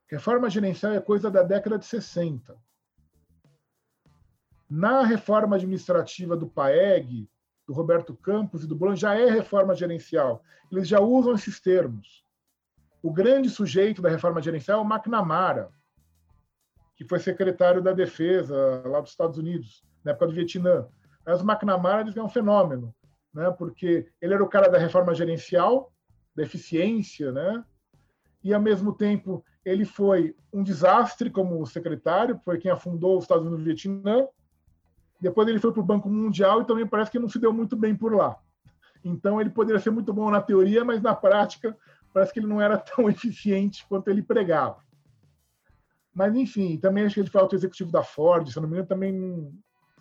Reforma 0.07 0.49
gerencial 0.49 0.93
é 0.93 1.01
coisa 1.01 1.33
da 1.33 1.43
década 1.43 1.77
de 1.77 1.85
60. 1.85 2.57
Na 4.71 5.03
reforma 5.03 5.57
administrativa 5.57 6.37
do 6.37 6.47
PAEG, 6.47 7.29
do 7.69 7.75
Roberto 7.75 8.17
Campos 8.17 8.65
e 8.65 8.67
do 8.67 8.75
Blanc, 8.75 8.99
já 8.99 9.15
é 9.15 9.29
reforma 9.29 9.75
gerencial. 9.75 10.43
Eles 10.73 10.89
já 10.89 11.01
usam 11.01 11.35
esses 11.35 11.61
termos. 11.61 12.25
O 13.03 13.13
grande 13.13 13.51
sujeito 13.51 14.01
da 14.01 14.09
reforma 14.09 14.41
gerencial 14.41 14.81
é 14.81 14.83
o 14.83 14.91
McNamara, 14.91 15.69
que 16.97 17.05
foi 17.05 17.19
secretário 17.19 17.83
da 17.83 17.93
Defesa 17.93 18.83
lá 18.87 19.01
dos 19.01 19.11
Estados 19.11 19.37
Unidos, 19.37 19.85
na 20.03 20.13
época 20.13 20.29
do 20.29 20.33
Vietnã. 20.33 20.89
Mas 21.27 21.43
o 21.43 21.45
McNamara 21.45 22.03
diz 22.03 22.15
que 22.15 22.19
é 22.19 22.25
um 22.25 22.29
fenômeno, 22.29 22.95
né? 23.35 23.51
porque 23.51 24.11
ele 24.19 24.33
era 24.33 24.43
o 24.43 24.49
cara 24.49 24.69
da 24.69 24.79
reforma 24.79 25.15
gerencial, 25.15 25.93
da 26.35 26.43
eficiência, 26.45 27.31
né? 27.31 27.63
e, 28.43 28.55
ao 28.55 28.63
mesmo 28.63 28.95
tempo, 28.95 29.45
ele 29.63 29.85
foi 29.85 30.35
um 30.51 30.63
desastre 30.63 31.29
como 31.29 31.65
secretário, 31.67 32.41
foi 32.43 32.57
quem 32.57 32.71
afundou 32.71 33.19
os 33.19 33.25
Estados 33.25 33.47
Unidos 33.47 33.59
no 33.59 33.65
Vietnã. 33.67 34.27
Depois 35.21 35.49
ele 35.49 35.59
foi 35.59 35.73
para 35.73 35.81
o 35.81 35.85
Banco 35.85 36.09
Mundial 36.09 36.63
e 36.63 36.65
também 36.65 36.87
parece 36.87 37.11
que 37.11 37.19
não 37.19 37.29
se 37.29 37.39
deu 37.39 37.53
muito 37.53 37.77
bem 37.77 37.95
por 37.95 38.15
lá. 38.15 38.37
Então 39.05 39.41
ele 39.41 39.51
poderia 39.51 39.81
ser 39.81 39.91
muito 39.91 40.13
bom 40.13 40.31
na 40.31 40.41
teoria, 40.41 40.85
mas 40.85 41.03
na 41.03 41.15
prática 41.15 41.77
parece 42.13 42.33
que 42.33 42.41
ele 42.41 42.47
não 42.47 42.61
era 42.61 42.77
tão 42.79 43.09
eficiente 43.09 43.85
quanto 43.89 44.09
ele 44.09 44.23
pregava. 44.23 44.79
Mas, 46.15 46.35
enfim, 46.35 46.77
também 46.77 47.05
acho 47.05 47.15
que 47.15 47.21
ele 47.21 47.31
foi 47.31 47.41
alto 47.41 47.55
executivo 47.55 47.93
da 47.93 48.03
Ford, 48.03 48.49
se 48.49 48.57
não 48.57 48.65
me 48.65 48.71
engano, 48.71 48.89
também 48.89 49.53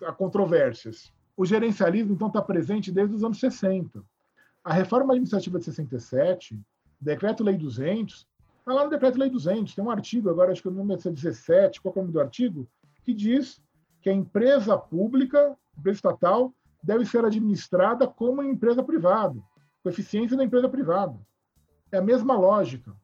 há 0.02 0.12
controvérsias. 0.12 1.12
O 1.36 1.46
gerencialismo, 1.46 2.12
então, 2.12 2.26
está 2.26 2.42
presente 2.42 2.90
desde 2.90 3.14
os 3.14 3.22
anos 3.22 3.38
60. 3.38 4.02
A 4.64 4.72
reforma 4.72 5.12
administrativa 5.12 5.60
de 5.60 5.66
67, 5.66 6.60
Decreto-Lei 7.00 7.56
200, 7.56 8.26
está 8.58 8.72
lá 8.72 8.82
no 8.82 8.90
Decreto-Lei 8.90 9.30
200, 9.30 9.76
tem 9.76 9.84
um 9.84 9.90
artigo, 9.90 10.28
agora 10.28 10.50
acho 10.50 10.60
que 10.60 10.66
o 10.66 10.72
número 10.72 11.00
é 11.00 11.10
17, 11.10 11.80
qual 11.80 11.94
é 11.94 11.98
o 11.98 12.02
nome 12.02 12.12
do 12.12 12.20
artigo? 12.20 12.68
Que 13.04 13.14
diz 13.14 13.62
que 14.00 14.10
a 14.10 14.12
empresa 14.12 14.76
pública, 14.76 15.56
empresa 15.76 15.96
estatal, 15.96 16.52
deve 16.82 17.04
ser 17.04 17.24
administrada 17.24 18.06
como 18.06 18.42
empresa 18.42 18.82
privada, 18.82 19.40
com 19.82 19.88
eficiência 19.88 20.36
da 20.36 20.44
empresa 20.44 20.68
privada. 20.68 21.18
É 21.90 21.98
a 21.98 22.02
mesma 22.02 22.36
lógica, 22.36 22.94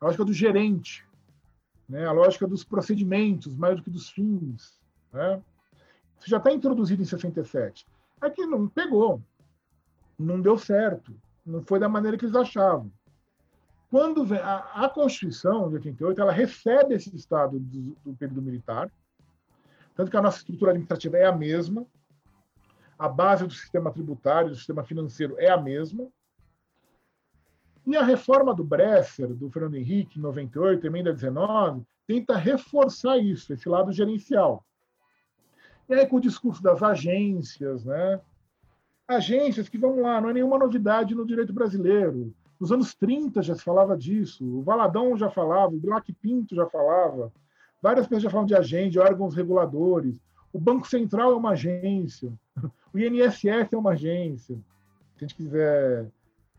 a 0.00 0.06
lógica 0.06 0.24
do 0.24 0.32
gerente 0.32 1.06
né? 1.88 2.06
a 2.06 2.12
lógica 2.12 2.46
dos 2.46 2.64
procedimentos 2.64 3.56
mais 3.56 3.76
do 3.76 3.82
que 3.82 3.90
dos 3.90 4.10
fins. 4.10 4.80
Né? 5.12 5.40
Isso 6.18 6.30
já 6.30 6.38
está 6.38 6.52
introduzido 6.52 7.02
em 7.02 7.06
67. 7.06 7.86
Aqui 8.20 8.46
não 8.46 8.68
pegou, 8.68 9.20
não 10.18 10.40
deu 10.40 10.56
certo, 10.56 11.14
não 11.44 11.62
foi 11.62 11.78
da 11.78 11.88
maneira 11.88 12.16
que 12.16 12.24
eles 12.24 12.36
achavam. 12.36 12.90
Quando 13.90 14.24
vem, 14.24 14.38
a, 14.38 14.84
a 14.84 14.88
Constituição 14.88 15.68
de 15.68 15.76
88, 15.76 16.20
ela 16.20 16.32
recebe 16.32 16.94
esse 16.94 17.14
Estado 17.14 17.58
do, 17.60 17.96
do 18.04 18.14
período 18.14 18.42
militar, 18.42 18.90
tanto 19.94 20.10
que 20.10 20.16
a 20.16 20.22
nossa 20.22 20.38
estrutura 20.38 20.72
administrativa 20.72 21.16
é 21.16 21.26
a 21.26 21.32
mesma, 21.32 21.86
a 22.98 23.08
base 23.08 23.46
do 23.46 23.52
sistema 23.52 23.92
tributário, 23.92 24.50
do 24.50 24.56
sistema 24.56 24.84
financeiro 24.84 25.36
é 25.38 25.50
a 25.50 25.60
mesma, 25.60 26.08
e 27.86 27.96
a 27.96 28.02
reforma 28.02 28.54
do 28.54 28.64
Bresser, 28.64 29.34
do 29.34 29.50
Fernando 29.50 29.76
Henrique, 29.76 30.18
em 30.18 30.22
98, 30.22 30.86
emenda 30.86 31.12
19, 31.12 31.82
tenta 32.06 32.36
reforçar 32.36 33.18
isso, 33.18 33.52
esse 33.52 33.68
lado 33.68 33.92
gerencial. 33.92 34.64
E 35.88 35.94
aí, 35.94 36.06
com 36.06 36.16
o 36.16 36.20
discurso 36.20 36.62
das 36.62 36.82
agências, 36.82 37.84
né? 37.84 38.20
Agências 39.06 39.68
que, 39.68 39.76
vamos 39.76 40.00
lá, 40.00 40.18
não 40.18 40.30
é 40.30 40.32
nenhuma 40.32 40.58
novidade 40.58 41.14
no 41.14 41.26
direito 41.26 41.52
brasileiro. 41.52 42.34
Nos 42.58 42.72
anos 42.72 42.94
30 42.94 43.42
já 43.42 43.54
se 43.54 43.62
falava 43.62 43.94
disso, 43.94 44.46
o 44.46 44.62
Valadão 44.62 45.14
já 45.14 45.28
falava, 45.28 45.74
o 45.74 45.78
Black 45.78 46.10
Pinto 46.14 46.54
já 46.54 46.66
falava, 46.66 47.30
várias 47.84 48.06
pessoas 48.06 48.22
já 48.22 48.30
falam 48.30 48.46
de 48.46 48.56
agência, 48.56 48.92
de 48.92 48.98
órgãos 48.98 49.34
reguladores. 49.34 50.18
O 50.50 50.58
Banco 50.58 50.88
Central 50.88 51.32
é 51.32 51.36
uma 51.36 51.50
agência, 51.50 52.32
o 52.94 52.98
INSS 52.98 53.70
é 53.70 53.76
uma 53.76 53.90
agência. 53.90 54.56
Se 55.16 55.24
a 55.24 55.28
gente 55.28 55.34
quiser 55.34 56.08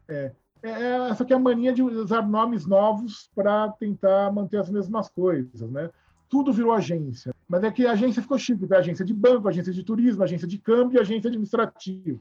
é, 0.08 0.32
é, 0.62 0.70
é, 0.70 1.10
essa 1.10 1.26
que 1.26 1.34
é 1.34 1.36
a 1.36 1.40
mania 1.40 1.74
de 1.74 1.82
usar 1.82 2.22
nomes 2.22 2.68
novos 2.68 3.32
para 3.34 3.70
tentar 3.72 4.32
manter 4.32 4.58
as 4.60 4.70
mesmas 4.70 5.10
coisas, 5.10 5.68
né? 5.72 5.90
Tudo 6.30 6.54
virou 6.54 6.74
agência. 6.74 7.34
Mas 7.48 7.64
é 7.64 7.72
que 7.72 7.88
a 7.88 7.94
agência 7.94 8.22
ficou 8.22 8.38
chique, 8.38 8.72
é 8.72 8.78
agência 8.78 9.04
de 9.04 9.14
banco, 9.14 9.48
agência 9.48 9.74
de 9.74 9.84
turismo, 9.84 10.24
agência 10.24 10.48
de 10.48 10.60
câmbio 10.60 10.98
e 10.98 11.02
agência 11.02 11.28
administrativa. 11.28 12.20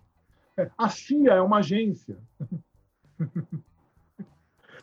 É, 0.56 0.70
a 0.78 0.88
CIA 0.88 1.34
é 1.34 1.42
uma 1.42 1.58
agência. 1.58 2.16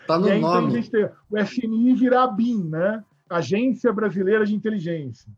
Tá 0.07 0.17
no 0.19 0.27
e 0.27 0.31
aí, 0.31 0.41
nome. 0.41 0.57
Então, 0.57 0.67
a 0.67 0.81
gente 0.81 0.91
tem 0.91 1.09
o 1.29 1.45
FNI 1.45 1.95
virar 1.95 2.23
a 2.23 2.27
BIM, 2.27 2.63
né? 2.63 3.03
Agência 3.37 3.91
Brasileira 3.93 4.45
de 4.45 4.55
Inteligência. 4.55 5.31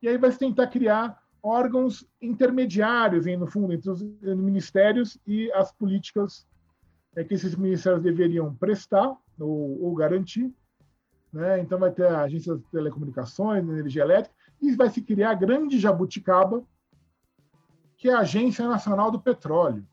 E 0.00 0.08
aí 0.08 0.16
vai 0.16 0.30
se 0.32 0.38
tentar 0.38 0.66
criar 0.68 1.20
órgãos 1.42 2.06
intermediários, 2.20 3.26
no 3.26 3.46
fundo, 3.46 3.72
entre 3.72 3.90
os 3.90 4.02
ministérios 4.22 5.18
e 5.26 5.50
as 5.52 5.72
políticas 5.72 6.46
é 7.16 7.24
que 7.24 7.34
esses 7.34 7.56
ministérios 7.56 8.02
deveriam 8.02 8.54
prestar 8.54 9.16
ou, 9.38 9.82
ou 9.82 9.94
garantir. 9.94 10.52
Né? 11.32 11.60
Então, 11.60 11.78
vai 11.78 11.90
ter 11.90 12.06
a 12.06 12.22
Agência 12.22 12.56
de 12.56 12.62
Telecomunicações, 12.70 13.62
Energia 13.62 14.02
Elétrica, 14.02 14.34
e 14.60 14.74
vai 14.74 14.88
se 14.88 15.02
criar 15.02 15.30
a 15.30 15.34
grande 15.34 15.78
jabuticaba, 15.78 16.64
que 17.96 18.08
é 18.08 18.14
a 18.14 18.20
Agência 18.20 18.68
Nacional 18.68 19.10
do 19.10 19.20
Petróleo. 19.20 19.84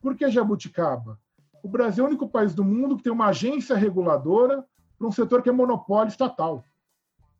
Por 0.00 0.16
que 0.16 0.30
jabuticaba? 0.30 1.18
O 1.62 1.68
Brasil 1.68 2.04
é 2.04 2.06
o 2.06 2.10
único 2.10 2.28
país 2.28 2.54
do 2.54 2.64
mundo 2.64 2.96
que 2.96 3.02
tem 3.02 3.12
uma 3.12 3.26
agência 3.26 3.76
reguladora 3.76 4.64
para 5.02 5.08
um 5.08 5.12
setor 5.12 5.42
que 5.42 5.48
é 5.48 5.52
monopólio 5.52 6.10
estatal. 6.10 6.64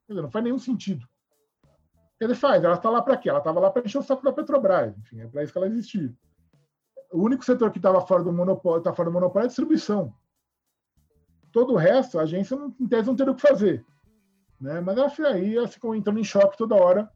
Quer 0.06 0.14
dizer, 0.14 0.22
não 0.22 0.30
faz 0.30 0.44
nenhum 0.44 0.58
sentido. 0.58 1.06
Quer 2.18 2.26
dizer, 2.26 2.38
faz, 2.38 2.62
ela 2.62 2.74
está 2.74 2.90
lá 2.90 3.00
para 3.00 3.16
quê? 3.16 3.28
Ela 3.28 3.38
estava 3.38 3.60
lá 3.60 3.70
para 3.70 3.84
encher 3.84 3.98
o 3.98 4.02
saco 4.02 4.24
da 4.24 4.32
Petrobras. 4.32 4.96
Enfim, 4.98 5.20
é 5.20 5.26
para 5.26 5.42
isso 5.44 5.52
que 5.52 5.58
ela 5.58 5.68
existiu 5.68 6.14
o 7.12 7.22
único 7.22 7.44
setor 7.44 7.70
que 7.70 7.78
estava 7.78 8.04
fora 8.06 8.24
do 8.24 8.32
monopólio, 8.32 8.78
está 8.78 8.92
fora 8.92 9.10
do 9.10 9.12
monopólio 9.12 9.44
é 9.44 9.46
a 9.46 9.48
distribuição. 9.48 10.14
Todo 11.52 11.74
o 11.74 11.76
resto, 11.76 12.18
a 12.18 12.22
agência, 12.22 12.56
não, 12.56 12.74
em 12.80 12.88
tese, 12.88 13.06
não 13.06 13.14
teria 13.14 13.32
o 13.32 13.36
que 13.36 13.42
fazer. 13.42 13.84
Né? 14.58 14.80
Mas 14.80 15.20
aí 15.20 15.56
ela 15.56 15.68
ficou 15.68 15.94
entrando 15.94 16.18
em 16.18 16.24
choque 16.24 16.56
toda 16.56 16.74
hora 16.74 17.10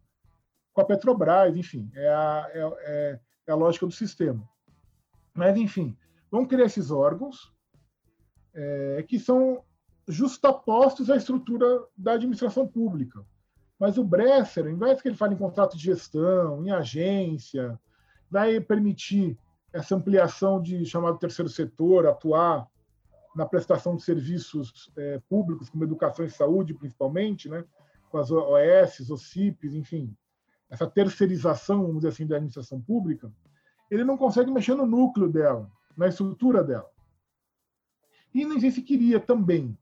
com 0.75 0.83
a 0.83 0.85
Petrobras, 0.85 1.57
enfim, 1.57 1.91
é 1.95 2.09
a, 2.09 2.51
é, 2.53 2.61
é, 2.61 3.21
é 3.47 3.53
a 3.53 3.55
lógica 3.55 3.87
do 3.87 3.93
sistema. 3.93 4.47
Mas, 5.33 5.57
enfim, 5.57 5.97
vamos 6.31 6.49
criar 6.49 6.67
esses 6.67 6.91
órgãos 6.91 7.51
é, 8.53 9.03
que 9.09 9.19
são 9.19 9.65
justapostos 10.09 11.11
à 11.11 11.17
estrutura 11.17 11.85
da 11.97 12.13
administração 12.13 12.67
pública. 12.67 13.25
Mas 13.79 13.99
o 13.99 14.05
Bresser, 14.05 14.65
ao 14.65 14.71
invés 14.71 15.03
que 15.03 15.09
ele 15.09 15.17
fale 15.17 15.35
em 15.35 15.39
contrato 15.39 15.77
de 15.77 15.83
gestão, 15.83 16.65
em 16.65 16.71
agência, 16.71 17.79
vai 18.31 18.59
permitir 18.61 19.39
essa 19.73 19.95
ampliação 19.95 20.63
de 20.63 20.85
chamado 20.87 21.19
terceiro 21.19 21.51
setor, 21.51 22.07
atuar 22.07 22.67
na 23.35 23.45
prestação 23.45 23.97
de 23.97 24.03
serviços 24.03 24.91
é, 24.97 25.21
públicos, 25.29 25.69
como 25.69 25.85
educação 25.85 26.25
e 26.25 26.31
saúde, 26.31 26.73
principalmente, 26.73 27.51
né, 27.51 27.65
com 28.09 28.17
as 28.17 28.31
OS, 28.31 29.11
OCIPs, 29.11 29.75
enfim, 29.75 30.17
essa 30.71 30.87
terceirização, 30.87 31.83
vamos 31.83 31.97
dizer 31.97 32.09
assim, 32.09 32.27
da 32.27 32.37
administração 32.37 32.81
pública, 32.81 33.31
ele 33.91 34.05
não 34.05 34.17
consegue 34.17 34.51
mexer 34.51 34.75
no 34.75 34.87
núcleo 34.87 35.29
dela, 35.29 35.71
na 35.97 36.09
estrutura 36.09 36.65
dela. 36.65 36.91
E 38.35 38.45
nem 38.45 38.59
sei 38.59 38.71
se 38.71 38.83
queria 38.83 39.21
também. 39.21 39.77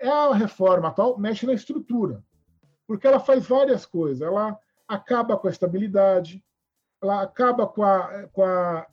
É 0.00 0.08
a 0.08 0.34
reforma 0.34 0.88
atual 0.88 1.18
mexe 1.18 1.46
na 1.46 1.54
estrutura, 1.54 2.22
porque 2.86 3.06
ela 3.06 3.20
faz 3.20 3.46
várias 3.46 3.86
coisas. 3.86 4.20
Ela 4.20 4.58
acaba 4.86 5.36
com 5.36 5.46
a 5.46 5.50
estabilidade, 5.50 6.44
ela 7.02 7.22
acaba 7.22 7.66
com 7.66 7.82
a, 7.82 8.28
com 8.28 8.42
a 8.42 8.86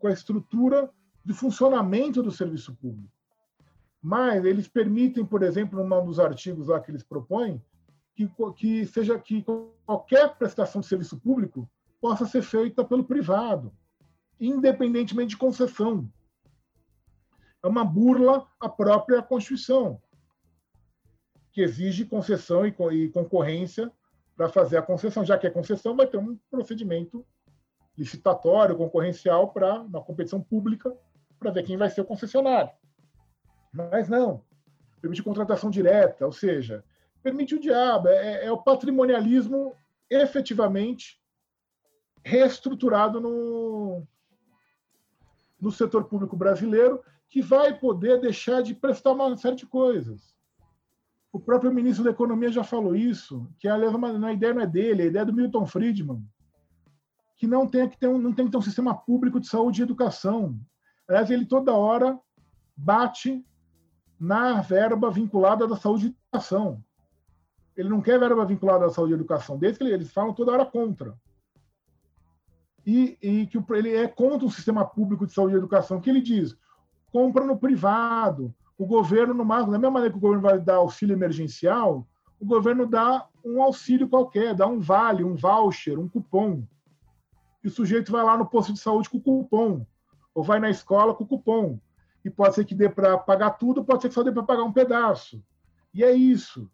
com 0.00 0.08
a 0.08 0.12
estrutura 0.12 0.90
de 1.24 1.32
funcionamento 1.34 2.22
do 2.22 2.32
serviço 2.32 2.74
público. 2.74 3.12
Mas 4.02 4.44
eles 4.44 4.66
permitem, 4.66 5.24
por 5.24 5.42
exemplo, 5.42 5.84
num 5.84 6.04
dos 6.04 6.18
artigos 6.18 6.68
lá 6.68 6.80
que 6.80 6.90
eles 6.90 7.04
propõem, 7.04 7.62
que, 8.16 8.28
que 8.56 8.86
seja 8.86 9.18
que 9.18 9.44
qualquer 9.84 10.34
prestação 10.36 10.80
de 10.80 10.86
serviço 10.86 11.20
público 11.20 11.70
possa 12.00 12.26
ser 12.26 12.40
feita 12.42 12.82
pelo 12.82 13.04
privado, 13.04 13.72
independentemente 14.40 15.30
de 15.30 15.36
concessão. 15.36 16.10
É 17.62 17.68
uma 17.68 17.84
burla 17.84 18.48
à 18.58 18.70
própria 18.70 19.22
Constituição, 19.22 20.00
que 21.60 21.64
exige 21.64 22.06
concessão 22.06 22.66
e 22.66 23.08
concorrência 23.10 23.92
para 24.34 24.48
fazer 24.48 24.78
a 24.78 24.82
concessão. 24.82 25.24
Já 25.24 25.36
que 25.36 25.46
é 25.46 25.50
concessão, 25.50 25.94
vai 25.94 26.06
ter 26.06 26.16
um 26.16 26.38
procedimento 26.50 27.26
licitatório, 27.98 28.76
concorrencial, 28.76 29.52
para 29.52 29.82
uma 29.82 30.02
competição 30.02 30.40
pública, 30.40 30.96
para 31.38 31.50
ver 31.50 31.64
quem 31.64 31.76
vai 31.76 31.90
ser 31.90 32.00
o 32.00 32.06
concessionário. 32.06 32.70
Mas 33.70 34.08
não. 34.08 34.42
Permite 35.02 35.22
contratação 35.22 35.70
direta, 35.70 36.24
ou 36.24 36.32
seja, 36.32 36.82
permite 37.22 37.54
o 37.54 37.60
diabo. 37.60 38.08
É, 38.08 38.46
é 38.46 38.52
o 38.52 38.62
patrimonialismo 38.62 39.74
efetivamente 40.08 41.20
reestruturado 42.24 43.20
no, 43.20 44.06
no 45.60 45.70
setor 45.70 46.04
público 46.04 46.36
brasileiro, 46.36 47.02
que 47.28 47.42
vai 47.42 47.78
poder 47.78 48.18
deixar 48.18 48.62
de 48.62 48.74
prestar 48.74 49.12
uma 49.12 49.36
série 49.36 49.56
de 49.56 49.66
coisas. 49.66 50.39
O 51.32 51.38
próprio 51.38 51.72
ministro 51.72 52.02
da 52.02 52.10
Economia 52.10 52.50
já 52.50 52.64
falou 52.64 52.94
isso, 52.96 53.48
que 53.58 53.68
aliás 53.68 53.94
a 53.94 54.32
ideia 54.32 54.54
não 54.54 54.62
é 54.62 54.66
dele, 54.66 55.02
a 55.02 55.06
ideia 55.06 55.22
é 55.22 55.24
do 55.24 55.32
Milton 55.32 55.64
Friedman, 55.64 56.24
que 57.36 57.46
não 57.46 57.66
tem 57.66 57.88
que 57.88 57.96
ter 57.96 58.08
um, 58.08 58.18
não 58.18 58.32
tem 58.32 58.46
que 58.46 58.50
ter 58.50 58.58
um 58.58 58.62
sistema 58.62 58.94
público 58.94 59.38
de 59.38 59.46
saúde 59.46 59.80
e 59.80 59.84
educação. 59.84 60.58
Aliás, 61.08 61.30
ele 61.30 61.46
toda 61.46 61.72
hora 61.72 62.18
bate 62.76 63.44
na 64.18 64.60
verba 64.60 65.10
vinculada 65.10 65.66
da 65.66 65.76
saúde 65.76 66.06
e 66.06 66.08
educação. 66.10 66.84
Ele 67.76 67.88
não 67.88 68.02
quer 68.02 68.18
verba 68.18 68.44
vinculada 68.44 68.84
à 68.84 68.90
saúde 68.90 69.12
e 69.12 69.14
educação, 69.14 69.56
desde 69.56 69.78
que 69.78 69.84
eles 69.84 70.12
falam 70.12 70.34
toda 70.34 70.52
hora 70.52 70.66
contra. 70.66 71.16
E, 72.84 73.16
e 73.22 73.46
que 73.46 73.58
ele 73.72 73.94
é 73.94 74.08
contra 74.08 74.46
o 74.46 74.50
sistema 74.50 74.84
público 74.84 75.26
de 75.26 75.32
saúde 75.32 75.54
e 75.54 75.58
educação, 75.58 76.00
que 76.00 76.10
ele 76.10 76.20
diz, 76.20 76.56
compra 77.12 77.44
no 77.44 77.56
privado, 77.56 78.54
o 78.80 78.86
governo, 78.86 79.34
no 79.34 79.44
máximo, 79.44 79.72
da 79.72 79.78
mesma 79.78 79.90
maneira 79.90 80.10
que 80.10 80.16
o 80.16 80.22
governo 80.22 80.42
vai 80.42 80.58
dar 80.58 80.76
auxílio 80.76 81.12
emergencial, 81.12 82.08
o 82.40 82.46
governo 82.46 82.86
dá 82.86 83.28
um 83.44 83.62
auxílio 83.62 84.08
qualquer, 84.08 84.54
dá 84.54 84.66
um 84.66 84.80
vale, 84.80 85.22
um 85.22 85.34
voucher, 85.34 85.98
um 85.98 86.08
cupom. 86.08 86.66
E 87.62 87.68
o 87.68 87.70
sujeito 87.70 88.10
vai 88.10 88.24
lá 88.24 88.38
no 88.38 88.46
posto 88.46 88.72
de 88.72 88.80
saúde 88.80 89.10
com 89.10 89.18
o 89.18 89.20
cupom, 89.20 89.84
ou 90.34 90.42
vai 90.42 90.58
na 90.58 90.70
escola 90.70 91.14
com 91.14 91.24
o 91.24 91.26
cupom. 91.26 91.78
E 92.24 92.30
pode 92.30 92.54
ser 92.54 92.64
que 92.64 92.74
dê 92.74 92.88
para 92.88 93.18
pagar 93.18 93.50
tudo, 93.50 93.84
pode 93.84 94.00
ser 94.00 94.08
que 94.08 94.14
só 94.14 94.22
dê 94.22 94.32
para 94.32 94.44
pagar 94.44 94.62
um 94.64 94.72
pedaço. 94.72 95.44
E 95.92 96.02
é 96.02 96.12
isso. 96.12 96.66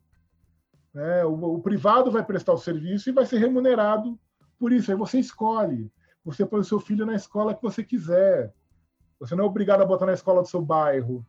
É, 0.95 1.27
o, 1.27 1.57
o, 1.57 1.61
privado 1.61 2.09
vai 2.13 2.25
prestar 2.25 2.53
o 2.53 2.59
serviço 2.59 3.09
e 3.09 3.13
vai 3.13 3.27
ser 3.27 3.39
remunerado 3.39 4.17
por 4.61 4.73
isso. 4.73 4.93
Aí 4.93 4.97
você 4.97 5.19
escolhe. 5.19 5.91
Você 6.25 6.47
põe 6.47 6.61
o 6.61 6.65
seu 6.65 6.79
filho 6.79 7.05
na 7.05 7.17
escola 7.17 7.53
que 7.53 7.63
você 7.63 7.83
quiser. 7.83 8.55
Você 9.19 9.35
não 9.35 9.43
é 9.43 9.47
obrigado 9.49 9.83
a 9.83 9.87
botar 9.87 10.07
na 10.07 10.13
escola 10.13 10.41
do 10.41 10.49
seu 10.49 10.63
bairro 10.63 11.27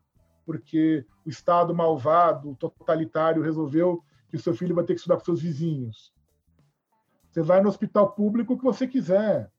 porque 0.47 1.05
o 1.25 1.29
Estado 1.29 1.75
malvado, 1.75 2.55
totalitário, 2.55 3.43
resolveu 3.43 4.01
que 4.29 4.37
o 4.37 4.39
seu 4.39 4.53
filho 4.53 4.73
vai 4.73 4.85
ter 4.85 4.93
que 4.93 4.99
estudar 5.01 5.17
com 5.17 5.25
seus 5.25 5.41
vizinhos. 5.41 6.13
Você 7.29 7.41
vai 7.41 7.61
no 7.61 7.67
hospital 7.67 8.13
público 8.13 8.57
que 8.57 8.63
você 8.63 8.87
quiser, 8.87 9.51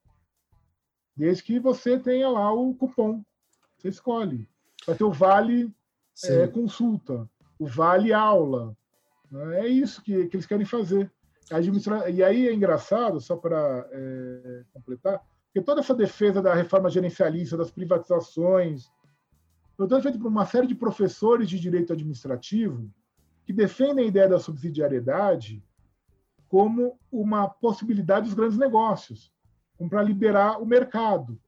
desde 1.15 1.43
que 1.43 1.61
você 1.61 1.99
tenha 1.99 2.31
lá 2.31 2.51
o 2.55 2.75
cupom. 2.75 3.23
Você 3.77 3.89
escolhe. 3.89 4.49
Vai 4.87 4.97
ter 4.97 5.05
o 5.05 5.13
vale 5.13 5.71
é, 6.25 6.47
consulta, 6.49 7.29
o 7.59 7.67
vale 7.67 8.11
aula. 8.15 8.75
Né? 9.31 9.67
É 9.67 9.69
isso 9.69 10.03
que, 10.03 10.27
que 10.27 10.37
eles 10.37 10.47
querem 10.47 10.65
fazer. 10.65 11.13
Administra... 11.51 12.09
E 12.09 12.23
aí 12.23 12.49
é 12.49 12.55
engraçado, 12.55 13.21
só 13.21 13.37
para 13.37 13.87
é, 13.93 14.65
completar, 14.73 15.23
que 15.53 15.61
toda 15.61 15.83
essa 15.83 15.95
defesa 15.95 16.41
da 16.41 16.55
reforma 16.55 16.89
gerencialista, 16.89 17.59
das 17.59 17.71
privatizações, 17.71 18.91
Portanto, 19.79 20.03
feito 20.03 20.19
por 20.19 20.27
uma 20.27 20.45
série 20.45 20.67
de 20.67 20.75
professores 20.75 21.49
de 21.49 21.59
direito 21.61 21.93
administrativo 21.93 22.93
que 23.47 23.53
defendem 23.53 24.05
a 24.07 24.09
ideia 24.09 24.29
da 24.29 24.41
subsidiariedade 24.41 25.63
como 26.49 26.99
uma 27.13 27.49
possibilidade 27.49 28.27
dos 28.27 28.35
grandes 28.35 28.59
negócios, 28.59 29.33
como 29.77 29.89
para 29.89 30.03
liberar 30.03 30.61
o 30.61 30.67
mercado. 30.67 31.41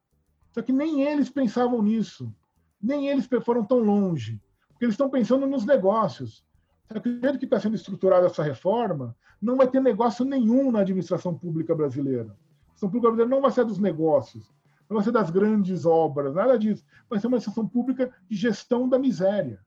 Só 0.53 0.63
que 0.63 0.73
nem 0.73 1.03
eles 1.03 1.29
pensavam 1.29 1.83
nisso, 1.83 2.33
nem 2.81 3.09
eles 3.09 3.29
foram 3.45 3.65
tão 3.65 3.81
longe, 3.81 4.41
porque 4.69 4.85
eles 4.85 4.95
estão 4.95 5.11
pensando 5.11 5.45
nos 5.45 5.67
negócios. 5.67 6.45
Só 6.87 7.01
que 7.01 7.21
jeito 7.21 7.39
que 7.39 7.47
está 7.47 7.59
sendo 7.59 7.75
estruturada 7.75 8.27
essa 8.27 8.45
reforma, 8.45 9.17
não 9.43 9.57
vai 9.57 9.67
ter 9.67 9.81
negócio 9.81 10.25
nenhum 10.25 10.71
na 10.71 10.81
administração 10.81 11.37
pública 11.37 11.75
brasileira. 11.75 12.21
A 12.21 12.31
administração 12.31 12.89
pública 12.91 13.09
brasileira 13.09 13.35
não 13.35 13.43
vai 13.43 13.51
ser 13.51 13.65
dos 13.65 13.79
negócios, 13.81 14.53
não 14.91 14.97
vai 14.97 15.05
ser 15.05 15.13
das 15.13 15.31
grandes 15.31 15.87
obras, 15.87 16.35
nada 16.35 16.59
disso. 16.59 16.85
Vai 17.09 17.21
ser 17.21 17.29
uma 17.29 17.37
instituição 17.37 17.67
pública 17.67 18.13
de 18.29 18.37
gestão 18.37 18.89
da 18.89 18.99
miséria, 18.99 19.61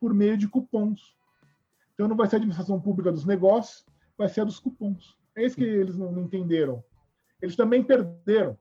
por 0.00 0.14
meio 0.14 0.38
de 0.38 0.48
cupons. 0.48 1.14
Então 1.92 2.08
não 2.08 2.16
vai 2.16 2.26
ser 2.26 2.36
a 2.36 2.38
administração 2.38 2.80
pública 2.80 3.12
dos 3.12 3.26
negócios, 3.26 3.84
vai 4.16 4.26
ser 4.26 4.40
a 4.40 4.44
dos 4.44 4.58
cupons. 4.58 5.14
É 5.36 5.44
isso 5.44 5.54
que 5.54 5.64
eles 5.64 5.98
não 5.98 6.18
entenderam. 6.22 6.82
Eles 7.42 7.54
também 7.54 7.84
perderam. 7.84 8.56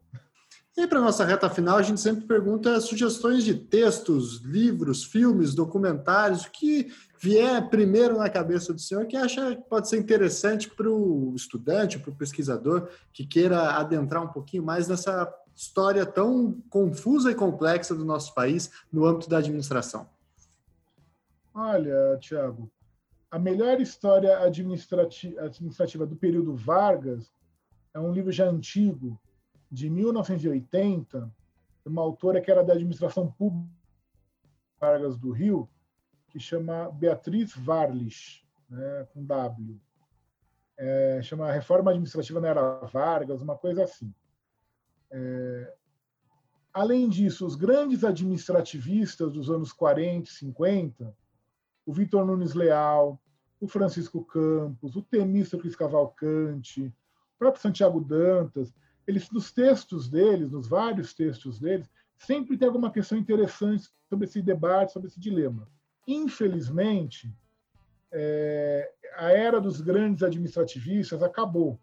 E 0.75 0.85
para 0.85 1.01
nossa 1.01 1.25
reta 1.25 1.49
final, 1.49 1.77
a 1.77 1.81
gente 1.81 2.01
sempre 2.01 2.27
pergunta 2.27 2.79
sugestões 2.81 3.43
de 3.43 3.55
textos, 3.55 4.41
livros, 4.41 5.03
filmes, 5.03 5.55
documentários, 5.55 6.43
o 6.43 6.51
que 6.51 6.93
vier 7.19 7.67
primeiro 7.69 8.17
na 8.17 8.29
cabeça 8.29 8.73
do 8.73 8.79
senhor 8.79 9.07
que 9.07 9.15
acha 9.15 9.55
que 9.55 9.67
pode 9.67 9.89
ser 9.89 9.97
interessante 9.97 10.69
para 10.69 10.91
o 10.91 11.33
estudante, 11.35 11.97
para 11.97 12.11
o 12.11 12.15
pesquisador 12.15 12.89
que 13.11 13.25
queira 13.25 13.71
adentrar 13.71 14.23
um 14.23 14.27
pouquinho 14.27 14.63
mais 14.63 14.87
nessa 14.87 15.33
história 15.57 16.05
tão 16.05 16.61
confusa 16.69 17.31
e 17.31 17.35
complexa 17.35 17.95
do 17.95 18.05
nosso 18.05 18.31
país 18.35 18.71
no 18.93 19.05
âmbito 19.05 19.27
da 19.27 19.39
administração? 19.39 20.07
Olha, 21.51 22.15
Tiago, 22.19 22.71
a 23.31 23.39
melhor 23.39 23.81
história 23.81 24.37
administrativa 24.37 26.05
do 26.05 26.15
período 26.15 26.55
Vargas 26.55 27.33
é 27.91 27.99
um 27.99 28.13
livro 28.13 28.31
já 28.31 28.45
antigo, 28.45 29.19
de 29.71 29.89
1980, 29.89 31.27
uma 31.83 32.03
autora 32.03 32.39
que 32.39 32.51
era 32.51 32.63
da 32.63 32.73
administração 32.73 33.31
pública 33.31 33.67
Vargas 34.79 35.17
do 35.17 35.31
Rio, 35.31 35.67
que 36.29 36.39
chama 36.39 36.91
Beatriz 36.91 37.51
Varlich, 37.55 38.45
né, 38.69 39.07
com 39.11 39.25
W. 39.25 39.81
É, 40.77 41.19
chama 41.23 41.51
Reforma 41.51 41.89
Administrativa 41.89 42.39
na 42.39 42.49
Era 42.49 42.79
Vargas, 42.85 43.41
uma 43.41 43.57
coisa 43.57 43.83
assim. 43.83 44.13
É, 45.11 45.73
além 46.73 47.09
disso, 47.09 47.45
os 47.45 47.55
grandes 47.55 48.03
administrativistas 48.03 49.31
dos 49.31 49.49
anos 49.49 49.71
40 49.71 50.29
e 50.29 50.33
50, 50.33 51.15
o 51.85 51.93
Vitor 51.93 52.25
Nunes 52.25 52.53
Leal, 52.53 53.19
o 53.59 53.67
Francisco 53.67 54.23
Campos, 54.23 54.95
o 54.95 55.01
Temístocles 55.01 55.75
Cavalcante, 55.75 56.85
o 57.35 57.39
próprio 57.39 57.61
Santiago 57.61 57.99
Dantas, 58.01 58.73
eles 59.07 59.31
nos 59.31 59.51
textos 59.51 60.09
deles, 60.09 60.51
nos 60.51 60.67
vários 60.67 61.13
textos 61.13 61.59
deles, 61.59 61.89
sempre 62.17 62.57
tem 62.57 62.67
alguma 62.67 62.91
questão 62.91 63.17
interessante 63.17 63.89
sobre 64.09 64.25
esse 64.25 64.41
debate, 64.41 64.91
sobre 64.91 65.07
esse 65.07 65.19
dilema. 65.19 65.67
Infelizmente, 66.07 67.33
é, 68.11 68.91
a 69.15 69.31
era 69.31 69.59
dos 69.59 69.81
grandes 69.81 70.23
administrativistas 70.23 71.23
acabou. 71.23 71.79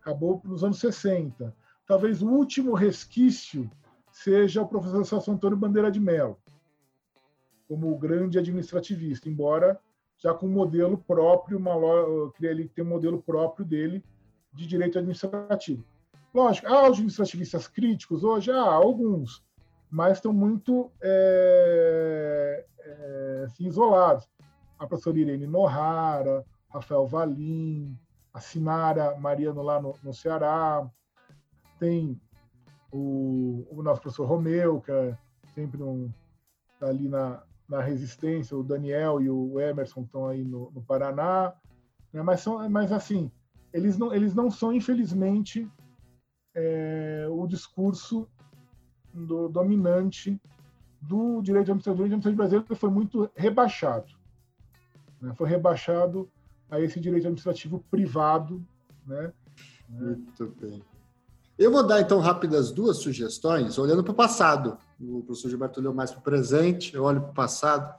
Acabou 0.00 0.40
nos 0.44 0.64
anos 0.64 0.78
60 0.78 1.54
talvez 1.88 2.20
o 2.20 2.28
último 2.28 2.74
resquício 2.74 3.68
seja 4.12 4.60
o 4.60 4.68
professor 4.68 5.04
Celso 5.06 5.32
Antônio 5.32 5.56
Bandeira 5.56 5.90
de 5.90 5.98
Mello, 5.98 6.38
como 7.66 7.90
o 7.90 7.98
grande 7.98 8.38
administrativista, 8.38 9.28
embora 9.28 9.80
já 10.18 10.34
com 10.34 10.46
um 10.46 10.52
modelo 10.52 10.98
próprio, 10.98 11.56
uma, 11.56 11.72
ele 12.42 12.68
tem 12.68 12.84
um 12.84 12.88
modelo 12.88 13.22
próprio 13.22 13.64
dele 13.64 14.04
de 14.52 14.66
direito 14.66 14.98
administrativo. 14.98 15.82
Lógico, 16.34 16.66
há 16.66 16.86
administrativistas 16.86 17.66
críticos 17.66 18.22
hoje, 18.22 18.50
há 18.50 18.60
alguns, 18.60 19.42
mas 19.90 20.18
estão 20.18 20.32
muito 20.32 20.90
é, 21.00 22.66
é, 22.80 23.44
assim, 23.46 23.66
isolados. 23.66 24.28
A 24.78 24.86
professora 24.86 25.18
Irene 25.18 25.46
Nohara, 25.46 26.44
Rafael 26.68 27.06
Valim, 27.06 27.96
a 28.34 28.40
Sinara 28.40 29.16
Mariano 29.16 29.62
lá 29.62 29.80
no, 29.80 29.94
no 30.02 30.12
Ceará, 30.12 30.88
tem 31.78 32.20
o, 32.92 33.66
o 33.70 33.82
nosso 33.82 34.00
professor 34.00 34.26
Romeu, 34.26 34.80
que 34.80 34.90
é 34.90 35.16
sempre 35.54 35.82
um, 35.82 36.10
tá 36.78 36.88
ali 36.88 37.08
na, 37.08 37.42
na 37.68 37.80
resistência, 37.80 38.56
o 38.56 38.62
Daniel 38.62 39.20
e 39.20 39.28
o 39.28 39.60
Emerson 39.60 40.02
estão 40.02 40.26
aí 40.26 40.44
no, 40.44 40.70
no 40.70 40.82
Paraná, 40.82 41.52
né? 42.12 42.22
mas, 42.22 42.40
são, 42.40 42.68
mas 42.68 42.92
assim, 42.92 43.30
eles 43.72 43.98
não, 43.98 44.14
eles 44.14 44.34
não 44.34 44.50
são, 44.50 44.72
infelizmente, 44.72 45.68
é, 46.54 47.26
o 47.30 47.46
discurso 47.46 48.28
do, 49.12 49.48
dominante 49.48 50.40
do 51.00 51.40
direito 51.42 51.70
administrativo. 51.70 52.02
O 52.02 52.08
direito 52.08 52.28
administrativo 52.28 52.36
brasileiro 52.36 52.76
foi 52.76 52.90
muito 52.90 53.30
rebaixado. 53.36 54.12
Né? 55.20 55.34
Foi 55.34 55.48
rebaixado 55.48 56.28
a 56.70 56.80
esse 56.80 56.98
direito 56.98 57.26
administrativo 57.26 57.84
privado. 57.90 58.64
Né? 59.06 59.32
Muito 59.88 60.46
bem. 60.60 60.82
Eu 61.58 61.72
vou 61.72 61.82
dar, 61.82 62.00
então, 62.00 62.20
rápidas 62.20 62.70
duas 62.70 62.98
sugestões, 62.98 63.78
olhando 63.78 64.04
para 64.04 64.12
o 64.12 64.14
passado. 64.14 64.78
O 65.00 65.22
professor 65.22 65.48
Gilberto 65.48 65.80
olhou 65.80 65.92
mais 65.92 66.12
para 66.12 66.20
o 66.20 66.22
presente, 66.22 66.94
eu 66.94 67.02
olho 67.02 67.20
para 67.20 67.30
o 67.30 67.34
passado. 67.34 67.92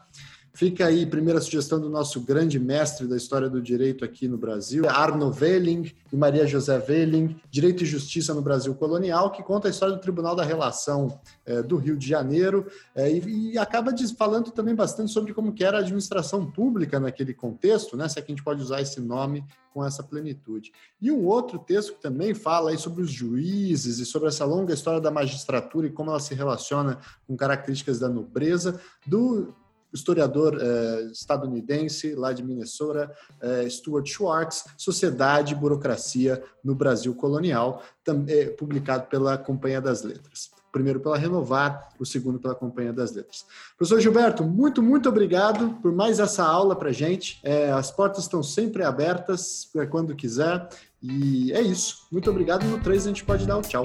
Fica 0.59 0.87
aí, 0.87 1.05
primeira 1.05 1.39
sugestão 1.39 1.79
do 1.79 1.89
nosso 1.89 2.19
grande 2.19 2.59
mestre 2.59 3.07
da 3.07 3.15
história 3.15 3.49
do 3.49 3.61
direito 3.61 4.03
aqui 4.03 4.27
no 4.27 4.37
Brasil, 4.37 4.89
Arno 4.89 5.33
Welling 5.33 5.89
e 6.11 6.17
Maria 6.17 6.45
José 6.45 6.83
Welling, 6.85 7.39
Direito 7.49 7.83
e 7.83 7.85
Justiça 7.85 8.33
no 8.33 8.41
Brasil 8.41 8.75
Colonial, 8.75 9.31
que 9.31 9.41
conta 9.41 9.69
a 9.69 9.71
história 9.71 9.95
do 9.95 10.01
Tribunal 10.01 10.35
da 10.35 10.43
Relação 10.43 11.17
é, 11.45 11.63
do 11.63 11.77
Rio 11.77 11.95
de 11.95 12.05
Janeiro 12.05 12.67
é, 12.93 13.09
e, 13.09 13.53
e, 13.53 13.57
acaba 13.57 13.95
falando 14.17 14.51
também 14.51 14.75
bastante 14.75 15.13
sobre 15.13 15.33
como 15.33 15.53
que 15.53 15.63
era 15.63 15.77
a 15.77 15.79
administração 15.79 16.51
pública 16.51 16.99
naquele 16.99 17.33
contexto, 17.33 17.95
né, 17.95 18.09
se 18.09 18.19
é 18.19 18.21
que 18.21 18.29
a 18.29 18.35
gente 18.35 18.43
pode 18.43 18.61
usar 18.61 18.81
esse 18.81 18.99
nome 18.99 19.45
com 19.73 19.85
essa 19.85 20.03
plenitude. 20.03 20.73
E 21.01 21.09
um 21.09 21.25
outro 21.25 21.57
texto 21.57 21.93
que 21.93 22.01
também 22.01 22.33
fala 22.33 22.71
aí 22.71 22.77
sobre 22.77 23.01
os 23.01 23.09
juízes 23.09 23.99
e 23.99 24.05
sobre 24.05 24.27
essa 24.27 24.43
longa 24.43 24.73
história 24.73 24.99
da 24.99 25.09
magistratura 25.09 25.87
e 25.87 25.89
como 25.89 26.09
ela 26.09 26.19
se 26.19 26.35
relaciona 26.35 26.99
com 27.25 27.37
características 27.37 27.97
da 27.97 28.09
nobreza, 28.09 28.81
do 29.07 29.55
historiador 29.93 30.57
é, 30.59 31.03
estadunidense 31.11 32.13
lá 32.15 32.31
de 32.31 32.43
Minnesota, 32.43 33.11
é, 33.41 33.69
Stuart 33.69 34.07
Schwartz, 34.07 34.65
Sociedade 34.77 35.53
e 35.53 35.55
Burocracia 35.55 36.43
no 36.63 36.75
Brasil 36.75 37.13
Colonial, 37.15 37.81
também, 38.03 38.49
publicado 38.55 39.07
pela 39.07 39.37
Companhia 39.37 39.81
das 39.81 40.03
Letras. 40.03 40.51
O 40.67 40.71
primeiro 40.71 40.99
pela 40.99 41.17
Renovar, 41.17 41.89
o 41.99 42.05
segundo 42.05 42.37
pela 42.37 42.53
Companhia 42.53 42.93
das 42.93 43.11
Letras. 43.11 43.45
Professor 43.75 43.99
Gilberto, 43.99 44.43
muito, 44.43 44.83
muito 44.83 45.09
obrigado 45.09 45.75
por 45.81 45.91
mais 45.91 46.19
essa 46.19 46.43
aula 46.43 46.75
para 46.75 46.91
gente. 46.91 47.39
É, 47.43 47.71
as 47.71 47.89
portas 47.89 48.23
estão 48.23 48.43
sempre 48.43 48.83
abertas 48.83 49.67
para 49.73 49.87
quando 49.87 50.15
quiser. 50.15 50.69
E 51.01 51.51
é 51.53 51.61
isso. 51.61 52.05
Muito 52.11 52.29
obrigado. 52.29 52.65
No 52.65 52.79
3 52.79 53.05
a 53.05 53.07
gente 53.07 53.23
pode 53.23 53.47
dar 53.47 53.57
o 53.57 53.61
tchau. 53.61 53.83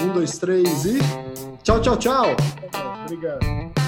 Um, 0.00 0.12
dois, 0.12 0.38
três 0.38 0.84
e. 0.84 0.98
Tchau, 1.62 1.80
tchau, 1.80 1.96
tchau. 1.96 2.26
Obrigado. 3.04 3.83